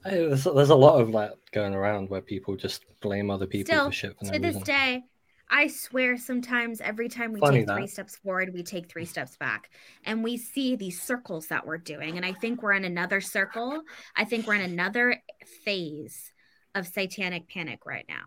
Hey, 0.05 0.27
There's, 0.27 0.43
there's 0.43 0.69
a 0.69 0.75
lot 0.75 1.01
of 1.01 1.11
that 1.13 1.33
going 1.51 1.73
around 1.73 2.09
where 2.09 2.21
people 2.21 2.55
just 2.55 2.85
blame 3.01 3.31
other 3.31 3.47
people 3.47 3.73
Still, 3.73 3.87
for 3.87 3.91
shit 3.91 4.17
for 4.19 4.25
no 4.25 4.31
to 4.33 4.39
this 4.39 4.47
reason. 4.55 4.63
day, 4.63 5.03
I 5.49 5.67
swear 5.67 6.17
sometimes 6.17 6.79
every 6.79 7.09
time 7.09 7.33
we 7.33 7.39
Funny 7.39 7.65
take 7.65 7.69
three 7.75 7.87
steps 7.87 8.15
forward, 8.17 8.53
we 8.53 8.61
take 8.61 8.87
three 8.87 9.05
steps 9.05 9.35
back. 9.37 9.69
And 10.03 10.23
we 10.23 10.37
see 10.37 10.75
these 10.75 11.01
circles 11.01 11.47
that 11.47 11.65
we're 11.65 11.77
doing. 11.79 12.17
And 12.17 12.25
I 12.25 12.33
think 12.33 12.61
we're 12.61 12.73
in 12.73 12.85
another 12.85 13.19
circle. 13.19 13.81
I 14.15 14.25
think 14.25 14.45
we're 14.45 14.55
in 14.55 14.61
another 14.61 15.21
phase 15.63 16.31
of 16.75 16.87
satanic 16.87 17.49
panic 17.49 17.85
right 17.85 18.05
now. 18.07 18.25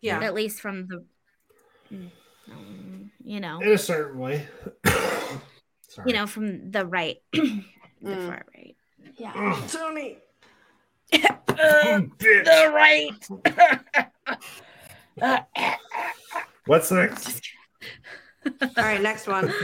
Yeah. 0.00 0.20
At 0.20 0.34
least 0.34 0.60
from 0.60 0.88
the, 0.88 1.04
mm, 1.92 2.10
um, 2.50 3.10
you 3.24 3.38
know, 3.38 3.60
In 3.60 3.70
a 3.72 3.78
certain 3.78 4.18
way. 4.18 4.48
Sorry. 4.84 6.10
you 6.10 6.14
know, 6.14 6.26
from 6.26 6.70
the 6.70 6.86
right, 6.86 7.18
the 7.32 7.62
Mm. 8.02 8.26
far 8.26 8.44
right. 8.56 8.74
Yeah. 9.16 9.60
Tony. 9.68 10.18
the 11.12 12.70
right. 12.74 13.28
What's 16.66 16.90
next? 16.90 17.42
All 18.62 18.68
right, 18.76 19.00
next 19.02 19.26
one. 19.26 19.52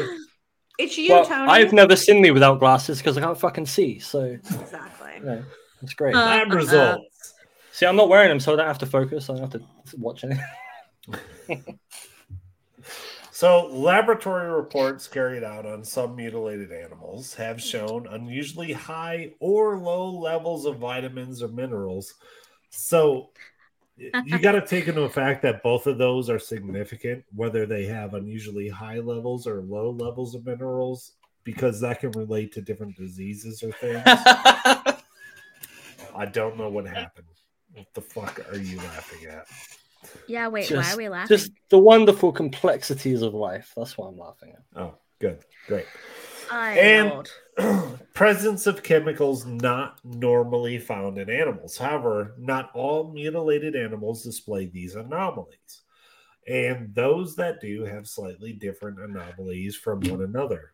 It's 0.80 0.96
you, 0.96 1.10
Well, 1.12 1.24
Tony. 1.24 1.50
I've 1.50 1.72
never 1.72 1.96
seen 1.96 2.22
me 2.22 2.30
without 2.30 2.60
glasses 2.60 2.98
because 2.98 3.18
I 3.18 3.20
can't 3.20 3.36
fucking 3.36 3.66
see. 3.66 3.98
So, 3.98 4.20
Exactly. 4.22 5.10
you 5.18 5.24
know, 5.24 5.44
it's 5.82 5.92
great. 5.92 6.14
Uh, 6.14 6.18
Lab 6.20 6.52
results. 6.52 7.34
see, 7.72 7.84
I'm 7.84 7.96
not 7.96 8.08
wearing 8.08 8.28
them, 8.28 8.38
so 8.38 8.52
I 8.52 8.56
don't 8.58 8.66
have 8.68 8.78
to 8.78 8.86
focus. 8.86 9.28
I 9.28 9.32
don't 9.32 9.52
have 9.52 9.60
to 9.60 9.62
watch 9.96 10.22
anything. 10.22 11.78
So, 13.38 13.66
laboratory 13.68 14.50
reports 14.50 15.06
carried 15.06 15.44
out 15.44 15.64
on 15.64 15.84
some 15.84 16.16
mutilated 16.16 16.72
animals 16.72 17.34
have 17.34 17.62
shown 17.62 18.08
unusually 18.08 18.72
high 18.72 19.30
or 19.38 19.78
low 19.78 20.10
levels 20.10 20.66
of 20.66 20.78
vitamins 20.78 21.40
or 21.40 21.46
minerals. 21.46 22.14
So, 22.70 23.30
you 23.96 24.38
got 24.42 24.52
to 24.58 24.66
take 24.66 24.88
into 24.88 25.08
fact 25.08 25.42
that 25.42 25.62
both 25.62 25.86
of 25.86 25.98
those 25.98 26.28
are 26.28 26.40
significant, 26.40 27.24
whether 27.32 27.64
they 27.64 27.84
have 27.84 28.14
unusually 28.14 28.68
high 28.68 28.98
levels 28.98 29.46
or 29.46 29.62
low 29.62 29.90
levels 29.90 30.34
of 30.34 30.44
minerals, 30.44 31.12
because 31.44 31.80
that 31.80 32.00
can 32.00 32.10
relate 32.10 32.50
to 32.54 32.60
different 32.60 32.96
diseases 32.96 33.62
or 33.62 33.70
things. 33.70 34.02
I 34.04 34.96
don't 36.32 36.58
know 36.58 36.70
what 36.70 36.88
happened. 36.88 37.28
What 37.72 37.86
the 37.94 38.00
fuck 38.00 38.52
are 38.52 38.58
you 38.58 38.78
laughing 38.78 39.28
at? 39.30 39.46
Yeah, 40.26 40.48
wait, 40.48 40.70
why 40.70 40.92
are 40.92 40.96
we 40.96 41.08
laughing? 41.08 41.36
Just 41.36 41.52
the 41.70 41.78
wonderful 41.78 42.32
complexities 42.32 43.22
of 43.22 43.34
life. 43.34 43.72
That's 43.76 43.96
what 43.96 44.08
I'm 44.08 44.18
laughing 44.18 44.52
at. 44.52 44.80
Oh, 44.80 44.94
good. 45.18 45.38
Great. 45.66 45.86
I 46.50 46.78
and- 46.78 47.30
presence 48.14 48.66
of 48.66 48.82
chemicals 48.82 49.44
not 49.44 49.98
normally 50.04 50.78
found 50.78 51.18
in 51.18 51.28
animals. 51.28 51.76
However, 51.76 52.34
not 52.38 52.70
all 52.74 53.12
mutilated 53.12 53.74
animals 53.74 54.22
display 54.22 54.66
these 54.66 54.94
anomalies. 54.94 55.82
And 56.46 56.94
those 56.94 57.36
that 57.36 57.60
do 57.60 57.84
have 57.84 58.06
slightly 58.06 58.52
different 58.52 59.00
anomalies 59.00 59.76
from 59.76 60.00
one 60.00 60.22
another. 60.22 60.72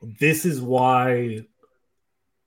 This 0.00 0.44
is 0.44 0.60
why 0.60 1.44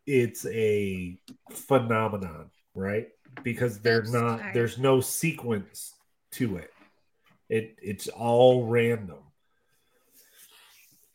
it's 0.06 0.46
a 0.46 1.20
phenomenon, 1.52 2.50
right? 2.74 3.08
Because 3.44 3.80
they're 3.80 4.00
Oops, 4.00 4.12
not 4.12 4.40
sorry. 4.40 4.54
there's 4.54 4.78
no 4.78 5.02
sequence 5.02 5.94
to 6.32 6.58
it. 6.58 6.74
It 7.50 7.78
it's 7.82 8.08
all 8.08 8.66
random 8.66 9.20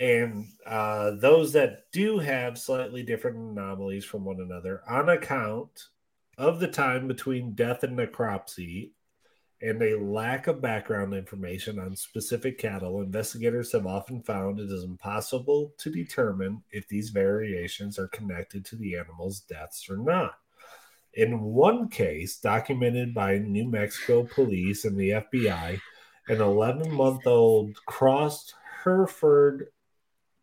and 0.03 0.49
uh, 0.67 1.13
those 1.13 1.53
that 1.53 1.85
do 1.93 2.19
have 2.19 2.59
slightly 2.59 3.05
different 3.05 3.37
anomalies 3.37 4.05
from 4.05 4.25
one 4.25 4.41
another 4.41 4.83
on 4.89 5.09
account 5.09 5.87
of 6.37 6.59
the 6.59 6.67
time 6.67 7.07
between 7.07 7.55
death 7.55 7.85
and 7.85 7.97
necropsy 7.97 8.91
and 9.61 9.81
a 9.81 10.01
lack 10.01 10.49
of 10.49 10.61
background 10.61 11.15
information 11.15 11.79
on 11.79 11.95
specific 11.95 12.59
cattle, 12.59 13.01
investigators 13.01 13.71
have 13.71 13.87
often 13.87 14.21
found 14.21 14.59
it 14.59 14.73
is 14.73 14.83
impossible 14.83 15.73
to 15.79 15.89
determine 15.89 16.65
if 16.73 16.89
these 16.89 17.11
variations 17.11 17.97
are 17.97 18.09
connected 18.09 18.65
to 18.65 18.75
the 18.75 18.97
animal's 18.97 19.43
deaths 19.43 19.89
or 19.89 19.99
not. 19.99 20.35
In 21.15 21.43
one 21.43 21.89
case, 21.89 22.39
documented 22.39 23.13
by 23.13 23.39
New 23.39 23.69
Mexico 23.69 24.25
police 24.25 24.85
and 24.85 24.97
the 24.97 25.11
FBI, 25.11 25.79
an 26.29 26.41
11 26.41 26.91
month 26.91 27.27
old 27.27 27.77
crossed 27.85 28.55
Hereford 28.83 29.69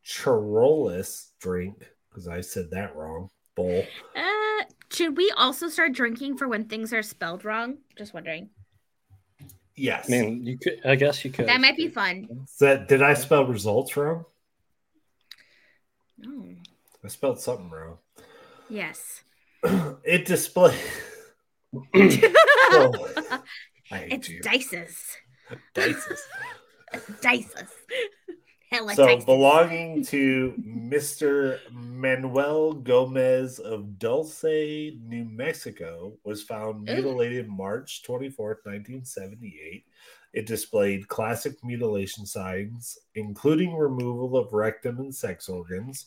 Charolais 0.06 1.30
drink, 1.40 1.90
because 2.10 2.28
I 2.28 2.42
said 2.42 2.70
that 2.72 2.96
wrong, 2.96 3.30
bowl. 3.56 3.84
Uh, 4.16 4.64
should 4.92 5.18
we 5.18 5.32
also 5.38 5.70
start 5.70 5.94
drinking 5.94 6.38
for 6.38 6.48
when 6.48 6.66
things 6.66 6.94
are 6.94 7.04
spelled 7.04 7.46
wrong? 7.46 7.78
Just 7.98 8.14
wondering. 8.14 8.50
Yes. 9.76 10.06
I 10.08 10.12
mean, 10.12 10.46
you 10.46 10.58
could. 10.58 10.82
I 10.86 10.96
guess 10.96 11.24
you 11.24 11.32
could. 11.32 11.48
That 11.48 11.62
might 11.62 11.78
be 11.78 11.88
fun. 11.88 12.46
That, 12.60 12.88
did 12.88 13.02
I 13.02 13.14
spell 13.14 13.46
results 13.46 13.96
wrong? 13.96 14.26
Oh, 16.28 16.46
I 17.04 17.08
spelled 17.08 17.40
something 17.40 17.70
wrong. 17.70 17.98
yes. 18.70 19.22
it 20.04 20.26
displays. 20.26 20.80
oh, 21.96 23.12
it's 23.92 24.30
you. 24.30 24.42
dices. 24.42 24.96
Dices. 25.74 26.20
Dices. 27.22 27.70
Hella 28.72 28.94
So, 28.96 29.06
dices. 29.06 29.26
belonging 29.26 30.04
to 30.06 30.54
Mr. 30.60 31.60
Manuel 31.72 32.74
Gomez 32.74 33.60
of 33.60 33.98
Dulce, 34.00 34.44
New 34.44 35.26
Mexico, 35.26 36.14
was 36.24 36.44
found 36.44 36.88
Ooh. 36.90 36.94
mutilated 36.94 37.48
March 37.48 38.04
24th, 38.04 38.66
1978. 38.66 39.86
It 40.34 40.46
displayed 40.46 41.08
classic 41.08 41.64
mutilation 41.64 42.26
signs, 42.26 43.00
including 43.16 43.76
removal 43.76 44.38
of 44.38 44.54
rectum 44.54 45.00
and 45.00 45.14
sex 45.14 45.50
organs, 45.50 46.06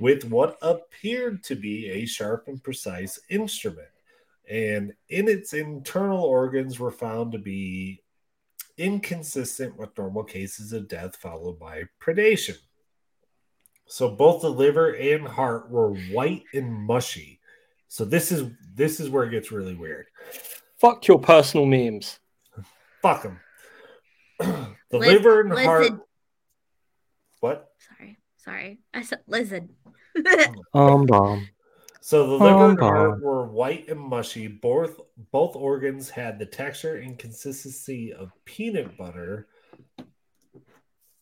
with 0.00 0.24
what 0.24 0.58
appeared 0.62 1.44
to 1.44 1.54
be 1.54 1.88
a 1.90 2.06
sharp 2.06 2.48
and 2.48 2.62
precise 2.62 3.20
instrument. 3.28 3.88
And 4.48 4.92
in 5.10 5.28
its 5.28 5.52
internal 5.52 6.24
organs 6.24 6.80
were 6.80 6.90
found 6.90 7.32
to 7.32 7.38
be 7.38 8.02
inconsistent 8.78 9.76
with 9.76 9.96
normal 9.96 10.24
cases 10.24 10.72
of 10.72 10.88
death 10.88 11.16
followed 11.16 11.58
by 11.60 11.84
predation. 12.02 12.56
So 13.86 14.10
both 14.10 14.42
the 14.42 14.50
liver 14.50 14.92
and 14.92 15.28
heart 15.28 15.70
were 15.70 15.92
white 15.94 16.44
and 16.54 16.72
mushy. 16.72 17.40
So 17.88 18.04
this 18.04 18.32
is 18.32 18.50
this 18.74 19.00
is 19.00 19.10
where 19.10 19.24
it 19.24 19.30
gets 19.30 19.52
really 19.52 19.74
weird. 19.74 20.06
Fuck 20.78 21.06
your 21.08 21.18
personal 21.18 21.66
memes. 21.66 22.20
Fuck 23.02 23.24
them. 23.24 23.40
the 24.38 24.98
Liz- 24.98 25.12
liver 25.12 25.40
and 25.40 25.50
lizard. 25.50 25.66
heart. 25.66 25.90
What? 25.92 26.06
Sorry, 28.44 28.54
sorry. 28.56 28.78
I 28.94 29.02
said 29.02 29.20
lizard. 29.26 29.68
Um, 30.74 31.06
bomb. 31.06 31.48
So 32.00 32.26
the 32.26 32.44
liver 32.44 32.70
and 32.70 32.78
heart 32.78 33.22
were 33.22 33.46
white 33.46 33.88
and 33.88 34.00
mushy. 34.00 34.48
Both 34.48 35.00
both 35.30 35.54
organs 35.54 36.10
had 36.10 36.38
the 36.38 36.46
texture 36.46 36.96
and 36.96 37.18
consistency 37.18 38.12
of 38.12 38.32
peanut 38.44 38.96
butter. 38.96 39.46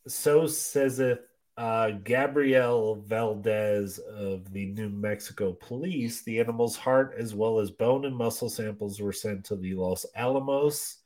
So 0.07 0.47
says 0.47 1.01
it 1.01 1.29
uh, 1.59 1.91
Gabriel 2.05 3.03
Valdez 3.05 3.99
of 3.99 4.53
the 4.53 4.67
New 4.67 4.89
Mexico 4.89 5.53
Police. 5.53 6.23
The 6.23 6.39
animal's 6.39 6.77
heart, 6.77 7.17
as 7.19 7.35
well 7.35 7.59
as 7.59 7.73
bone 7.73 8.05
and 8.05 8.17
muscle 8.17 8.49
samples, 8.49 9.01
were 9.01 9.13
sent 9.13 9.45
to 9.47 9.57
the 9.57 9.75
Los 9.75 10.07
Alamos. 10.15 10.99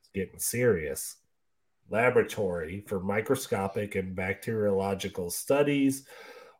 It's 0.00 0.08
getting 0.14 0.38
serious. 0.38 1.16
Laboratory 1.90 2.84
for 2.86 3.00
microscopic 3.00 3.96
and 3.96 4.14
bacteriological 4.14 5.30
studies 5.30 6.06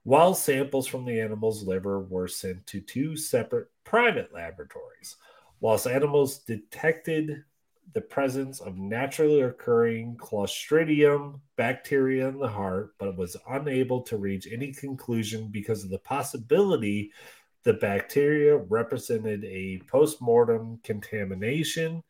while 0.02 0.34
samples 0.34 0.86
from 0.86 1.04
the 1.04 1.20
animal's 1.20 1.62
liver 1.62 2.00
were 2.00 2.28
sent 2.28 2.66
to 2.66 2.80
two 2.80 3.16
separate 3.16 3.68
private 3.84 4.32
laboratories. 4.32 5.16
Los 5.60 5.86
Alamos 5.86 6.38
detected 6.38 7.44
the 7.92 8.00
presence 8.00 8.60
of 8.60 8.76
naturally 8.76 9.42
occurring 9.42 10.16
Clostridium 10.16 11.40
bacteria 11.56 12.28
in 12.28 12.38
the 12.38 12.48
heart, 12.48 12.94
but 12.98 13.16
was 13.16 13.36
unable 13.48 14.00
to 14.02 14.16
reach 14.16 14.48
any 14.50 14.72
conclusion 14.72 15.48
because 15.48 15.84
of 15.84 15.90
the 15.90 15.98
possibility 15.98 17.12
the 17.62 17.74
bacteria 17.74 18.56
represented 18.56 19.44
a 19.44 19.82
post-mortem 19.86 20.80
contamination, 20.82 22.02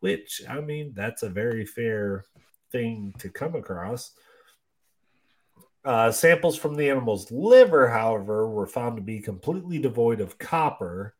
which, 0.00 0.40
I 0.48 0.60
mean, 0.60 0.92
that's 0.94 1.22
a 1.22 1.28
very 1.28 1.66
fair 1.66 2.24
thing 2.74 3.14
to 3.20 3.30
come 3.30 3.54
across. 3.54 4.10
Uh, 5.84 6.10
samples 6.10 6.56
from 6.56 6.74
the 6.74 6.90
animal's 6.90 7.30
liver, 7.30 7.88
however, 7.88 8.48
were 8.48 8.66
found 8.66 8.96
to 8.96 9.02
be 9.02 9.20
completely 9.20 9.78
devoid 9.78 10.20
of 10.20 10.38
copper, 10.38 11.14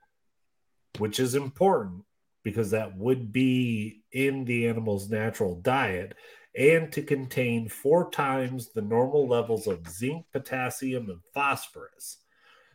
which 0.99 1.21
is 1.21 1.35
important 1.35 2.03
because 2.43 2.73
that 2.73 2.97
would 2.97 3.33
be 3.33 4.03
in 4.13 4.45
the 4.45 4.67
animal's 4.67 5.09
natural 5.09 5.55
diet, 5.57 6.15
and 6.57 6.93
to 6.93 7.03
contain 7.03 7.69
four 7.69 8.11
times 8.11 8.73
the 8.73 8.83
normal 8.83 9.29
levels 9.29 9.67
of 9.67 9.89
zinc, 9.89 10.27
potassium, 10.33 11.09
and 11.09 11.21
phosphorus. 11.33 12.19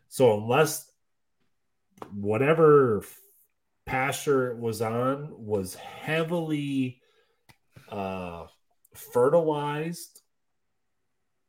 So, 0.07 0.37
unless 0.37 0.89
whatever 2.13 3.03
pasture 3.85 4.51
it 4.51 4.57
was 4.57 4.81
on 4.81 5.29
was 5.31 5.75
heavily 5.75 7.01
uh, 7.89 8.45
fertilized 8.93 10.21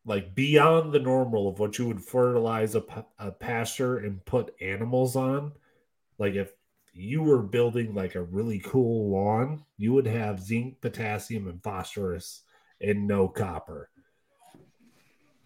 like 0.04 0.34
beyond 0.34 0.92
the 0.92 0.98
normal 0.98 1.48
of 1.48 1.58
what 1.58 1.78
you 1.78 1.86
would 1.86 2.02
fertilize 2.02 2.74
a, 2.74 2.82
a 3.18 3.30
pasture 3.30 3.98
and 3.98 4.24
put 4.24 4.54
animals 4.60 5.14
on. 5.14 5.52
Like 6.18 6.34
if 6.34 6.52
you 6.92 7.22
were 7.22 7.42
building 7.42 7.94
like 7.94 8.14
a 8.14 8.22
really 8.22 8.60
cool 8.60 9.10
lawn, 9.10 9.64
you 9.76 9.92
would 9.92 10.06
have 10.06 10.40
zinc, 10.40 10.80
potassium, 10.80 11.48
and 11.48 11.62
phosphorus 11.62 12.42
and 12.80 13.06
no 13.06 13.28
copper. 13.28 13.90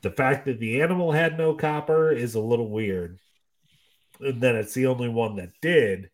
The 0.03 0.11
fact 0.11 0.45
that 0.47 0.61
the 0.61 0.83
animal 0.83 1.13
had 1.13 1.37
no 1.37 1.55
copper 1.55 2.13
is 2.13 2.35
a 2.35 2.41
little 2.41 2.71
weird. 2.71 3.19
And 4.21 4.41
then 4.41 4.55
it's 4.55 4.75
the 4.75 4.87
only 4.87 5.09
one 5.09 5.37
that 5.37 5.61
did. 5.61 6.11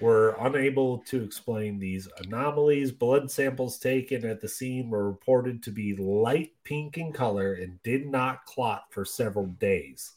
Were 0.00 0.34
unable 0.40 0.98
to 0.98 1.22
explain 1.22 1.78
these 1.78 2.08
anomalies. 2.24 2.90
Blood 2.90 3.30
samples 3.30 3.78
taken 3.78 4.24
at 4.24 4.40
the 4.40 4.48
scene 4.48 4.88
were 4.88 5.06
reported 5.06 5.62
to 5.64 5.70
be 5.70 5.94
light 5.94 6.52
pink 6.64 6.96
in 6.96 7.12
color 7.12 7.54
and 7.54 7.82
did 7.82 8.06
not 8.06 8.46
clot 8.46 8.84
for 8.90 9.04
several 9.04 9.46
days. 9.46 10.12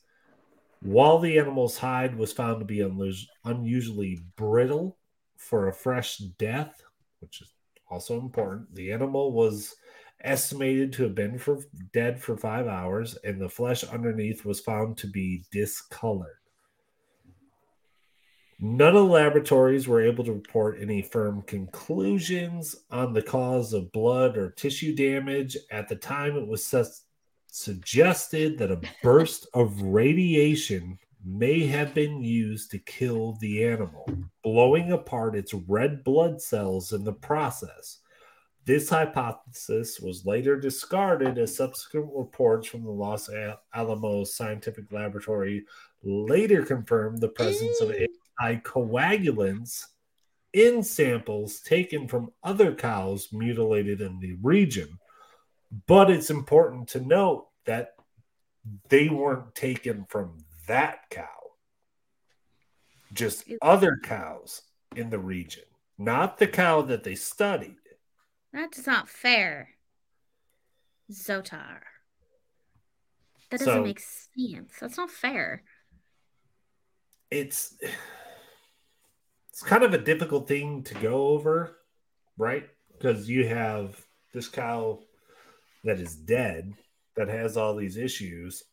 While 0.81 1.19
the 1.19 1.37
animal's 1.37 1.77
hide 1.77 2.15
was 2.15 2.31
found 2.31 2.59
to 2.59 2.65
be 2.65 2.79
unus- 2.81 3.27
unusually 3.45 4.21
brittle 4.35 4.97
for 5.37 5.67
a 5.67 5.73
fresh 5.73 6.17
death, 6.17 6.81
which 7.19 7.41
is 7.41 7.53
also 7.89 8.19
important, 8.19 8.73
the 8.75 8.91
animal 8.91 9.31
was 9.31 9.75
estimated 10.21 10.93
to 10.93 11.03
have 11.03 11.15
been 11.15 11.37
for 11.37 11.59
dead 11.91 12.21
for 12.21 12.37
five 12.37 12.67
hours, 12.67 13.17
and 13.23 13.39
the 13.39 13.49
flesh 13.49 13.83
underneath 13.83 14.45
was 14.45 14.59
found 14.61 14.97
to 14.97 15.07
be 15.07 15.43
discolored. 15.51 16.37
None 18.65 18.95
of 18.95 19.07
the 19.07 19.11
laboratories 19.11 19.89
were 19.89 20.01
able 20.01 20.23
to 20.23 20.31
report 20.31 20.77
any 20.79 21.01
firm 21.01 21.41
conclusions 21.41 22.77
on 22.89 23.11
the 23.11 23.21
cause 23.21 23.73
of 23.73 23.91
blood 23.91 24.37
or 24.37 24.51
tissue 24.51 24.95
damage. 24.95 25.57
At 25.69 25.89
the 25.89 25.97
time, 25.97 26.37
it 26.37 26.47
was 26.47 26.73
suggested 27.47 28.57
that 28.57 28.71
a 28.71 28.79
burst 29.03 29.47
of 29.53 29.81
radiation 29.81 30.97
may 31.25 31.65
have 31.65 31.93
been 31.93 32.23
used 32.23 32.71
to 32.71 32.79
kill 32.79 33.33
the 33.41 33.65
animal, 33.65 34.07
blowing 34.45 34.93
apart 34.93 35.35
its 35.35 35.53
red 35.53 36.01
blood 36.05 36.41
cells 36.41 36.93
in 36.93 37.03
the 37.03 37.11
process. 37.11 37.99
This 38.63 38.89
hypothesis 38.89 39.99
was 39.99 40.25
later 40.25 40.57
discarded 40.57 41.37
as 41.37 41.53
subsequent 41.53 42.09
reports 42.15 42.69
from 42.69 42.85
the 42.85 42.91
Los 42.91 43.29
Alamos 43.75 44.33
Scientific 44.33 44.89
Laboratory 44.89 45.65
later 46.01 46.63
confirmed 46.63 47.19
the 47.19 47.27
presence 47.27 47.81
of 47.81 47.91
anticoagulants 48.41 49.85
in 50.53 50.83
samples 50.83 51.61
taken 51.61 52.07
from 52.07 52.31
other 52.43 52.73
cows 52.75 53.29
mutilated 53.31 54.01
in 54.01 54.19
the 54.19 54.33
region. 54.41 54.99
But 55.87 56.11
it's 56.11 56.29
important 56.29 56.89
to 56.89 57.01
note 57.01 57.47
that 57.65 57.95
they 58.89 59.09
weren't 59.09 59.55
taken 59.55 60.05
from 60.05 60.45
that 60.67 61.09
cow, 61.09 61.27
just 63.13 63.45
other 63.61 63.97
cows 64.03 64.61
in 64.95 65.09
the 65.09 65.19
region, 65.19 65.63
not 65.97 66.37
the 66.37 66.47
cow 66.47 66.81
that 66.83 67.03
they 67.03 67.15
studied. 67.15 67.75
That's 68.53 68.85
not 68.85 69.09
fair. 69.09 69.69
Zotar. 71.11 71.81
That 73.49 73.59
doesn't 73.59 73.73
So- 73.73 73.83
make 73.83 73.99
sense. 73.99 74.77
That's 74.79 74.97
not 74.97 75.09
fair. 75.11 75.63
It's 77.31 77.75
it's 79.53 79.61
kind 79.61 79.83
of 79.83 79.93
a 79.93 79.99
difficult 79.99 80.47
thing 80.47 80.83
to 80.83 80.95
go 80.95 81.27
over, 81.27 81.77
right? 82.37 82.67
Because 82.91 83.29
you 83.29 83.47
have 83.47 84.03
this 84.33 84.49
cow 84.49 85.03
that 85.83 85.99
is 85.99 86.15
dead 86.15 86.73
that 87.15 87.29
has 87.29 87.57
all 87.57 87.75
these 87.75 87.97
issues 87.97 88.63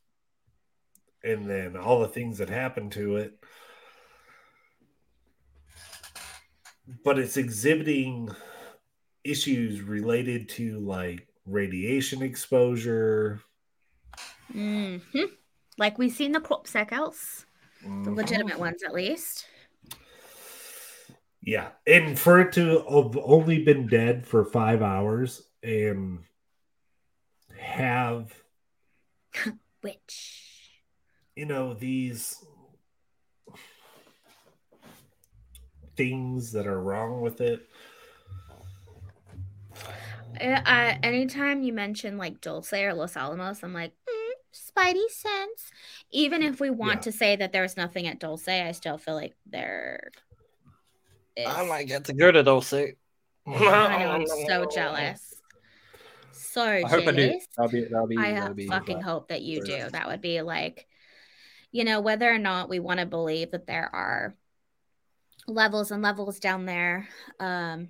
and 1.23 1.49
then 1.49 1.77
all 1.77 2.01
the 2.01 2.09
things 2.09 2.39
that 2.39 2.49
happen 2.49 2.91
to 2.91 3.17
it 3.17 3.39
but 7.05 7.19
it's 7.19 7.37
exhibiting 7.37 8.29
issues 9.25 9.83
related 9.83 10.49
to 10.49 10.79
like 10.81 11.29
radiation 11.47 12.23
exposure 12.23 13.43
hmm 14.53 14.97
Like 15.79 15.99
we 15.99 16.11
see 16.11 16.27
in 16.27 16.33
the 16.33 16.41
crop 16.41 16.67
circles, 16.67 17.47
the 18.05 18.11
Mhm. 18.11 18.17
legitimate 18.17 18.59
ones 18.59 18.83
at 18.83 18.95
least. 18.95 19.47
Yeah 21.43 21.69
and 21.87 22.19
for 22.19 22.41
it 22.41 22.53
to 22.53 22.79
have 22.91 23.17
only 23.17 23.63
been 23.63 23.87
dead 23.87 24.27
for 24.27 24.45
five 24.45 24.83
hours 24.83 25.43
and 25.63 26.21
have 27.59 28.35
Which 29.81 30.71
you 31.37 31.47
know 31.47 31.73
these 31.75 32.45
things 35.97 36.53
that 36.53 36.67
are 36.67 36.81
wrong 36.81 37.21
with 37.21 37.41
it 37.41 37.67
uh, 40.41 40.95
anytime 41.03 41.63
you 41.63 41.73
mention 41.73 42.17
like 42.17 42.41
Dulce 42.41 42.73
or 42.73 42.95
Los 42.95 43.17
Alamos, 43.17 43.63
I'm 43.63 43.75
like, 43.75 43.93
mm, 44.09 44.31
Spidey 44.55 45.09
sense. 45.11 45.71
Even 46.11 46.43
if 46.43 46.61
we 46.61 46.71
want 46.71 46.99
Yeah. 46.99 47.03
to 47.03 47.13
say 47.13 47.37
that 47.37 47.53
there's 47.53 47.77
nothing 47.77 48.07
at 48.07 48.19
Dulce, 48.19 48.49
I 48.49 48.73
still 48.73 48.99
feel 48.99 49.15
like 49.15 49.35
there. 49.47 50.11
I 51.39 51.65
might 51.67 51.85
get 51.85 52.05
to 52.07 52.13
go 52.13 52.31
to 52.31 52.43
Dulce. 52.43 52.73
I 52.73 52.95
know, 53.47 54.11
I'm 54.11 54.27
so 54.47 54.67
jealous. 54.73 55.35
So 56.33 56.63
I 56.63 56.83
hope 56.83 57.07
I 57.07 57.13
do. 57.13 57.41
That'll 57.57 57.73
be, 57.73 57.85
that'll 57.85 58.07
be, 58.07 58.19
I 58.19 58.33
that'll 58.33 58.55
be 58.55 58.67
fucking 58.67 58.99
that. 58.99 59.05
hope 59.05 59.29
that 59.29 59.43
you 59.43 59.63
do. 59.63 59.89
That 59.91 60.09
would 60.09 60.21
be 60.21 60.43
like, 60.43 60.87
you 61.73 61.85
know, 61.85 62.01
whether 62.01 62.31
or 62.31 62.39
not 62.39 62.69
we 62.69 62.81
want 62.81 63.01
to 63.01 63.07
believe 63.07 63.53
that 63.53 63.67
there 63.67 63.89
are 63.95 64.35
levels 65.47 65.91
and 65.91 66.03
levels 66.03 66.39
down 66.39 66.67
there. 66.67 67.09
Um, 67.39 67.89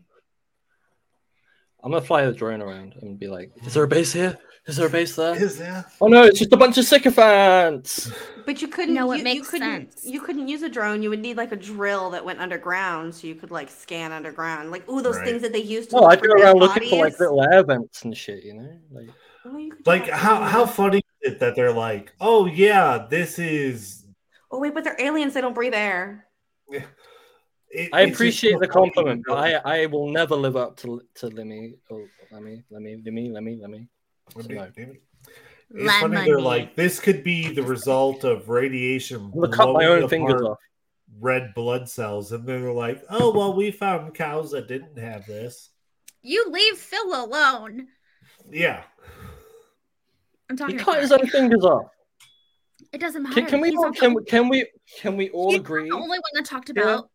I'm 1.83 1.93
gonna 1.93 2.03
fly 2.03 2.23
a 2.23 2.33
drone 2.33 2.61
around 2.61 2.95
and 3.01 3.19
be 3.19 3.29
like, 3.29 3.53
"Is 3.65 3.75
there 3.75 3.85
a 3.85 3.89
base 3.89 4.13
here? 4.13 4.39
Is 4.71 4.77
there 4.77 4.87
a 4.87 4.91
base 4.91 5.17
there? 5.17 5.35
Is 5.35 5.59
there? 5.59 5.85
Oh 6.01 6.07
no, 6.07 6.23
it's 6.23 6.39
just 6.39 6.53
a 6.53 6.57
bunch 6.57 6.79
of 6.79 6.85
sycophants. 6.85 8.11
But 8.47 8.63
you 8.63 8.69
couldn't. 8.69 8.95
No, 8.95 9.11
it 9.11 9.19
you, 9.19 9.25
makes 9.25 9.37
you 9.37 9.45
couldn't, 9.59 9.93
sense. 9.93 10.05
You 10.07 10.21
couldn't 10.21 10.47
use 10.47 10.63
a 10.63 10.69
drone. 10.69 11.03
You 11.03 11.11
would 11.11 11.19
need 11.19 11.37
like 11.37 11.51
a 11.51 11.57
drill 11.57 12.11
that 12.11 12.25
went 12.25 12.39
underground, 12.39 13.13
so 13.15 13.27
you 13.27 13.35
could 13.35 13.51
like 13.51 13.69
scan 13.69 14.13
underground. 14.13 14.71
Like, 14.71 14.89
ooh, 14.89 15.03
those 15.03 15.17
Right. 15.17 15.27
things 15.27 15.43
that 15.43 15.53
they 15.53 15.59
used 15.61 15.91
to. 15.91 15.97
Oh, 15.97 16.05
I 16.05 16.11
look 16.13 16.21
for 16.21 16.29
go 16.29 16.35
dead 16.37 16.45
around 16.45 16.59
looking 16.59 16.89
for 16.89 17.05
like 17.05 17.19
little 17.19 17.43
air 17.43 17.65
vents 17.65 18.05
and 18.05 18.17
shit, 18.17 18.45
you 18.45 18.55
know? 18.55 18.79
Like 18.93 19.09
Oh, 19.45 19.57
you 19.57 19.73
Like 19.87 20.09
how 20.09 20.39
too. 20.39 20.45
how 20.45 20.67
funny 20.67 20.99
is 21.23 21.33
it 21.33 21.41
that 21.41 21.57
they're 21.57 21.73
like, 21.73 22.13
oh 22.21 22.47
yeah, 22.47 23.07
this 23.11 23.41
is. 23.41 24.05
Oh 24.53 24.61
wait, 24.61 24.73
but 24.73 24.85
they're 24.85 25.01
aliens. 25.01 25.35
They 25.35 25.41
don't 25.41 25.55
breathe 25.55 25.75
air. 25.75 26.27
it- 26.71 27.91
I 27.93 28.03
appreciate 28.03 28.59
the 28.61 28.69
compliment, 28.69 29.25
but 29.27 29.37
I 29.39 29.83
I 29.83 29.87
will 29.87 30.11
never 30.11 30.37
live 30.37 30.57
up 30.57 30.77
to 30.79 31.03
to 31.17 31.27
Lemmy. 31.29 31.75
Oh, 31.91 32.05
Lemmy, 32.31 32.63
Lemmy, 32.71 33.03
Lemmy, 33.05 33.29
Lemmy, 33.31 33.57
Lemmy. 33.61 33.89
Let 34.37 34.49
me- 34.49 34.55
No. 34.55 34.61
let 34.63 34.77
me- 34.77 35.01
It's 35.73 35.93
funny 36.01 36.25
they're 36.25 36.41
like 36.41 36.75
this 36.75 36.99
could 36.99 37.23
be 37.23 37.53
the 37.53 37.63
result 37.63 38.25
of 38.25 38.49
radiation. 38.49 39.31
I'm 39.35 39.51
cut 39.53 39.73
my 39.73 39.87
own 39.87 40.09
fingers 40.09 40.43
off. 40.43 40.59
Red 41.21 41.55
blood 41.55 41.89
cells, 41.89 42.33
and 42.33 42.47
they're 42.47 42.73
like, 42.73 43.03
"Oh 43.11 43.33
well, 43.37 43.55
we 43.55 43.71
found 43.71 44.15
cows 44.15 44.53
that 44.53 44.69
didn't 44.69 44.97
have 44.99 45.27
this." 45.27 45.71
You 46.23 46.49
leave 46.51 46.77
Phil 46.79 47.25
alone. 47.25 47.89
Yeah, 48.51 48.85
I'm 50.49 50.57
talking. 50.57 50.75
He 50.75 50.79
to 50.79 50.85
cut 50.85 51.01
his 51.01 51.13
own 51.13 51.27
fingers 51.27 51.65
off. 51.65 51.87
It 52.93 52.99
doesn't 53.01 53.23
matter. 53.23 53.35
Can, 53.35 53.47
can 53.47 53.61
we 53.61 53.71
all, 53.77 53.93
can, 53.93 54.15
we- 54.15 54.25
can 54.25 54.49
we 54.49 54.67
can 54.99 55.17
we 55.17 55.31
all 55.31 55.51
he's 55.51 55.61
agree? 55.61 55.89
The 55.89 55.95
only 55.95 56.19
one 56.19 56.21
that 56.35 56.45
talked 56.45 56.71
Yeah. 56.75 56.83
about 56.83 57.11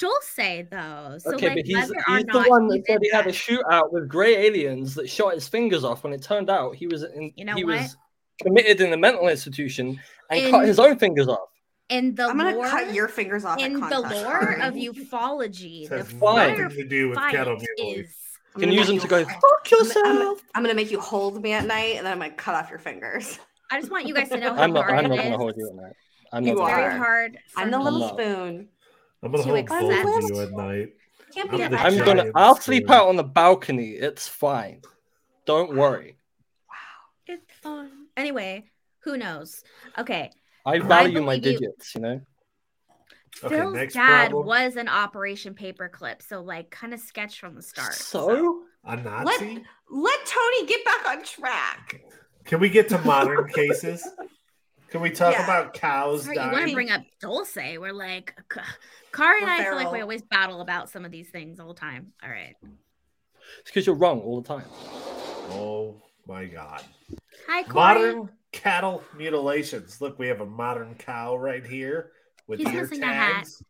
Dulce, 0.00 0.66
though. 0.70 1.16
So 1.18 1.34
okay, 1.34 1.48
like, 1.48 1.56
but 1.58 1.66
he's, 1.66 1.76
whether 1.76 1.94
or 2.08 2.16
he's 2.16 2.24
the 2.26 2.32
not 2.32 2.48
one 2.50 2.66
that 2.68 2.82
said 2.86 2.98
he 3.02 3.10
had 3.10 3.26
a 3.26 3.30
shootout 3.32 3.92
with 3.92 4.08
grey 4.08 4.46
aliens 4.46 4.94
that 4.94 5.08
shot 5.10 5.34
his 5.34 5.46
fingers 5.46 5.84
off 5.84 6.02
when 6.02 6.12
it 6.12 6.22
turned 6.22 6.48
out 6.50 6.74
he 6.74 6.86
was 6.86 7.02
in, 7.02 7.32
You 7.36 7.44
know 7.44 7.54
he 7.54 7.64
what? 7.64 7.80
was 7.82 7.96
committed 8.42 8.80
in 8.80 8.92
a 8.92 8.96
mental 8.96 9.28
institution 9.28 10.00
and 10.30 10.40
In- 10.40 10.50
cut 10.50 10.66
his 10.66 10.78
own 10.78 10.98
fingers 10.98 11.28
off. 11.28 11.48
in 11.90 12.14
the 12.14 12.24
I'm 12.24 12.38
gonna 12.38 12.54
lore, 12.56 12.66
cut 12.68 12.94
your 12.94 13.08
fingers 13.08 13.44
off. 13.44 13.58
in 13.60 13.74
the 13.74 14.00
lore 14.00 14.52
of 14.62 14.74
ufology. 14.74 15.84
it 15.84 15.90
The 15.90 15.96
has 15.98 16.10
fine. 16.12 16.58
nothing 16.58 16.76
to 16.78 16.84
do 16.88 17.08
with 17.10 17.18
fight 17.18 17.34
cattle 17.34 17.56
mutilation. 17.58 18.04
is 18.04 18.16
I'm 18.54 18.60
Can 18.62 18.72
use 18.72 18.86
them 18.88 18.98
to 18.98 19.06
go 19.06 19.24
fuck 19.24 19.34
I'm, 19.34 19.78
I'm- 19.78 19.84
yourself. 20.16 20.42
I'm 20.54 20.62
gonna 20.62 20.74
make 20.74 20.90
you 20.90 20.98
hold 21.00 21.40
me 21.42 21.52
at 21.52 21.66
night, 21.66 21.96
and 21.98 22.06
then 22.06 22.12
I'm 22.14 22.18
gonna 22.18 22.32
cut 22.32 22.54
off 22.54 22.70
your 22.70 22.78
fingers. 22.80 23.38
I 23.70 23.78
just 23.78 23.92
want 23.92 24.06
you 24.06 24.14
guys 24.14 24.28
to 24.30 24.38
know 24.38 24.54
how 24.54 24.62
I'm 24.62 24.72
not. 24.72 24.90
I'm 24.90 25.04
not 25.04 25.08
going 25.10 25.20
to 25.22 25.30
is. 25.30 25.36
hold 25.36 25.54
you 25.56 25.68
at 25.68 25.74
night. 25.76 25.92
I'm 26.32 26.44
You 26.44 26.54
not. 26.54 26.62
It's 26.62 26.70
gonna- 26.70 26.74
very 26.82 26.94
are. 26.94 26.98
hard. 26.98 27.38
I'm 27.56 27.70
the 27.70 27.78
me. 27.78 27.84
little 27.84 27.98
not. 28.00 28.14
spoon. 28.14 28.68
I'm 29.22 29.32
gonna 29.32 29.42
hold 29.42 29.66
both 29.66 30.24
of 30.24 30.30
you 30.30 30.40
at 30.40 30.52
night. 30.52 30.88
Can't 31.34 31.50
I'm 31.52 31.56
be 31.56 31.62
the 31.62 31.68
that 31.70 31.80
I'm 31.86 31.92
giant 31.94 32.06
gonna. 32.06 32.30
I'll 32.34 32.56
sleep 32.56 32.90
out 32.90 33.08
on 33.08 33.16
the 33.16 33.22
balcony. 33.24 33.90
It's 33.90 34.26
fine. 34.26 34.80
Don't 35.46 35.76
worry. 35.76 36.16
Wow, 36.68 36.74
it's 37.34 37.52
fun. 37.62 37.90
Anyway, 38.16 38.64
who 39.00 39.16
knows? 39.16 39.62
Okay, 39.98 40.30
I 40.66 40.78
value 40.78 41.20
my 41.22 41.38
believe 41.38 41.60
you- 41.60 41.68
digits. 41.68 41.94
You 41.94 42.00
know. 42.00 42.20
Okay, 43.44 43.56
Phil's 43.56 43.74
next 43.74 43.94
dad 43.94 44.30
problem. 44.30 44.46
was 44.46 44.76
an 44.76 44.88
Operation 44.88 45.54
Paperclip, 45.54 46.20
so 46.20 46.42
like 46.42 46.70
kind 46.70 46.92
of 46.92 47.00
sketch 47.00 47.38
from 47.38 47.54
the 47.54 47.62
start. 47.62 47.94
So 47.94 48.62
A 48.84 48.96
Nazi? 48.96 49.24
Let 49.44 49.62
let 49.88 50.26
Tony 50.26 50.66
get 50.66 50.84
back 50.84 51.06
on 51.08 51.22
track. 51.22 52.02
Can 52.44 52.58
we 52.58 52.68
get 52.68 52.88
to 52.88 52.98
modern 52.98 53.48
cases? 53.48 54.06
Can 54.88 55.00
we 55.00 55.10
talk 55.10 55.34
Yeah. 55.34 55.44
about 55.44 55.72
cows 55.74 56.24
Sorry, 56.24 56.36
you 56.36 56.50
want 56.50 56.66
to 56.66 56.74
bring 56.74 56.90
up 56.90 57.02
Dulce? 57.20 57.54
We're 57.56 57.92
like, 57.92 58.34
K- 58.52 58.60
Kari 59.12 59.42
and 59.42 59.50
I 59.50 59.64
feel 59.64 59.74
like 59.76 59.92
we 59.92 60.00
always 60.00 60.22
battle 60.22 60.60
about 60.60 60.88
some 60.90 61.04
of 61.04 61.10
these 61.10 61.28
things 61.28 61.58
all 61.60 61.68
the 61.68 61.80
time. 61.80 62.12
All 62.22 62.30
right. 62.30 62.54
it's 62.62 63.66
because 63.70 63.86
you're 63.86 63.96
wrong 63.96 64.20
all 64.20 64.40
the 64.40 64.48
time. 64.48 64.64
Oh 65.52 65.96
my 66.26 66.44
god. 66.46 66.82
Hi, 67.48 67.62
Corey. 67.64 67.74
Modern 67.74 68.30
cattle 68.52 69.02
mutilations. 69.16 70.00
Look, 70.00 70.18
we 70.18 70.28
have 70.28 70.40
a 70.40 70.46
modern 70.46 70.94
cow 70.94 71.36
right 71.36 71.64
here 71.64 72.12
with 72.46 72.60
He's 72.60 72.68
ear 72.68 72.82
missing 72.82 73.02
a 73.02 73.06
hat. 73.06 73.32
tags. 73.36 73.62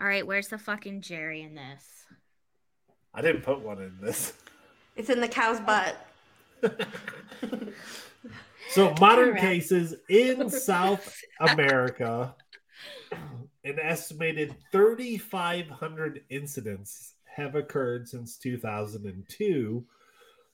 All 0.00 0.06
right, 0.06 0.26
where's 0.26 0.48
the 0.48 0.58
fucking 0.58 1.02
Jerry 1.02 1.42
in 1.42 1.54
this? 1.54 1.84
I 3.12 3.22
didn't 3.22 3.42
put 3.42 3.60
one 3.60 3.80
in 3.82 3.98
this. 4.00 4.32
It's 4.96 5.10
in 5.10 5.20
the 5.20 5.28
cow's 5.28 5.60
butt. 5.60 5.96
So 8.70 8.94
modern 9.00 9.30
around. 9.30 9.38
cases 9.40 9.94
in 10.08 10.48
South 10.50 11.20
America, 11.40 12.34
an 13.64 13.78
estimated 13.80 14.54
3,500 14.72 16.22
incidents 16.30 17.14
have 17.24 17.54
occurred 17.54 18.08
since 18.08 18.36
2002, 18.36 19.84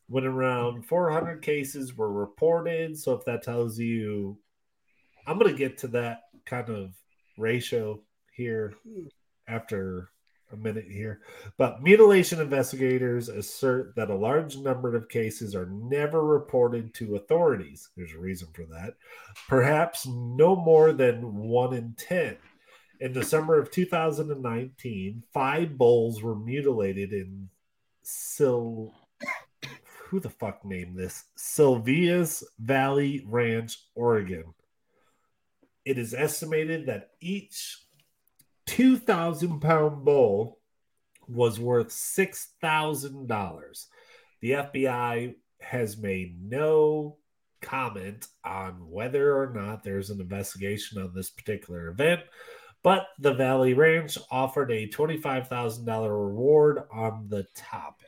when 0.09 0.25
around 0.25 0.87
400 0.87 1.43
cases 1.43 1.97
were 1.97 2.13
reported. 2.13 2.99
So 2.99 3.13
if 3.13 3.25
that 3.25 3.43
tells 3.43 3.79
you, 3.79 4.39
I'm 5.27 5.39
going 5.39 5.51
to 5.51 5.59
get 5.59 5.79
to 5.79 5.89
that 5.89 6.23
kind 6.45 6.69
of 6.69 6.95
ratio 7.39 8.01
here 8.33 8.75
after 9.49 10.11
a 10.53 10.57
minute 10.57 10.87
here. 10.89 11.21
But 11.57 11.83
mutilation 11.83 12.41
investigators 12.41 13.29
assert 13.29 13.97
that 13.97 14.11
a 14.11 14.15
large 14.15 14.57
number 14.57 14.95
of 14.95 15.09
cases 15.09 15.57
are 15.57 15.67
never 15.67 16.25
reported 16.25 16.95
to 16.95 17.17
authorities. 17.17 17.89
There's 17.97 18.13
a 18.13 18.19
reason 18.19 18.49
for 18.53 18.65
that. 18.67 18.95
Perhaps 19.49 20.07
no 20.07 20.55
more 20.55 20.93
than 20.93 21.35
one 21.37 21.75
in 21.75 21.95
10. 21.99 22.37
In 23.01 23.23
summer 23.23 23.59
of 23.59 23.71
2019, 23.71 25.23
five 25.33 25.77
bulls 25.77 26.23
were 26.23 26.35
mutilated 26.35 27.13
in 27.13 27.51
Sil. 28.03 28.95
Who 30.09 30.21
the 30.21 30.31
fuck 30.31 30.65
named 30.65 30.97
this? 30.97 31.25
Silvies 31.37 32.43
Valley 32.59 33.25
Ranch, 33.27 33.79
Oregon. 33.95 34.55
It 35.85 35.99
is 35.99 36.15
estimated 36.15 36.87
that 36.87 37.11
each 37.21 37.79
2,000 38.67 39.61
pound 39.61 40.05
bull 40.05 40.59
was 41.29 41.61
worth 41.61 41.89
$6,000. 41.89 43.87
The 44.41 44.51
FBI 44.51 45.35
has 45.61 45.97
made 45.97 46.37
no 46.43 47.19
comment 47.61 48.29
on 48.45 48.91
whether 48.91 49.37
or 49.37 49.53
not 49.53 49.83
there's 49.83 50.11
an 50.11 50.21
investigation 50.21 51.01
on 51.01 51.13
this 51.15 51.31
particular 51.31 51.89
event, 51.89 52.21
but 52.87 53.09
the 53.19 53.35
Valley 53.35 53.75
Ranch 53.75 54.17
offered 54.31 54.71
a 54.71 54.87
$25,000 54.87 56.09
reward 56.09 56.85
on 56.93 57.27
the 57.29 57.45
topic. 57.57 58.07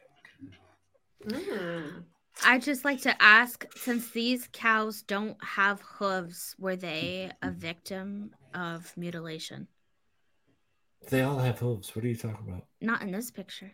Mm. 1.26 2.04
I'd 2.44 2.62
just 2.62 2.84
like 2.84 3.00
to 3.00 3.20
ask 3.20 3.66
since 3.74 4.08
these 4.12 4.48
cows 4.52 5.02
don't 5.02 5.36
have 5.42 5.80
hooves, 5.80 6.54
were 6.60 6.76
they 6.76 7.32
a 7.42 7.50
victim 7.50 8.30
of 8.54 8.96
mutilation? 8.96 9.66
They 11.10 11.22
all 11.22 11.40
have 11.40 11.58
hooves. 11.58 11.96
What 11.96 12.04
are 12.04 12.08
you 12.08 12.14
talking 12.14 12.46
about? 12.48 12.62
Not 12.80 13.02
in 13.02 13.10
this 13.10 13.32
picture. 13.32 13.72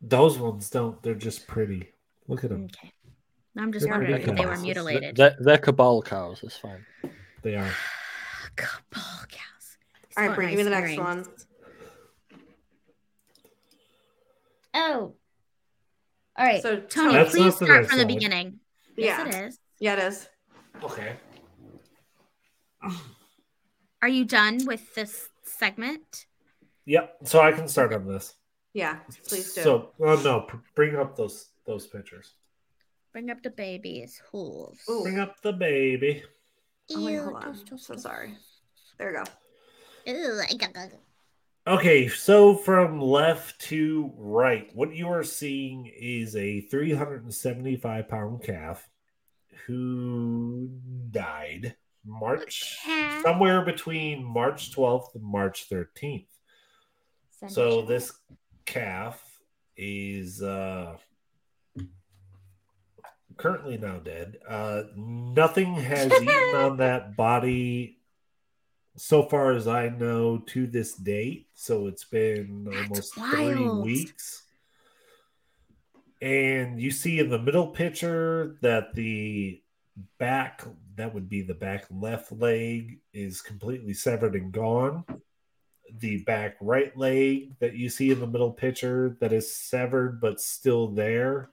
Those 0.00 0.38
ones 0.38 0.70
don't. 0.70 1.02
They're 1.02 1.14
just 1.14 1.46
pretty. 1.46 1.90
Look 2.26 2.42
at 2.42 2.48
them. 2.48 2.68
Okay. 2.74 2.90
I'm 3.58 3.70
just 3.70 3.84
They're 3.84 3.92
wondering 3.92 4.22
pretty 4.22 4.30
if 4.30 4.38
they 4.38 4.46
were 4.46 4.56
mutilated. 4.56 5.16
They're, 5.16 5.36
they're 5.38 5.58
cabal 5.58 6.00
cows. 6.00 6.40
It's 6.42 6.56
fine. 6.56 6.86
They 7.42 7.56
are. 7.56 7.70
Cabal 8.56 9.26
cows. 9.28 9.59
All 10.16 10.24
right, 10.24 10.30
So 10.30 10.34
Bri, 10.34 10.48
give 10.48 10.56
me 10.58 10.62
the 10.64 10.70
next 10.70 10.88
nice 10.90 10.98
one. 10.98 11.18
earrings. 11.18 11.46
Oh. 14.74 15.14
All 16.36 16.46
right. 16.46 16.62
So, 16.62 16.80
Tony, 16.80 17.12
That's 17.14 17.30
please 17.32 17.58
the 17.58 17.66
start 17.66 17.80
next 17.82 17.88
from 17.90 17.98
the 17.98 18.04
one. 18.04 18.14
beginning. 18.14 18.60
Yeah. 18.96 19.24
Yes, 19.24 19.34
it 19.34 19.44
is. 19.48 19.58
Yeah, 19.78 19.92
it 19.94 19.98
is. 20.12 20.28
Okay. 20.82 21.16
Are 24.02 24.08
you 24.08 24.24
done 24.24 24.64
with 24.66 24.94
this 24.94 25.28
segment? 25.42 26.26
Yep. 26.86 27.16
So 27.24 27.40
I 27.40 27.52
can 27.52 27.68
start 27.68 27.92
on 27.92 28.06
this. 28.06 28.34
Yeah, 28.72 29.00
please 29.28 29.52
do. 29.52 29.62
So, 29.62 29.90
oh 30.00 30.20
no, 30.22 30.42
pr- 30.42 30.56
bring 30.74 30.96
up 30.96 31.16
those 31.16 31.48
those 31.66 31.86
pictures. 31.88 32.34
Bring 33.12 33.28
up 33.30 33.42
the 33.42 33.50
baby's 33.50 34.22
hooves. 34.30 34.80
Ooh. 34.88 35.02
Bring 35.02 35.18
up 35.18 35.42
the 35.42 35.52
baby. 35.52 36.22
Oh, 36.94 37.04
wait, 37.04 37.14
Ew, 37.14 37.22
hold 37.24 37.34
on. 37.36 37.42
those- 37.52 37.64
those- 37.64 37.84
So 37.86 37.96
sorry. 37.96 38.36
There 38.96 39.08
we 39.08 39.14
go. 39.16 39.24
Okay, 41.66 42.08
so 42.08 42.54
from 42.54 43.00
left 43.00 43.60
to 43.68 44.12
right, 44.16 44.68
what 44.74 44.94
you 44.94 45.08
are 45.08 45.22
seeing 45.22 45.92
is 45.94 46.34
a 46.34 46.62
375 46.62 48.08
pound 48.08 48.42
calf 48.42 48.88
who 49.66 50.70
died 51.10 51.76
March 52.04 52.78
somewhere 53.22 53.62
between 53.62 54.24
March 54.24 54.74
12th 54.74 55.14
and 55.14 55.22
March 55.22 55.68
13th. 55.68 56.26
Send 57.30 57.52
So 57.52 57.82
this 57.82 58.12
calf 58.64 59.22
is 59.76 60.42
uh 60.42 60.96
currently 63.36 63.76
now 63.78 63.98
dead. 63.98 64.38
Uh 64.48 64.84
nothing 64.96 65.74
has 65.74 66.10
eaten 66.10 66.56
on 66.56 66.76
that 66.78 67.16
body 67.16 67.99
so 69.00 69.22
far 69.22 69.52
as 69.52 69.66
I 69.66 69.88
know 69.88 70.38
to 70.48 70.66
this 70.66 70.94
date. 70.94 71.48
So 71.54 71.86
it's 71.86 72.04
been 72.04 72.64
That's 72.64 72.76
almost 72.76 73.14
three 73.14 73.68
weeks. 73.68 74.42
And 76.20 76.78
you 76.78 76.90
see 76.90 77.18
in 77.18 77.30
the 77.30 77.38
middle 77.38 77.68
picture 77.68 78.58
that 78.60 78.94
the 78.94 79.62
back, 80.18 80.62
that 80.96 81.14
would 81.14 81.30
be 81.30 81.40
the 81.40 81.54
back 81.54 81.86
left 81.90 82.30
leg, 82.30 82.98
is 83.14 83.40
completely 83.40 83.94
severed 83.94 84.34
and 84.34 84.52
gone. 84.52 85.04
The 85.98 86.22
back 86.24 86.56
right 86.60 86.94
leg 86.94 87.54
that 87.58 87.74
you 87.74 87.88
see 87.88 88.10
in 88.10 88.20
the 88.20 88.26
middle 88.26 88.52
picture 88.52 89.16
that 89.20 89.32
is 89.32 89.56
severed 89.56 90.20
but 90.20 90.40
still 90.40 90.88
there 90.88 91.50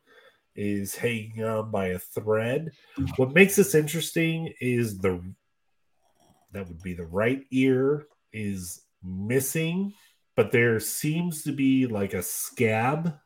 is 0.54 0.96
hanging 0.96 1.46
on 1.46 1.72
by 1.72 1.88
a 1.88 2.00
thread. 2.00 2.72
What 3.16 3.34
makes 3.34 3.56
this 3.56 3.74
interesting 3.74 4.54
is 4.60 4.98
the 4.98 5.22
that 6.52 6.68
would 6.68 6.82
be 6.82 6.94
the 6.94 7.06
right 7.06 7.44
ear 7.52 8.08
is 8.32 8.86
missing, 9.04 9.94
but 10.36 10.52
there 10.52 10.80
seems 10.80 11.44
to 11.44 11.52
be 11.52 11.88
like 11.88 12.14
a 12.14 12.22
scab 12.22 13.18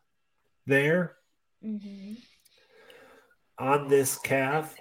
there 0.66 1.16
Mhm. 1.62 2.16
on 3.58 3.88
this 3.88 4.18
calf. 4.18 4.76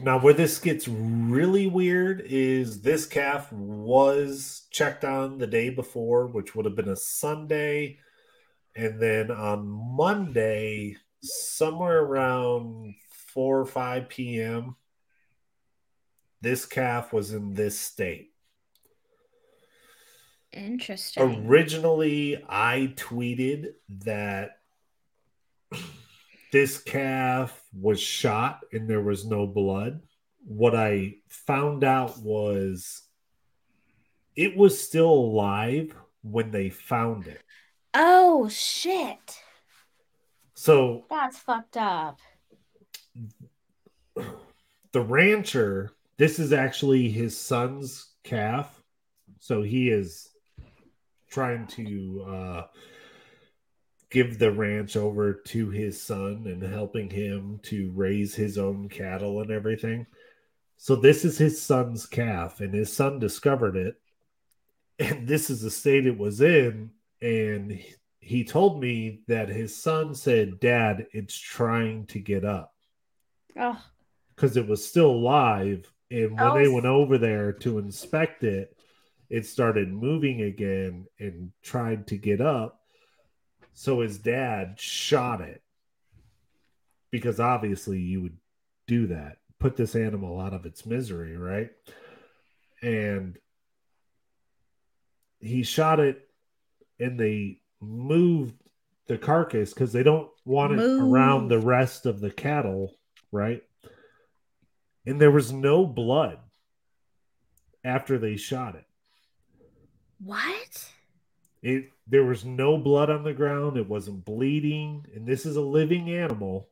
Now, 0.00 0.20
where 0.20 0.34
this 0.34 0.60
gets 0.60 0.86
really 0.86 1.66
weird 1.66 2.20
is 2.20 2.82
this 2.82 3.04
calf 3.04 3.52
was 3.52 4.68
checked 4.70 5.04
on 5.04 5.38
the 5.38 5.46
day 5.46 5.70
before, 5.70 6.26
which 6.26 6.54
would 6.54 6.64
have 6.66 6.76
been 6.76 6.88
a 6.88 6.96
Sunday. 6.96 7.98
And 8.76 9.00
then 9.00 9.32
on 9.32 9.66
Monday, 9.66 10.96
somewhere 11.20 12.04
around 12.04 12.94
4 13.10 13.60
or 13.60 13.66
5 13.66 14.08
p.m., 14.08 14.76
this 16.40 16.64
calf 16.66 17.12
was 17.12 17.32
in 17.32 17.54
this 17.54 17.78
state. 17.78 18.32
Interesting. 20.52 21.46
Originally, 21.46 22.42
I 22.48 22.94
tweeted 22.96 23.72
that 24.04 24.52
this 26.52 26.78
calf 26.78 27.62
was 27.78 28.00
shot 28.00 28.60
and 28.72 28.88
there 28.88 29.02
was 29.02 29.26
no 29.26 29.46
blood. 29.46 30.00
What 30.46 30.74
I 30.74 31.16
found 31.28 31.84
out 31.84 32.18
was 32.20 33.02
it 34.34 34.56
was 34.56 34.80
still 34.80 35.10
alive 35.12 35.94
when 36.22 36.50
they 36.50 36.70
found 36.70 37.26
it. 37.26 37.42
oh 37.94 38.48
shit. 38.48 39.42
So 40.54 41.04
That's 41.10 41.38
fucked 41.38 41.76
up. 41.76 42.18
the 44.92 45.00
rancher, 45.00 45.92
this 46.18 46.38
is 46.38 46.52
actually 46.52 47.08
his 47.08 47.36
son's 47.36 48.12
calf. 48.24 48.82
So 49.38 49.62
he 49.62 49.88
is 49.88 50.28
trying 51.30 51.66
to 51.68 52.26
uh, 52.28 52.66
give 54.10 54.38
the 54.38 54.50
ranch 54.50 54.96
over 54.96 55.32
to 55.32 55.70
his 55.70 56.02
son 56.02 56.44
and 56.46 56.62
helping 56.62 57.08
him 57.10 57.60
to 57.64 57.92
raise 57.94 58.34
his 58.34 58.58
own 58.58 58.88
cattle 58.88 59.40
and 59.40 59.50
everything. 59.50 60.06
So 60.76 60.96
this 60.96 61.24
is 61.24 61.36
his 61.36 61.60
son's 61.60 62.06
calf, 62.06 62.60
and 62.60 62.72
his 62.72 62.92
son 62.92 63.18
discovered 63.18 63.76
it. 63.76 63.96
And 65.00 65.28
this 65.28 65.50
is 65.50 65.62
the 65.62 65.70
state 65.70 66.06
it 66.06 66.18
was 66.18 66.40
in. 66.40 66.90
And 67.20 67.80
he- 68.20 68.44
told 68.44 68.80
me 68.80 69.22
that 69.26 69.48
his 69.48 69.76
son 69.76 70.14
said, 70.14 70.60
Dad, 70.60 71.06
it's 71.12 71.36
trying 71.36 72.06
to 72.06 72.20
get 72.20 72.44
up 72.44 72.74
Oh, 73.56 73.80
because 74.34 74.56
it 74.56 74.66
was 74.66 74.86
still 74.86 75.10
alive. 75.10 75.92
And 76.10 76.32
when 76.32 76.40
Oh, 76.42 76.54
they 76.54 76.68
went 76.68 76.86
over 76.86 77.18
there 77.18 77.52
to 77.54 77.78
inspect 77.78 78.42
it, 78.44 78.76
it 79.28 79.46
started 79.46 79.92
moving 79.92 80.40
again 80.42 81.06
and 81.18 81.52
tried 81.62 82.06
to 82.08 82.16
get 82.16 82.40
up. 82.40 82.80
So 83.74 84.00
his 84.00 84.18
dad 84.18 84.80
shot 84.80 85.40
it 85.40 85.62
because 87.10 87.38
obviously 87.40 88.00
you 88.00 88.22
would 88.22 88.38
do 88.86 89.06
that, 89.08 89.36
put 89.60 89.76
this 89.76 89.94
animal 89.94 90.40
out 90.40 90.54
of 90.54 90.66
its 90.66 90.86
misery, 90.86 91.36
right? 91.36 91.70
And 92.82 93.38
he 95.40 95.62
shot 95.62 96.00
it 96.00 96.28
and 96.98 97.18
they 97.20 97.60
moved 97.80 98.54
the 99.06 99.18
carcass 99.18 99.72
because 99.72 99.92
they 99.92 100.02
don't 100.02 100.30
want 100.44 100.72
it 100.72 100.78
around 101.00 101.48
the 101.48 101.60
rest 101.60 102.06
of 102.06 102.20
the 102.20 102.30
cattle, 102.30 102.96
right? 103.30 103.62
And 105.06 105.20
there 105.20 105.30
was 105.30 105.52
no 105.52 105.86
blood 105.86 106.38
after 107.84 108.18
they 108.18 108.36
shot 108.36 108.74
it. 108.74 108.84
what? 110.22 110.92
It 111.62 111.90
there 112.06 112.24
was 112.24 112.44
no 112.44 112.78
blood 112.78 113.10
on 113.10 113.24
the 113.24 113.32
ground. 113.34 113.76
It 113.76 113.88
wasn't 113.88 114.24
bleeding, 114.24 115.06
and 115.14 115.26
this 115.26 115.44
is 115.46 115.56
a 115.56 115.60
living 115.62 116.10
animal. 116.10 116.68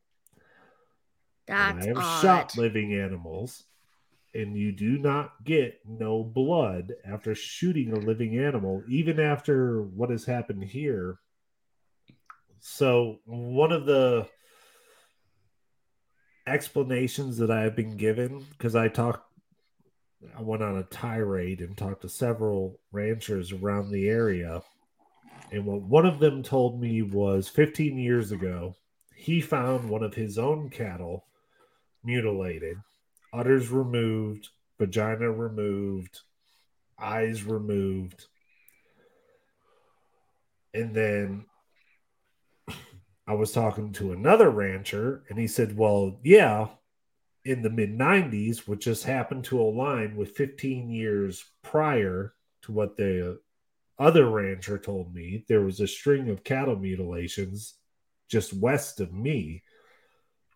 and 1.48 1.78
That's 1.78 1.86
I 1.86 1.88
have 1.88 1.96
odd. 1.98 2.22
shot 2.22 2.56
living 2.56 2.94
animals, 2.94 3.64
and 4.34 4.56
you 4.56 4.72
do 4.72 4.98
not 4.98 5.44
get 5.44 5.80
no 5.86 6.22
blood 6.22 6.94
after 7.04 7.34
shooting 7.34 7.92
a 7.92 7.96
living 7.98 8.38
animal, 8.38 8.82
even 8.88 9.18
after 9.20 9.82
what 9.82 10.10
has 10.10 10.24
happened 10.24 10.64
here. 10.64 11.18
So 12.60 13.20
one 13.24 13.72
of 13.72 13.86
the 13.86 14.28
explanations 16.46 17.38
that 17.38 17.50
I 17.50 17.62
have 17.62 17.76
been 17.76 17.96
given, 17.96 18.44
because 18.50 18.74
I 18.74 18.88
talked 18.88 19.26
I 20.36 20.42
went 20.42 20.62
on 20.62 20.78
a 20.78 20.82
tirade 20.84 21.60
and 21.60 21.76
talked 21.76 22.02
to 22.02 22.08
several 22.08 22.80
ranchers 22.90 23.52
around 23.52 23.90
the 23.90 24.08
area. 24.08 24.62
And 25.52 25.66
what 25.66 25.82
one 25.82 26.06
of 26.06 26.18
them 26.18 26.42
told 26.42 26.80
me 26.80 27.02
was 27.02 27.48
15 27.48 27.98
years 27.98 28.32
ago, 28.32 28.74
he 29.14 29.40
found 29.40 29.88
one 29.88 30.02
of 30.02 30.14
his 30.14 30.38
own 30.38 30.68
cattle 30.70 31.24
mutilated, 32.02 32.78
udders 33.32 33.70
removed, 33.70 34.48
vagina 34.78 35.30
removed, 35.30 36.20
eyes 36.98 37.44
removed. 37.44 38.26
And 40.74 40.94
then 40.94 41.46
I 43.26 43.34
was 43.34 43.52
talking 43.52 43.92
to 43.94 44.12
another 44.12 44.50
rancher, 44.50 45.24
and 45.28 45.38
he 45.38 45.48
said, 45.48 45.76
Well, 45.76 46.20
yeah, 46.22 46.68
in 47.44 47.62
the 47.62 47.70
mid 47.70 47.96
90s, 47.98 48.68
which 48.68 48.84
just 48.84 49.04
happened 49.04 49.44
to 49.46 49.60
align 49.60 50.16
with 50.16 50.36
15 50.36 50.90
years 50.90 51.44
prior 51.62 52.34
to 52.62 52.72
what 52.72 52.96
the 52.96 53.40
other 53.98 54.28
rancher 54.30 54.78
told 54.78 55.14
me, 55.14 55.44
there 55.48 55.62
was 55.62 55.80
a 55.80 55.86
string 55.88 56.28
of 56.28 56.44
cattle 56.44 56.76
mutilations 56.76 57.74
just 58.28 58.52
west 58.52 59.00
of 59.00 59.12
me 59.12 59.62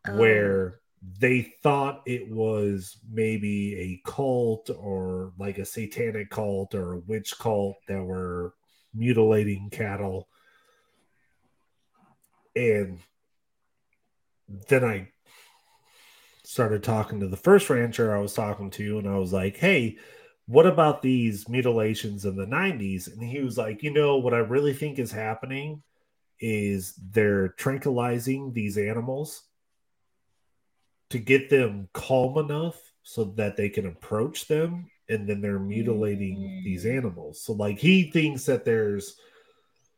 Oh. 0.07 0.17
where 0.19 0.81
they 1.19 1.43
thought 1.63 2.03
it 2.07 2.31
was 2.31 2.99
maybe 3.11 3.75
a 3.77 4.11
cult 4.11 4.71
or 4.75 5.33
like 5.39 5.59
a 5.59 5.65
satanic 5.65 6.31
cult 6.31 6.75
or 6.75 6.93
a 6.95 6.99
witch 7.01 7.39
cult 7.39 7.77
that 7.89 8.03
were 8.03 8.55
mutilating 8.95 9.71
cattle. 9.71 10.29
And 12.57 12.99
then 14.69 14.85
I 14.85 15.09
started 16.45 16.83
talking 16.83 17.21
to 17.21 17.29
the 17.29 17.37
first 17.37 17.71
rancher 17.71 18.15
I 18.15 18.21
was 18.21 18.35
talking 18.35 18.71
to, 18.71 18.99
and 18.99 19.09
I 19.09 19.17
was 19.17 19.33
like, 19.33 19.57
hey, 19.57 19.99
what 20.47 20.67
about 20.67 21.01
these 21.01 21.49
mutilations 21.49 22.25
in 22.25 22.35
the 22.35 22.47
90s? 22.47 23.07
And 23.07 23.23
he 23.23 23.41
was 23.41 23.57
like, 23.57 23.83
you 23.83 23.93
know, 23.93 24.17
what 24.17 24.35
I 24.35 24.39
really 24.39 24.73
think 24.73 24.99
is 24.99 25.13
happening 25.13 25.83
is 26.41 26.95
they're 27.13 27.51
tranquilizing 27.51 28.53
these 28.53 28.77
animals 28.77 29.45
to 31.11 31.19
get 31.19 31.51
them 31.51 31.89
calm 31.93 32.39
enough 32.39 32.81
so 33.03 33.25
that 33.37 33.57
they 33.57 33.69
can 33.69 33.87
approach 33.87 34.49
them 34.49 34.91
and 35.09 35.29
then 35.29 35.41
they're 35.41 35.59
mutilating 35.59 36.63
these 36.65 36.85
Mm. 36.85 36.97
animals. 36.97 37.43
So 37.43 37.53
like 37.53 37.79
he 37.79 38.11
thinks 38.11 38.47
that 38.47 38.65
there's 38.65 39.17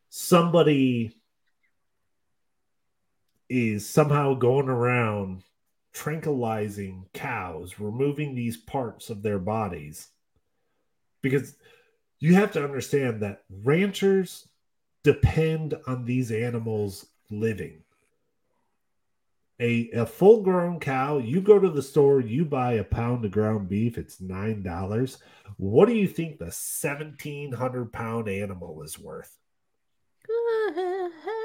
somebody 0.09 1.15
is 3.53 3.87
somehow 3.87 4.33
going 4.33 4.71
around 4.71 5.43
tranquilizing 5.93 7.05
cows, 7.13 7.79
removing 7.79 8.35
these 8.35 8.57
parts 8.57 9.11
of 9.11 9.23
their 9.23 9.39
bodies. 9.39 10.09
Because 11.21 11.55
you 12.19 12.35
have 12.35 12.51
to 12.53 12.65
understand 12.65 13.21
that 13.21 13.43
ranchers 13.63 14.49
depend 15.03 15.75
on 15.87 16.07
these 16.07 16.33
animals 16.33 17.05
living. 17.31 17.83
A, 19.61 19.91
a 19.91 20.07
full 20.07 20.43
grown 20.43 20.81
cow, 20.81 21.19
you 21.19 21.43
go 21.43 21.59
to 21.59 21.69
the 21.69 21.83
store, 21.83 22.21
you 22.21 22.47
buy 22.47 22.73
a 22.75 22.85
pound 22.85 23.23
of 23.27 23.33
ground 23.33 23.69
beef, 23.69 23.99
it's 23.99 24.17
$9. 24.17 25.19
What 25.59 25.89
do 25.89 25.95
you 25.95 26.09
think 26.09 26.39
the 26.39 26.47
1,700 26.47 27.93
pound 27.93 28.31
animal 28.31 28.83
is 28.83 28.99
worth? 28.99 29.37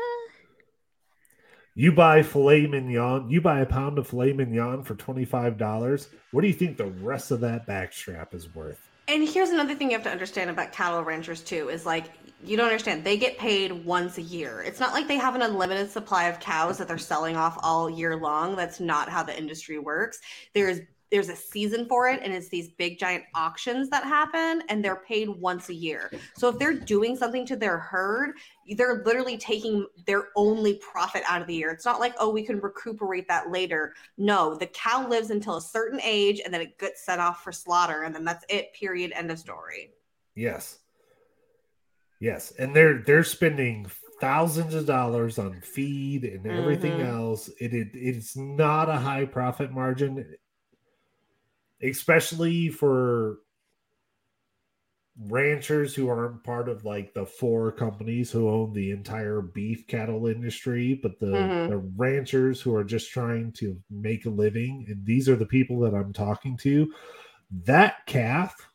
You 1.80 1.91
buy 1.91 2.23
filet 2.23 2.65
mignon, 2.65 3.30
you 3.30 3.39
buy 3.39 3.59
a 3.59 3.65
pound 3.67 3.99
of 3.99 4.07
filet 4.07 4.34
mignon 4.34 4.82
for 4.82 4.95
$25. 4.95 6.07
What 6.32 6.41
do 6.41 6.47
you 6.47 6.53
think 6.53 6.75
the 6.75 6.88
rest 6.88 7.30
of 7.30 7.39
that 7.41 7.67
backstrap 7.67 8.34
is 8.34 8.55
worth? 8.55 8.89
And 9.07 9.30
here's 9.30 9.51
another 9.51 9.75
thing 9.75 9.91
you 9.91 9.95
have 9.95 10.03
to 10.05 10.09
understand 10.09 10.49
about 10.49 10.71
cattle 10.71 11.03
ranchers 11.03 11.43
too 11.43 11.69
is 11.69 11.86
like 11.86 12.05
you 12.43 12.57
don't 12.57 12.65
understand. 12.65 13.03
They 13.03 13.15
get 13.15 13.38
paid 13.38 13.86
once 13.86 14.17
a 14.17 14.23
year. 14.23 14.63
It's 14.63 14.80
not 14.80 14.91
like 14.91 15.07
they 15.07 15.17
have 15.17 15.36
an 15.36 15.43
unlimited 15.43 15.91
supply 15.91 16.23
of 16.23 16.39
cows 16.39 16.80
that 16.80 16.88
they're 16.88 16.97
selling 16.97 17.36
off 17.36 17.59
all 17.61 17.91
year 17.91 18.15
long. 18.15 18.55
That's 18.55 18.80
not 18.80 19.07
how 19.07 19.21
the 19.21 19.38
industry 19.38 19.78
works. 19.78 20.19
There's 20.55 20.80
there's 21.09 21.29
a 21.29 21.35
season 21.35 21.85
for 21.87 22.09
it 22.09 22.19
and 22.23 22.33
it's 22.33 22.49
these 22.49 22.69
big 22.69 22.99
giant 22.99 23.23
auctions 23.33 23.89
that 23.89 24.03
happen 24.03 24.61
and 24.69 24.83
they're 24.83 25.03
paid 25.07 25.29
once 25.29 25.69
a 25.69 25.73
year. 25.73 26.11
So 26.35 26.49
if 26.49 26.59
they're 26.59 26.73
doing 26.73 27.15
something 27.15 27.45
to 27.45 27.55
their 27.55 27.77
herd, 27.77 28.35
they're 28.75 29.03
literally 29.05 29.37
taking 29.37 29.85
their 30.05 30.29
only 30.35 30.75
profit 30.75 31.23
out 31.27 31.41
of 31.41 31.47
the 31.47 31.55
year. 31.55 31.71
It's 31.71 31.85
not 31.85 31.99
like, 31.99 32.13
oh, 32.19 32.29
we 32.29 32.43
can 32.43 32.59
recuperate 32.59 33.27
that 33.29 33.49
later. 33.51 33.93
No, 34.17 34.55
the 34.55 34.67
cow 34.67 35.07
lives 35.07 35.29
until 35.29 35.57
a 35.57 35.61
certain 35.61 36.01
age 36.03 36.41
and 36.43 36.53
then 36.53 36.61
it 36.61 36.77
gets 36.77 37.05
set 37.05 37.19
off 37.19 37.43
for 37.43 37.51
slaughter 37.51 38.03
and 38.03 38.13
then 38.13 38.25
that's 38.25 38.45
it, 38.49 38.73
period, 38.73 39.11
end 39.15 39.31
of 39.31 39.39
story. 39.39 39.91
Yes. 40.35 40.79
Yes, 42.19 42.51
and 42.57 42.75
they're 42.75 43.03
they're 43.03 43.23
spending 43.23 43.85
thousands 44.19 44.73
of 44.73 44.87
dollars 44.87 45.37
on 45.37 45.61
feed 45.61 46.23
and 46.23 46.47
everything 46.47 46.93
Mhm. 46.93 47.07
else. 47.07 47.47
It, 47.59 47.73
it 47.75 47.89
it's 47.93 48.35
not 48.35 48.89
a 48.89 48.93
high 48.97 49.25
profit 49.25 49.71
margin, 49.71 50.35
especially 51.82 52.69
for 52.69 53.39
ranchers 55.25 55.95
who 55.95 56.07
aren't 56.07 56.43
part 56.43 56.69
of 56.69 56.86
like 56.86 57.13
the 57.13 57.25
four 57.25 57.71
companies 57.71 58.32
who 58.32 58.47
own 58.49 58.71
the 58.73 58.91
entire 58.91 59.41
beef 59.41 59.88
cattle 59.88 60.28
industry, 60.28 60.99
but 61.01 61.19
the, 61.19 61.25
Mhm. 61.25 61.69
the 61.69 61.78
ranchers 61.78 62.61
who 62.61 62.75
are 62.75 62.84
just 62.84 63.09
trying 63.09 63.51
to 63.53 63.82
make 63.89 64.25
a 64.25 64.30
living, 64.30 64.86
and 64.88 65.03
these 65.05 65.28
are 65.28 65.36
the 65.36 65.45
people 65.45 65.80
that 65.80 65.95
I'm 65.95 66.13
talking 66.13 66.55
to. 66.57 66.93
That 67.63 68.05
calf 68.05 68.69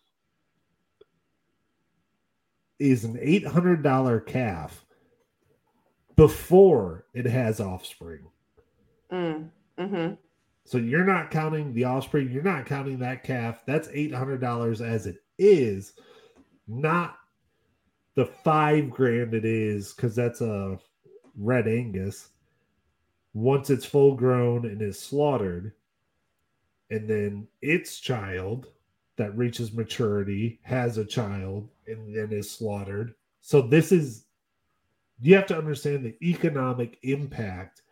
is 2.81 3.05
an 3.05 3.17
$800 3.21 4.21
calf 4.21 4.85
before 6.17 7.07
it 7.15 7.27
has 7.27 7.61
offspring. 7.61 8.27
Mm. 9.13 9.51
So 10.65 10.79
you're 10.79 11.05
not 11.05 11.31
counting 11.31 11.73
the 11.73 11.85
offspring, 11.85 12.31
you're 12.31 12.43
not 12.43 12.67
counting 12.67 12.99
that 13.01 13.25
calf. 13.25 13.63
That's 13.67 13.89
$800 13.89 14.81
as 14.81 15.07
it 15.07 15.17
is, 15.39 15.95
not 16.69 17.19
the 18.15 18.27
five 18.27 18.91
grand 18.91 19.35
it 19.35 19.45
is, 19.45 19.93
because 19.93 20.15
that's 20.15 20.41
a 20.41 20.79
red 21.37 21.67
Angus. 21.67 22.29
Once 23.35 23.71
it's 23.71 23.87
full 23.87 24.15
grown 24.15 24.67
and 24.67 24.83
is 24.83 24.99
slaughtered, 24.99 25.73
and 26.91 27.09
then 27.09 27.49
its 27.63 27.99
child 27.99 28.69
that 29.17 29.37
reaches 29.37 29.73
maturity 29.73 30.61
has 30.63 30.99
a 30.99 31.05
child 31.05 31.69
and 31.87 32.15
then 32.15 32.33
is 32.33 32.51
slaughtered. 32.51 33.15
So 33.41 33.63
this 33.63 33.93
is 33.93 34.27
you 35.21 35.35
have 35.37 35.47
to 35.47 35.57
understand 35.57 36.05
the 36.05 36.17
economic 36.23 36.99
impact 37.03 37.83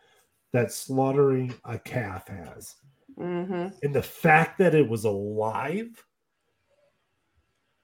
that 0.53 0.71
slaughtering 0.71 1.53
a 1.65 1.77
calf 1.79 2.27
has. 2.27 2.75
hmm 3.17 3.67
And 3.83 3.93
the 3.95 4.01
fact 4.03 4.57
that 4.59 4.75
it 4.75 4.87
was 4.87 5.05
alive, 5.05 6.05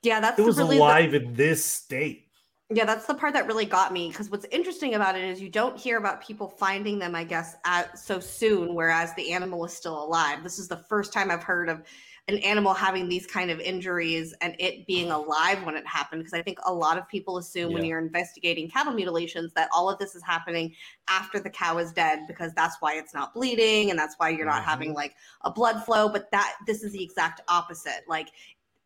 Yeah, 0.03 0.19
that's 0.19 0.39
it 0.39 0.43
was 0.43 0.57
really 0.57 0.77
the- 0.77 0.81
alive 0.83 1.13
in 1.13 1.33
this 1.33 1.63
state. 1.63 2.23
Yeah, 2.69 2.83
that's 2.83 3.05
the 3.05 3.13
part 3.13 3.33
that 3.33 3.47
really 3.47 3.63
got 3.65 3.93
me 3.93 4.09
because 4.09 4.29
what's 4.29 4.45
interesting 4.51 4.95
about 4.95 5.17
it 5.17 5.23
is 5.23 5.39
you 5.41 5.47
don't 5.47 5.77
hear 5.79 5.97
about 5.97 6.21
people 6.21 6.49
finding 6.49 6.99
them, 6.99 7.15
I 7.15 7.23
guess, 7.23 7.55
at 7.63 7.97
so 7.97 8.19
soon, 8.19 8.75
whereas 8.75 9.13
the 9.15 9.31
animal 9.31 9.63
is 9.63 9.71
still 9.71 10.03
alive. 10.03 10.43
This 10.43 10.59
is 10.59 10.67
the 10.67 10.75
first 10.89 11.13
time 11.13 11.31
I've 11.31 11.43
heard 11.43 11.69
of 11.69 11.83
an 12.29 12.37
animal 12.39 12.73
having 12.73 13.07
these 13.07 13.25
kind 13.25 13.49
of 13.49 13.59
injuries 13.61 14.33
and 14.41 14.53
it 14.59 14.85
being 14.85 15.11
alive 15.11 15.63
when 15.63 15.75
it 15.75 15.87
happened. 15.87 16.21
Because 16.21 16.33
I 16.33 16.41
think 16.41 16.59
a 16.65 16.73
lot 16.73 16.97
of 16.97 17.07
people 17.07 17.37
assume 17.37 17.71
when 17.71 17.85
you're 17.85 17.99
investigating 17.99 18.69
cattle 18.69 18.93
mutilations 18.93 19.53
that 19.53 19.69
all 19.73 19.89
of 19.89 19.97
this 19.97 20.13
is 20.13 20.21
happening 20.23 20.73
after 21.07 21.39
the 21.39 21.49
cow 21.49 21.77
is 21.77 21.93
dead 21.93 22.27
because 22.27 22.53
that's 22.53 22.75
why 22.81 22.95
it's 22.95 23.13
not 23.13 23.33
bleeding 23.33 23.91
and 23.91 23.97
that's 23.97 24.15
why 24.17 24.27
you're 24.29 24.45
not 24.45 24.63
having 24.63 24.89
mm-hmm. 24.89 24.97
like 24.97 25.15
a 25.41 25.51
blood 25.51 25.83
flow. 25.85 26.09
But 26.09 26.29
that 26.31 26.55
this 26.65 26.83
is 26.83 26.91
the 26.91 27.03
exact 27.03 27.39
opposite. 27.47 28.01
Like 28.09 28.29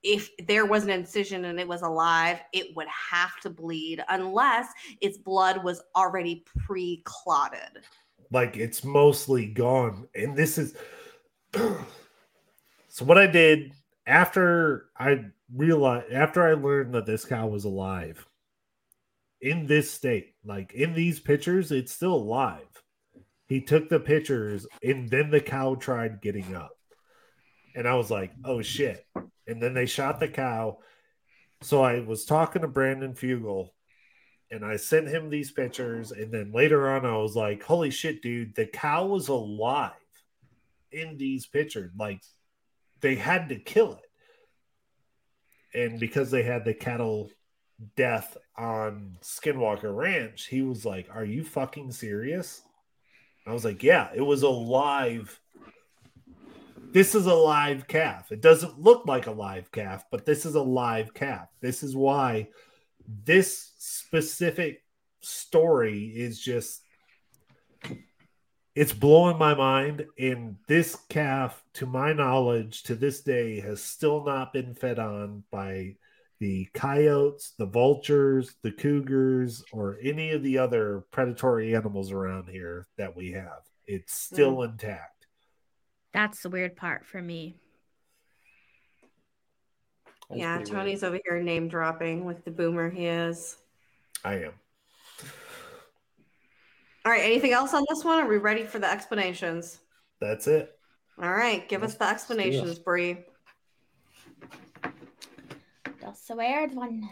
if 0.03 0.29
there 0.47 0.65
was 0.67 0.83
an 0.83 0.91
incision 0.91 1.45
and 1.45 1.59
it 1.59 1.67
was 1.67 1.81
alive, 1.81 2.41
it 2.53 2.75
would 2.75 2.87
have 2.87 3.39
to 3.41 3.49
bleed 3.49 4.03
unless 4.09 4.67
its 4.99 5.17
blood 5.17 5.63
was 5.63 5.81
already 5.95 6.43
pre 6.65 7.01
clotted. 7.05 7.83
like 8.31 8.55
it's 8.55 8.83
mostly 8.83 9.47
gone 9.47 10.07
and 10.15 10.35
this 10.37 10.57
is 10.59 10.75
so 12.91 13.05
what 13.05 13.17
i 13.17 13.27
did 13.27 13.73
after 14.05 14.89
i 14.97 15.19
realized 15.53 16.11
after 16.11 16.43
i 16.43 16.53
learned 16.53 16.93
that 16.93 17.05
this 17.05 17.25
cow 17.25 17.47
was 17.47 17.65
alive 17.65 18.25
in 19.41 19.65
this 19.65 19.89
state 19.89 20.35
like 20.45 20.73
in 20.73 20.93
these 20.93 21.19
pictures 21.19 21.71
it's 21.71 21.91
still 21.91 22.13
alive 22.13 22.67
he 23.47 23.61
took 23.61 23.89
the 23.89 23.99
pictures 23.99 24.67
and 24.83 25.09
then 25.09 25.29
the 25.29 25.41
cow 25.41 25.75
tried 25.75 26.21
getting 26.21 26.55
up 26.55 26.71
and 27.75 27.87
i 27.87 27.95
was 27.95 28.11
like 28.11 28.31
oh 28.45 28.61
shit 28.61 29.05
and 29.47 29.61
then 29.61 29.73
they 29.73 29.85
shot 29.85 30.19
the 30.19 30.27
cow 30.27 30.77
so 31.61 31.81
i 31.81 31.99
was 31.99 32.25
talking 32.25 32.61
to 32.61 32.67
Brandon 32.67 33.13
Fugal 33.13 33.69
and 34.51 34.65
I 34.65 34.75
sent 34.75 35.07
him 35.07 35.29
these 35.29 35.51
pictures. 35.51 36.11
And 36.11 36.31
then 36.31 36.51
later 36.51 36.91
on, 36.91 37.05
I 37.05 37.15
was 37.17 37.35
like, 37.35 37.63
holy 37.63 37.89
shit, 37.89 38.21
dude, 38.21 38.53
the 38.53 38.65
cow 38.65 39.05
was 39.05 39.29
alive 39.29 39.91
in 40.91 41.17
these 41.17 41.47
pictures. 41.47 41.91
Like, 41.97 42.21
they 43.01 43.15
had 43.15 43.49
to 43.49 43.55
kill 43.55 43.93
it. 43.93 44.07
And 45.73 45.99
because 45.99 46.31
they 46.31 46.43
had 46.43 46.65
the 46.65 46.73
cattle 46.73 47.29
death 47.95 48.37
on 48.57 49.17
Skinwalker 49.21 49.95
Ranch, 49.95 50.47
he 50.47 50.61
was 50.61 50.85
like, 50.85 51.07
Are 51.13 51.25
you 51.25 51.43
fucking 51.43 51.91
serious? 51.91 52.61
I 53.45 53.53
was 53.53 53.65
like, 53.65 53.83
Yeah, 53.83 54.09
it 54.13 54.21
was 54.21 54.43
alive. 54.43 55.39
This 56.91 57.15
is 57.15 57.25
a 57.25 57.33
live 57.33 57.87
calf. 57.87 58.33
It 58.33 58.41
doesn't 58.41 58.79
look 58.79 59.05
like 59.05 59.27
a 59.27 59.31
live 59.31 59.71
calf, 59.71 60.03
but 60.11 60.25
this 60.25 60.45
is 60.45 60.55
a 60.55 60.61
live 60.61 61.13
calf. 61.13 61.47
This 61.61 61.83
is 61.83 61.95
why 61.95 62.49
this 63.23 63.71
specific 63.77 64.83
story 65.21 66.07
is 66.07 66.39
just 66.39 66.83
it's 68.75 68.93
blowing 68.93 69.37
my 69.37 69.53
mind 69.53 70.05
and 70.17 70.55
this 70.67 70.97
calf 71.09 71.63
to 71.73 71.85
my 71.85 72.13
knowledge 72.13 72.83
to 72.83 72.95
this 72.95 73.21
day 73.21 73.59
has 73.59 73.83
still 73.83 74.23
not 74.23 74.53
been 74.53 74.73
fed 74.73 74.99
on 74.99 75.43
by 75.51 75.95
the 76.39 76.67
coyotes 76.73 77.53
the 77.57 77.65
vultures 77.65 78.55
the 78.63 78.71
cougars 78.71 79.63
or 79.71 79.97
any 80.01 80.31
of 80.31 80.41
the 80.41 80.57
other 80.57 81.03
predatory 81.11 81.75
animals 81.75 82.11
around 82.11 82.47
here 82.49 82.87
that 82.97 83.15
we 83.15 83.31
have 83.31 83.61
it's 83.85 84.27
hmm. 84.29 84.35
still 84.35 84.63
intact 84.63 85.21
That's 86.13 86.41
the 86.41 86.49
weird 86.49 86.75
part 86.75 87.05
for 87.05 87.21
me. 87.21 87.55
That's 90.29 90.39
yeah, 90.39 90.55
pretty 90.57 90.71
weird. 90.71 90.83
Tony's 90.85 91.03
over 91.03 91.19
here 91.23 91.41
name 91.41 91.67
dropping 91.67 92.25
with 92.25 92.43
the 92.45 92.51
boomer 92.51 92.89
he 92.89 93.05
is. 93.05 93.57
i 94.23 94.35
am 94.35 94.53
All 97.03 97.11
right, 97.11 97.23
anything 97.23 97.51
else 97.51 97.73
on 97.73 97.83
this 97.89 98.03
one? 98.03 98.19
Are 98.19 98.27
we 98.27 98.37
ready 98.37 98.63
for 98.63 98.79
the 98.79 98.89
explanations? 98.89 99.79
that's 100.19 100.45
it 100.45 100.77
All 101.21 101.31
right, 101.31 101.67
give 101.67 101.81
us 101.81 101.95
the 101.95 102.07
explanations, 102.07 102.77
Bri. 102.77 103.25
That's 105.99 106.29
a 106.29 106.35
weird 106.35 106.75
one. 106.75 107.09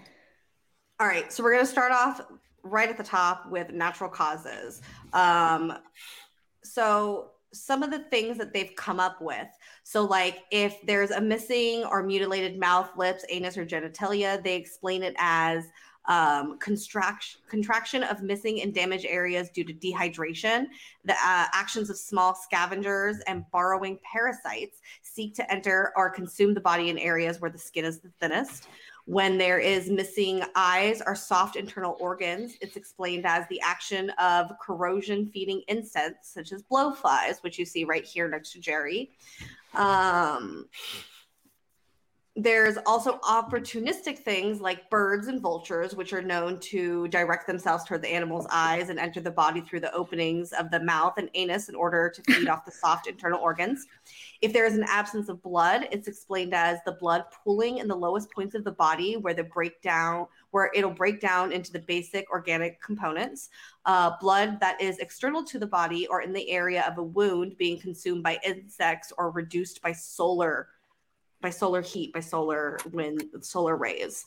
All 0.99 1.07
right, 1.07 1.32
so 1.34 1.44
we're 1.44 1.53
going 1.53 1.66
to 1.66 1.72
start 1.72 1.91
off 1.91 2.22
right 2.61 2.90
at 2.90 2.98
the 2.98 3.03
top 3.03 3.49
with 3.49 3.72
natural 3.72 4.10
causes. 4.10 4.82
Um, 5.14 5.74
so, 6.64 7.32
some 7.52 7.82
of 7.82 7.90
the 7.90 7.99
things 8.11 8.38
that 8.38 8.53
they've 8.53 8.76
come 8.76 8.99
up 8.99 9.22
with. 9.22 9.48
So, 9.84 10.06
like 10.06 10.44
if 10.52 10.78
there's 10.86 11.10
a 11.10 11.22
missing 11.22 11.84
or 11.84 12.03
mutilated 12.03 12.60
mouth, 12.60 12.91
lips, 12.95 13.26
anus, 13.30 13.57
or 13.57 13.66
genitalia, 13.66 14.44
they 14.44 14.56
explain 14.56 15.02
it 15.02 15.16
as 15.18 15.66
um, 16.10 16.57
contraction, 16.57 17.40
contraction 17.48 18.03
of 18.03 18.23
missing 18.23 18.61
and 18.61 18.73
damaged 18.73 19.06
areas 19.07 19.49
due 19.49 19.64
to 19.64 19.73
dehydration. 19.73 20.65
The 21.06 21.14
uh, 21.14 21.45
actions 21.53 21.90
of 21.90 21.98
small 21.98 22.36
scavengers 22.36 23.19
and 23.27 23.45
borrowing 23.52 23.99
parasites 24.11 24.81
seek 25.03 25.36
to 25.36 25.49
enter 25.52 25.94
or 25.95 26.10
consume 26.10 26.53
the 26.56 26.61
body 26.61 26.90
in 26.90 26.98
areas 26.98 27.40
where 27.40 27.52
the 27.52 27.60
skin 27.60 27.86
is 27.86 27.99
the 27.99 28.10
thinnest. 28.19 28.68
When 29.06 29.38
there 29.38 29.60
is 29.60 29.90
missing 29.90 30.44
eyes 30.56 31.02
or 31.06 31.15
soft 31.15 31.56
internal 31.56 31.95
organs, 31.99 32.57
it's 32.61 32.76
explained 32.76 33.26
as 33.26 33.48
the 33.48 33.61
action 33.61 34.11
of 34.19 34.52
corrosion 34.60 35.27
feeding 35.27 35.61
insects 35.68 36.31
such 36.34 36.52
as 36.52 36.64
blowflies, 36.64 37.41
which 37.41 37.57
you 37.57 37.65
see 37.65 37.86
right 37.86 38.03
here 38.03 38.27
next 38.27 38.52
to 38.53 38.60
Jerry. 38.60 39.11
Um, 39.73 40.68
there's 42.44 42.78
also 42.86 43.20
opportunistic 43.20 44.20
things 44.20 44.61
like 44.61 44.90
birds 44.90 45.28
and 45.28 45.41
vultures, 45.41 45.95
which 45.95 46.14
are 46.14 46.22
known 46.22 46.60
to 46.60 47.07
direct 47.10 47.45
themselves 47.45 47.84
toward 47.84 48.02
the 48.02 48.07
animal's 48.07 48.48
eyes 48.49 48.90
and 48.90 48.98
enter 48.98 49.20
the 49.20 49.32
body 49.32 49.60
through 49.60 49.82
the 49.82 49.94
openings 49.94 50.53
of 50.53 50.72
the 50.72 50.80
mouth 50.80 51.16
and 51.18 51.30
anus 51.34 51.68
in 51.68 51.76
order 51.76 52.10
to 52.10 52.22
feed 52.24 52.48
off 52.48 52.66
the 52.66 52.72
soft 52.72 53.07
internal 53.07 53.40
organs. 53.41 53.86
If 54.41 54.53
there 54.53 54.66
is 54.66 54.76
an 54.76 54.86
absence 54.88 55.28
of 55.28 55.41
blood, 55.41 55.90
it's 55.91 56.07
explained 56.07 56.53
as 56.53 56.80
the 56.86 56.94
blood 56.94 57.26
pooling 57.44 57.80
in 57.80 57.88
the 57.88 57.95
lowest 57.95 58.32
points 58.32 58.56
of 58.56 58.64
the 58.64 58.72
body 58.72 59.18
where 59.18 59.34
the 59.34 59.44
breakdown 59.44 60.28
where 60.52 60.72
it'll 60.74 60.90
break 60.90 61.22
down 61.22 61.52
into 61.52 61.72
the 61.72 61.80
basic 61.80 62.30
organic 62.32 62.82
components. 62.82 63.49
Uh, 63.86 64.11
blood 64.20 64.60
that 64.60 64.82
is 64.82 64.98
external 64.98 65.44
to 65.44 65.60
the 65.60 65.68
body 65.68 66.07
or 66.07 66.22
in 66.22 66.34
the 66.34 66.49
area 66.49 66.84
of 66.88 66.98
a 66.98 67.03
wound 67.03 67.56
being 67.57 67.80
consumed 67.80 68.24
by 68.24 68.40
insects 68.45 69.14
or 69.18 69.30
reduced 69.32 69.82
by 69.82 69.91
solar 69.91 70.70
by 71.41 71.49
solar 71.49 71.82
heat, 71.82 72.14
by 72.14 72.20
solar 72.20 72.78
wind, 72.91 73.24
solar 73.41 73.78
rays. 73.78 74.26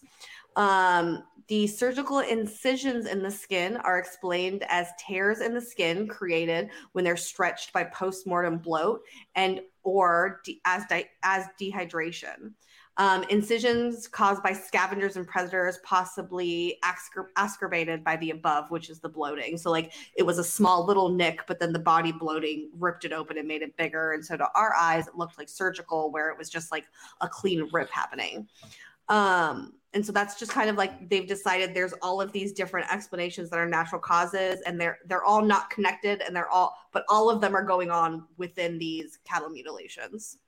Um, 0.56 1.24
the 1.48 1.66
surgical 1.66 2.20
incisions 2.20 3.06
in 3.06 3.22
the 3.22 3.30
skin 3.30 3.76
are 3.78 3.98
explained 3.98 4.64
as 4.68 4.88
tears 4.98 5.40
in 5.40 5.54
the 5.54 5.60
skin 5.60 6.06
created 6.06 6.70
when 6.92 7.04
they're 7.04 7.16
stretched 7.16 7.72
by 7.72 7.84
postmortem 7.84 8.58
bloat 8.58 9.02
and 9.34 9.60
or 9.82 10.40
de- 10.44 10.60
as 10.64 10.84
as 11.22 11.46
dehydration. 11.60 12.52
Um, 12.98 13.24
incisions 13.30 14.06
caused 14.06 14.42
by 14.42 14.52
scavengers 14.52 15.16
and 15.16 15.26
predators, 15.26 15.78
possibly 15.82 16.78
ascorbated 16.84 18.04
by 18.04 18.16
the 18.16 18.30
above, 18.30 18.70
which 18.70 18.90
is 18.90 19.00
the 19.00 19.08
bloating. 19.08 19.56
So, 19.56 19.70
like, 19.70 19.92
it 20.14 20.22
was 20.24 20.38
a 20.38 20.44
small 20.44 20.84
little 20.84 21.08
nick, 21.08 21.40
but 21.46 21.58
then 21.58 21.72
the 21.72 21.78
body 21.78 22.12
bloating 22.12 22.70
ripped 22.78 23.06
it 23.06 23.12
open 23.12 23.38
and 23.38 23.48
made 23.48 23.62
it 23.62 23.76
bigger. 23.78 24.12
And 24.12 24.24
so, 24.24 24.36
to 24.36 24.46
our 24.54 24.74
eyes, 24.74 25.08
it 25.08 25.16
looked 25.16 25.38
like 25.38 25.48
surgical, 25.48 26.10
where 26.10 26.28
it 26.28 26.36
was 26.36 26.50
just 26.50 26.70
like 26.70 26.84
a 27.22 27.28
clean 27.28 27.66
rip 27.72 27.90
happening. 27.90 28.46
Um, 29.08 29.74
and 29.94 30.04
so 30.04 30.12
that's 30.12 30.38
just 30.38 30.52
kind 30.52 30.70
of 30.70 30.76
like 30.76 31.08
they've 31.10 31.26
decided 31.26 31.74
there's 31.74 31.92
all 32.00 32.20
of 32.20 32.32
these 32.32 32.52
different 32.52 32.90
explanations 32.90 33.50
that 33.50 33.58
are 33.58 33.68
natural 33.68 34.00
causes, 34.00 34.60
and 34.66 34.80
they're 34.80 34.98
they're 35.06 35.24
all 35.24 35.42
not 35.42 35.70
connected, 35.70 36.22
and 36.22 36.34
they're 36.34 36.48
all, 36.48 36.76
but 36.92 37.04
all 37.08 37.28
of 37.28 37.40
them 37.40 37.54
are 37.54 37.64
going 37.64 37.90
on 37.90 38.26
within 38.38 38.78
these 38.78 39.18
cattle 39.24 39.50
mutilations. 39.50 40.38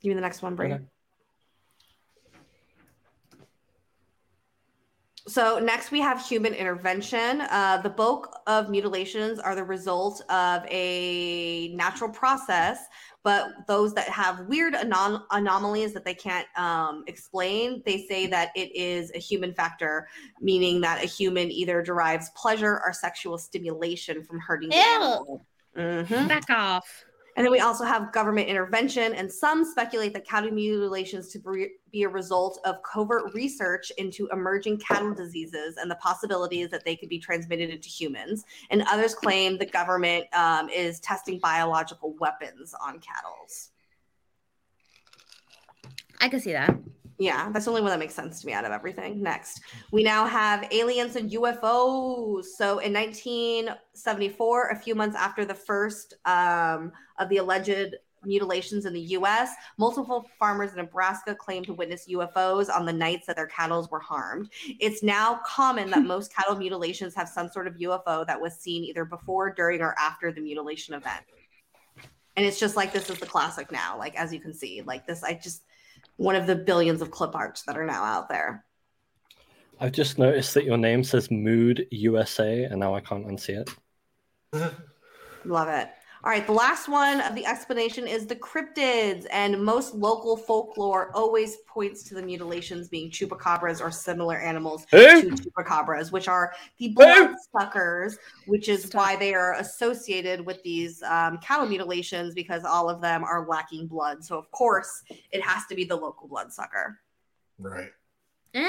Give 0.00 0.10
me 0.10 0.14
the 0.14 0.20
next 0.20 0.42
one, 0.42 0.54
Bri. 0.54 0.72
Okay. 0.72 0.84
So 5.28 5.58
next 5.58 5.90
we 5.90 6.00
have 6.00 6.26
human 6.26 6.54
intervention. 6.54 7.42
Uh, 7.42 7.80
the 7.82 7.90
bulk 7.90 8.40
of 8.46 8.70
mutilations 8.70 9.38
are 9.38 9.54
the 9.54 9.62
result 9.62 10.22
of 10.30 10.64
a 10.68 11.68
natural 11.74 12.10
process, 12.10 12.78
but 13.22 13.50
those 13.68 13.94
that 13.94 14.08
have 14.08 14.46
weird 14.48 14.74
anom- 14.74 15.22
anomalies 15.30 15.92
that 15.92 16.04
they 16.04 16.14
can't 16.14 16.48
um, 16.56 17.04
explain, 17.06 17.82
they 17.84 18.06
say 18.08 18.26
that 18.28 18.48
it 18.56 18.74
is 18.74 19.12
a 19.14 19.18
human 19.18 19.52
factor, 19.52 20.08
meaning 20.40 20.80
that 20.80 21.04
a 21.04 21.06
human 21.06 21.50
either 21.50 21.82
derives 21.82 22.30
pleasure 22.34 22.80
or 22.84 22.92
sexual 22.92 23.36
stimulation 23.36 24.24
from 24.24 24.40
hurting 24.40 24.70
the 24.70 24.76
Ew. 24.76 24.82
animal. 24.82 25.46
Mhm. 25.76 26.28
Back 26.28 26.50
off. 26.50 27.04
And 27.36 27.44
then 27.44 27.52
we 27.52 27.60
also 27.60 27.84
have 27.84 28.12
government 28.12 28.48
intervention, 28.48 29.14
and 29.14 29.30
some 29.30 29.64
speculate 29.64 30.12
that 30.14 30.26
cattle 30.26 30.50
mutilations 30.50 31.28
to 31.28 31.68
be 31.92 32.02
a 32.02 32.08
result 32.08 32.60
of 32.64 32.82
covert 32.82 33.32
research 33.34 33.92
into 33.98 34.28
emerging 34.32 34.78
cattle 34.78 35.14
diseases 35.14 35.76
and 35.76 35.90
the 35.90 35.96
possibilities 35.96 36.70
that 36.70 36.84
they 36.84 36.96
could 36.96 37.08
be 37.08 37.18
transmitted 37.18 37.70
into 37.70 37.88
humans. 37.88 38.44
And 38.70 38.82
others 38.88 39.14
claim 39.14 39.58
the 39.58 39.66
government 39.66 40.26
um, 40.34 40.68
is 40.68 41.00
testing 41.00 41.38
biological 41.38 42.14
weapons 42.18 42.74
on 42.84 43.00
cattle. 43.00 43.46
I 46.20 46.28
can 46.28 46.40
see 46.40 46.52
that. 46.52 46.76
Yeah, 47.20 47.50
that's 47.52 47.66
the 47.66 47.70
only 47.70 47.82
one 47.82 47.90
that 47.90 47.98
makes 47.98 48.14
sense 48.14 48.40
to 48.40 48.46
me 48.46 48.54
out 48.54 48.64
of 48.64 48.72
everything. 48.72 49.22
Next, 49.22 49.60
we 49.92 50.02
now 50.02 50.24
have 50.24 50.66
aliens 50.72 51.16
and 51.16 51.30
UFOs. 51.30 52.46
So 52.46 52.78
in 52.78 52.94
1974, 52.94 54.68
a 54.68 54.76
few 54.76 54.94
months 54.94 55.16
after 55.16 55.44
the 55.44 55.54
first 55.54 56.14
um, 56.24 56.90
of 57.18 57.28
the 57.28 57.36
alleged 57.36 57.94
mutilations 58.24 58.86
in 58.86 58.94
the 58.94 59.00
US, 59.00 59.50
multiple 59.76 60.30
farmers 60.38 60.70
in 60.70 60.78
Nebraska 60.78 61.34
claimed 61.34 61.66
to 61.66 61.74
witness 61.74 62.08
UFOs 62.08 62.74
on 62.74 62.86
the 62.86 62.92
nights 62.92 63.26
that 63.26 63.36
their 63.36 63.48
cattle 63.48 63.86
were 63.92 64.00
harmed. 64.00 64.48
It's 64.80 65.02
now 65.02 65.40
common 65.44 65.90
that 65.90 66.02
most 66.04 66.34
cattle 66.34 66.56
mutilations 66.56 67.14
have 67.16 67.28
some 67.28 67.50
sort 67.50 67.66
of 67.66 67.74
UFO 67.74 68.26
that 68.26 68.40
was 68.40 68.54
seen 68.54 68.82
either 68.84 69.04
before, 69.04 69.52
during, 69.52 69.82
or 69.82 69.94
after 69.98 70.32
the 70.32 70.40
mutilation 70.40 70.94
event. 70.94 71.24
And 72.36 72.46
it's 72.46 72.58
just 72.58 72.76
like 72.76 72.94
this 72.94 73.10
is 73.10 73.18
the 73.18 73.26
classic 73.26 73.70
now, 73.70 73.98
like 73.98 74.16
as 74.18 74.32
you 74.32 74.40
can 74.40 74.54
see, 74.54 74.80
like 74.80 75.06
this, 75.06 75.22
I 75.22 75.34
just 75.34 75.64
one 76.20 76.36
of 76.36 76.46
the 76.46 76.54
billions 76.54 77.00
of 77.00 77.10
clip 77.10 77.34
arts 77.34 77.62
that 77.62 77.78
are 77.78 77.86
now 77.86 78.04
out 78.04 78.28
there. 78.28 78.62
I've 79.80 79.92
just 79.92 80.18
noticed 80.18 80.52
that 80.52 80.66
your 80.66 80.76
name 80.76 81.02
says 81.02 81.30
Mood 81.30 81.86
USA, 81.90 82.64
and 82.64 82.78
now 82.78 82.94
I 82.94 83.00
can't 83.00 83.26
unsee 83.26 83.64
it. 83.64 83.70
Love 85.46 85.68
it. 85.68 85.88
All 86.22 86.30
right, 86.30 86.46
the 86.46 86.52
last 86.52 86.86
one 86.86 87.22
of 87.22 87.34
the 87.34 87.46
explanation 87.46 88.06
is 88.06 88.26
the 88.26 88.36
cryptids, 88.36 89.26
and 89.30 89.64
most 89.64 89.94
local 89.94 90.36
folklore 90.36 91.10
always 91.14 91.56
points 91.66 92.02
to 92.04 92.14
the 92.14 92.22
mutilations 92.22 92.88
being 92.90 93.10
chupacabras 93.10 93.80
or 93.80 93.90
similar 93.90 94.36
animals 94.36 94.86
Who? 94.90 95.22
to 95.22 95.30
chupacabras, 95.30 96.12
which 96.12 96.28
are 96.28 96.52
the 96.78 96.88
blood 96.88 97.34
suckers, 97.56 98.18
which 98.46 98.68
is 98.68 98.90
why 98.92 99.16
they 99.16 99.32
are 99.32 99.54
associated 99.54 100.44
with 100.44 100.62
these 100.62 101.02
um, 101.04 101.38
cattle 101.38 101.66
mutilations 101.66 102.34
because 102.34 102.64
all 102.64 102.90
of 102.90 103.00
them 103.00 103.24
are 103.24 103.46
lacking 103.46 103.86
blood. 103.86 104.22
So, 104.22 104.36
of 104.36 104.50
course, 104.50 105.02
it 105.32 105.40
has 105.40 105.64
to 105.68 105.74
be 105.74 105.84
the 105.84 105.96
local 105.96 106.28
bloodsucker. 106.28 107.00
Right. 107.58 107.90
Eh. 108.52 108.68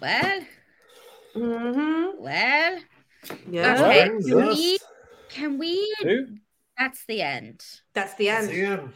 Well, 0.00 0.40
Mm-hmm. 1.34 2.22
well. 2.22 2.78
Yeah, 3.50 3.74
Okay. 3.80 4.08
Can 4.08 4.46
we, 4.46 4.78
can 5.30 5.58
we? 5.58 5.94
Who? 6.78 6.84
That's 6.84 7.04
the 7.06 7.22
end. 7.22 7.64
that's 7.94 8.14
the 8.14 8.26
That's 8.26 8.46
end. 8.46 8.54
the 8.54 8.64
end. 8.64 8.92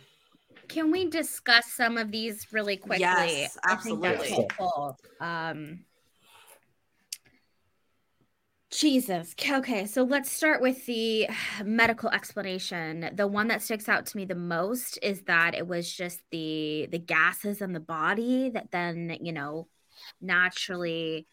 Can 0.68 0.90
we 0.90 1.08
discuss 1.08 1.66
some 1.72 1.96
of 1.96 2.10
these 2.10 2.52
really 2.52 2.76
quickly? 2.76 3.00
Yes, 3.00 3.56
I 3.64 3.76
think 3.76 4.02
that's 4.02 4.20
absolutely. 4.20 4.28
helpful. 4.28 4.96
Um, 5.20 5.84
Jesus. 8.70 9.34
Okay, 9.50 9.86
so 9.86 10.02
let's 10.02 10.30
start 10.30 10.60
with 10.60 10.84
the 10.84 11.26
medical 11.64 12.10
explanation. 12.10 13.08
The 13.14 13.26
one 13.26 13.48
that 13.48 13.62
sticks 13.62 13.88
out 13.88 14.04
to 14.06 14.16
me 14.16 14.26
the 14.26 14.34
most 14.34 14.98
is 15.02 15.22
that 15.22 15.54
it 15.54 15.66
was 15.66 15.90
just 15.90 16.20
the 16.30 16.86
the 16.92 16.98
gases 16.98 17.62
in 17.62 17.72
the 17.72 17.80
body 17.80 18.50
that 18.50 18.70
then, 18.70 19.16
you 19.22 19.32
know, 19.32 19.68
naturally 20.20 21.26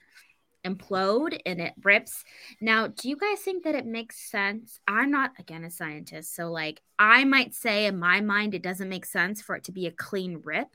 implode 0.65 1.39
and 1.45 1.61
it 1.61 1.73
rips. 1.83 2.23
Now, 2.59 2.87
do 2.87 3.07
you 3.09 3.15
guys 3.17 3.39
think 3.39 3.63
that 3.63 3.75
it 3.75 3.85
makes 3.85 4.17
sense? 4.29 4.79
I'm 4.87 5.11
not 5.11 5.31
again 5.39 5.63
a 5.63 5.71
scientist, 5.71 6.35
so 6.35 6.51
like 6.51 6.81
I 6.99 7.23
might 7.25 7.53
say 7.53 7.85
in 7.85 7.99
my 7.99 8.21
mind 8.21 8.53
it 8.55 8.63
doesn't 8.63 8.89
make 8.89 9.05
sense 9.05 9.41
for 9.41 9.55
it 9.55 9.63
to 9.65 9.71
be 9.71 9.87
a 9.87 9.91
clean 9.91 10.41
rip. 10.43 10.67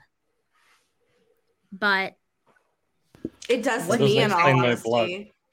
But 1.72 2.16
It 3.48 3.62
does 3.62 3.88
to 3.88 3.88
What 3.88 4.00
me, 4.00 4.14
does 4.14 4.24
in 4.24 4.32
all 4.32 4.38
explain 4.38 4.62
no 4.62 4.64
honesty. 4.64 4.88
blood? 4.88 5.10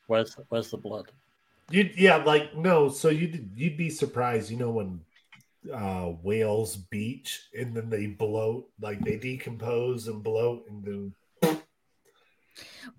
Where's 0.07 0.34
where's 0.49 0.72
the 0.72 0.77
blood? 0.77 1.11
You'd, 1.69 1.97
yeah, 1.97 2.18
like 2.18 2.55
no. 2.55 2.89
So 2.89 3.09
you'd 3.09 3.51
you'd 3.55 3.77
be 3.77 3.89
surprised, 3.89 4.49
you 4.51 4.57
know, 4.57 4.72
when 4.72 5.01
uh 5.73 6.14
whales 6.23 6.77
beach 6.77 7.49
and 7.57 7.76
then 7.76 7.89
they 7.89 8.05
bloat, 8.07 8.69
like 8.80 9.03
they 9.03 9.18
decompose 9.18 10.07
and 10.07 10.23
bloat 10.23 10.64
and 10.69 10.84
then 10.84 11.14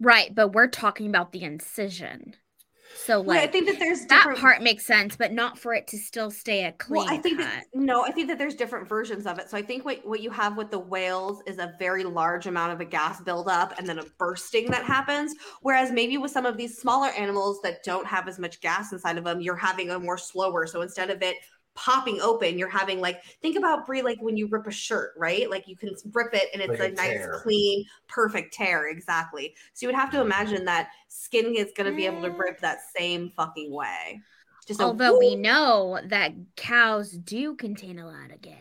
right, 0.01 0.35
but 0.35 0.49
we're 0.49 0.69
talking 0.69 1.09
about 1.09 1.33
the 1.33 1.43
incision. 1.43 2.35
So 2.95 3.21
Well, 3.21 3.39
I 3.39 3.47
think 3.47 3.67
that 3.67 3.79
there's 3.79 4.07
that 4.07 4.09
different 4.09 4.39
part 4.41 4.63
makes 4.63 4.85
sense, 4.87 5.17
but 5.17 5.33
not 5.33 5.59
for 5.59 5.75
it 5.75 5.87
to 5.89 5.99
still 5.99 6.31
stay 6.31 6.65
a 6.65 6.73
clean 6.73 7.05
Well, 7.05 7.15
I 7.15 7.19
think 7.19 7.39
cut. 7.39 7.47
that 7.47 7.65
no, 7.75 8.03
I 8.03 8.11
think 8.11 8.29
that 8.29 8.39
there's 8.39 8.55
different 8.55 8.89
versions 8.89 9.27
of 9.27 9.39
it. 9.39 9.51
So 9.51 9.57
I 9.57 9.63
think 9.63 9.85
what 9.85 10.07
what 10.07 10.21
you 10.21 10.31
have 10.31 10.57
with 10.57 10.71
the 10.71 10.79
whales 10.79 11.43
is 11.47 11.59
a 11.59 11.75
very 11.79 12.03
large 12.05 12.47
amount 12.47 12.73
of 12.73 12.81
a 12.81 12.85
gas 12.85 13.21
buildup 13.21 13.79
and 13.79 13.87
then 13.87 13.99
a 13.99 14.05
bursting 14.19 14.71
that 14.71 14.85
happens. 14.85 15.35
Whereas 15.63 15.93
maybe 15.93 16.17
with 16.19 16.31
some 16.31 16.47
of 16.47 16.57
these 16.57 16.79
smaller 16.79 17.09
animals 17.11 17.61
that 17.63 17.85
don't 17.85 18.07
have 18.07 18.27
as 18.27 18.39
much 18.39 18.61
gas 18.61 18.93
inside 18.93 19.19
of 19.19 19.25
them, 19.25 19.41
you're 19.41 19.57
having 19.57 19.91
a 19.91 19.99
more 19.99 20.19
slower. 20.19 20.67
So 20.67 20.83
instead 20.83 21.11
of 21.11 21.23
it 21.23 21.37
popping 21.79 22.21
open, 22.21 22.59
you're 22.59 22.69
having 22.69 23.01
like 23.01 23.23
think 23.41 23.57
about 23.57 23.87
Bri 23.87 24.03
like 24.03 24.19
when 24.21 24.37
you 24.37 24.49
rip 24.49 24.67
a 24.67 24.71
shirt, 24.73 25.13
right? 25.17 25.49
Like 25.49 25.69
you 25.69 25.77
can 25.77 25.91
rip 26.13 26.35
it 26.35 26.49
and 26.53 26.61
it's 26.61 26.71
Like 26.71 26.81
a, 26.81 26.93
a 26.93 26.97
nice, 26.97 27.11
tear. 27.13 27.41
clean, 27.43 27.85
perfect 28.09 28.53
tear. 28.53 28.89
Exactly. 28.89 29.55
So 29.75 29.85
you 29.87 29.89
would 29.89 29.99
have 30.01 30.11
to 30.11 30.21
imagine 30.21 30.65
that 30.65 30.91
skin 31.09 31.55
is 31.57 31.71
going 31.77 31.89
to 31.91 31.97
be 31.97 32.07
able 32.07 32.23
to 32.23 32.29
Eh. 32.29 32.37
rip 32.37 32.61
that 32.61 32.79
same 32.97 33.31
fucking 33.37 33.73
way. 33.73 34.21
Just 34.67 34.81
a 34.81 34.85
Although 34.85 35.19
we 35.19 35.37
know 35.37 35.99
that 36.09 36.33
cows 36.57 37.13
do 37.13 37.55
contain 37.55 37.99
a 37.99 38.07
lot 38.07 38.31
of 38.33 38.43
gas. 38.43 38.57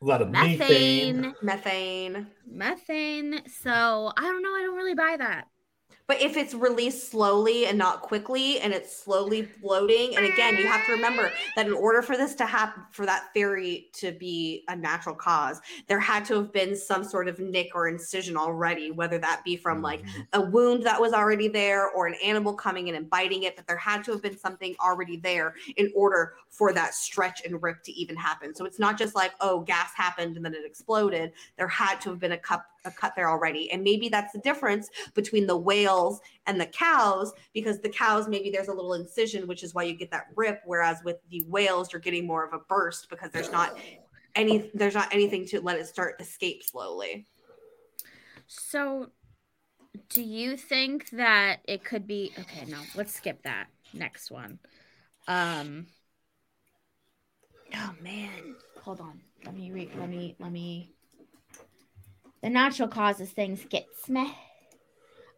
a 0.00 0.04
lot 0.04 0.20
of 0.22 0.30
methane. 0.30 1.20
Methane. 1.20 1.34
methane. 1.42 2.26
Methane. 2.46 3.42
So 3.62 4.12
I 4.16 4.22
don't 4.22 4.42
know. 4.42 4.54
I 4.54 4.62
don't 4.62 4.76
really 4.76 4.94
buy 4.94 5.16
that. 5.18 5.46
But 6.06 6.20
if 6.20 6.36
it's 6.36 6.54
released 6.54 7.10
slowly 7.10 7.66
and 7.66 7.78
not 7.78 8.02
quickly 8.02 8.60
and 8.60 8.72
it's 8.72 8.94
slowly 8.94 9.48
bloating, 9.60 10.16
and 10.16 10.26
again, 10.26 10.56
you 10.56 10.66
have 10.66 10.84
to 10.86 10.92
remember 10.92 11.32
that 11.56 11.66
in 11.66 11.72
order 11.72 12.02
for 12.02 12.16
this 12.16 12.34
to 12.36 12.46
happen, 12.46 12.82
for 12.90 13.06
that 13.06 13.32
theory 13.32 13.88
to 13.94 14.12
be 14.12 14.64
a 14.68 14.76
natural 14.76 15.14
cause, 15.14 15.60
there 15.86 16.00
had 16.00 16.24
to 16.26 16.34
have 16.34 16.52
been 16.52 16.76
some 16.76 17.04
sort 17.04 17.28
of 17.28 17.38
nick 17.38 17.70
or 17.74 17.88
incision 17.88 18.36
already, 18.36 18.90
whether 18.90 19.18
that 19.18 19.42
be 19.44 19.56
from 19.56 19.80
like 19.80 20.02
Mhm. 20.02 20.26
a 20.32 20.40
wound 20.40 20.82
that 20.84 21.00
was 21.00 21.12
already 21.12 21.48
there 21.48 21.88
or 21.90 22.06
an 22.06 22.14
animal 22.14 22.54
coming 22.54 22.88
in 22.88 22.94
and 22.94 23.08
biting 23.08 23.44
it, 23.44 23.56
but 23.56 23.66
there 23.66 23.76
had 23.76 24.04
to 24.04 24.12
have 24.12 24.22
been 24.22 24.36
something 24.38 24.74
already 24.80 25.16
there 25.16 25.54
in 25.76 25.90
order 25.94 26.34
for 26.48 26.72
that 26.72 26.94
stretch 26.94 27.42
and 27.44 27.62
rip 27.62 27.82
to 27.84 27.92
even 27.92 28.16
happen. 28.16 28.54
So 28.54 28.64
it's 28.66 28.78
not 28.78 28.98
just 28.98 29.14
like, 29.14 29.32
oh, 29.40 29.60
gas 29.60 29.90
happened 29.96 30.36
and 30.36 30.44
then 30.44 30.54
it 30.54 30.64
exploded. 30.66 31.32
There 31.56 31.68
had 31.68 32.00
to 32.02 32.10
have 32.10 32.18
been 32.18 32.32
a 32.32 32.38
cut 32.38 32.64
a 32.84 32.90
cut 32.90 33.14
there 33.14 33.30
already. 33.30 33.70
And 33.70 33.84
maybe 33.84 34.08
that's 34.08 34.32
the 34.32 34.40
difference 34.40 34.90
between 35.14 35.46
the 35.46 35.56
and 36.46 36.60
the 36.60 36.66
cows, 36.66 37.32
because 37.54 37.80
the 37.80 37.88
cows 37.88 38.28
maybe 38.28 38.50
there's 38.50 38.68
a 38.68 38.72
little 38.72 38.94
incision, 38.94 39.46
which 39.46 39.62
is 39.62 39.74
why 39.74 39.84
you 39.84 39.94
get 39.94 40.10
that 40.10 40.26
rip. 40.36 40.60
Whereas 40.64 40.98
with 41.04 41.16
the 41.30 41.42
whales, 41.48 41.92
you're 41.92 42.00
getting 42.00 42.26
more 42.26 42.44
of 42.44 42.52
a 42.52 42.58
burst 42.68 43.08
because 43.08 43.30
there's 43.30 43.52
not 43.52 43.76
any 44.34 44.70
there's 44.74 44.94
not 44.94 45.12
anything 45.12 45.46
to 45.46 45.60
let 45.60 45.78
it 45.78 45.86
start 45.86 46.20
escape 46.20 46.62
slowly. 46.62 47.26
So, 48.46 49.10
do 50.08 50.22
you 50.22 50.56
think 50.56 51.10
that 51.10 51.60
it 51.64 51.84
could 51.84 52.06
be 52.06 52.32
okay? 52.38 52.66
No, 52.66 52.78
let's 52.94 53.14
skip 53.14 53.42
that. 53.44 53.66
Next 53.92 54.30
one. 54.30 54.58
Um. 55.28 55.86
Oh 57.74 57.94
man, 58.02 58.56
hold 58.82 59.00
on. 59.00 59.20
Let 59.44 59.54
me 59.54 59.70
read. 59.70 59.90
Let 59.98 60.08
me. 60.08 60.36
Let 60.38 60.52
me. 60.52 60.90
The 62.42 62.50
natural 62.50 62.88
causes 62.88 63.30
things 63.30 63.64
gets 63.64 64.08
me. 64.08 64.34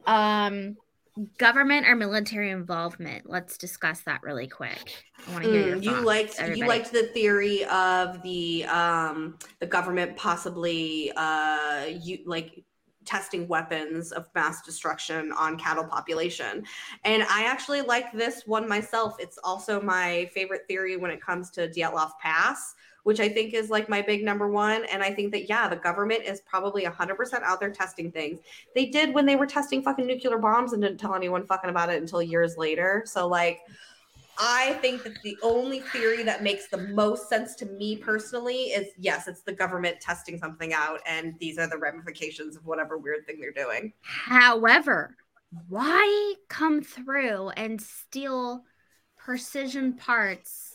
Um, 0.06 0.76
government 1.39 1.86
or 1.86 1.94
military 1.94 2.51
involvement. 2.51 3.28
Let's 3.28 3.56
discuss 3.56 4.02
that 4.02 4.22
really 4.22 4.48
quick. 4.48 5.05
I 5.26 5.31
want 5.31 5.44
to 5.44 5.51
hear 5.51 5.62
your 5.62 5.76
Mm, 5.76 5.85
you 5.85 5.90
thoughts, 5.90 6.05
liked 6.05 6.40
you 6.48 6.66
liked 6.66 6.93
the 6.93 7.05
theory 7.05 7.64
of 7.66 8.20
the 8.22 8.64
um 8.66 9.39
the 9.60 9.66
government 9.66 10.16
possibly 10.16 11.12
uh 11.16 11.85
you 11.86 12.18
like 12.26 12.64
testing 13.05 13.47
weapons 13.47 14.12
of 14.12 14.28
mass 14.35 14.62
destruction 14.62 15.31
on 15.32 15.59
cattle 15.59 15.85
population 15.85 16.64
and 17.05 17.22
i 17.24 17.44
actually 17.44 17.82
like 17.82 18.10
this 18.12 18.47
one 18.47 18.66
myself 18.66 19.16
it's 19.18 19.39
also 19.44 19.78
my 19.81 20.28
favorite 20.32 20.62
theory 20.68 20.97
when 20.97 21.10
it 21.10 21.20
comes 21.20 21.51
to 21.51 21.68
Dyatlov 21.68 22.12
pass 22.22 22.74
which 23.05 23.20
i 23.20 23.28
think 23.28 23.55
is 23.55 23.70
like 23.70 23.89
my 23.89 24.02
big 24.02 24.24
number 24.24 24.48
one 24.48 24.85
and 24.86 25.02
i 25.02 25.12
think 25.12 25.32
that 25.32 25.48
yeah 25.48 25.68
the 25.68 25.76
government 25.76 26.22
is 26.24 26.40
probably 26.43 26.85
100% 26.85 27.43
out 27.43 27.60
there 27.60 27.70
testing 27.70 28.10
things 28.10 28.40
they 28.74 28.86
did 28.86 29.14
when 29.14 29.24
they 29.24 29.36
were 29.36 29.47
testing 29.47 29.82
fucking 29.82 30.06
nuclear 30.06 30.39
bombs 30.39 30.72
and 30.72 30.82
didn't 30.82 30.98
tell 30.98 31.14
anyone 31.14 31.47
fucking 31.47 31.70
about 31.70 31.89
it 31.89 32.01
until 32.01 32.20
years 32.20 32.56
later 32.59 33.02
so 33.06 33.26
like 33.26 33.60
I 34.39 34.72
think 34.81 35.05
that 35.05 35.22
the 35.22 35.36
only 35.43 35.81
theory 35.81 36.24
that 36.24 36.43
makes 36.43 36.66
the 36.66 36.78
most 36.78 37.28
sense 37.28 37.55
to 37.56 37.66
me 37.66 37.97
personally 37.97 38.64
is 38.64 38.89
yes, 38.98 39.28
it's 39.28 39.43
the 39.43 39.52
government 39.52 40.01
testing 40.01 40.39
something 40.39 40.72
out, 40.72 41.01
and 41.06 41.35
these 41.39 41.59
are 41.59 41.68
the 41.68 41.78
ramifications 41.78 42.56
of 42.56 42.66
whatever 42.66 42.98
weird 42.98 43.26
thing 43.26 43.39
they're 43.40 43.52
doing. 43.52 43.93
However, 44.02 45.16
why 45.68 46.35
come 46.48 46.82
through 46.82 47.51
and 47.51 47.81
steal 47.81 48.64
precision 49.16 49.94
parts 49.94 50.73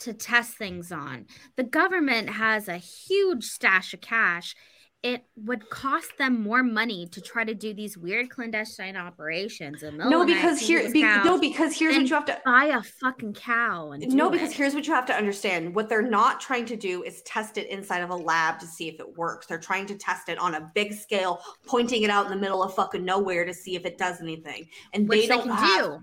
to 0.00 0.12
test 0.12 0.56
things 0.56 0.92
on? 0.92 1.26
The 1.56 1.64
government 1.64 2.30
has 2.30 2.68
a 2.68 2.76
huge 2.76 3.44
stash 3.44 3.94
of 3.94 4.00
cash. 4.00 4.54
It 5.02 5.24
would 5.34 5.70
cost 5.70 6.10
them 6.18 6.42
more 6.42 6.62
money 6.62 7.06
to 7.12 7.22
try 7.22 7.42
to 7.42 7.54
do 7.54 7.72
these 7.72 7.96
weird 7.96 8.28
clandestine 8.28 8.98
operations. 8.98 9.82
in 9.82 9.96
the 9.96 10.04
No, 10.04 10.20
of 10.20 10.26
the 10.26 10.34
night, 10.34 10.42
because 10.42 10.60
here, 10.60 10.92
be, 10.92 11.00
no, 11.02 11.38
because 11.40 11.72
here's 11.74 11.96
what 11.96 12.06
you 12.10 12.14
have 12.14 12.26
to. 12.26 12.38
buy 12.44 12.66
a 12.66 12.82
fucking 12.82 13.32
cow 13.32 13.92
and 13.92 14.06
No, 14.14 14.28
because 14.28 14.50
it. 14.50 14.56
here's 14.56 14.74
what 14.74 14.86
you 14.86 14.92
have 14.92 15.06
to 15.06 15.14
understand. 15.14 15.74
What 15.74 15.88
they're 15.88 16.02
not 16.02 16.38
trying 16.38 16.66
to 16.66 16.76
do 16.76 17.02
is 17.02 17.22
test 17.22 17.56
it 17.56 17.68
inside 17.70 18.00
of 18.02 18.10
a 18.10 18.14
lab 18.14 18.58
to 18.60 18.66
see 18.66 18.88
if 18.88 19.00
it 19.00 19.16
works. 19.16 19.46
They're 19.46 19.56
trying 19.58 19.86
to 19.86 19.94
test 19.96 20.28
it 20.28 20.38
on 20.38 20.56
a 20.56 20.70
big 20.74 20.92
scale, 20.92 21.40
pointing 21.66 22.02
it 22.02 22.10
out 22.10 22.26
in 22.26 22.30
the 22.30 22.36
middle 22.38 22.62
of 22.62 22.74
fucking 22.74 23.02
nowhere 23.02 23.46
to 23.46 23.54
see 23.54 23.76
if 23.76 23.86
it 23.86 23.96
does 23.96 24.20
anything. 24.20 24.68
And 24.92 25.08
which 25.08 25.22
they 25.22 25.28
don't 25.28 25.48
have. 25.48 25.82
do. 25.84 25.98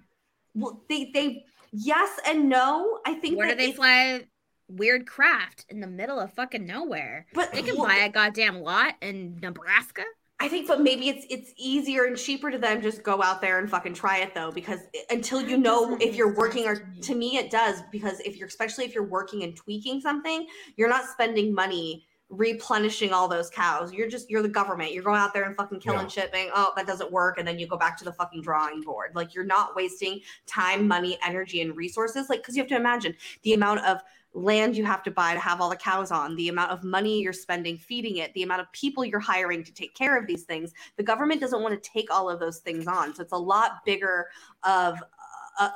Well, 0.55 0.81
they 0.89 1.11
they 1.13 1.43
yes 1.71 2.19
and 2.25 2.49
no. 2.49 2.99
I 3.05 3.13
think 3.13 3.37
Where 3.37 3.47
do 3.47 3.55
they 3.55 3.71
fly 3.71 4.25
weird 4.67 5.07
craft 5.07 5.65
in 5.69 5.79
the 5.79 5.87
middle 5.87 6.19
of 6.19 6.33
fucking 6.33 6.65
nowhere? 6.65 7.27
But 7.33 7.53
They 7.53 7.61
can 7.61 7.77
well, 7.77 7.87
buy 7.87 7.97
a 7.97 8.09
goddamn 8.09 8.61
lot 8.61 8.95
in 9.01 9.39
Nebraska. 9.41 10.03
I 10.39 10.47
think, 10.47 10.67
but 10.67 10.81
maybe 10.81 11.09
it's 11.09 11.25
it's 11.31 11.51
easier 11.57 12.05
and 12.05 12.15
cheaper 12.15 12.51
to 12.51 12.59
them 12.59 12.81
just 12.81 13.01
go 13.01 13.23
out 13.23 13.41
there 13.41 13.57
and 13.57 13.67
fucking 13.67 13.95
try 13.95 14.19
it 14.19 14.35
though, 14.35 14.51
because 14.51 14.81
until 15.09 15.41
you 15.41 15.57
know 15.57 15.97
if 15.99 16.15
you're 16.15 16.33
working 16.33 16.67
or 16.67 16.75
sense 16.75 17.07
to 17.07 17.15
me. 17.15 17.31
to 17.31 17.37
me 17.37 17.37
it 17.37 17.49
does 17.49 17.81
because 17.91 18.19
if 18.19 18.37
you're 18.37 18.47
especially 18.47 18.85
if 18.85 18.93
you're 18.93 19.07
working 19.07 19.41
and 19.43 19.55
tweaking 19.55 19.99
something, 19.99 20.45
you're 20.75 20.89
not 20.89 21.05
spending 21.05 21.53
money 21.53 22.06
replenishing 22.29 23.13
all 23.13 23.27
those 23.27 23.49
cows. 23.49 23.93
You're 23.93 24.09
just 24.09 24.29
you're 24.29 24.41
the 24.41 24.49
government. 24.49 24.93
You're 24.93 25.03
going 25.03 25.19
out 25.19 25.33
there 25.33 25.43
and 25.43 25.55
fucking 25.55 25.79
killing 25.79 26.01
Yeah. 26.01 26.07
shit, 26.07 26.33
being 26.33 26.49
oh 26.53 26.73
that 26.75 26.85
doesn't 26.87 27.11
work, 27.11 27.37
and 27.37 27.47
then 27.47 27.57
you 27.57 27.67
go 27.67 27.77
back 27.77 27.97
to 27.99 28.03
the 28.05 28.11
fucking 28.13 28.41
drawing 28.41 28.81
board. 28.81 29.11
Like 29.15 29.33
you're 29.33 29.45
not 29.45 29.75
wasting 29.75 30.19
time, 30.45 30.87
money, 30.87 31.17
energy, 31.25 31.61
and 31.61 31.75
resources. 31.75 32.29
Like 32.29 32.39
because 32.41 32.55
you 32.55 32.61
have 32.61 32.69
to 32.69 32.75
imagine 32.75 33.15
the 33.43 33.53
amount 33.53 33.85
of 33.85 34.01
land 34.33 34.77
you 34.77 34.85
have 34.85 35.01
to 35.01 35.09
buy 35.09 35.33
to 35.33 35.39
have 35.39 35.61
all 35.61 35.69
the 35.69 35.75
cows 35.75 36.11
on, 36.11 36.35
the 36.35 36.49
amount 36.49 36.69
of 36.69 36.83
money 36.83 37.21
you're 37.21 37.33
spending 37.33 37.75
feeding 37.77 38.17
it, 38.17 38.31
the 38.33 38.43
amount 38.43 38.61
of 38.61 38.71
people 38.71 39.03
you're 39.03 39.19
hiring 39.19 39.63
to 39.63 39.73
take 39.73 39.95
care 39.95 40.15
of 40.19 40.27
these 40.27 40.43
things. 40.43 40.73
The 40.97 41.03
government 41.03 41.41
doesn't 41.41 41.61
want 41.61 41.81
to 41.81 41.89
take 41.89 42.13
all 42.13 42.29
of 42.29 42.39
those 42.39 42.59
things 42.59 42.85
on. 42.87 43.15
So 43.15 43.23
it's 43.23 43.31
a 43.31 43.37
lot 43.37 43.83
bigger 43.83 44.27
of 44.63 45.01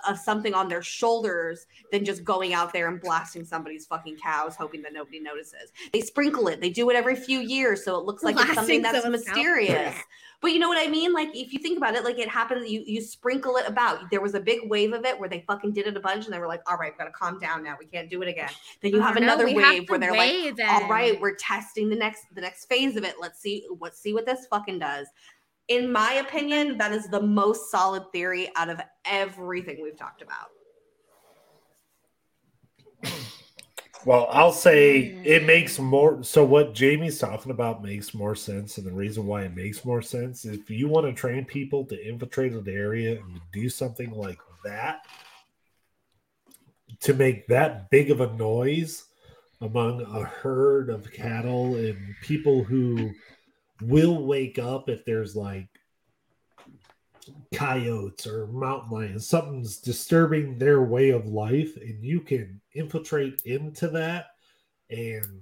of 0.08 0.18
something 0.18 0.53
on 0.53 0.68
their 0.68 0.82
shoulders 0.82 1.66
than 1.91 2.06
just 2.06 2.24
going 2.24 2.53
out 2.53 2.72
there 2.74 2.88
and 2.88 3.02
blasting 3.02 3.44
somebody's 3.44 3.86
fucking 3.86 4.18
cows 4.18 4.56
hoping 4.56 4.82
that 4.82 4.94
nobody 4.94 5.20
notices. 5.20 5.72
They 5.91 6.02
sprinkle 6.02 6.48
it. 6.48 6.62
They 6.62 6.70
do 6.70 6.90
it 6.90 6.95
every 6.95 7.16
few 7.16 7.40
years 7.40 7.84
so 7.84 7.98
it 7.98 8.06
looks 8.06 8.24
like 8.24 8.36
it's 8.38 8.53
something 8.53 8.82
that's 8.82 9.08
mysterious. 9.08 9.95
But 10.41 10.53
you 10.53 10.60
know 10.60 10.70
what 10.70 10.80
I 10.84 10.90
mean? 10.90 11.14
Like 11.14 11.30
if 11.36 11.53
you 11.53 11.60
think 11.60 11.78
about 11.78 11.94
it, 11.94 12.03
like 12.03 12.18
it 12.18 12.28
happened, 12.28 12.68
you 12.68 12.84
you 12.86 12.99
sprinkle 12.99 13.58
it 13.58 13.68
about. 13.68 14.10
There 14.10 14.22
was 14.22 14.34
a 14.34 14.40
big 14.40 14.62
wave 14.70 14.91
of 14.91 15.06
it 15.06 15.20
where 15.20 15.30
they 15.30 15.41
fucking 15.41 15.72
did 15.74 15.86
it 15.86 15.95
a 15.95 15.99
bunch, 15.99 16.26
and 16.26 16.34
they 16.34 16.40
were 16.40 16.48
like, 16.48 16.62
"All 16.68 16.78
right, 16.78 16.91
we've 16.91 16.98
gotta 16.98 17.12
calm 17.12 17.40
down 17.40 17.64
now. 17.64 17.76
We 17.80 17.86
can't 17.86 18.10
do 18.10 18.24
it 18.24 18.28
again." 18.28 18.49
Then 18.82 18.91
you 18.91 18.99
Oh, 18.99 19.03
have 19.03 19.16
no, 19.16 19.22
another 19.22 19.45
wave 19.45 19.62
have 19.62 19.90
where 19.90 19.99
they're 19.99 20.16
like, 20.16 20.60
"All 20.68 20.90
right, 20.90 21.20
we're 21.22 21.36
testing 21.36 21.90
the 21.90 21.95
next 21.95 22.26
the 22.34 22.41
next 22.41 22.66
phase 22.66 22.95
of 22.95 23.03
it. 23.03 23.16
Let's 23.22 23.40
see 23.40 23.68
let's 23.80 23.99
see 23.99 24.14
what 24.14 24.26
this 24.26 24.48
fucking 24.48 24.80
does." 24.80 25.08
In 25.72 25.89
my 25.89 26.15
opinion, 26.15 26.77
that 26.80 26.91
is 26.91 27.07
the 27.07 27.22
most 27.22 27.72
solid 27.72 28.03
theory 28.11 28.49
out 28.57 28.68
of 28.68 28.81
everything 29.06 29.81
we've 29.81 29.95
talked 29.95 30.22
about. 30.22 30.49
Well, 34.03 34.27
I'll 34.31 34.52
say 34.52 35.14
Mm. 35.15 35.26
it 35.26 35.45
makes 35.45 35.80
more. 35.80 36.23
So 36.23 36.43
what 36.43 36.73
Jaimie's 36.73 37.19
talking 37.19 37.53
about 37.53 37.81
makes 37.81 38.14
more 38.14 38.35
sense, 38.35 38.80
and 38.80 38.85
the 38.85 38.91
reason 38.91 39.26
why 39.26 39.43
it 39.43 39.56
makes 39.56 39.85
more 39.85 40.02
sense 40.02 40.43
is 40.43 40.57
if 40.57 40.69
you 40.69 40.89
want 40.89 41.07
to 41.07 41.14
train 41.14 41.45
people 41.45 41.85
to 41.85 42.06
infiltrate 42.06 42.52
an 42.52 42.68
area 42.68 43.22
and 43.22 43.39
do 43.53 43.69
something 43.69 44.11
like 44.11 44.39
that, 44.65 45.06
to 46.99 47.14
make 47.14 47.48
that 47.48 47.89
big 47.89 48.11
of 48.11 48.19
a 48.19 48.34
noise 48.34 49.06
among 49.61 50.02
a 50.02 50.23
herd 50.23 50.89
of 50.89 51.14
cattle 51.14 51.76
and 51.76 51.98
people 52.22 52.65
who 52.65 53.14
will 53.82 54.26
wake 54.26 54.60
up 54.60 54.90
if 54.90 55.06
there's 55.06 55.36
like 55.36 55.68
coyotes 57.53 58.26
or 58.26 58.48
mountain 58.48 58.91
lions, 58.91 59.28
something's 59.28 59.78
disturbing 59.78 60.58
their 60.58 60.82
way 60.84 61.10
of 61.10 61.28
life, 61.28 61.76
and 61.78 62.03
you 62.03 62.22
can 62.22 62.62
infiltrate 62.74 63.41
into 63.45 63.88
that 63.90 64.28
and 64.90 65.41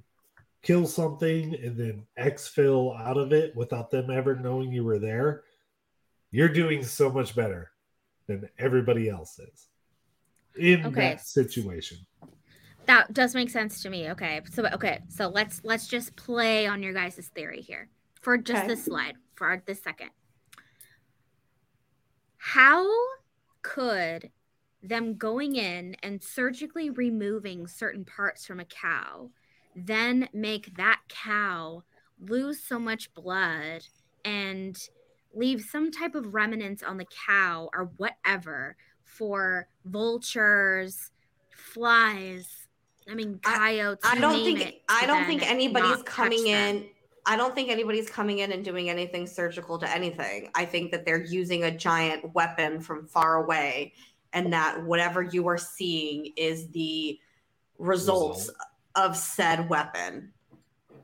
kill 0.62 0.86
something 0.86 1.56
and 1.56 1.78
then 1.78 2.06
exfil 2.20 3.00
out 3.00 3.18
of 3.18 3.32
it 3.32 3.56
without 3.56 3.90
them 3.90 4.10
ever 4.10 4.36
knowing 4.36 4.72
you 4.72 4.84
were 4.84 5.00
there, 5.00 5.44
you're 6.32 6.50
doing 6.50 6.84
so 6.84 7.12
much 7.12 7.36
better 7.36 7.72
than 8.28 8.48
everybody 8.58 9.10
else 9.10 9.40
is 9.40 9.68
in 10.58 10.86
Okay. 10.86 11.12
that 11.14 11.22
situation. 11.22 11.98
That 12.86 13.14
does 13.14 13.36
make 13.36 13.50
sense 13.50 13.82
to 13.84 13.90
me. 13.90 14.10
Okay. 14.12 14.42
So 14.52 14.66
okay, 14.74 15.02
so 15.10 15.30
let's 15.30 15.62
let's 15.64 15.88
just 15.88 16.16
play 16.16 16.66
on 16.66 16.82
your 16.82 16.94
guys' 16.94 17.30
theory 17.36 17.62
here 17.62 17.88
for 18.20 18.38
just 18.38 18.60
Okay. 18.60 18.68
this 18.68 18.86
slide 18.86 19.16
for 19.36 19.62
this 19.66 19.82
second. 19.82 20.12
How 22.38 22.88
could 23.62 24.32
them 24.82 25.18
going 25.18 25.56
in 25.56 25.96
and 26.04 26.24
surgically 26.24 26.90
removing 26.90 27.68
certain 27.68 28.06
parts 28.06 28.46
from 28.46 28.60
a 28.60 28.66
cow 28.66 29.30
then 29.76 30.28
make 30.34 30.76
that 30.78 31.00
cow 31.08 31.84
lose 32.20 32.62
so 32.62 32.80
much 32.80 33.14
blood 33.14 33.84
and 34.26 34.78
leave 35.34 35.62
some 35.62 35.92
type 35.92 36.16
of 36.16 36.34
remnants 36.34 36.84
on 36.84 36.98
the 36.98 37.06
cow 37.28 37.70
or 37.74 37.92
whatever 37.98 38.76
for 39.04 39.68
vultures, 39.86 41.12
flies, 41.52 42.68
I 43.10 43.16
mean 43.16 43.40
coyotes. 43.42 44.06
I 44.06 44.16
you 44.16 44.22
don't 44.22 44.44
think 44.44 44.82
I 44.90 45.06
don't 45.06 45.26
think 45.26 45.50
anybody's 45.50 46.04
coming 46.04 46.48
in. 46.48 46.86
I 47.30 47.38
don't 47.38 47.54
think 47.54 47.70
anybody's 47.70 48.10
coming 48.10 48.40
in 48.40 48.52
and 48.52 48.66
doing 48.66 48.90
anything 48.90 49.28
surgical 49.28 49.78
to 49.78 49.90
anything. 49.90 50.50
I 50.56 50.66
think 50.66 50.92
that 50.92 51.06
they're 51.06 51.24
using 51.24 51.64
a 51.64 51.70
giant 51.70 52.34
weapon 52.34 52.82
from 52.82 53.06
far 53.06 53.36
away, 53.44 53.94
and 54.34 54.52
that 54.52 54.84
whatever 54.84 55.22
you 55.22 55.48
are 55.48 55.58
seeing 55.58 56.34
is 56.36 56.70
the 56.70 57.20
results 57.78 58.48
Result. 58.48 58.58
of 58.96 59.16
said 59.16 59.70
weapon. 59.70 60.34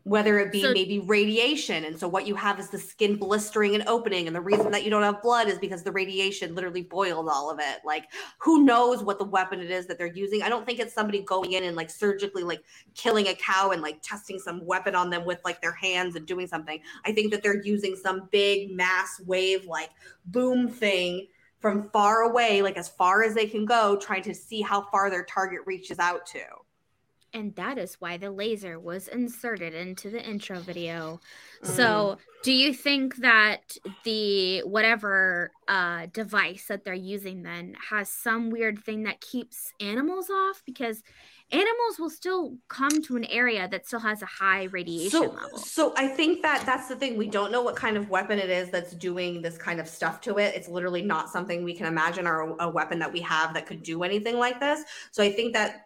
Whether 0.06 0.38
it 0.38 0.52
be 0.52 0.61
So- 0.61 0.72
maybe 0.72 0.99
radiation, 0.99 1.84
and 1.84 1.99
so 1.99 2.07
what 2.07 2.27
you 2.27 2.36
have 2.36 2.60
is 2.60 2.69
the 2.69 2.77
skin 2.77 3.15
blistering 3.15 3.73
and 3.73 3.84
opening, 3.88 4.27
and 4.27 4.36
the 4.36 4.41
reason 4.41 4.69
that 4.72 4.84
you 4.84 4.91
don't 4.91 5.02
have 5.02 5.19
blood 5.23 5.48
is 5.48 5.57
because 5.57 5.82
the 5.82 5.91
radiation 5.91 6.53
literally 6.53 6.84
boiled 6.84 7.27
all 7.27 7.49
of 7.49 7.57
it. 7.60 7.80
Like, 7.84 8.06
who 8.38 8.64
knows 8.65 9.03
what 9.03 9.18
the 9.18 9.26
weapon 9.26 9.60
it 9.61 9.72
is 9.72 9.88
that 9.88 9.98
they're 9.98 10.06
using? 10.06 10.44
I 10.44 10.49
don't 10.49 10.64
think 10.64 10.77
it's 10.77 10.94
somebody 10.94 11.22
going 11.22 11.53
in 11.53 11.64
and 11.64 11.76
like 11.76 11.90
surgically 11.90 12.44
like 12.44 12.64
killing 12.94 13.26
a 13.30 13.34
cow 13.34 13.72
and 13.72 13.82
like 13.82 13.99
testing 14.03 14.38
some 14.38 14.64
weapon 14.64 14.94
on 14.94 15.10
them 15.10 15.26
with 15.26 15.40
like 15.44 15.60
their 15.60 15.73
hands 15.73 16.15
and 16.15 16.27
doing 16.27 16.45
something. 16.45 16.80
I 17.03 17.11
think 17.11 17.32
that 17.32 17.41
they're 17.41 17.64
using 17.64 17.95
some 17.95 18.30
big 18.32 18.76
mass 18.76 19.19
wave 19.26 19.65
like 19.65 19.90
boom 20.27 20.69
thing 20.69 21.26
from 21.60 21.90
far 21.90 22.22
away, 22.22 22.61
like 22.61 22.77
as 22.77 22.90
far 22.90 23.23
as 23.23 23.34
they 23.34 23.48
can 23.48 23.65
go, 23.65 23.98
trying 23.98 24.22
to 24.22 24.36
see 24.36 24.61
how 24.61 24.82
far 24.91 25.10
their 25.10 25.23
target 25.26 25.61
reaches 25.65 25.98
out 25.98 26.27
to. 26.27 26.44
And 27.36 27.53
that 27.56 27.78
is 27.78 27.95
why 27.99 28.16
the 28.16 28.32
laser 28.32 28.80
was 28.80 29.10
inserted 29.10 29.74
into 29.74 30.10
the 30.10 30.26
intro 30.26 30.62
video. 30.62 31.20
Mm. 31.62 31.68
So, 31.68 32.18
do 32.44 32.53
you 32.53 32.74
think 32.74 33.18
that 33.18 33.78
the 34.06 34.62
whatever 34.62 35.52
uh, 35.68 36.07
device 36.14 36.68
that 36.68 36.86
they're 36.86 36.94
using 36.94 37.44
then 37.44 37.76
has 37.90 38.07
some 38.07 38.52
weird 38.52 38.80
thing 38.80 39.03
that 39.03 39.20
keeps 39.20 39.74
animals 39.82 40.30
off? 40.30 40.64
Because 40.66 41.03
animals 41.52 41.99
will 41.99 42.10
still 42.10 42.56
come 42.70 43.02
to 43.03 43.16
an 43.18 43.26
area 43.26 43.68
that 43.68 43.86
still 43.86 43.99
has 43.99 44.22
a 44.22 44.26
high 44.26 44.64
radiation 44.64 45.10
so, 45.10 45.30
level. 45.30 45.57
So 45.57 45.94
I 45.98 46.07
think 46.07 46.41
that 46.41 46.66
that's 46.66 46.88
the 46.88 46.95
thing. 46.95 47.18
We 47.18 47.28
don't 47.28 47.52
know 47.52 47.62
what 47.62 47.76
kind 47.76 47.98
of 47.98 48.10
weapon 48.10 48.40
it 48.40 48.49
is 48.49 48.70
that's 48.70 48.94
doing 48.94 49.41
this 49.41 49.57
kind 49.57 49.80
of 49.80 49.88
stuff 49.88 50.22
to 50.22 50.38
it. 50.38 50.56
It's 50.56 50.68
literally 50.68 51.02
not 51.02 51.30
something 51.30 51.64
we 51.64 51.76
can 51.76 51.86
imagine 51.86 52.28
or 52.28 52.56
a 52.60 52.70
weapon 52.70 52.98
that 52.99 53.12
we 53.12 53.20
have 53.22 53.53
that 53.53 53.66
could 53.66 53.84
do 53.84 54.03
anything 54.03 54.38
like 54.38 54.60
this. 54.60 54.84
So 55.12 55.22
I 55.22 55.32
think 55.32 55.53
that 55.53 55.85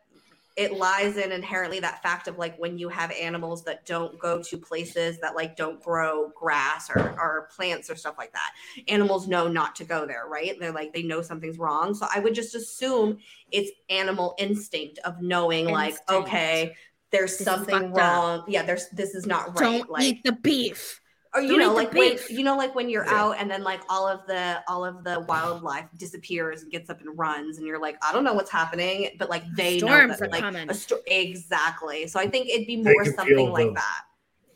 it 0.56 0.74
lies 0.74 1.16
in 1.18 1.32
inherently 1.32 1.80
that 1.80 2.02
fact 2.02 2.28
of 2.28 2.38
like 2.38 2.58
when 2.58 2.78
you 2.78 2.90
have 2.90 3.12
animals 3.12 3.64
that 3.64 3.86
don't 3.86 4.18
go 4.20 4.42
to 4.42 4.58
places 4.58 5.18
that 5.20 5.36
like 5.36 5.56
don't 5.56 5.82
grow 5.82 6.32
grass 6.36 6.90
or, 6.90 7.00
or 7.20 7.50
plants 7.56 7.90
or 7.90 7.96
stuff 7.96 8.16
like 8.18 8.34
that 8.34 8.52
animals 8.88 9.28
know 9.28 9.48
not 9.48 9.76
to 9.76 9.84
go 9.86 10.06
there 10.06 10.26
right 10.28 10.56
they're 10.60 10.72
like 10.72 10.92
they 10.94 11.04
know 11.04 11.22
something's 11.22 11.58
wrong 11.58 11.94
so 11.94 12.06
i 12.14 12.20
would 12.20 12.34
just 12.36 12.56
assume 12.56 13.18
it's 13.52 13.72
animal 13.90 14.36
instinct 14.40 15.00
of 15.06 15.22
knowing 15.22 15.66
like 15.68 15.96
okay 16.10 16.74
there's 17.12 17.38
This 17.38 17.46
something 17.46 17.76
fucked 17.76 17.98
up. 17.98 17.98
wrong 17.98 18.44
yeah 18.48 18.64
there's 18.64 18.88
this 18.90 19.16
is 19.16 19.26
not 19.26 19.60
right 19.60 19.80
Don't 19.80 19.90
like 19.90 20.04
eat 20.04 20.24
the 20.24 20.34
beef. 20.34 21.00
Or 21.36 21.42
you 21.42 21.58
know 21.58 21.74
like 21.74 21.94
when 21.94 22.18
you 22.30 22.44
know 22.44 22.58
like 22.58 22.74
when 22.76 22.90
you're 22.90 23.06
Yeah. 23.06 23.14
out 23.22 23.36
and 23.38 23.50
then 23.52 23.64
like 23.64 23.82
all 23.90 24.08
of 24.08 24.26
the 24.28 24.64
all 24.68 24.84
of 24.84 25.04
the 25.04 25.20
wildlife 25.22 25.86
disappears 25.98 26.64
and 26.64 26.72
gets 26.72 26.90
up 26.90 27.02
and 27.02 27.18
runs 27.18 27.58
and 27.58 27.68
you're 27.68 27.80
like 27.80 27.98
i 28.04 28.12
don't 28.12 28.24
know 28.24 28.34
what's 28.34 28.50
happening 28.50 29.10
but 29.20 29.30
like 29.30 29.44
they 29.56 29.78
Storms 29.78 30.12
know 30.14 30.18
that 30.18 30.32
like 30.32 30.42
coming. 30.42 30.70
a 30.70 30.74
sto- 30.74 31.02
exactly 31.08 32.08
so 32.08 32.20
i 32.20 32.28
think 32.28 32.50
it'd 32.50 32.68
be 32.68 32.78
more 32.78 33.06
something 33.06 33.50
like 33.52 33.68
the- 33.68 33.74
that 33.74 34.02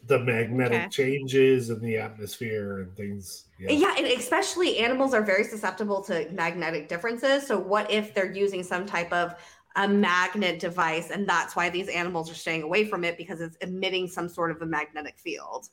The 0.08 0.20
magnetic 0.20 0.80
Okay. 0.82 0.90
changes 0.90 1.70
in 1.70 1.80
the 1.80 1.95
atmosphere 1.98 2.80
and 2.82 2.95
things. 2.98 3.45
yeah. 3.60 3.95
and 3.98 4.06
especially 4.08 4.80
animals 4.80 5.14
are 5.14 5.22
very 5.22 5.44
susceptible 5.45 6.04
to 6.06 6.28
magnetic 6.32 6.90
differences 6.90 7.45
so 7.48 7.58
what 7.58 7.90
if 7.91 8.14
they're 8.14 8.34
using 8.34 8.64
some 8.64 8.86
type 8.86 9.14
of 9.14 9.36
a 9.76 9.88
magnet 9.88 10.60
device 10.60 11.10
and 11.12 11.28
that's 11.28 11.56
why 11.56 11.70
these 11.70 11.88
animals 11.88 12.30
are 12.30 12.36
staying 12.36 12.64
away 12.64 12.84
from 12.86 13.04
it 13.04 13.18
because 13.18 13.41
it's 13.41 13.56
emitting 13.58 14.08
some 14.08 14.28
sort 14.30 14.52
of 14.52 14.62
a 14.62 14.66
magnetic 14.66 15.18
field. 15.18 15.70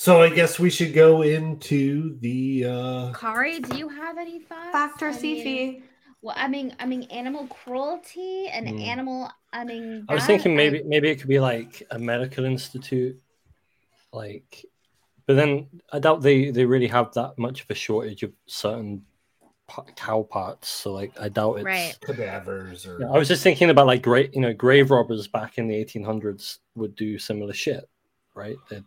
So 0.00 0.22
I 0.22 0.30
guess 0.30 0.58
we 0.58 0.70
should 0.70 0.94
go 0.94 1.20
into 1.20 2.16
the. 2.20 2.64
uh 2.64 3.12
Kari, 3.12 3.60
do 3.60 3.76
you 3.76 3.86
have 3.90 4.16
any 4.16 4.40
thoughts? 4.40 4.72
factor 4.72 5.08
I 5.08 5.12
mean, 5.12 5.20
Fifi. 5.20 5.82
Well, 6.22 6.34
I 6.38 6.48
mean, 6.48 6.74
I 6.80 6.86
mean, 6.86 7.02
animal 7.10 7.46
cruelty 7.48 8.48
and 8.48 8.66
Hmm. 8.66 8.78
animal. 8.78 9.30
I 9.52 9.64
mean, 9.64 10.06
I 10.08 10.14
was 10.14 10.22
that, 10.22 10.28
thinking 10.28 10.52
I- 10.52 10.56
maybe 10.56 10.82
maybe 10.86 11.10
it 11.10 11.16
could 11.20 11.28
be 11.28 11.38
like 11.38 11.82
a 11.90 11.98
medical 11.98 12.46
institute, 12.46 13.20
like, 14.10 14.64
but 15.26 15.36
then 15.36 15.68
I 15.92 15.98
doubt 15.98 16.22
they 16.22 16.50
they 16.50 16.64
really 16.64 16.88
have 16.88 17.12
that 17.12 17.36
much 17.36 17.64
of 17.64 17.70
a 17.70 17.74
shortage 17.74 18.22
of 18.22 18.32
certain 18.46 19.04
cow 19.96 20.22
parts. 20.22 20.70
So 20.70 20.92
like, 20.92 21.12
I 21.20 21.28
doubt 21.28 21.56
it's. 21.56 21.66
Right. 21.66 21.98
cadavers 22.00 22.86
or 22.86 23.02
Yeah, 23.02 23.10
I 23.12 23.18
was 23.18 23.28
just 23.28 23.42
thinking 23.42 23.68
about 23.68 23.86
like 23.86 24.00
great, 24.00 24.34
you 24.34 24.40
know, 24.40 24.54
grave 24.54 24.90
robbers 24.90 25.28
back 25.28 25.58
in 25.58 25.68
the 25.68 25.74
1800s 25.76 26.60
would 26.74 26.96
do 26.96 27.18
similar 27.18 27.52
shit, 27.52 27.84
right? 28.34 28.56
They'd, 28.70 28.84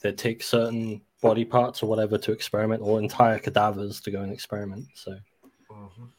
they'd 0.00 0.18
take 0.18 0.42
certain 0.42 1.02
body 1.22 1.44
parts 1.44 1.82
or 1.82 1.86
whatever 1.86 2.16
to 2.18 2.32
experiment, 2.32 2.82
or 2.82 2.98
entire 2.98 3.38
cadavers 3.38 4.00
to 4.00 4.10
go 4.10 4.22
and 4.22 4.32
experiment. 4.32 4.86
So 4.94 5.16
Mhm. 5.70 6.10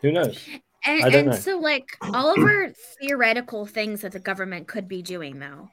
who 0.00 0.12
knows? 0.12 0.48
And, 0.84 1.04
I 1.04 1.10
don't 1.10 1.20
and 1.20 1.28
know. 1.28 1.36
so, 1.36 1.58
like, 1.58 1.86
all 2.02 2.34
of 2.34 2.40
our 2.40 2.72
theoretical 3.00 3.66
things 3.66 4.00
that 4.00 4.12
the 4.12 4.18
government 4.18 4.66
could 4.66 4.88
be 4.88 5.00
doing, 5.00 5.38
though, 5.38 5.70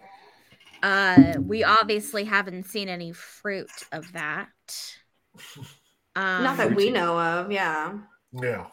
uh, 0.84 1.40
we 1.42 1.64
obviously 1.64 2.26
haven't 2.26 2.64
seen 2.68 2.90
any 2.90 3.12
fruit 3.12 3.72
of 3.92 4.14
that. 4.14 4.50
Um, 6.16 6.44
not 6.44 6.58
that 6.58 6.76
we 6.76 6.90
know 6.90 7.20
of 7.20 7.52
yeah 7.52 7.98
Yeah. 8.34 8.66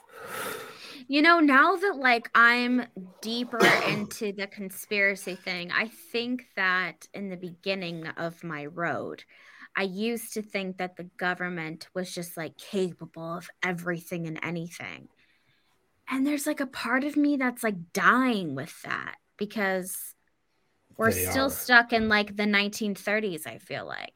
You 1.09 1.23
know, 1.23 1.39
now 1.41 1.77
that 1.77 1.97
like 1.97 2.29
I'm 2.35 2.87
deeper 3.23 3.65
into 3.89 4.33
the 4.33 4.47
conspiracy 4.49 5.37
thing, 5.37 5.71
I 5.71 5.89
think 5.89 6.47
that 6.57 7.07
in 7.15 7.29
the 7.29 7.37
beginning 7.37 8.07
of 8.09 8.43
my 8.43 8.67
road, 8.67 9.25
I 9.77 9.83
used 9.83 10.33
to 10.35 10.43
think 10.43 10.79
that 10.79 10.97
the 10.97 11.05
government 11.17 11.89
was 11.95 12.13
just 12.13 12.37
like 12.37 12.57
capable 12.59 13.35
of 13.37 13.49
everything 13.63 14.27
and 14.27 14.41
anything. 14.43 15.09
And 16.09 16.27
there's 16.27 16.47
like 16.47 16.61
a 16.61 16.67
part 16.67 17.05
of 17.05 17.17
me 17.17 17.37
that's 17.37 17.63
like 17.63 17.93
dying 17.93 18.55
with 18.55 18.81
that 18.83 19.17
because 19.37 20.15
we're 20.99 21.11
They 21.11 21.27
still 21.31 21.51
are. 21.51 21.51
stuck 21.51 21.93
in 21.93 22.09
like 22.09 22.37
the 22.37 22.47
1930s, 22.47 23.47
I 23.47 23.59
feel 23.59 23.87
like. 23.87 24.15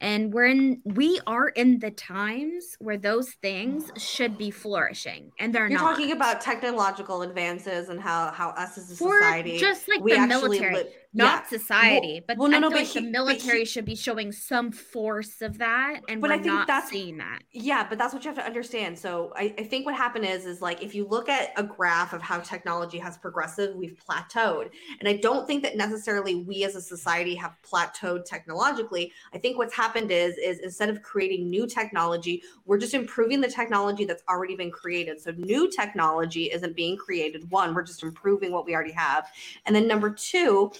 And 0.00 0.32
we're 0.32 0.46
in 0.46 0.80
we 0.84 1.20
are 1.26 1.48
in 1.48 1.78
the 1.78 1.90
times 1.90 2.76
where 2.78 2.96
those 2.96 3.30
things 3.42 3.90
should 3.98 4.38
be 4.38 4.50
flourishing 4.50 5.30
and 5.38 5.54
they're 5.54 5.68
You're 5.68 5.78
not. 5.78 5.90
talking 5.90 6.12
about 6.12 6.40
technological 6.40 7.22
advances 7.22 7.90
and 7.90 8.00
how 8.00 8.30
how 8.32 8.50
us 8.50 8.78
as 8.78 8.90
a 8.90 8.96
society 8.96 9.58
just 9.58 9.88
like 9.88 10.00
we 10.00 10.12
the 10.14 10.26
military, 10.26 10.74
li- 10.76 10.90
not 11.12 11.44
yeah. 11.44 11.58
society. 11.58 12.12
Well- 12.14 12.24
but 12.28 12.38
well, 12.38 12.48
no, 12.48 12.56
I 12.56 12.60
no, 12.60 12.70
but 12.70 12.76
like 12.78 12.86
he- 12.86 13.00
the 13.00 13.06
but 13.06 13.10
military 13.10 13.58
he- 13.60 13.64
should 13.64 13.84
be 13.84 13.96
showing 13.96 14.30
some 14.32 14.70
force 14.70 15.42
of 15.42 15.58
that, 15.58 16.00
and 16.08 16.20
But 16.20 16.30
we're 16.30 16.34
I 16.34 16.38
think 16.38 16.46
not 16.54 16.66
that's- 16.66 16.90
seeing 16.90 17.16
that. 17.18 17.42
Yeah, 17.52 17.86
but 17.88 17.98
that's 17.98 18.14
what 18.14 18.24
you 18.24 18.28
have 18.28 18.38
to 18.38 18.44
understand. 18.46 18.98
So 18.98 19.32
I, 19.34 19.54
I 19.58 19.64
think 19.64 19.86
what 19.86 19.96
happened 19.96 20.24
is 20.24 20.46
is 20.46 20.62
like 20.62 20.82
if 20.82 20.94
you 20.94 21.06
look 21.06 21.28
at 21.28 21.50
a 21.56 21.62
graph 21.64 22.12
of 22.12 22.22
how 22.22 22.38
technology 22.40 22.98
has 22.98 23.16
progressive, 23.18 23.74
we've 23.74 23.96
plateaued. 24.08 24.70
And 25.00 25.08
I 25.08 25.14
don't 25.14 25.46
think 25.46 25.62
that 25.64 25.76
necessarily 25.76 26.36
we 26.36 26.64
as 26.64 26.76
a 26.76 26.80
society 26.80 27.34
have 27.34 27.54
plateaued 27.68 28.24
technologically. 28.24 29.12
I 29.34 29.38
think 29.38 29.58
what's 29.58 29.74
happened 29.74 30.10
is 30.12 30.36
is 30.38 30.60
instead 30.60 30.90
of 30.90 31.02
creating 31.02 31.50
new 31.50 31.66
technology, 31.66 32.42
we're 32.66 32.78
just 32.78 32.94
improving 32.94 33.40
the 33.40 33.48
technology 33.48 34.04
that's 34.04 34.22
already 34.28 34.54
been 34.54 34.70
created. 34.70 35.20
So 35.20 35.32
new 35.32 35.68
technology 35.70 36.44
isn't 36.52 36.76
being 36.76 36.96
created. 36.96 37.50
One, 37.50 37.74
we're 37.74 37.82
just 37.82 38.02
improving 38.02 38.52
what 38.52 38.64
we 38.64 38.74
already 38.74 38.92
have. 38.92 39.26
And 39.66 39.74
then 39.74 39.88
number 39.88 40.10
two, 40.10 40.70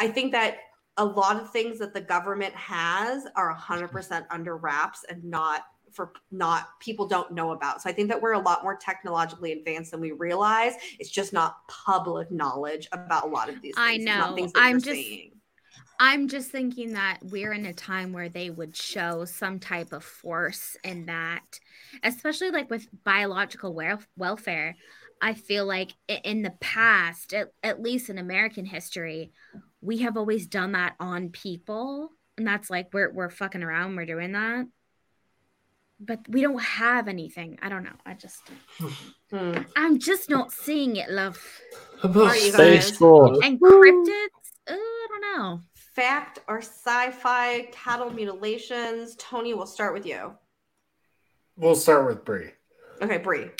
I 0.00 0.08
think 0.08 0.32
that 0.32 0.56
a 0.96 1.04
lot 1.04 1.40
of 1.40 1.50
things 1.50 1.78
that 1.78 1.94
the 1.94 2.00
government 2.00 2.54
has 2.54 3.26
are 3.36 3.54
100% 3.54 4.26
under 4.30 4.56
wraps 4.56 5.04
and 5.08 5.22
not 5.22 5.62
for 5.92 6.12
not 6.30 6.68
people 6.80 7.06
don't 7.06 7.32
know 7.32 7.50
about. 7.52 7.82
So 7.82 7.90
I 7.90 7.92
think 7.92 8.08
that 8.08 8.20
we're 8.20 8.32
a 8.32 8.38
lot 8.38 8.62
more 8.62 8.76
technologically 8.76 9.52
advanced 9.52 9.90
than 9.90 10.00
we 10.00 10.12
realize. 10.12 10.74
It's 10.98 11.10
just 11.10 11.32
not 11.32 11.56
public 11.68 12.30
knowledge 12.30 12.88
about 12.92 13.24
a 13.24 13.26
lot 13.26 13.48
of 13.48 13.60
these 13.60 13.74
things. 13.74 13.76
I 13.76 13.96
know. 13.96 14.48
I'm 14.54 14.80
just- 14.80 14.94
seeing. 14.94 15.32
I'm 16.02 16.28
just 16.28 16.50
thinking 16.50 16.94
that 16.94 17.18
we're 17.20 17.52
in 17.52 17.66
a 17.66 17.74
time 17.74 18.14
where 18.14 18.30
they 18.30 18.48
would 18.48 18.74
show 18.74 19.26
some 19.26 19.58
type 19.58 19.92
of 19.92 20.02
force 20.02 20.74
in 20.82 21.04
that, 21.06 21.60
especially 22.02 22.50
like 22.50 22.70
with 22.70 22.88
biological 23.04 23.74
wel- 23.74 24.02
welfare. 24.16 24.76
I 25.20 25.34
feel 25.34 25.66
like 25.66 25.90
in 26.08 26.40
the 26.40 26.54
past, 26.60 27.34
at, 27.34 27.48
at 27.62 27.82
least 27.82 28.08
in 28.08 28.16
American 28.16 28.64
history, 28.64 29.32
we 29.80 29.98
have 29.98 30.16
always 30.16 30.46
done 30.46 30.72
that 30.72 30.94
on 31.00 31.30
people. 31.30 32.10
And 32.36 32.46
that's 32.46 32.70
like 32.70 32.88
we're 32.92 33.12
we're 33.12 33.30
fucking 33.30 33.62
around, 33.62 33.96
we're 33.96 34.06
doing 34.06 34.32
that. 34.32 34.66
But 36.02 36.20
we 36.28 36.40
don't 36.40 36.62
have 36.62 37.08
anything. 37.08 37.58
I 37.60 37.68
don't 37.68 37.84
know. 37.84 37.96
I 38.06 38.14
just 38.14 38.40
Hmm. 39.30 39.58
I'm 39.76 39.98
just 39.98 40.30
not 40.30 40.52
seeing 40.52 40.96
it, 40.96 41.10
love. 41.10 41.38
Are 42.02 42.36
you 42.36 42.52
Space 42.52 42.96
Force. 42.96 43.38
And 43.42 43.60
cryptids? 43.60 44.28
Uh, 44.66 44.74
I 44.74 45.06
don't 45.08 45.38
know. 45.38 45.60
Fact 45.74 46.38
or 46.48 46.58
sci-fi 46.58 47.68
cattle 47.72 48.10
mutilations? 48.10 49.16
Tony, 49.16 49.54
we'll 49.54 49.66
start 49.66 49.92
with 49.92 50.06
you. 50.06 50.32
We'll 51.56 51.74
start 51.74 52.06
with 52.06 52.24
Bri. 52.24 52.52
Okay, 53.02 53.18
Bri. 53.18 53.50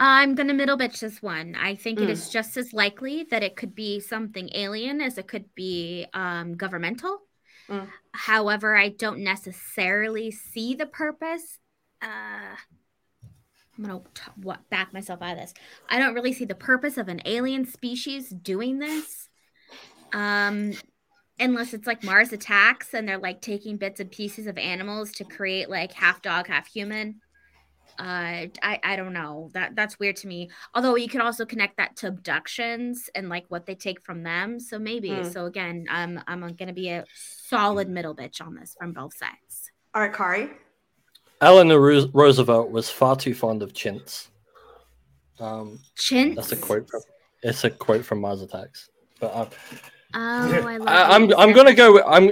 I'm 0.00 0.34
gonna 0.34 0.54
middle 0.54 0.76
bitch 0.76 1.00
this 1.00 1.22
one. 1.22 1.54
I 1.54 1.74
think 1.76 2.00
it 2.00 2.08
Mm. 2.08 2.12
is 2.12 2.28
just 2.28 2.56
as 2.56 2.72
likely 2.72 3.24
that 3.24 3.42
it 3.42 3.56
could 3.56 3.74
be 3.74 4.00
something 4.00 4.50
alien 4.54 5.00
as 5.00 5.18
it 5.18 5.28
could 5.28 5.54
be 5.54 6.06
um, 6.12 6.56
governmental. 6.56 7.20
Mm. 7.68 7.88
However, 8.12 8.76
I 8.76 8.88
don't 8.90 9.20
necessarily 9.20 10.30
see 10.30 10.74
the 10.74 10.86
purpose. 10.86 11.58
Uh, 12.02 12.56
I'm 13.76 13.84
gonna 13.84 14.02
what, 14.36 14.68
back 14.70 14.92
myself 14.92 15.22
out 15.22 15.32
of 15.32 15.38
this. 15.38 15.54
I 15.88 15.98
don't 15.98 16.14
really 16.14 16.32
see 16.32 16.44
the 16.44 16.54
purpose 16.54 16.98
of 16.98 17.08
an 17.08 17.20
alien 17.24 17.64
species 17.64 18.28
doing 18.28 18.78
this, 18.78 19.28
um, 20.12 20.74
unless 21.40 21.74
it's 21.74 21.86
like 21.86 22.04
Mars 22.04 22.32
attacks 22.32 22.94
and 22.94 23.08
they're 23.08 23.18
like 23.18 23.40
taking 23.40 23.76
bits 23.76 23.98
and 24.00 24.10
pieces 24.10 24.46
of 24.46 24.58
animals 24.58 25.12
to 25.12 25.24
create 25.24 25.68
like 25.68 25.92
half 25.92 26.22
dog, 26.22 26.46
half 26.46 26.68
human 26.68 27.20
uh 27.98 28.46
i 28.62 28.80
i 28.82 28.96
don't 28.96 29.12
know 29.12 29.50
that 29.54 29.74
that's 29.76 29.98
weird 29.98 30.16
to 30.16 30.26
me 30.26 30.50
although 30.74 30.96
you 30.96 31.08
could 31.08 31.20
also 31.20 31.44
connect 31.46 31.76
that 31.76 31.94
to 31.96 32.08
abductions 32.08 33.08
and 33.14 33.28
like 33.28 33.44
what 33.48 33.66
they 33.66 33.74
take 33.74 34.00
from 34.02 34.22
them 34.22 34.58
so 34.58 34.78
maybe 34.78 35.10
Mm. 35.10 35.32
so 35.32 35.46
again 35.46 35.86
i'm 35.90 36.20
i'm 36.26 36.40
gonna 36.56 36.72
be 36.72 36.88
a 36.88 37.04
solid 37.14 37.88
middle 37.88 38.14
bitch 38.14 38.40
on 38.40 38.54
this 38.54 38.74
from 38.78 38.92
both 38.92 39.14
sides 39.16 39.70
All 39.94 40.02
right, 40.02 40.12
Kari. 40.12 40.50
Eleanor 41.40 41.78
Roosevelt 42.12 42.70
was 42.70 42.88
far 42.90 43.16
too 43.16 43.34
fond 43.34 43.62
of 43.62 43.74
chintz. 43.74 44.30
Um, 45.38 45.78
chintz 45.96 46.36
that's 46.36 46.52
a 46.52 46.56
quote. 46.56 46.88
From, 46.88 47.00
it's 47.42 47.64
a 47.64 47.70
quote 47.70 48.04
from 48.04 48.20
Mars 48.20 48.40
Attacks. 48.40 48.88
But 49.20 49.26
uh, 49.34 49.46
oh 50.14 50.68
i 50.68 50.76
love 50.78 50.88
I, 50.88 51.02
I'm. 51.14 51.32
I'm 51.34 51.52
gonna 51.52 51.74
go. 51.74 51.92
With, 51.94 52.04
I'm 52.06 52.30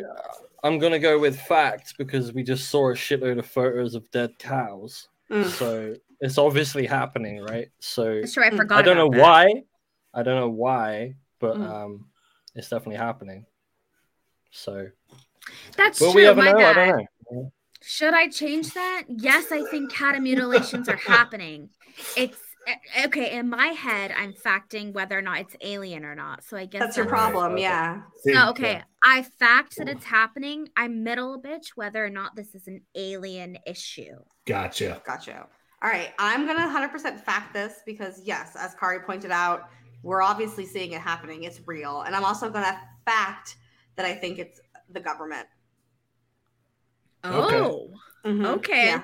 I'm 0.63 0.79
gonna 0.79 0.99
go 1.01 1.19
with 1.19 1.39
facts 1.41 1.93
because 1.93 2.33
we 2.33 2.43
just 2.43 2.71
saw 2.71 2.91
a 2.91 2.95
shitload 2.95 3.39
of 3.39 3.47
photos 3.47 3.95
of 3.95 4.11
dead 4.13 4.39
cows. 4.39 5.09
Mm. 5.33 5.45
So 5.45 5.95
it's 6.21 6.39
obviously 6.39 6.87
happening, 6.87 7.41
right? 7.41 7.69
So 7.81 8.21
That's 8.21 8.35
true 8.35 8.45
i 8.45 8.51
Mm. 8.51 8.57
forgot 8.57 8.79
I 8.79 8.83
don't 8.83 8.97
know 8.97 9.09
that. 9.11 9.19
why. 9.19 9.63
I 10.15 10.23
don't 10.23 10.37
know 10.37 10.51
why, 10.51 11.17
but 11.41 11.57
Mm. 11.57 11.71
um, 11.71 12.07
it's 12.55 12.69
definitely 12.69 12.97
happening. 12.97 13.47
So 14.51 14.89
that's 15.77 16.01
will 16.01 16.13
true 16.13 16.21
we 16.23 16.27
ever 16.29 16.43
my 16.43 16.53
know? 16.53 16.59
I 16.59 16.75
bad 16.75 16.75
don't 16.75 17.07
know. 17.31 17.53
should 17.83 18.15
i 18.15 18.29
change 18.29 18.75
that 18.75 19.05
yes 19.09 19.51
i 19.51 19.63
think 19.65 19.91
cat 19.91 20.21
mutilations 20.23 20.89
are 20.89 20.97
happening 20.97 21.69
it's 22.17 22.39
okay 23.05 23.37
in 23.37 23.49
my 23.49 23.67
head 23.69 24.13
i'm 24.17 24.33
facting 24.33 24.93
whether 24.93 25.19
or 25.19 25.23
not 25.23 25.41
it's 25.41 25.57
alien 25.63 26.05
or 26.05 26.15
not 26.15 26.45
so 26.45 26.57
i 26.57 26.65
guess 26.65 26.81
That's 26.81 26.97
your 26.97 27.07
problem. 27.07 27.55
okay. 27.55 27.63
Yeah. 27.63 28.03
No, 28.27 28.51
okay. 28.51 28.73
yeah. 28.75 28.83
I 29.05 29.23
fact 29.23 29.77
that 29.79 29.89
it's 29.89 30.05
happening. 30.05 30.69
I'm 30.77 31.03
middle 31.03 31.43
bitch 31.43 31.71
whether 31.75 32.05
or 32.05 32.09
not 32.09 32.37
this 32.37 32.55
is 32.55 32.69
an 32.69 32.83
alien 32.95 33.59
issue. 33.67 34.15
Gotcha. 34.47 35.03
Gotcha. 35.05 35.49
All 35.83 35.91
right. 35.91 36.11
I'm 36.21 36.47
going 36.47 36.57
to 36.57 36.63
100% 36.63 37.19
fact 37.19 37.53
this 37.53 37.81
because, 37.85 38.23
yes, 38.25 38.55
as 38.55 38.77
Kari 38.77 39.01
pointed 39.01 39.33
out, 39.33 39.63
we're 40.05 40.23
obviously 40.23 40.65
seeing 40.65 40.93
it 40.93 41.01
happening. 41.01 41.43
It's 41.43 41.61
real. 41.67 42.03
And 42.03 42.15
I'm 42.15 42.25
also 42.25 42.49
going 42.49 42.65
to 42.65 42.79
fact 43.05 43.57
that 43.97 44.07
I 44.07 44.15
think 44.15 44.39
it's 44.39 44.61
the 44.89 45.01
government. 45.01 45.49
Okay. 47.25 47.57
Oh, 47.59 47.91
Mhm. 48.25 48.47
okay. 48.59 48.87
Yeah. 48.87 49.03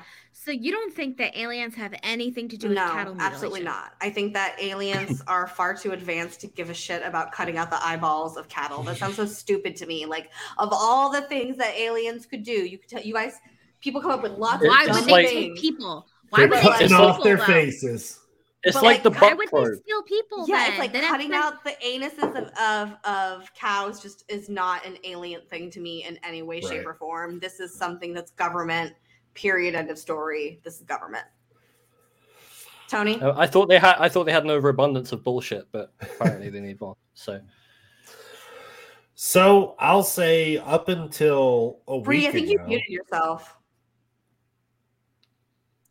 So 0.49 0.53
you 0.53 0.73
don't 0.73 0.95
think 0.95 1.19
that 1.19 1.37
aliens 1.37 1.75
have 1.75 1.93
anything 2.03 2.49
to 2.49 2.57
do 2.57 2.69
with 2.69 2.77
No, 2.77 2.87
cattle 2.87 3.13
mutilation? 3.13 3.21
absolutely 3.35 3.63
not. 3.65 3.93
I 4.01 4.09
think 4.09 4.33
that 4.33 4.57
aliens 4.59 5.23
are 5.29 5.47
far 5.47 5.77
too 5.77 5.93
advanced 5.93 6.41
to 6.41 6.47
give 6.47 6.71
a 6.71 6.75
shit 6.75 7.03
about 7.05 7.33
cutting 7.33 7.59
out 7.59 7.69
the 7.69 7.87
eyeballs 7.87 8.39
of 8.39 8.49
cattle. 8.49 8.83
That 8.85 8.97
sounds 8.97 9.17
so 9.17 9.27
stupid 9.43 9.77
to 9.77 9.85
me. 9.85 10.07
Like 10.07 10.31
of 10.57 10.71
all 10.73 11.13
the 11.13 11.21
things 11.21 11.59
that 11.59 11.75
aliens 11.77 12.25
could 12.25 12.45
do, 12.45 12.53
you 12.53 12.79
could 12.79 12.89
tell 12.89 13.03
you 13.03 13.13
guys 13.13 13.35
people 13.83 14.01
come 14.01 14.11
up 14.11 14.23
with 14.23 14.33
lots 14.39 14.65
Why 14.67 14.85
of 14.85 14.89
It's 14.89 15.01
would 15.01 15.07
they 15.09 15.13
like- 15.13 15.27
take 15.29 15.57
people? 15.57 16.07
Why 16.31 16.41
would 16.47 16.51
they 16.53 16.63
like- 16.63 16.79
cutting 16.79 16.93
off 16.95 17.23
their 17.23 17.37
though? 17.37 17.45
faces. 17.45 18.19
It's 18.65 18.75
But, 18.75 18.85
like, 18.85 18.95
like, 18.95 19.03
the 19.03 19.11
Why 19.11 19.21
butt 19.21 19.37
would 19.37 19.49
probe. 19.51 19.67
they 19.69 19.81
steal 19.83 20.03
people? 20.05 20.47
Yeah, 20.49 20.57
then? 20.61 20.71
it's 20.71 20.79
like 20.79 20.93
Then 20.95 21.05
cutting 21.05 21.31
like- 21.31 21.45
out 21.45 21.63
the 21.63 21.77
anuses 21.87 22.35
of, 22.35 22.49
of 22.59 22.97
of 23.05 23.53
cows 23.53 24.01
just 24.01 24.25
is 24.31 24.49
not 24.49 24.87
an 24.87 24.97
alien 25.05 25.43
thing 25.51 25.71
to 25.73 25.81
me 25.81 26.05
in 26.05 26.19
any 26.25 26.41
way, 26.41 26.63
shape, 26.63 26.87
or 26.87 26.95
form. 26.95 27.39
This 27.39 27.61
is 27.61 27.75
something 27.75 28.15
that's 28.15 28.31
government. 28.31 28.95
Period. 29.39 29.77
End 29.77 29.89
of 29.89 29.99
story. 30.01 30.61
This 30.65 30.79
is 30.79 30.83
government. 30.83 31.25
Tony. 32.89 33.21
Uh, 33.21 33.35
I 33.37 33.47
thought 33.47 33.69
they 33.69 33.79
had. 33.79 33.95
I 34.01 34.09
thought 34.09 34.25
they 34.25 34.33
had 34.33 34.43
an 34.43 34.51
overabundance 34.51 35.13
of 35.13 35.23
bullshit, 35.23 35.69
but 35.71 35.93
apparently 36.01 36.51
they 36.51 36.59
need 36.59 36.81
one. 36.81 36.97
So 37.15 37.41
So 39.15 39.77
I'll 39.79 40.03
say 40.03 40.57
up 40.57 40.89
until 40.89 41.83
a 41.87 42.01
Bri, 42.01 42.19
week 42.19 42.29
I 42.29 42.33
think 42.33 42.49
you 42.49 42.59
muted 42.67 42.89
yourself. 42.89 43.57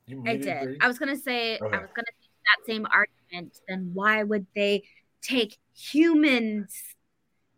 You 0.08 0.22
I 0.28 0.36
did. 0.36 0.64
Bri? 0.64 0.78
I 0.82 0.88
was 0.90 1.00
gonna 1.00 1.16
say. 1.16 1.58
Okay. 1.58 1.78
I 1.78 1.80
was 1.80 1.90
gonna 1.96 2.06
make 2.20 2.32
that 2.44 2.66
same 2.66 2.86
argument. 2.92 3.62
Then 3.70 3.92
why 3.94 4.24
would 4.24 4.46
they 4.56 4.84
take 5.22 5.58
humans? 5.74 6.74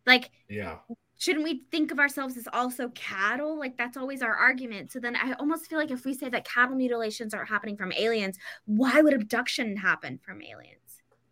Like 0.06 0.30
Yeah. 0.50 0.78
Shouldn't 1.20 1.44
we 1.44 1.64
think 1.70 1.92
of 1.92 2.00
ourselves 2.00 2.38
as 2.38 2.48
also 2.54 2.90
cattle? 2.96 3.60
Like 3.60 3.78
that's 3.78 3.98
always 3.98 4.22
our 4.24 4.34
argument. 4.36 4.92
So 4.92 5.00
then 5.00 5.16
I 5.16 5.34
almost 5.34 5.68
feel 5.70 5.78
like 5.78 5.92
if 5.92 6.06
we 6.06 6.14
say 6.16 6.30
that 6.30 6.46
cattle 6.46 6.76
mutilations 6.76 7.34
are 7.34 7.46
happening 7.46 7.78
from 7.78 7.92
aliens, 7.92 8.38
why 8.66 9.02
would 9.02 9.14
abduction 9.14 9.76
happen 9.78 10.18
from 10.26 10.42
aliens? 10.42 10.78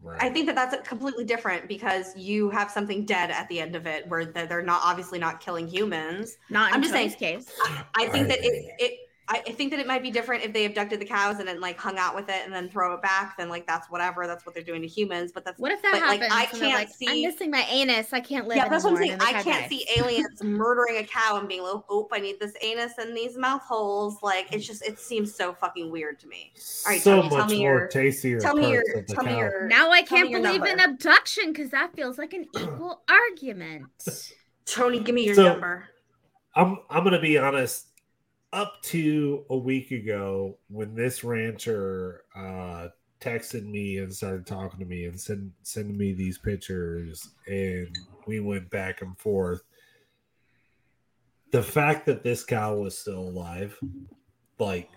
Right. 0.02 0.22
I 0.22 0.30
think 0.30 0.46
that 0.46 0.56
that's 0.56 0.88
completely 0.88 1.24
different 1.26 1.68
because 1.68 2.16
you 2.16 2.50
have 2.52 2.70
something 2.70 3.04
dead 3.06 3.32
at 3.32 3.48
the 3.50 3.60
end 3.60 3.76
of 3.76 3.88
it, 3.88 4.08
where 4.08 4.26
they're 4.26 4.46
they're 4.46 4.62
not 4.62 4.82
obviously 4.84 5.18
not 5.18 5.40
killing 5.40 5.68
humans. 5.68 6.38
Not 6.52 6.70
in 6.70 6.76
I'm 6.76 6.82
just 6.84 6.94
Tony's 6.94 7.18
saying- 7.18 7.40
case. 7.40 7.52
I 7.96 8.08
think 8.08 8.28
that 8.28 8.38
it, 8.40 8.76
it 8.78 9.00
I 9.30 9.44
I 9.48 9.52
think 9.52 9.72
that 9.72 9.80
it 9.80 9.88
might 9.88 10.02
be 10.02 10.10
different 10.12 10.44
if 10.44 10.54
they 10.54 10.66
abducted 10.66 11.00
the 11.02 11.06
cows 11.06 11.40
and 11.40 11.48
then 11.48 11.60
like 11.60 11.78
hung 11.78 11.98
out 11.98 12.16
with 12.16 12.30
it 12.30 12.42
and 12.46 12.54
then 12.54 12.70
throw 12.70 12.94
it 12.94 13.02
back. 13.02 13.36
Then 13.38 13.50
like 13.50 13.68
that's 13.68 13.90
whatever. 13.90 14.26
That's 14.26 14.46
what 14.46 14.56
they're 14.56 14.64
doing 14.64 14.82
to 14.82 14.88
humans. 14.88 15.32
But 15.34 15.44
that's 15.46 15.60
What 15.60 15.72
if 15.72 15.82
that 15.82 15.92
But, 15.94 16.02
like, 16.02 16.22
happens? 16.22 16.34
I 16.34 16.46
can't 16.60 16.74
like, 16.74 16.90
I'm 17.10 17.22
missing 17.24 17.52
my 17.52 17.66
anus. 17.70 18.14
I 18.14 18.20
can't 18.22 18.48
live 18.48 18.58
yeah, 18.58 18.70
that's 18.70 18.84
what 18.86 18.92
I'm 18.94 18.98
anymore," 19.00 19.20
saying. 19.20 19.22
and 19.22 19.22
then 19.22 19.34
the 19.34 19.40
I 19.40 19.44
can't 19.60 19.70
dies. 19.70 19.70
see 19.70 19.88
aliens 19.98 20.44
murdering 20.44 20.98
a 20.98 21.04
cow 21.04 21.38
and 21.40 21.48
being 21.48 21.62
like, 21.64 21.84
"Oh, 21.90 22.08
I 22.12 22.20
need 22.20 22.40
this 22.40 22.54
anus 22.62 22.94
and 23.00 23.16
these 23.18 23.38
mouth 23.38 23.62
holes." 23.64 24.18
Like 24.24 24.48
it's 24.54 24.66
just 24.66 24.82
it 24.88 24.98
seems 25.00 25.36
so 25.36 25.54
fucking 25.54 25.92
weird 25.92 26.20
to 26.20 26.28
me. 26.28 26.54
All 26.86 26.92
right, 26.94 27.02
so 27.02 27.18
Tony, 27.18 27.30
tell 27.30 27.38
much 27.40 27.50
me 27.52 27.60
more 27.60 27.78
your- 27.80 27.88
tastier. 27.88 28.40
Tell 28.40 28.56
me 28.56 28.72
your 28.72 28.84
parts 28.94 29.14
tell 29.14 29.24
me 29.26 29.32
cow. 29.32 29.38
your 29.40 29.68
Now 29.68 29.92
I 29.92 30.04
can't 30.04 30.32
believe 30.32 30.64
in 30.64 30.80
abduction 30.80 31.52
because 31.52 31.70
that 31.72 31.94
feels 31.96 32.18
like 32.18 32.34
an 32.34 32.46
equal 32.58 33.02
argument. 33.10 33.88
Tony. 34.66 35.00
Give 35.00 35.16
me 35.16 35.26
your 35.26 35.36
So- 35.36 35.44
number. 35.44 35.86
I'm 36.56 36.80
I'm 36.90 37.04
gonna 37.04 37.20
be 37.22 37.38
honest. 37.38 37.86
Up 38.54 38.82
to 38.84 39.46
a 39.50 39.58
week 39.58 39.92
ago, 39.92 40.58
when 40.70 40.96
this 40.96 41.24
rancher 41.24 42.24
uh, 42.34 42.88
texted 43.20 43.66
me 43.66 43.98
and 43.98 44.14
started 44.14 44.46
talking 44.46 44.80
to 44.80 44.86
me 44.86 45.06
and 45.06 45.20
send 45.20 45.52
sending 45.64 45.98
me 45.98 46.14
these 46.14 46.38
pictures, 46.38 47.30
and 47.48 47.94
we 48.26 48.40
went 48.40 48.70
back 48.70 49.02
and 49.02 49.18
forth. 49.20 49.64
The 51.52 51.62
fact 51.62 52.06
that 52.06 52.24
this 52.24 52.46
cow 52.46 52.76
was 52.76 52.98
still 52.98 53.20
alive, 53.20 53.78
like, 54.60 54.90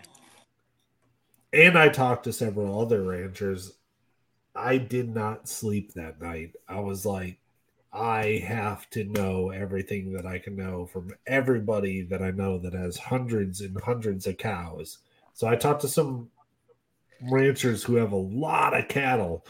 and 1.51 1.77
I 1.77 1.89
talked 1.89 2.23
to 2.25 2.33
several 2.33 2.79
other 2.79 3.03
ranchers. 3.03 3.73
I 4.55 4.77
did 4.77 5.13
not 5.13 5.49
sleep 5.49 5.93
that 5.93 6.21
night. 6.21 6.55
I 6.69 6.79
was 6.79 7.05
like, 7.05 7.40
I 7.93 8.43
have 8.47 8.89
to 8.91 9.03
know 9.03 9.49
everything 9.49 10.13
that 10.13 10.25
I 10.25 10.39
can 10.39 10.55
know 10.55 10.85
from 10.85 11.13
everybody 11.27 12.03
that 12.03 12.21
I 12.21 12.31
know 12.31 12.57
that 12.59 12.73
has 12.73 12.97
hundreds 12.97 13.61
and 13.61 13.79
hundreds 13.81 14.27
of 14.27 14.37
cows. 14.37 14.99
So 15.33 15.47
I 15.47 15.55
talked 15.55 15.81
to 15.81 15.89
some 15.89 16.29
ranchers 17.29 17.83
who 17.83 17.95
have 17.95 18.13
a 18.13 18.15
lot 18.15 18.77
of 18.77 18.87
cattle, 18.87 19.45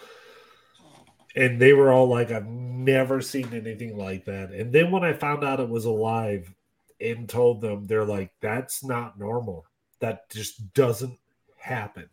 and 1.35 1.61
they 1.61 1.73
were 1.73 1.91
all 1.91 2.07
like, 2.07 2.31
I've 2.31 2.47
never 2.47 3.21
seen 3.21 3.53
anything 3.53 3.97
like 3.97 4.25
that. 4.25 4.51
And 4.51 4.73
then 4.73 4.89
when 4.91 5.03
I 5.03 5.13
found 5.13 5.43
out 5.43 5.59
it 5.59 5.69
was 5.69 5.85
alive 5.85 6.51
and 6.99 7.29
told 7.29 7.61
them, 7.61 7.85
they're 7.85 8.05
like, 8.05 8.31
that's 8.41 8.83
not 8.83 9.19
normal. 9.19 9.65
That 9.99 10.29
just 10.31 10.73
doesn't 10.73 11.17
happen. 11.57 12.09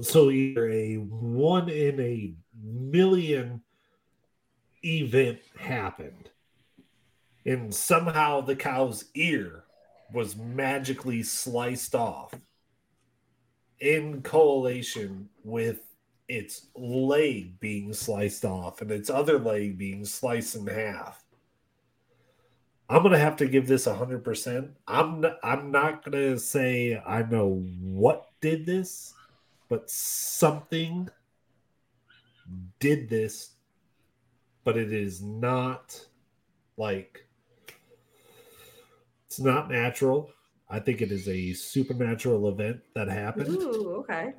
So 0.00 0.30
either 0.30 0.68
a 0.70 0.94
one 0.96 1.68
in 1.68 2.00
a 2.00 2.34
million 2.60 3.62
event 4.86 5.38
happened. 5.58 6.30
And 7.44 7.74
somehow 7.74 8.40
the 8.40 8.56
cow's 8.56 9.04
ear 9.14 9.64
was 10.12 10.36
magically 10.36 11.22
sliced 11.22 11.94
off 11.94 12.34
in 13.80 14.22
correlation 14.22 15.28
with 15.44 15.80
its 16.28 16.66
leg 16.74 17.58
being 17.60 17.92
sliced 17.92 18.44
off 18.44 18.80
and 18.80 18.90
its 18.90 19.10
other 19.10 19.38
leg 19.38 19.78
being 19.78 20.04
sliced 20.04 20.56
in 20.56 20.66
half. 20.66 21.24
I'm 22.88 23.02
gonna 23.02 23.18
have 23.18 23.36
to 23.36 23.48
give 23.48 23.66
this 23.66 23.86
100% 23.86 24.68
i'm 24.86 25.20
not, 25.20 25.38
i'm 25.42 25.72
not 25.72 26.04
gonna 26.04 26.38
say 26.38 27.00
i 27.04 27.22
know 27.22 27.64
what 27.80 28.28
did 28.40 28.64
this 28.64 29.12
but 29.68 29.90
something 29.90 31.08
did 32.78 33.08
this 33.08 33.55
but 34.66 34.76
it 34.76 34.92
is 34.92 35.22
not 35.22 35.98
like 36.76 37.24
it's 39.26 39.38
not 39.38 39.70
natural. 39.70 40.28
I 40.68 40.80
think 40.80 41.00
it 41.00 41.12
is 41.12 41.28
a 41.28 41.52
supernatural 41.52 42.48
event 42.48 42.80
that 42.96 43.06
happened. 43.06 43.48
Ooh, 43.48 43.94
okay. 44.00 44.32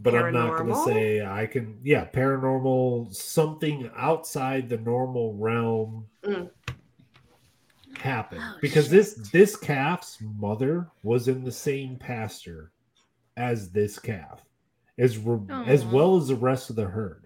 but 0.00 0.16
I'm 0.16 0.32
not 0.34 0.58
going 0.58 0.68
to 0.70 0.82
say 0.84 1.24
I 1.24 1.46
can. 1.46 1.78
Yeah, 1.84 2.06
paranormal, 2.06 3.14
something 3.14 3.88
outside 3.96 4.68
the 4.68 4.78
normal 4.78 5.34
realm 5.34 6.06
Mm. 6.24 6.50
happened 7.98 8.42
Oh, 8.44 8.58
because 8.60 8.86
shit. 8.86 8.92
this 8.92 9.14
this 9.30 9.54
calf's 9.56 10.18
mother 10.20 10.88
was 11.04 11.28
in 11.28 11.44
the 11.44 11.52
same 11.52 11.96
pasture 11.96 12.72
as 13.36 13.70
this 13.70 13.98
calf, 14.00 14.42
as 14.98 15.18
re- 15.18 15.38
as 15.66 15.84
well 15.84 16.16
as 16.16 16.26
the 16.28 16.34
rest 16.36 16.68
of 16.68 16.74
the 16.76 16.84
herd. 16.86 17.21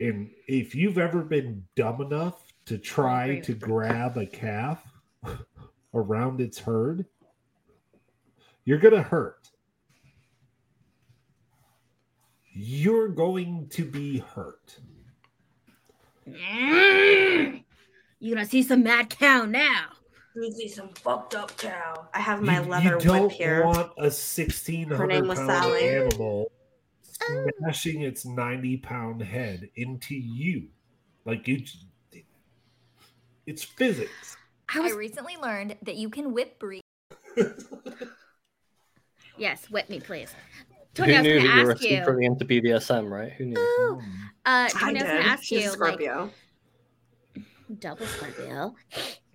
And 0.00 0.30
if 0.46 0.74
you've 0.74 0.98
ever 0.98 1.22
been 1.22 1.64
dumb 1.74 2.00
enough 2.00 2.44
to 2.66 2.78
try 2.78 3.40
to 3.40 3.54
grab 3.54 4.16
a 4.16 4.26
calf 4.26 4.82
around 5.94 6.40
its 6.40 6.58
herd, 6.58 7.04
you're 8.64 8.78
gonna 8.78 9.02
hurt. 9.02 9.50
You're 12.52 13.08
going 13.08 13.68
to 13.70 13.84
be 13.84 14.18
hurt. 14.18 14.78
Mm. 16.28 17.64
You're 18.20 18.36
gonna 18.36 18.46
see 18.46 18.62
some 18.62 18.82
mad 18.82 19.10
cow 19.10 19.46
now? 19.46 19.86
You 20.36 20.52
see 20.52 20.68
some 20.68 20.90
fucked 20.90 21.34
up 21.34 21.56
cow. 21.56 22.08
I 22.14 22.20
have 22.20 22.42
my 22.42 22.60
you, 22.60 22.68
leather 22.68 22.84
you 22.84 23.00
don't 23.00 23.22
whip 23.22 23.32
here. 23.32 23.64
want 23.64 23.92
a 23.98 24.10
sixteen 24.10 24.88
Her 24.88 25.06
name 25.06 25.26
was 25.26 25.38
pound 25.38 25.50
Sally. 25.50 25.88
animal 25.88 26.52
smashing 27.26 28.02
its 28.02 28.24
ninety 28.24 28.76
pound 28.76 29.22
head 29.22 29.68
into 29.76 30.14
you, 30.14 30.68
like 31.24 31.46
you. 31.48 31.62
It's 33.46 33.64
physics. 33.64 34.36
I 34.74 34.88
I 34.88 34.92
recently 34.92 35.36
learned 35.36 35.76
that 35.82 35.96
you 35.96 36.10
can 36.10 36.32
whip 36.34 36.58
breed. 36.58 36.82
yes, 39.38 39.70
whip 39.70 39.88
me, 39.88 40.00
please. 40.00 40.34
Who 40.96 41.04
Tony, 41.04 41.14
I 41.14 41.18
was 41.20 41.26
knew 41.26 41.34
that 41.40 41.46
gonna 41.46 41.60
you 41.60 41.64
were 41.66 41.72
ask 41.72 41.82
you. 41.82 41.88
secretly 41.96 42.24
into 42.26 42.44
BDSM, 42.44 43.10
right? 43.10 43.32
Who 43.32 43.46
knew? 43.46 43.58
Ooh. 43.58 43.98
Uh, 43.98 44.00
I 44.44 44.68
Tony, 44.68 44.82
I 44.82 44.92
was 44.92 45.02
did. 45.02 45.06
gonna 45.06 45.20
ask 45.20 45.42
She's 45.44 45.58
a 45.58 45.62
you, 45.62 45.68
like, 45.70 45.76
Scorpio. 45.76 46.30
double 47.78 48.06
Scorpio. 48.06 48.74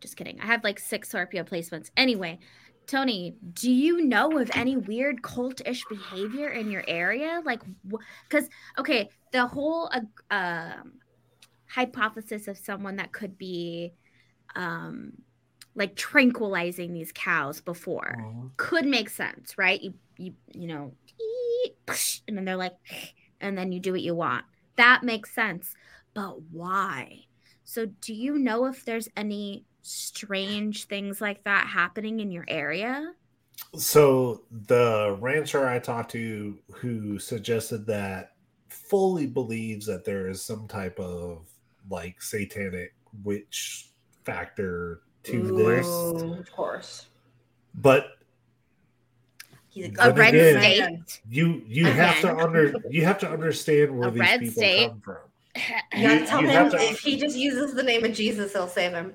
Just 0.02 0.18
kidding. 0.18 0.40
I 0.42 0.46
have 0.46 0.64
like 0.64 0.80
six 0.80 1.10
Scorpio 1.10 1.44
placements. 1.44 1.90
Anyway, 1.96 2.40
Tony, 2.88 3.36
do 3.54 3.72
you 3.72 4.06
know 4.06 4.38
of 4.38 4.52
any 4.54 4.76
weird 4.78 5.22
cultish 5.22 5.82
behavior 5.90 6.50
in 6.50 6.70
your 6.70 6.84
area? 6.88 7.42
Like, 7.44 7.62
because 8.30 8.50
okay, 8.78 9.10
the 9.32 9.48
whole 9.48 9.90
uh, 9.92 10.02
um, 10.32 10.94
hypothesis 11.68 12.48
of 12.48 12.58
someone 12.58 12.98
that 12.98 13.12
could 13.12 13.38
be, 13.38 13.94
um, 14.56 15.14
like 15.76 15.96
tranquilizing 15.96 16.94
these 16.94 17.12
cows 17.12 17.60
before 17.62 18.16
could 18.58 18.86
make 18.86 19.10
sense, 19.10 19.58
right? 19.58 19.82
You 19.82 19.94
you 20.18 20.34
you 20.54 20.68
know, 20.68 20.94
and 22.28 22.38
then 22.38 22.46
they're 22.46 22.56
like, 22.56 22.76
and 23.42 23.58
then 23.58 23.72
you 23.72 23.80
do 23.80 23.92
what 23.92 24.02
you 24.02 24.16
want. 24.16 24.46
That 24.76 25.04
makes 25.04 25.34
sense. 25.34 25.74
But 26.14 26.42
why? 26.52 27.26
So 27.64 27.88
do 27.88 28.14
you 28.14 28.38
know 28.38 28.66
if 28.66 28.86
there's 28.86 29.10
any 29.18 29.66
strange 29.84 30.86
things 30.86 31.22
like 31.22 31.44
that 31.44 31.68
happening 31.68 32.20
in 32.20 32.32
your 32.32 32.46
area? 32.48 33.14
So 33.76 34.44
the 34.68 35.16
rancher 35.20 35.68
I 35.68 35.78
talked 35.80 36.12
to 36.12 36.58
who 36.74 37.20
suggested 37.20 37.86
that 37.88 38.32
fully 38.70 39.28
believes 39.28 39.86
that 39.86 40.04
there 40.06 40.28
is 40.28 40.42
some 40.42 40.68
type 40.68 41.00
of 41.00 41.48
like 41.90 42.22
satanic 42.22 42.94
witch 43.24 43.90
factor 44.24 45.02
to 45.24 45.56
this. 45.58 45.88
Of 45.88 46.52
course. 46.52 47.08
But 47.76 48.08
He's 49.70 49.90
Then 49.92 50.12
A 50.12 50.14
red 50.14 50.36
again- 50.36 51.04
state. 51.08 51.22
you 51.28 51.64
you 51.66 51.86
have 51.88 52.22
to 52.22 52.36
under 52.38 52.76
you 52.92 53.04
have 53.06 53.18
to 53.20 53.30
understand 53.30 53.98
where 53.98 54.10
A 54.10 54.12
these 54.12 54.20
red 54.20 54.40
people 54.40 54.54
state. 54.62 54.88
come 54.90 55.02
from. 55.02 55.18
You 55.56 55.62
gotta 56.04 56.20
You- 56.20 56.26
tell 56.28 56.42
you 56.42 56.48
him 56.48 56.54
have 56.54 56.72
to- 56.74 56.78
if 56.80 57.00
he 57.00 57.18
just 57.20 57.36
uses 57.36 57.74
the 57.74 57.82
name 57.82 58.04
of 58.06 58.14
Jesus, 58.14 58.54
he'll 58.54 58.68
save 58.68 58.92
him. 58.92 59.14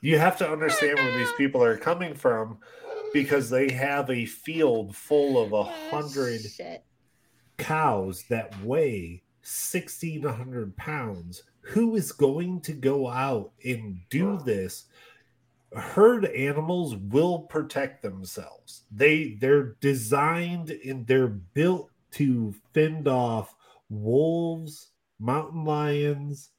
You 0.00 0.18
have 0.18 0.36
to 0.38 0.50
understand 0.50 0.96
where 0.96 1.18
these 1.18 1.32
people 1.36 1.62
are 1.62 1.76
coming 1.76 2.14
from 2.14 2.58
because 3.12 3.50
they 3.50 3.70
have 3.72 4.10
a 4.10 4.26
field 4.26 4.94
full 4.94 5.42
of 5.42 5.52
a 5.52 5.56
oh, 5.56 5.90
hundred 5.90 6.40
cows 7.56 8.24
that 8.28 8.54
weigh 8.62 9.22
1600 9.42 10.76
pounds. 10.76 11.42
Who 11.62 11.96
is 11.96 12.12
going 12.12 12.60
to 12.62 12.72
go 12.72 13.08
out 13.08 13.52
and 13.64 13.98
do 14.08 14.38
this? 14.44 14.84
Herd 15.76 16.24
animals 16.26 16.96
will 16.96 17.40
protect 17.40 18.02
themselves. 18.02 18.84
They 18.90 19.36
they're 19.40 19.76
designed 19.80 20.70
and 20.70 21.06
they're 21.06 21.28
built 21.28 21.90
to 22.12 22.54
fend 22.72 23.06
off 23.06 23.54
wolves 23.90 24.90
mountain 25.18 25.64
lions 25.64 26.50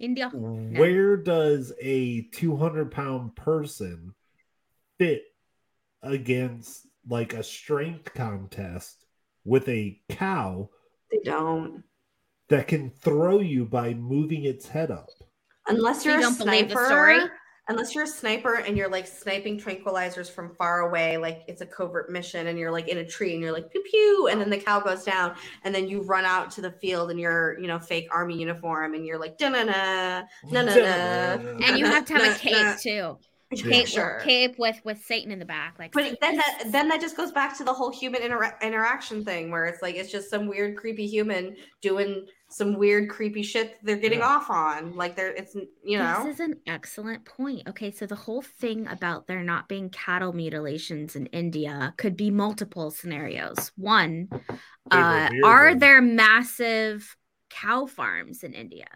India. 0.00 0.26
Uh, 0.26 0.38
where 0.38 1.16
does 1.16 1.72
a 1.80 2.22
200 2.32 2.90
pound 2.90 3.36
person 3.36 4.14
fit 4.98 5.22
against 6.02 6.86
like 7.08 7.34
a 7.34 7.42
strength 7.42 8.12
contest 8.14 9.04
with 9.44 9.68
a 9.68 10.00
cow 10.08 10.68
They 11.10 11.20
don't. 11.24 11.84
that 12.48 12.66
can 12.68 12.90
throw 12.90 13.40
you 13.40 13.64
by 13.64 13.94
moving 13.94 14.44
its 14.44 14.66
head 14.66 14.90
up. 14.90 15.08
Unless 15.68 16.04
you're 16.04 16.14
you 16.14 16.20
a 16.20 16.22
don't 16.22 16.38
believe 16.38 16.68
the 16.68 16.74
sniper. 16.74 17.32
Unless 17.70 17.94
you're 17.94 18.04
a 18.04 18.06
sniper 18.08 18.54
and 18.56 18.76
you're 18.76 18.90
like 18.90 19.06
sniping 19.06 19.58
tranquilizers 19.58 20.30
from 20.30 20.54
far 20.56 20.80
away, 20.80 21.16
like 21.16 21.44
it's 21.46 21.60
a 21.60 21.66
covert 21.66 22.10
mission, 22.10 22.48
and 22.48 22.58
you're 22.58 22.70
like 22.72 22.88
in 22.88 22.98
a 22.98 23.06
tree 23.06 23.32
and 23.32 23.40
you're 23.42 23.52
like 23.52 23.70
pew 23.70 23.82
pew, 23.90 24.28
and 24.30 24.40
then 24.40 24.50
the 24.50 24.58
cow 24.58 24.80
goes 24.80 25.04
down, 25.04 25.34
and 25.64 25.74
then 25.74 25.88
you 25.88 26.02
run 26.02 26.24
out 26.24 26.50
to 26.52 26.60
the 26.60 26.72
field 26.72 27.10
in 27.10 27.18
your 27.18 27.58
you 27.60 27.68
know 27.68 27.78
fake 27.78 28.08
army 28.10 28.38
uniform, 28.38 28.94
and 28.94 29.06
you're 29.06 29.18
like 29.18 29.38
da 29.38 29.48
na 29.48 29.62
na 29.62 30.22
na 30.50 30.62
na 30.62 30.74
na. 30.74 30.84
And 31.64 31.78
you 31.78 31.86
have 31.86 32.04
to 32.06 32.14
have 32.14 32.36
a 32.36 32.38
cape 32.38 32.78
too. 32.80 33.18
Cape, 33.56 33.88
Sure. 33.88 34.20
cape 34.22 34.60
with 34.60 34.80
with 34.84 35.02
Satan 35.04 35.32
in 35.32 35.40
the 35.40 35.44
back, 35.44 35.74
like. 35.76 35.90
But 35.90 36.16
then 36.20 36.36
that 36.36 36.62
then 36.68 36.88
that 36.88 37.00
just 37.00 37.16
goes 37.16 37.32
back 37.32 37.58
to 37.58 37.64
the 37.64 37.72
whole 37.72 37.90
human 37.90 38.22
intera- 38.22 38.60
interaction 38.62 39.24
thing, 39.24 39.50
where 39.50 39.64
it's 39.66 39.82
like 39.82 39.96
it's 39.96 40.12
just 40.12 40.30
some 40.30 40.46
weird 40.46 40.76
creepy 40.76 41.08
human 41.08 41.56
doing 41.80 42.26
some 42.50 42.76
weird 42.76 43.08
creepy 43.08 43.42
shit 43.42 43.74
that 43.74 43.86
they're 43.86 43.96
getting 43.96 44.18
Yeah. 44.18 44.26
off 44.28 44.50
on. 44.50 44.96
Like 44.96 45.14
they're 45.16 45.32
it's 45.32 45.54
you 45.84 45.98
know 45.98 46.24
This 46.24 46.34
is 46.34 46.40
an 46.40 46.56
excellent 46.66 47.24
point. 47.24 47.68
Okay, 47.68 47.90
so 47.90 48.06
the 48.06 48.16
whole 48.16 48.42
thing 48.42 48.86
about 48.88 49.26
there 49.26 49.42
not 49.44 49.68
being 49.68 49.88
cattle 49.90 50.32
mutilations 50.32 51.14
in 51.16 51.26
India 51.26 51.94
could 51.96 52.16
be 52.16 52.30
multiple 52.30 52.90
scenarios. 52.90 53.70
One, 53.76 54.28
uh, 54.90 55.30
are 55.44 55.70
them. 55.70 55.78
there 55.78 56.02
massive 56.02 57.16
cow 57.50 57.86
farms 57.86 58.42
in 58.42 58.52
India? 58.52 58.86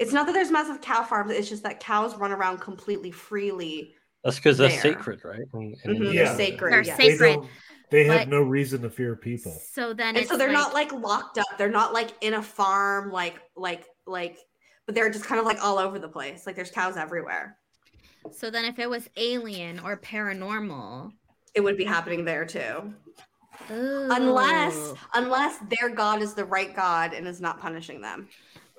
it's 0.00 0.12
not 0.12 0.26
that 0.26 0.32
there's 0.32 0.50
massive 0.52 0.80
cow 0.80 1.02
farms, 1.02 1.32
it's 1.32 1.48
just 1.48 1.64
that 1.64 1.80
cows 1.80 2.14
run 2.16 2.30
around 2.30 2.60
completely 2.60 3.10
freely. 3.10 3.94
That's 4.22 4.36
because 4.36 4.56
they're 4.58 4.70
sacred, 4.70 5.24
right? 5.24 5.40
In, 5.54 5.74
in 5.84 5.96
Mhm, 5.96 6.14
Yeah. 6.14 6.24
They're 6.24 6.36
sacred. 6.36 6.72
They're 6.72 6.82
yes. 6.82 6.96
They, 6.96 7.10
sacred, 7.10 7.32
don't, 7.34 7.48
they 7.90 8.04
have 8.04 8.20
but- 8.20 8.28
no 8.28 8.42
reason 8.42 8.82
to 8.82 8.90
fear 8.90 9.16
people. 9.16 9.52
So 9.72 9.92
then 9.92 10.08
And 10.08 10.18
it's 10.18 10.28
so 10.28 10.36
they're 10.36 10.48
like, 10.48 10.56
not 10.56 10.74
like 10.74 10.92
locked 10.92 11.38
up. 11.38 11.46
They're 11.56 11.70
not 11.70 11.92
like 11.92 12.10
in 12.20 12.34
a 12.34 12.42
farm, 12.42 13.10
like 13.10 13.40
like 13.56 13.84
like 14.06 14.38
but 14.86 14.94
they're 14.94 15.10
just 15.10 15.24
kind 15.26 15.38
of 15.38 15.46
like 15.46 15.62
all 15.62 15.78
over 15.78 15.98
the 15.98 16.08
place. 16.08 16.46
Like 16.46 16.56
there's 16.56 16.70
cows 16.70 16.96
everywhere. 16.96 17.56
so 18.32 18.50
then 18.50 18.64
if 18.64 18.78
it 18.78 18.88
was 18.88 19.08
alien 19.16 19.80
or 19.80 19.96
paranormal, 19.96 21.12
It 21.54 21.60
would 21.60 21.76
be 21.76 21.84
happening 21.84 22.24
there 22.24 22.44
too. 22.44 22.94
Unless 23.70 24.94
unless 25.14 25.58
their 25.68 25.88
god 25.90 26.22
is 26.22 26.34
the 26.34 26.44
right 26.44 26.74
god 26.74 27.12
and 27.12 27.26
is 27.26 27.40
not 27.40 27.60
punishing 27.60 28.00
them. 28.00 28.28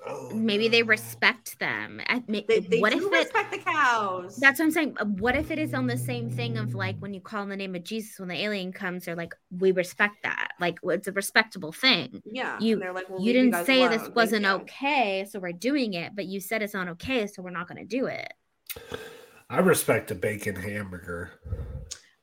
Oh, 0.06 0.30
maybe 0.34 0.68
they 0.68 0.82
respect 0.82 1.58
them. 1.58 2.00
They, 2.26 2.42
they 2.60 2.80
what 2.80 2.92
do 2.92 2.98
if 2.98 3.04
it? 3.12 3.18
respect 3.24 3.50
the 3.52 3.58
cows. 3.58 4.36
That's 4.36 4.58
what 4.58 4.64
I'm 4.64 4.70
saying. 4.70 4.96
Uh, 4.98 5.04
What 5.04 5.36
if 5.36 5.50
it 5.50 5.58
is 5.58 5.74
on 5.74 5.86
the 5.86 5.98
same 5.98 6.30
thing 6.30 6.56
of 6.56 6.74
like 6.74 6.96
when 7.00 7.12
you 7.12 7.20
call 7.20 7.42
in 7.42 7.50
the 7.50 7.56
name 7.56 7.74
of 7.74 7.84
Jesus 7.84 8.18
when 8.18 8.28
the 8.28 8.34
alien 8.42 8.72
comes, 8.72 9.04
they're 9.04 9.14
like, 9.14 9.34
we 9.50 9.72
respect 9.72 10.22
that. 10.22 10.52
Like 10.58 10.78
it's 10.84 11.06
a 11.08 11.12
respectable 11.12 11.72
thing. 11.72 12.22
yeah. 12.24 12.58
you- 12.60 12.78
they're 12.78 12.94
like, 12.94 13.10
we'll 13.10 13.20
you 13.20 13.34
didn't 13.34 13.50
guys 13.50 13.66
say 13.66 13.80
alone. 13.84 13.98
this 13.98 14.08
wasn't 14.14 14.44
you. 14.46 14.50
okay, 14.52 15.26
so 15.30 15.38
we're 15.38 15.52
doing 15.52 15.92
it, 15.94 16.16
but 16.16 16.24
you 16.24 16.40
said 16.40 16.62
it's 16.62 16.72
not 16.74 16.88
okay, 16.88 17.26
so 17.26 17.42
we're 17.42 17.50
not 17.50 17.68
going 17.68 17.78
to 17.78 17.84
do 17.84 18.06
it. 18.06 18.32
I 19.50 19.58
respect 19.58 20.10
a 20.12 20.14
bacon 20.14 20.56
hamburger. 20.56 21.32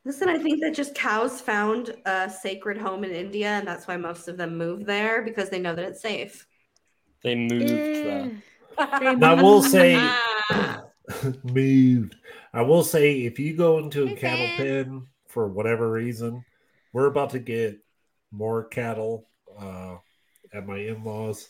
Listen, 0.04 0.30
I 0.30 0.40
think 0.40 0.62
that 0.62 0.74
just 0.74 0.96
cows 0.96 1.42
found 1.42 1.94
a 2.06 2.28
sacred 2.30 2.78
home 2.78 3.04
in 3.04 3.12
India, 3.12 3.50
and 3.50 3.68
that's 3.68 3.86
why 3.88 3.98
most 3.98 4.30
of 4.30 4.38
them 4.38 4.58
move 4.58 4.86
there 4.86 5.22
because 5.22 5.50
they 5.50 5.60
know 5.60 5.76
that 5.76 5.84
it's 5.86 6.02
safe. 6.02 6.47
They 7.28 7.36
moved 7.36 7.68
there. 7.68 8.32
Eh, 8.80 9.14
Now, 9.16 9.36
I 9.36 9.42
will 9.44 9.62
say, 9.62 9.96
moved. 11.44 12.16
I 12.54 12.62
will 12.62 12.84
say, 12.86 13.26
if 13.26 13.38
you 13.38 13.54
go 13.54 13.80
into 13.80 14.04
a 14.04 14.08
Hey, 14.08 14.16
cattle 14.16 14.48
Sam. 14.48 14.58
pen 14.58 15.08
for 15.28 15.50
whatever 15.50 15.92
reason, 15.92 16.46
we're 16.94 17.08
about 17.08 17.32
to 17.32 17.40
get 17.40 17.80
more 18.32 18.64
cattle 18.64 19.28
uh, 19.60 19.96
at 20.54 20.66
my 20.66 20.78
in 20.78 21.04
laws. 21.04 21.50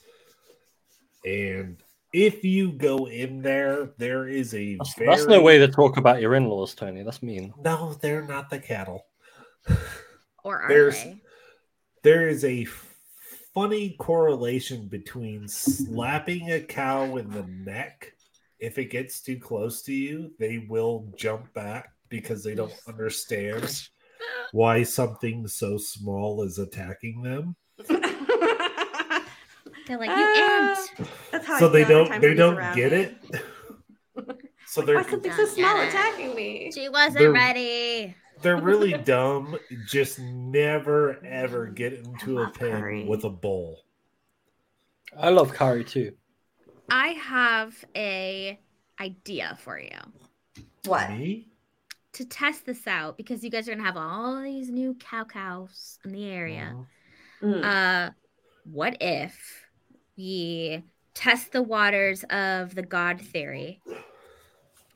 And 1.23 1.77
if 2.11 2.43
you 2.43 2.71
go 2.71 3.05
in 3.07 3.43
there, 3.43 3.91
there 3.99 4.27
is 4.27 4.55
a 4.55 4.77
That's, 4.77 4.95
very. 4.95 5.09
that's 5.11 5.27
no 5.27 5.41
way 5.43 5.59
to 5.59 5.67
talk 5.67 5.97
about 5.97 6.21
your 6.21 6.33
in-laws, 6.33 6.73
Tony. 6.73 7.03
That's 7.03 7.21
mean. 7.21 7.53
No, 7.63 7.93
they're 8.01 8.25
not 8.25 8.49
the 8.49 8.57
cattle. 8.59 9.05
or 10.43 10.59
are 10.59 10.69
There's- 10.69 11.03
they? 11.03 11.21
there 12.03 12.29
is 12.29 12.43
a 12.45 12.65
funny 13.57 13.95
correlation 13.97 14.85
between 14.85 15.47
slapping 15.47 16.51
a 16.51 16.59
cow 16.59 17.15
in 17.15 17.27
the 17.31 17.41
neck. 17.47 18.13
If 18.59 18.77
it 18.77 18.91
gets 18.91 19.19
too 19.19 19.39
close 19.39 19.81
to 19.83 19.93
you, 19.93 20.31
they 20.37 20.67
will 20.69 21.11
jump 21.15 21.51
back 21.55 21.89
because 22.07 22.43
they 22.43 22.53
don't 22.53 22.75
understand 22.87 23.89
why 24.51 24.83
something 24.83 25.47
so 25.47 25.79
small 25.79 26.43
is 26.43 26.59
attacking 26.59 27.23
them. 27.23 27.55
They're 29.87 29.97
like, 29.97 30.11
you 30.11 30.23
ant. 30.23 30.77
Ah, 30.99 31.05
that's 31.31 31.47
how 31.47 31.57
So 31.57 31.67
they 31.67 31.83
don't 31.83 32.09
time 32.09 32.21
they 32.21 32.35
don't 32.35 32.75
get 32.75 32.91
me. 32.91 32.97
it. 32.99 33.17
so 34.67 34.81
Why 34.81 34.85
they're 34.85 34.99
is 34.99 35.09
something 35.09 35.31
so 35.31 35.37
Don't 35.37 35.55
small 35.55 35.81
attacking 35.81 36.35
me? 36.35 36.71
She 36.71 36.89
wasn't 36.89 37.33
ready. 37.33 38.13
They're 38.41 38.61
really 38.61 38.93
dumb. 39.05 39.57
Just 39.87 40.19
never 40.19 41.23
ever 41.25 41.67
get 41.67 41.93
into 41.93 42.39
a 42.39 42.41
love 42.43 42.53
pen 42.53 42.71
curry. 42.81 43.05
with 43.05 43.23
a 43.23 43.29
bowl. 43.29 43.83
I 45.17 45.29
love 45.29 45.53
curry 45.53 45.83
too. 45.83 46.13
I 46.89 47.09
have 47.09 47.75
a 47.95 48.59
idea 48.99 49.57
for 49.61 49.79
you 49.79 49.89
What? 50.85 51.09
Me? 51.11 51.47
to 52.13 52.25
test 52.25 52.65
this 52.65 52.87
out 52.87 53.15
because 53.15 53.43
you 53.43 53.49
guys 53.51 53.67
are 53.67 53.73
gonna 53.75 53.83
have 53.85 53.95
all 53.97 54.41
these 54.41 54.69
new 54.71 54.95
cow 54.95 55.23
cows 55.23 55.99
in 56.03 56.11
the 56.13 56.25
area. 56.25 56.75
Mm. 57.43 57.63
Uh, 57.63 58.11
what 58.63 58.97
if 58.99 59.65
we 60.17 60.83
test 61.13 61.51
the 61.51 61.61
waters 61.61 62.23
of 62.31 62.73
the 62.73 62.81
God 62.81 63.21
theory? 63.21 63.81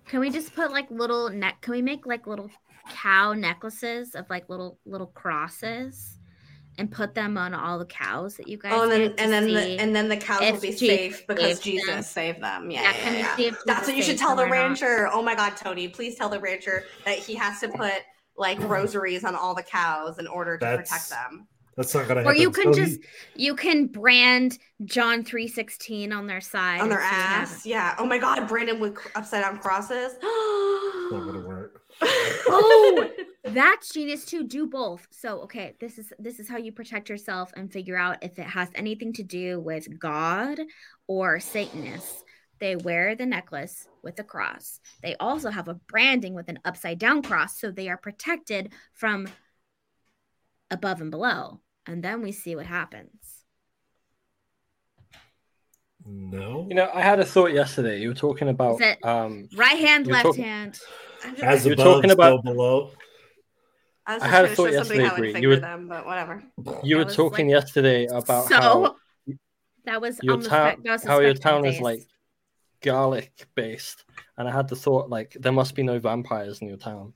Can 0.08 0.20
we 0.20 0.32
just 0.32 0.56
put 0.56 0.72
like 0.72 0.90
little 0.90 1.30
neck? 1.30 1.62
Can 1.62 1.74
we 1.74 1.82
make 1.84 2.08
like 2.08 2.26
little 2.26 2.50
cow 2.90 3.34
necklaces 3.34 4.16
of 4.16 4.30
like 4.30 4.50
little 4.50 4.80
little 4.86 5.08
crosses, 5.08 6.18
and 6.78 6.90
put 6.92 7.14
them 7.14 7.38
on 7.38 7.54
all 7.54 7.78
the 7.80 7.86
cows 7.86 8.36
that 8.38 8.48
you 8.48 8.58
guys? 8.58 8.72
Oh, 8.74 8.84
and 8.84 8.92
then 8.92 9.14
and 9.18 9.32
then 9.32 9.48
the, 9.48 9.80
and 9.80 9.96
then 9.96 10.08
the 10.10 10.18
cows 10.18 10.40
will 10.52 10.60
be 10.62 10.70
Jesus 10.72 10.80
safe 10.80 11.28
because 11.28 11.60
Jesus 11.60 11.88
them. 11.88 12.04
saved 12.04 12.42
them. 12.42 12.72
Yeah, 12.72 12.82
Yeah, 12.84 12.92
yeah, 12.92 13.36
can 13.36 13.44
yeah. 13.44 13.52
That's 13.66 13.88
what 13.88 13.96
you 13.98 14.04
should 14.04 14.18
tell 14.18 14.36
the 14.36 14.44
them 14.44 14.50
not? 14.50 14.56
rancher. 14.56 15.10
Oh 15.12 15.22
my 15.22 15.36
God, 15.36 15.56
Tony! 15.58 15.88
Please 15.88 16.16
tell 16.16 16.30
the 16.30 16.40
rancher 16.40 16.86
that 17.06 17.18
he 17.18 17.36
has 17.36 17.60
to 17.62 17.70
put 17.70 17.94
like 18.38 18.60
rosaries 18.62 19.24
on 19.24 19.36
all 19.36 19.54
the 19.54 19.64
cows 19.64 20.18
in 20.18 20.28
order 20.28 20.58
to 20.58 20.66
That's- 20.66 20.90
protect 20.90 21.10
them. 21.10 21.48
That's 21.78 21.96
not 21.96 22.06
gonna 22.08 22.22
work. 22.24 22.36
Or 22.36 22.38
you 22.38 22.52
can 22.52 22.74
So 22.74 22.80
just 22.84 23.00
you 23.36 23.56
can 23.56 23.88
brand 23.88 24.60
John 24.84 25.24
three 25.24 25.48
sixteen 25.48 26.12
on 26.12 26.28
their 26.28 26.42
side 26.42 26.82
On 26.82 26.90
their 26.90 27.00
and 27.00 27.08
see 27.10 27.16
what 27.16 27.26
ass, 27.26 27.66
yeah. 27.66 27.96
Oh 27.98 28.06
my 28.06 28.18
God, 28.18 28.46
Brandon 28.48 28.80
with 28.82 28.98
upside 29.16 29.42
down 29.44 29.58
crosses. 29.58 30.14
it's 30.22 31.12
not 31.12 31.26
gonna 31.26 31.48
work. 31.48 31.81
Oh, 32.02 33.10
That's 33.44 33.92
genius 33.92 34.26
too. 34.26 34.44
Do 34.48 34.68
both. 34.68 35.08
So 35.12 35.42
okay, 35.42 35.76
this 35.80 35.98
is 35.98 36.14
this 36.20 36.40
is 36.40 36.48
how 36.48 36.58
you 36.58 36.72
protect 36.72 37.10
yourself 37.10 37.52
and 37.56 37.72
figure 37.72 37.98
out 37.98 38.18
if 38.24 38.38
it 38.38 38.46
has 38.46 38.70
anything 38.76 39.14
to 39.14 39.24
do 39.24 39.60
with 39.60 40.00
God 40.00 40.60
or 41.08 41.40
Satanists. 41.40 42.24
They 42.60 42.76
wear 42.76 43.16
the 43.16 43.26
necklace 43.26 43.88
with 44.04 44.20
a 44.20 44.24
cross. 44.24 44.80
They 45.02 45.16
also 45.20 45.50
have 45.50 45.68
a 45.68 45.74
branding 45.74 46.36
with 46.36 46.48
an 46.50 46.60
upside 46.64 47.00
down 47.00 47.24
cross, 47.24 47.60
so 47.60 47.72
they 47.72 47.90
are 47.90 47.98
protected 47.98 48.74
from 48.94 49.28
above 50.70 51.02
and 51.02 51.10
below. 51.10 51.60
And 51.88 52.04
then 52.04 52.22
we 52.22 52.32
see 52.32 52.56
what 52.56 52.68
happens. 52.68 53.44
No. 56.06 56.68
You 56.70 56.76
know, 56.76 56.90
I 56.94 57.02
had 57.02 57.20
a 57.20 57.26
thought 57.26 57.54
yesterday. 57.54 58.00
You 58.00 58.10
were 58.10 58.14
talking 58.16 58.50
about 58.50 58.80
um 59.04 59.50
Right 59.56 59.78
hand, 59.80 60.08
left 60.08 60.26
talking- 60.26 60.44
hand. 60.44 60.80
I'm 61.24 61.32
just- 61.32 61.44
As 61.44 61.66
You're 61.66 61.74
above, 61.74 61.86
talking 61.86 62.10
so 62.10 62.14
about- 62.14 62.44
below. 62.44 62.92
I 64.08 64.16
I 64.18 64.28
had 64.28 64.46
a 64.46 64.48
thought 64.50 64.72
yesterday, 64.72 65.04
how 65.06 65.14
I 65.14 65.18
Bri. 65.18 65.34
finger 65.34 65.48
You 65.48 65.50
were- 65.56 65.60
them, 65.62 65.88
but 65.88 66.06
whatever. 66.06 66.44
you 66.84 66.98
were 66.98 67.06
talking 67.06 67.48
like- 67.48 67.54
yesterday 67.62 68.08
about 68.08 68.48
so 68.48 68.56
how 68.56 68.96
that 69.86 70.02
was 70.02 70.20
your 70.24 70.34
on 70.34 70.40
the 70.42 70.50
town 70.50 70.72
spec- 70.72 70.84
that 70.84 70.92
was 70.92 71.04
how 71.04 71.20
your 71.20 71.36
spectrum 71.36 71.64
town 71.64 71.66
is 71.66 71.80
like 71.80 72.02
garlic 72.82 73.46
based 73.56 74.06
and 74.38 74.48
i 74.48 74.52
had 74.52 74.68
the 74.68 74.76
thought 74.76 75.08
like 75.10 75.36
there 75.40 75.52
must 75.52 75.76
be 75.76 75.84
no 75.84 76.00
vampires 76.00 76.62
in 76.62 76.68
your 76.68 76.78
town 76.78 77.14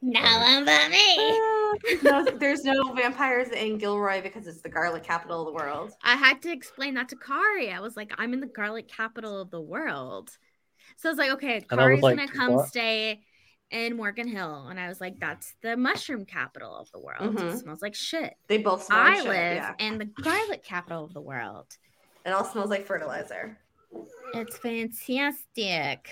no 0.00 0.20
one 0.20 0.64
but 0.64 0.90
me. 0.90 1.16
Ah, 1.74 1.74
no, 2.02 2.24
there's 2.24 2.64
no 2.64 2.92
vampires 2.92 3.48
in 3.48 3.78
Gilroy 3.78 4.20
because 4.20 4.46
it's 4.46 4.60
the 4.60 4.68
garlic 4.68 5.02
capital 5.04 5.40
of 5.40 5.46
the 5.46 5.52
world. 5.52 5.92
I 6.02 6.16
had 6.16 6.42
to 6.42 6.52
explain 6.52 6.92
that 6.94 7.08
to 7.10 7.16
Kari. 7.16 7.70
I 7.72 7.80
was 7.80 7.96
like, 7.96 8.12
I'm 8.18 8.34
in 8.34 8.40
the 8.40 8.46
garlic 8.46 8.88
capital 8.88 9.40
of 9.40 9.50
the 9.50 9.60
world. 9.60 10.36
So 11.02 11.08
I 11.08 11.12
was 11.12 11.18
like, 11.18 11.30
okay, 11.32 11.56
And 11.68 11.80
I 11.80 11.84
was 11.90 12.00
Kari's 12.00 12.02
like, 12.02 12.16
gonna 12.16 12.30
come 12.32 12.52
what? 12.52 12.68
stay 12.68 13.20
in 13.72 13.96
Morgan 13.96 14.28
Hill. 14.28 14.68
And 14.68 14.78
I 14.78 14.86
was 14.86 15.00
like, 15.00 15.18
that's 15.18 15.52
the 15.60 15.76
mushroom 15.76 16.24
capital 16.24 16.76
of 16.76 16.92
the 16.92 17.00
world. 17.00 17.34
Mhm. 17.34 17.54
It 17.54 17.58
smells 17.58 17.82
like 17.82 17.96
shit. 17.96 18.34
They 18.46 18.58
both 18.58 18.84
smell 18.84 18.98
I 19.00 19.08
like 19.08 19.16
shit, 19.18 19.26
live 19.26 19.56
yeah. 19.56 19.74
in 19.80 19.98
the 19.98 20.04
garlic 20.04 20.62
capital 20.62 21.04
of 21.04 21.12
the 21.12 21.20
world. 21.20 21.66
It 22.24 22.30
all 22.30 22.44
smells 22.44 22.70
like 22.70 22.86
fertilizer. 22.86 23.58
It's 24.32 24.56
fantastic. 24.58 26.08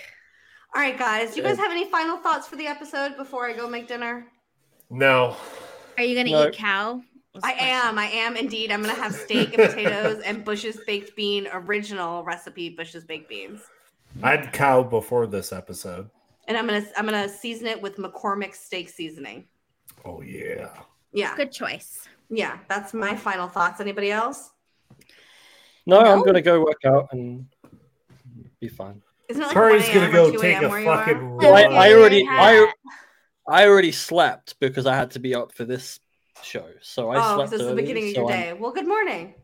All 0.75 0.83
right, 0.83 0.99
guys. 0.99 1.31
Do 1.31 1.37
you 1.37 1.43
guys 1.45 1.57
have 1.59 1.71
any 1.71 1.89
final 1.89 2.17
thoughts 2.17 2.49
for 2.49 2.57
the 2.57 2.67
episode 2.67 3.17
before 3.17 3.47
I 3.49 3.53
go 3.53 3.69
make 3.69 3.87
dinner? 3.87 4.27
No. 4.91 5.37
Are 5.99 6.03
you 6.03 6.17
gonna 6.17 6.31
No. 6.31 6.49
eat 6.49 6.55
cow? 6.55 7.01
Was 7.35 7.45
I 7.45 7.53
am. 7.53 7.97
I 7.97 8.07
am 8.07 8.37
indeed. 8.37 8.73
I'm 8.73 8.81
gonna 8.83 8.95
have 8.95 9.15
steak 9.15 9.57
and 9.57 9.69
potatoes 9.69 10.21
and 10.25 10.45
Bush's 10.45 10.79
baked 10.85 11.15
bean 11.15 11.47
original 11.53 12.25
recipe 12.25 12.71
Bush's 12.71 13.05
baked 13.05 13.29
beans, 13.29 13.61
I 14.23 14.31
had 14.37 14.53
cow 14.53 14.83
before 14.83 15.27
this 15.27 15.53
episode. 15.53 16.11
and 16.49 16.57
I'm 16.57 16.67
gonna 16.67 16.85
I'm 16.97 17.05
gonna 17.05 17.29
season 17.29 17.67
it 17.67 17.81
with 17.81 17.97
McCormick 17.97 18.55
steak 18.55 18.89
seasoning. 18.89 19.45
Oh 20.05 20.23
yeah. 20.23 20.71
Yeah, 21.13 21.35
Good 21.37 21.53
choice. 21.53 22.09
yeah. 22.29 22.59
That's 22.69 22.95
my 22.95 23.17
final 23.17 23.49
thoughts. 23.49 23.81
Anybody 23.81 24.11
else? 24.13 24.51
no, 25.87 25.99
i'm 26.01 26.23
gonna 26.23 26.43
go 26.43 26.61
work 26.61 26.85
out 26.85 27.09
and 27.13 27.47
be 28.61 28.69
fine 28.69 29.01
Isn't 29.29 29.43
it 29.43 29.47
like 29.47 29.55
Kari's 29.55 29.89
gonna 29.89 30.13
go 30.13 30.31
2 30.31 30.39
take 30.39 30.57
a.m. 30.57 30.65
a 30.65 30.69
where 30.69 30.81
you 30.81 30.89
are? 30.89 31.05
fucking 31.05 31.37
Well, 31.37 31.55
I- 31.55 31.63
I 31.89 31.93
already- 31.95 32.27
I- 32.29 32.73
i 33.49 33.67
already 33.67 33.91
slept 33.91 34.61
because 34.61 34.87
i 34.87 34.95
had 34.95 35.11
to 35.13 35.19
be 35.19 35.35
up 35.35 35.53
for 35.55 35.65
this 35.65 35.99
show 36.43 36.67
so 36.83 37.11
i 37.11 37.17
Oh, 37.17 37.37
slept 37.37 37.51
so 37.51 37.55
it's 37.57 37.65
the 37.65 37.71
early, 37.71 37.83
beginning 37.83 38.09
of 38.09 38.15
so 38.15 38.21
your 38.21 38.31
I'm- 38.31 38.41
day. 38.41 38.53
Well, 38.53 38.73
good 38.73 38.87
morning. 38.87 39.35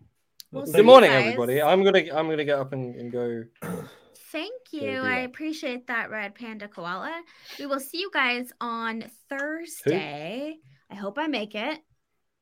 We'll 0.53 0.63
Good 0.65 0.69
see 0.69 0.73
good 0.75 0.79
you 0.81 0.85
morning 0.85 1.11
guys. 1.11 1.25
everybody 1.25 1.63
i'm 1.63 1.83
gonna 1.83 2.05
i'm 2.15 2.29
gonna 2.29 2.45
get 2.45 2.59
up 2.59 2.73
and, 2.75 2.95
and 2.97 3.11
go 3.11 3.45
Thank 4.33 4.53
you. 4.73 4.81
idea. 4.89 5.03
I 5.03 5.17
appreciate 5.19 5.87
that, 5.87 6.11
Red 6.11 6.35
Panda 6.35 6.69
Koala. 6.69 7.23
We 7.59 7.67
will 7.67 7.81
see 7.81 7.99
you 7.99 8.11
guys 8.13 8.53
on 8.61 9.05
Thursday. 9.29 10.57
I 10.91 10.95
hope 10.95 11.19
I 11.19 11.27
make 11.27 11.55
it. 11.55 11.79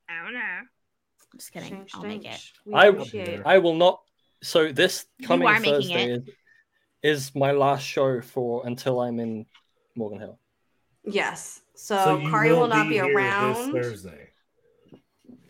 I 0.08 0.22
don't 0.22 0.34
know. 0.34 0.40
I'm 0.40 1.38
just 1.38 1.52
kidding. 1.52 1.72
Shink, 1.72 1.88
I'll 1.94 2.02
make 2.02 2.24
it. 2.24 2.40
We 2.64 2.74
I- 2.74 2.86
appreciate 2.86 3.42
i 3.44 3.58
will 3.58 3.74
not 3.74 4.00
so 4.42 4.70
this 4.70 5.06
coming 5.22 5.48
thursday 5.62 6.12
is, 6.12 6.22
is 7.02 7.34
my 7.34 7.52
last 7.52 7.82
show 7.82 8.20
for 8.20 8.66
until 8.66 9.00
i'm 9.00 9.18
in 9.18 9.46
morgan 9.96 10.20
hill 10.20 10.38
Yes. 11.06 11.60
So, 11.74 12.18
you 12.18 12.30
Kari 12.30 12.52
will, 12.52 12.68
not 12.68 12.88
be 12.88 12.94
here 12.94 13.14
around. 13.14 13.72
this 13.72 13.84
Thursday. 13.84 14.28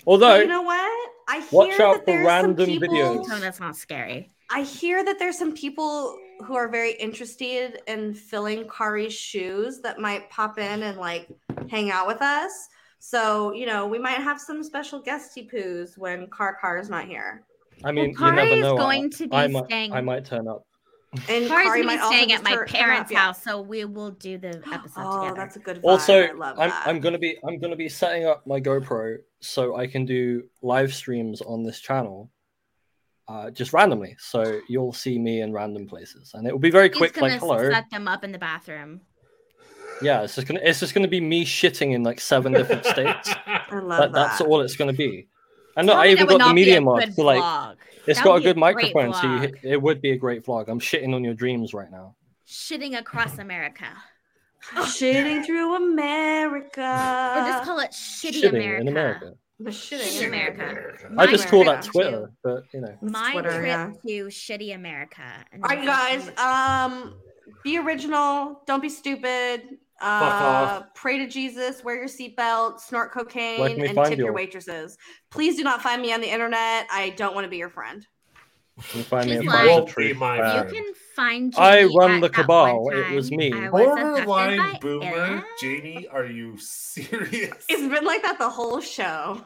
although 0.07 0.39
But 0.39 0.41
you 0.41 0.49
know 0.49 0.63
what? 0.63 1.11
I 1.29 1.41
hear 1.41 1.49
Watch 1.53 1.81
out 1.81 1.95
that 1.95 2.01
for 2.01 2.07
there's 2.07 2.27
random 2.27 2.57
some 2.57 2.67
people, 2.67 2.89
videos. 2.89 3.27
Tell 3.27 3.41
that's 3.41 3.61
not 3.61 3.77
scary. 3.77 4.31
I 4.55 4.63
hear 4.63 5.05
that 5.05 5.19
there's 5.19 5.37
some 5.39 5.53
people 5.55 6.17
who 6.45 6.55
are 6.55 6.69
very 6.69 6.93
interested 6.93 7.81
in 7.87 8.15
filling 8.15 8.69
Kari's 8.69 9.13
shoes 9.13 9.81
that 9.83 9.99
might 9.99 10.31
pop 10.31 10.59
in 10.59 10.83
and 10.85 10.97
like 10.99 11.29
hang 11.69 11.91
out 11.91 12.07
with 12.07 12.23
us. 12.23 12.53
So, 13.01 13.53
you 13.53 13.67
know, 13.67 13.87
we 13.87 13.99
might 13.99 14.19
have 14.29 14.41
some 14.41 14.63
special 14.63 15.01
guesty 15.01 15.49
poos 15.53 15.99
when 15.99 16.29
Car 16.29 16.57
Car 16.61 16.79
is 16.79 16.89
not 16.89 17.07
here. 17.07 17.43
i 17.85 17.91
mean 17.91 17.97
well, 17.97 18.07
you 18.11 18.17
Kari 18.17 18.37
never 18.37 18.55
is 18.55 18.63
know 18.63 18.75
I- 18.77 18.79
going 18.79 19.11
to 19.11 19.27
be 19.29 19.37
I 19.37 19.47
might, 19.49 19.65
staying. 19.67 19.93
I 19.93 20.01
might 20.01 20.25
turn 20.25 20.47
up 20.49 20.63
And 21.29 21.47
Kari's 21.49 21.49
Kari 21.69 21.83
gonna 21.83 21.97
be 21.99 22.03
staying 22.07 22.33
at 22.33 22.43
my 22.45 22.51
turn- 22.55 22.67
turn 22.69 22.77
parents' 22.81 23.09
up, 23.09 23.13
yeah. 23.13 23.19
house, 23.19 23.43
so 23.43 23.61
we 23.61 23.85
will 23.85 24.13
do 24.13 24.39
the 24.39 24.63
episode 24.73 24.93
Oh, 25.05 25.21
together. 25.23 25.37
that's 25.37 25.57
a 25.57 25.59
good 25.59 25.79
vibe. 25.83 25.91
also 25.91 26.15
I 26.23 26.33
love 26.33 26.59
I'm, 26.59 26.71
that. 26.71 26.83
I'm 26.87 27.01
gonna 27.01 27.19
be 27.19 27.37
i'm 27.47 27.59
gonna 27.59 27.77
be 27.77 27.89
setting 27.89 28.25
up 28.27 28.47
my 28.47 28.61
gopro 28.61 29.19
so 29.41 29.77
i 29.77 29.87
can 29.87 30.05
do 30.07 30.45
live 30.63 30.95
streams 30.95 31.41
on 31.43 31.63
this 31.63 31.79
channel 31.81 32.31
uh, 33.29 33.51
just 33.51 33.73
randomly 33.73 34.15
so 34.19 34.61
you'll 34.69 34.93
see 34.93 35.19
me 35.19 35.41
in 35.41 35.53
random 35.53 35.87
places 35.87 36.33
and 36.35 36.47
it 36.47 36.53
will 36.53 36.59
be 36.59 36.71
very 36.71 36.89
He's 36.89 36.97
quick 36.99 37.17
like 37.21 37.39
hello 37.41 37.71
set 37.71 37.89
them 37.91 38.07
up 38.07 38.23
in 38.25 38.33
the 38.33 38.39
bathroom. 38.39 39.01
yeah 40.03 40.23
it's 40.23 40.35
just 40.35 40.47
gonna 40.47 40.61
it's 40.63 40.81
just 40.81 40.95
gonna 40.95 41.09
be 41.09 41.21
me 41.21 41.45
shitting 41.45 41.95
in 41.95 42.03
like 42.03 42.21
seven 42.21 42.53
different 42.53 42.85
states 42.85 43.31
I 43.47 43.79
love 43.79 43.89
that, 44.01 44.13
that. 44.13 44.29
that's 44.29 44.41
all 44.41 44.61
it's 44.61 44.77
gonna 44.77 44.93
be 44.93 45.29
and 45.77 45.87
no, 45.87 45.95
Tell 45.95 46.03
i 46.03 46.09
even 46.09 46.27
got 46.27 46.33
the 46.33 46.39
not 46.39 46.47
be 46.47 46.51
a 46.51 46.55
media 46.55 46.81
mod 46.81 47.01
good 47.05 47.15
so 47.15 47.23
like 47.25 47.43
vlog. 47.43 47.77
it's 48.07 48.19
That 48.19 48.25
got 48.25 48.35
a 48.37 48.41
be 48.41 48.45
a 48.47 48.49
good 48.55 48.61
great 48.61 48.95
microphone 48.95 49.15
so 49.15 49.27
you, 49.43 49.55
it 49.73 49.81
would 49.81 50.01
be 50.03 50.11
a 50.13 50.17
great 50.17 50.45
vlog 50.45 50.69
i'm 50.69 50.81
shitting 50.81 51.15
on 51.15 51.25
your 51.25 51.35
dreams 51.35 51.73
right 51.73 51.91
now 51.91 52.15
shitting 52.47 52.99
across 52.99 53.39
America. 53.39 53.87
shitting 54.73 55.45
through 55.47 55.77
America. 55.77 56.81
or 56.81 57.47
just 57.49 57.65
call 57.65 57.79
it 57.81 57.91
shitty 57.93 58.43
shitting 58.43 58.49
America. 58.51 58.81
in 58.83 58.89
america 58.89 59.33
The 59.61 59.71
shitting 59.71 60.01
Shitting 60.01 60.23
in 60.23 60.29
America. 60.29 60.63
America. 60.71 61.11
i 61.17 61.27
just 61.27 61.49
call 61.49 61.65
that 61.65 61.83
twitter 61.85 62.11
to- 62.11 62.29
but 62.43 62.65
you 62.73 62.81
know 62.81 62.97
My 63.03 63.33
Twitter, 63.33 63.51
trip 63.53 63.67
yeah. 63.67 63.93
to 64.07 64.27
shitty 64.27 64.75
America. 64.75 65.23
All 65.55 65.61
right, 65.61 65.85
guys. 65.85 66.29
Um, 66.39 67.15
be 67.63 67.79
original. 67.79 68.63
Don't 68.67 68.83
be 68.83 68.89
stupid. 68.89 69.63
Uh, 70.01 70.83
pray 70.95 71.19
to 71.19 71.29
Jesus, 71.29 71.85
wear 71.85 71.97
your 71.97 72.09
seatbelt, 72.09 72.81
snort 72.81 73.13
cocaine, 73.13 73.61
Where 73.61 73.71
can 73.71 73.81
we 73.81 73.87
and 73.87 73.95
find 73.95 74.09
tip 74.11 74.19
your 74.19 74.33
waitresses. 74.33 74.99
Please 75.31 75.57
do 75.57 75.63
not 75.63 75.81
find 75.83 76.03
me 76.03 76.13
on 76.13 76.21
the 76.21 76.31
internet. 76.31 76.87
I 76.91 77.11
don't 77.17 77.33
want 77.35 77.45
to 77.45 77.49
be 77.49 77.57
your 77.57 77.71
friend. 77.71 78.05
Can 78.89 78.99
you 78.99 79.05
find 79.05 79.31
me 79.31 79.37
She's 79.37 79.43
a 79.47 79.47
lying. 79.47 79.69
Won't 79.69 79.87
be 79.87 79.93
tree? 79.93 80.13
my 80.15 80.65
You 80.65 80.73
can 80.73 80.95
find 81.15 81.55
I 81.57 81.85
run 81.85 82.13
at 82.13 82.21
the 82.23 82.29
cabal. 82.29 82.91
It 82.91 83.15
was 83.15 83.31
me. 83.31 83.53
Was 83.71 83.71
Borderline 83.71 84.79
boomer, 84.81 85.07
aliens. 85.07 85.45
Jaimie, 85.63 86.07
are 86.13 86.27
you 86.27 86.57
serious? 86.59 87.65
It's 87.69 87.89
been 87.95 88.05
like 88.05 88.23
that 88.23 88.39
the 88.39 88.49
whole 88.51 88.81
show. 88.81 89.41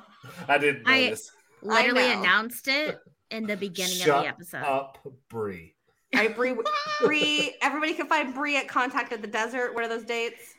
I 0.49 0.59
didn't 0.59 0.89
I- 0.89 1.05
notice. 1.07 1.31
Literally 1.61 2.03
know. 2.09 2.21
announced 2.21 2.69
it 2.69 2.99
in 3.33 3.45
the 3.47 3.57
beginning 3.57 3.97
Shut 3.97 4.09
of 4.19 4.23
the 4.23 4.29
episode. 4.29 4.63
up, 4.63 4.99
Bri. 5.29 5.75
All 6.15 6.21
right, 6.21 6.35
Bri, 6.35 6.55
Bri, 7.01 7.55
everybody 7.61 7.95
can 7.95 8.07
find 8.07 8.33
Bri 8.33 8.57
at 8.57 8.69
Contact 8.69 9.13
at 9.13 9.21
the 9.21 9.27
Desert. 9.29 9.75
What 9.75 9.83
are 9.85 9.89
those 9.89 10.05
dates? 10.05 10.55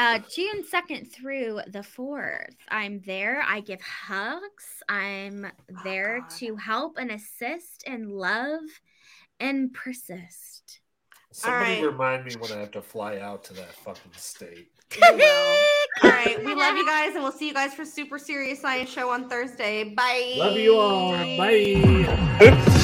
Uh, 0.00 0.18
June 0.34 0.64
2nd 0.64 1.12
through 1.12 1.60
the 1.66 1.80
4th. 1.80 2.54
I'm 2.70 3.02
there. 3.04 3.44
I 3.46 3.60
give 3.60 3.82
hugs. 3.82 4.82
I'm 4.88 5.46
there 5.84 6.20
God. 6.20 6.30
to 6.38 6.56
help 6.56 6.96
and 6.96 7.10
assist 7.10 7.84
and 7.86 8.10
love 8.10 8.62
and 9.40 9.70
persist. 9.74 10.80
Somebody 11.32 11.82
right. 11.82 11.84
remind 11.84 12.24
me 12.24 12.34
when 12.38 12.50
I 12.50 12.60
have 12.60 12.70
to 12.70 12.80
fly 12.80 13.18
out 13.18 13.44
to 13.44 13.54
that 13.54 13.74
fucking 13.74 14.12
state. 14.16 14.70
You 14.96 15.16
will. 15.16 15.56
All 16.02 16.10
right, 16.10 16.42
we 16.46 16.54
love 16.54 16.78
you 16.78 16.86
guys, 16.86 17.12
and 17.14 17.22
we'll 17.22 17.30
see 17.30 17.48
you 17.48 17.54
guys 17.54 17.74
for 17.74 17.84
Super 17.84 18.18
Serious 18.18 18.62
Science 18.62 18.88
Show 18.88 19.10
on 19.10 19.28
Thursday. 19.28 19.84
Bye. 19.84 20.32
Love 20.38 20.56
you 20.56 20.76
all. 20.76 21.12
Bye. 21.36 22.76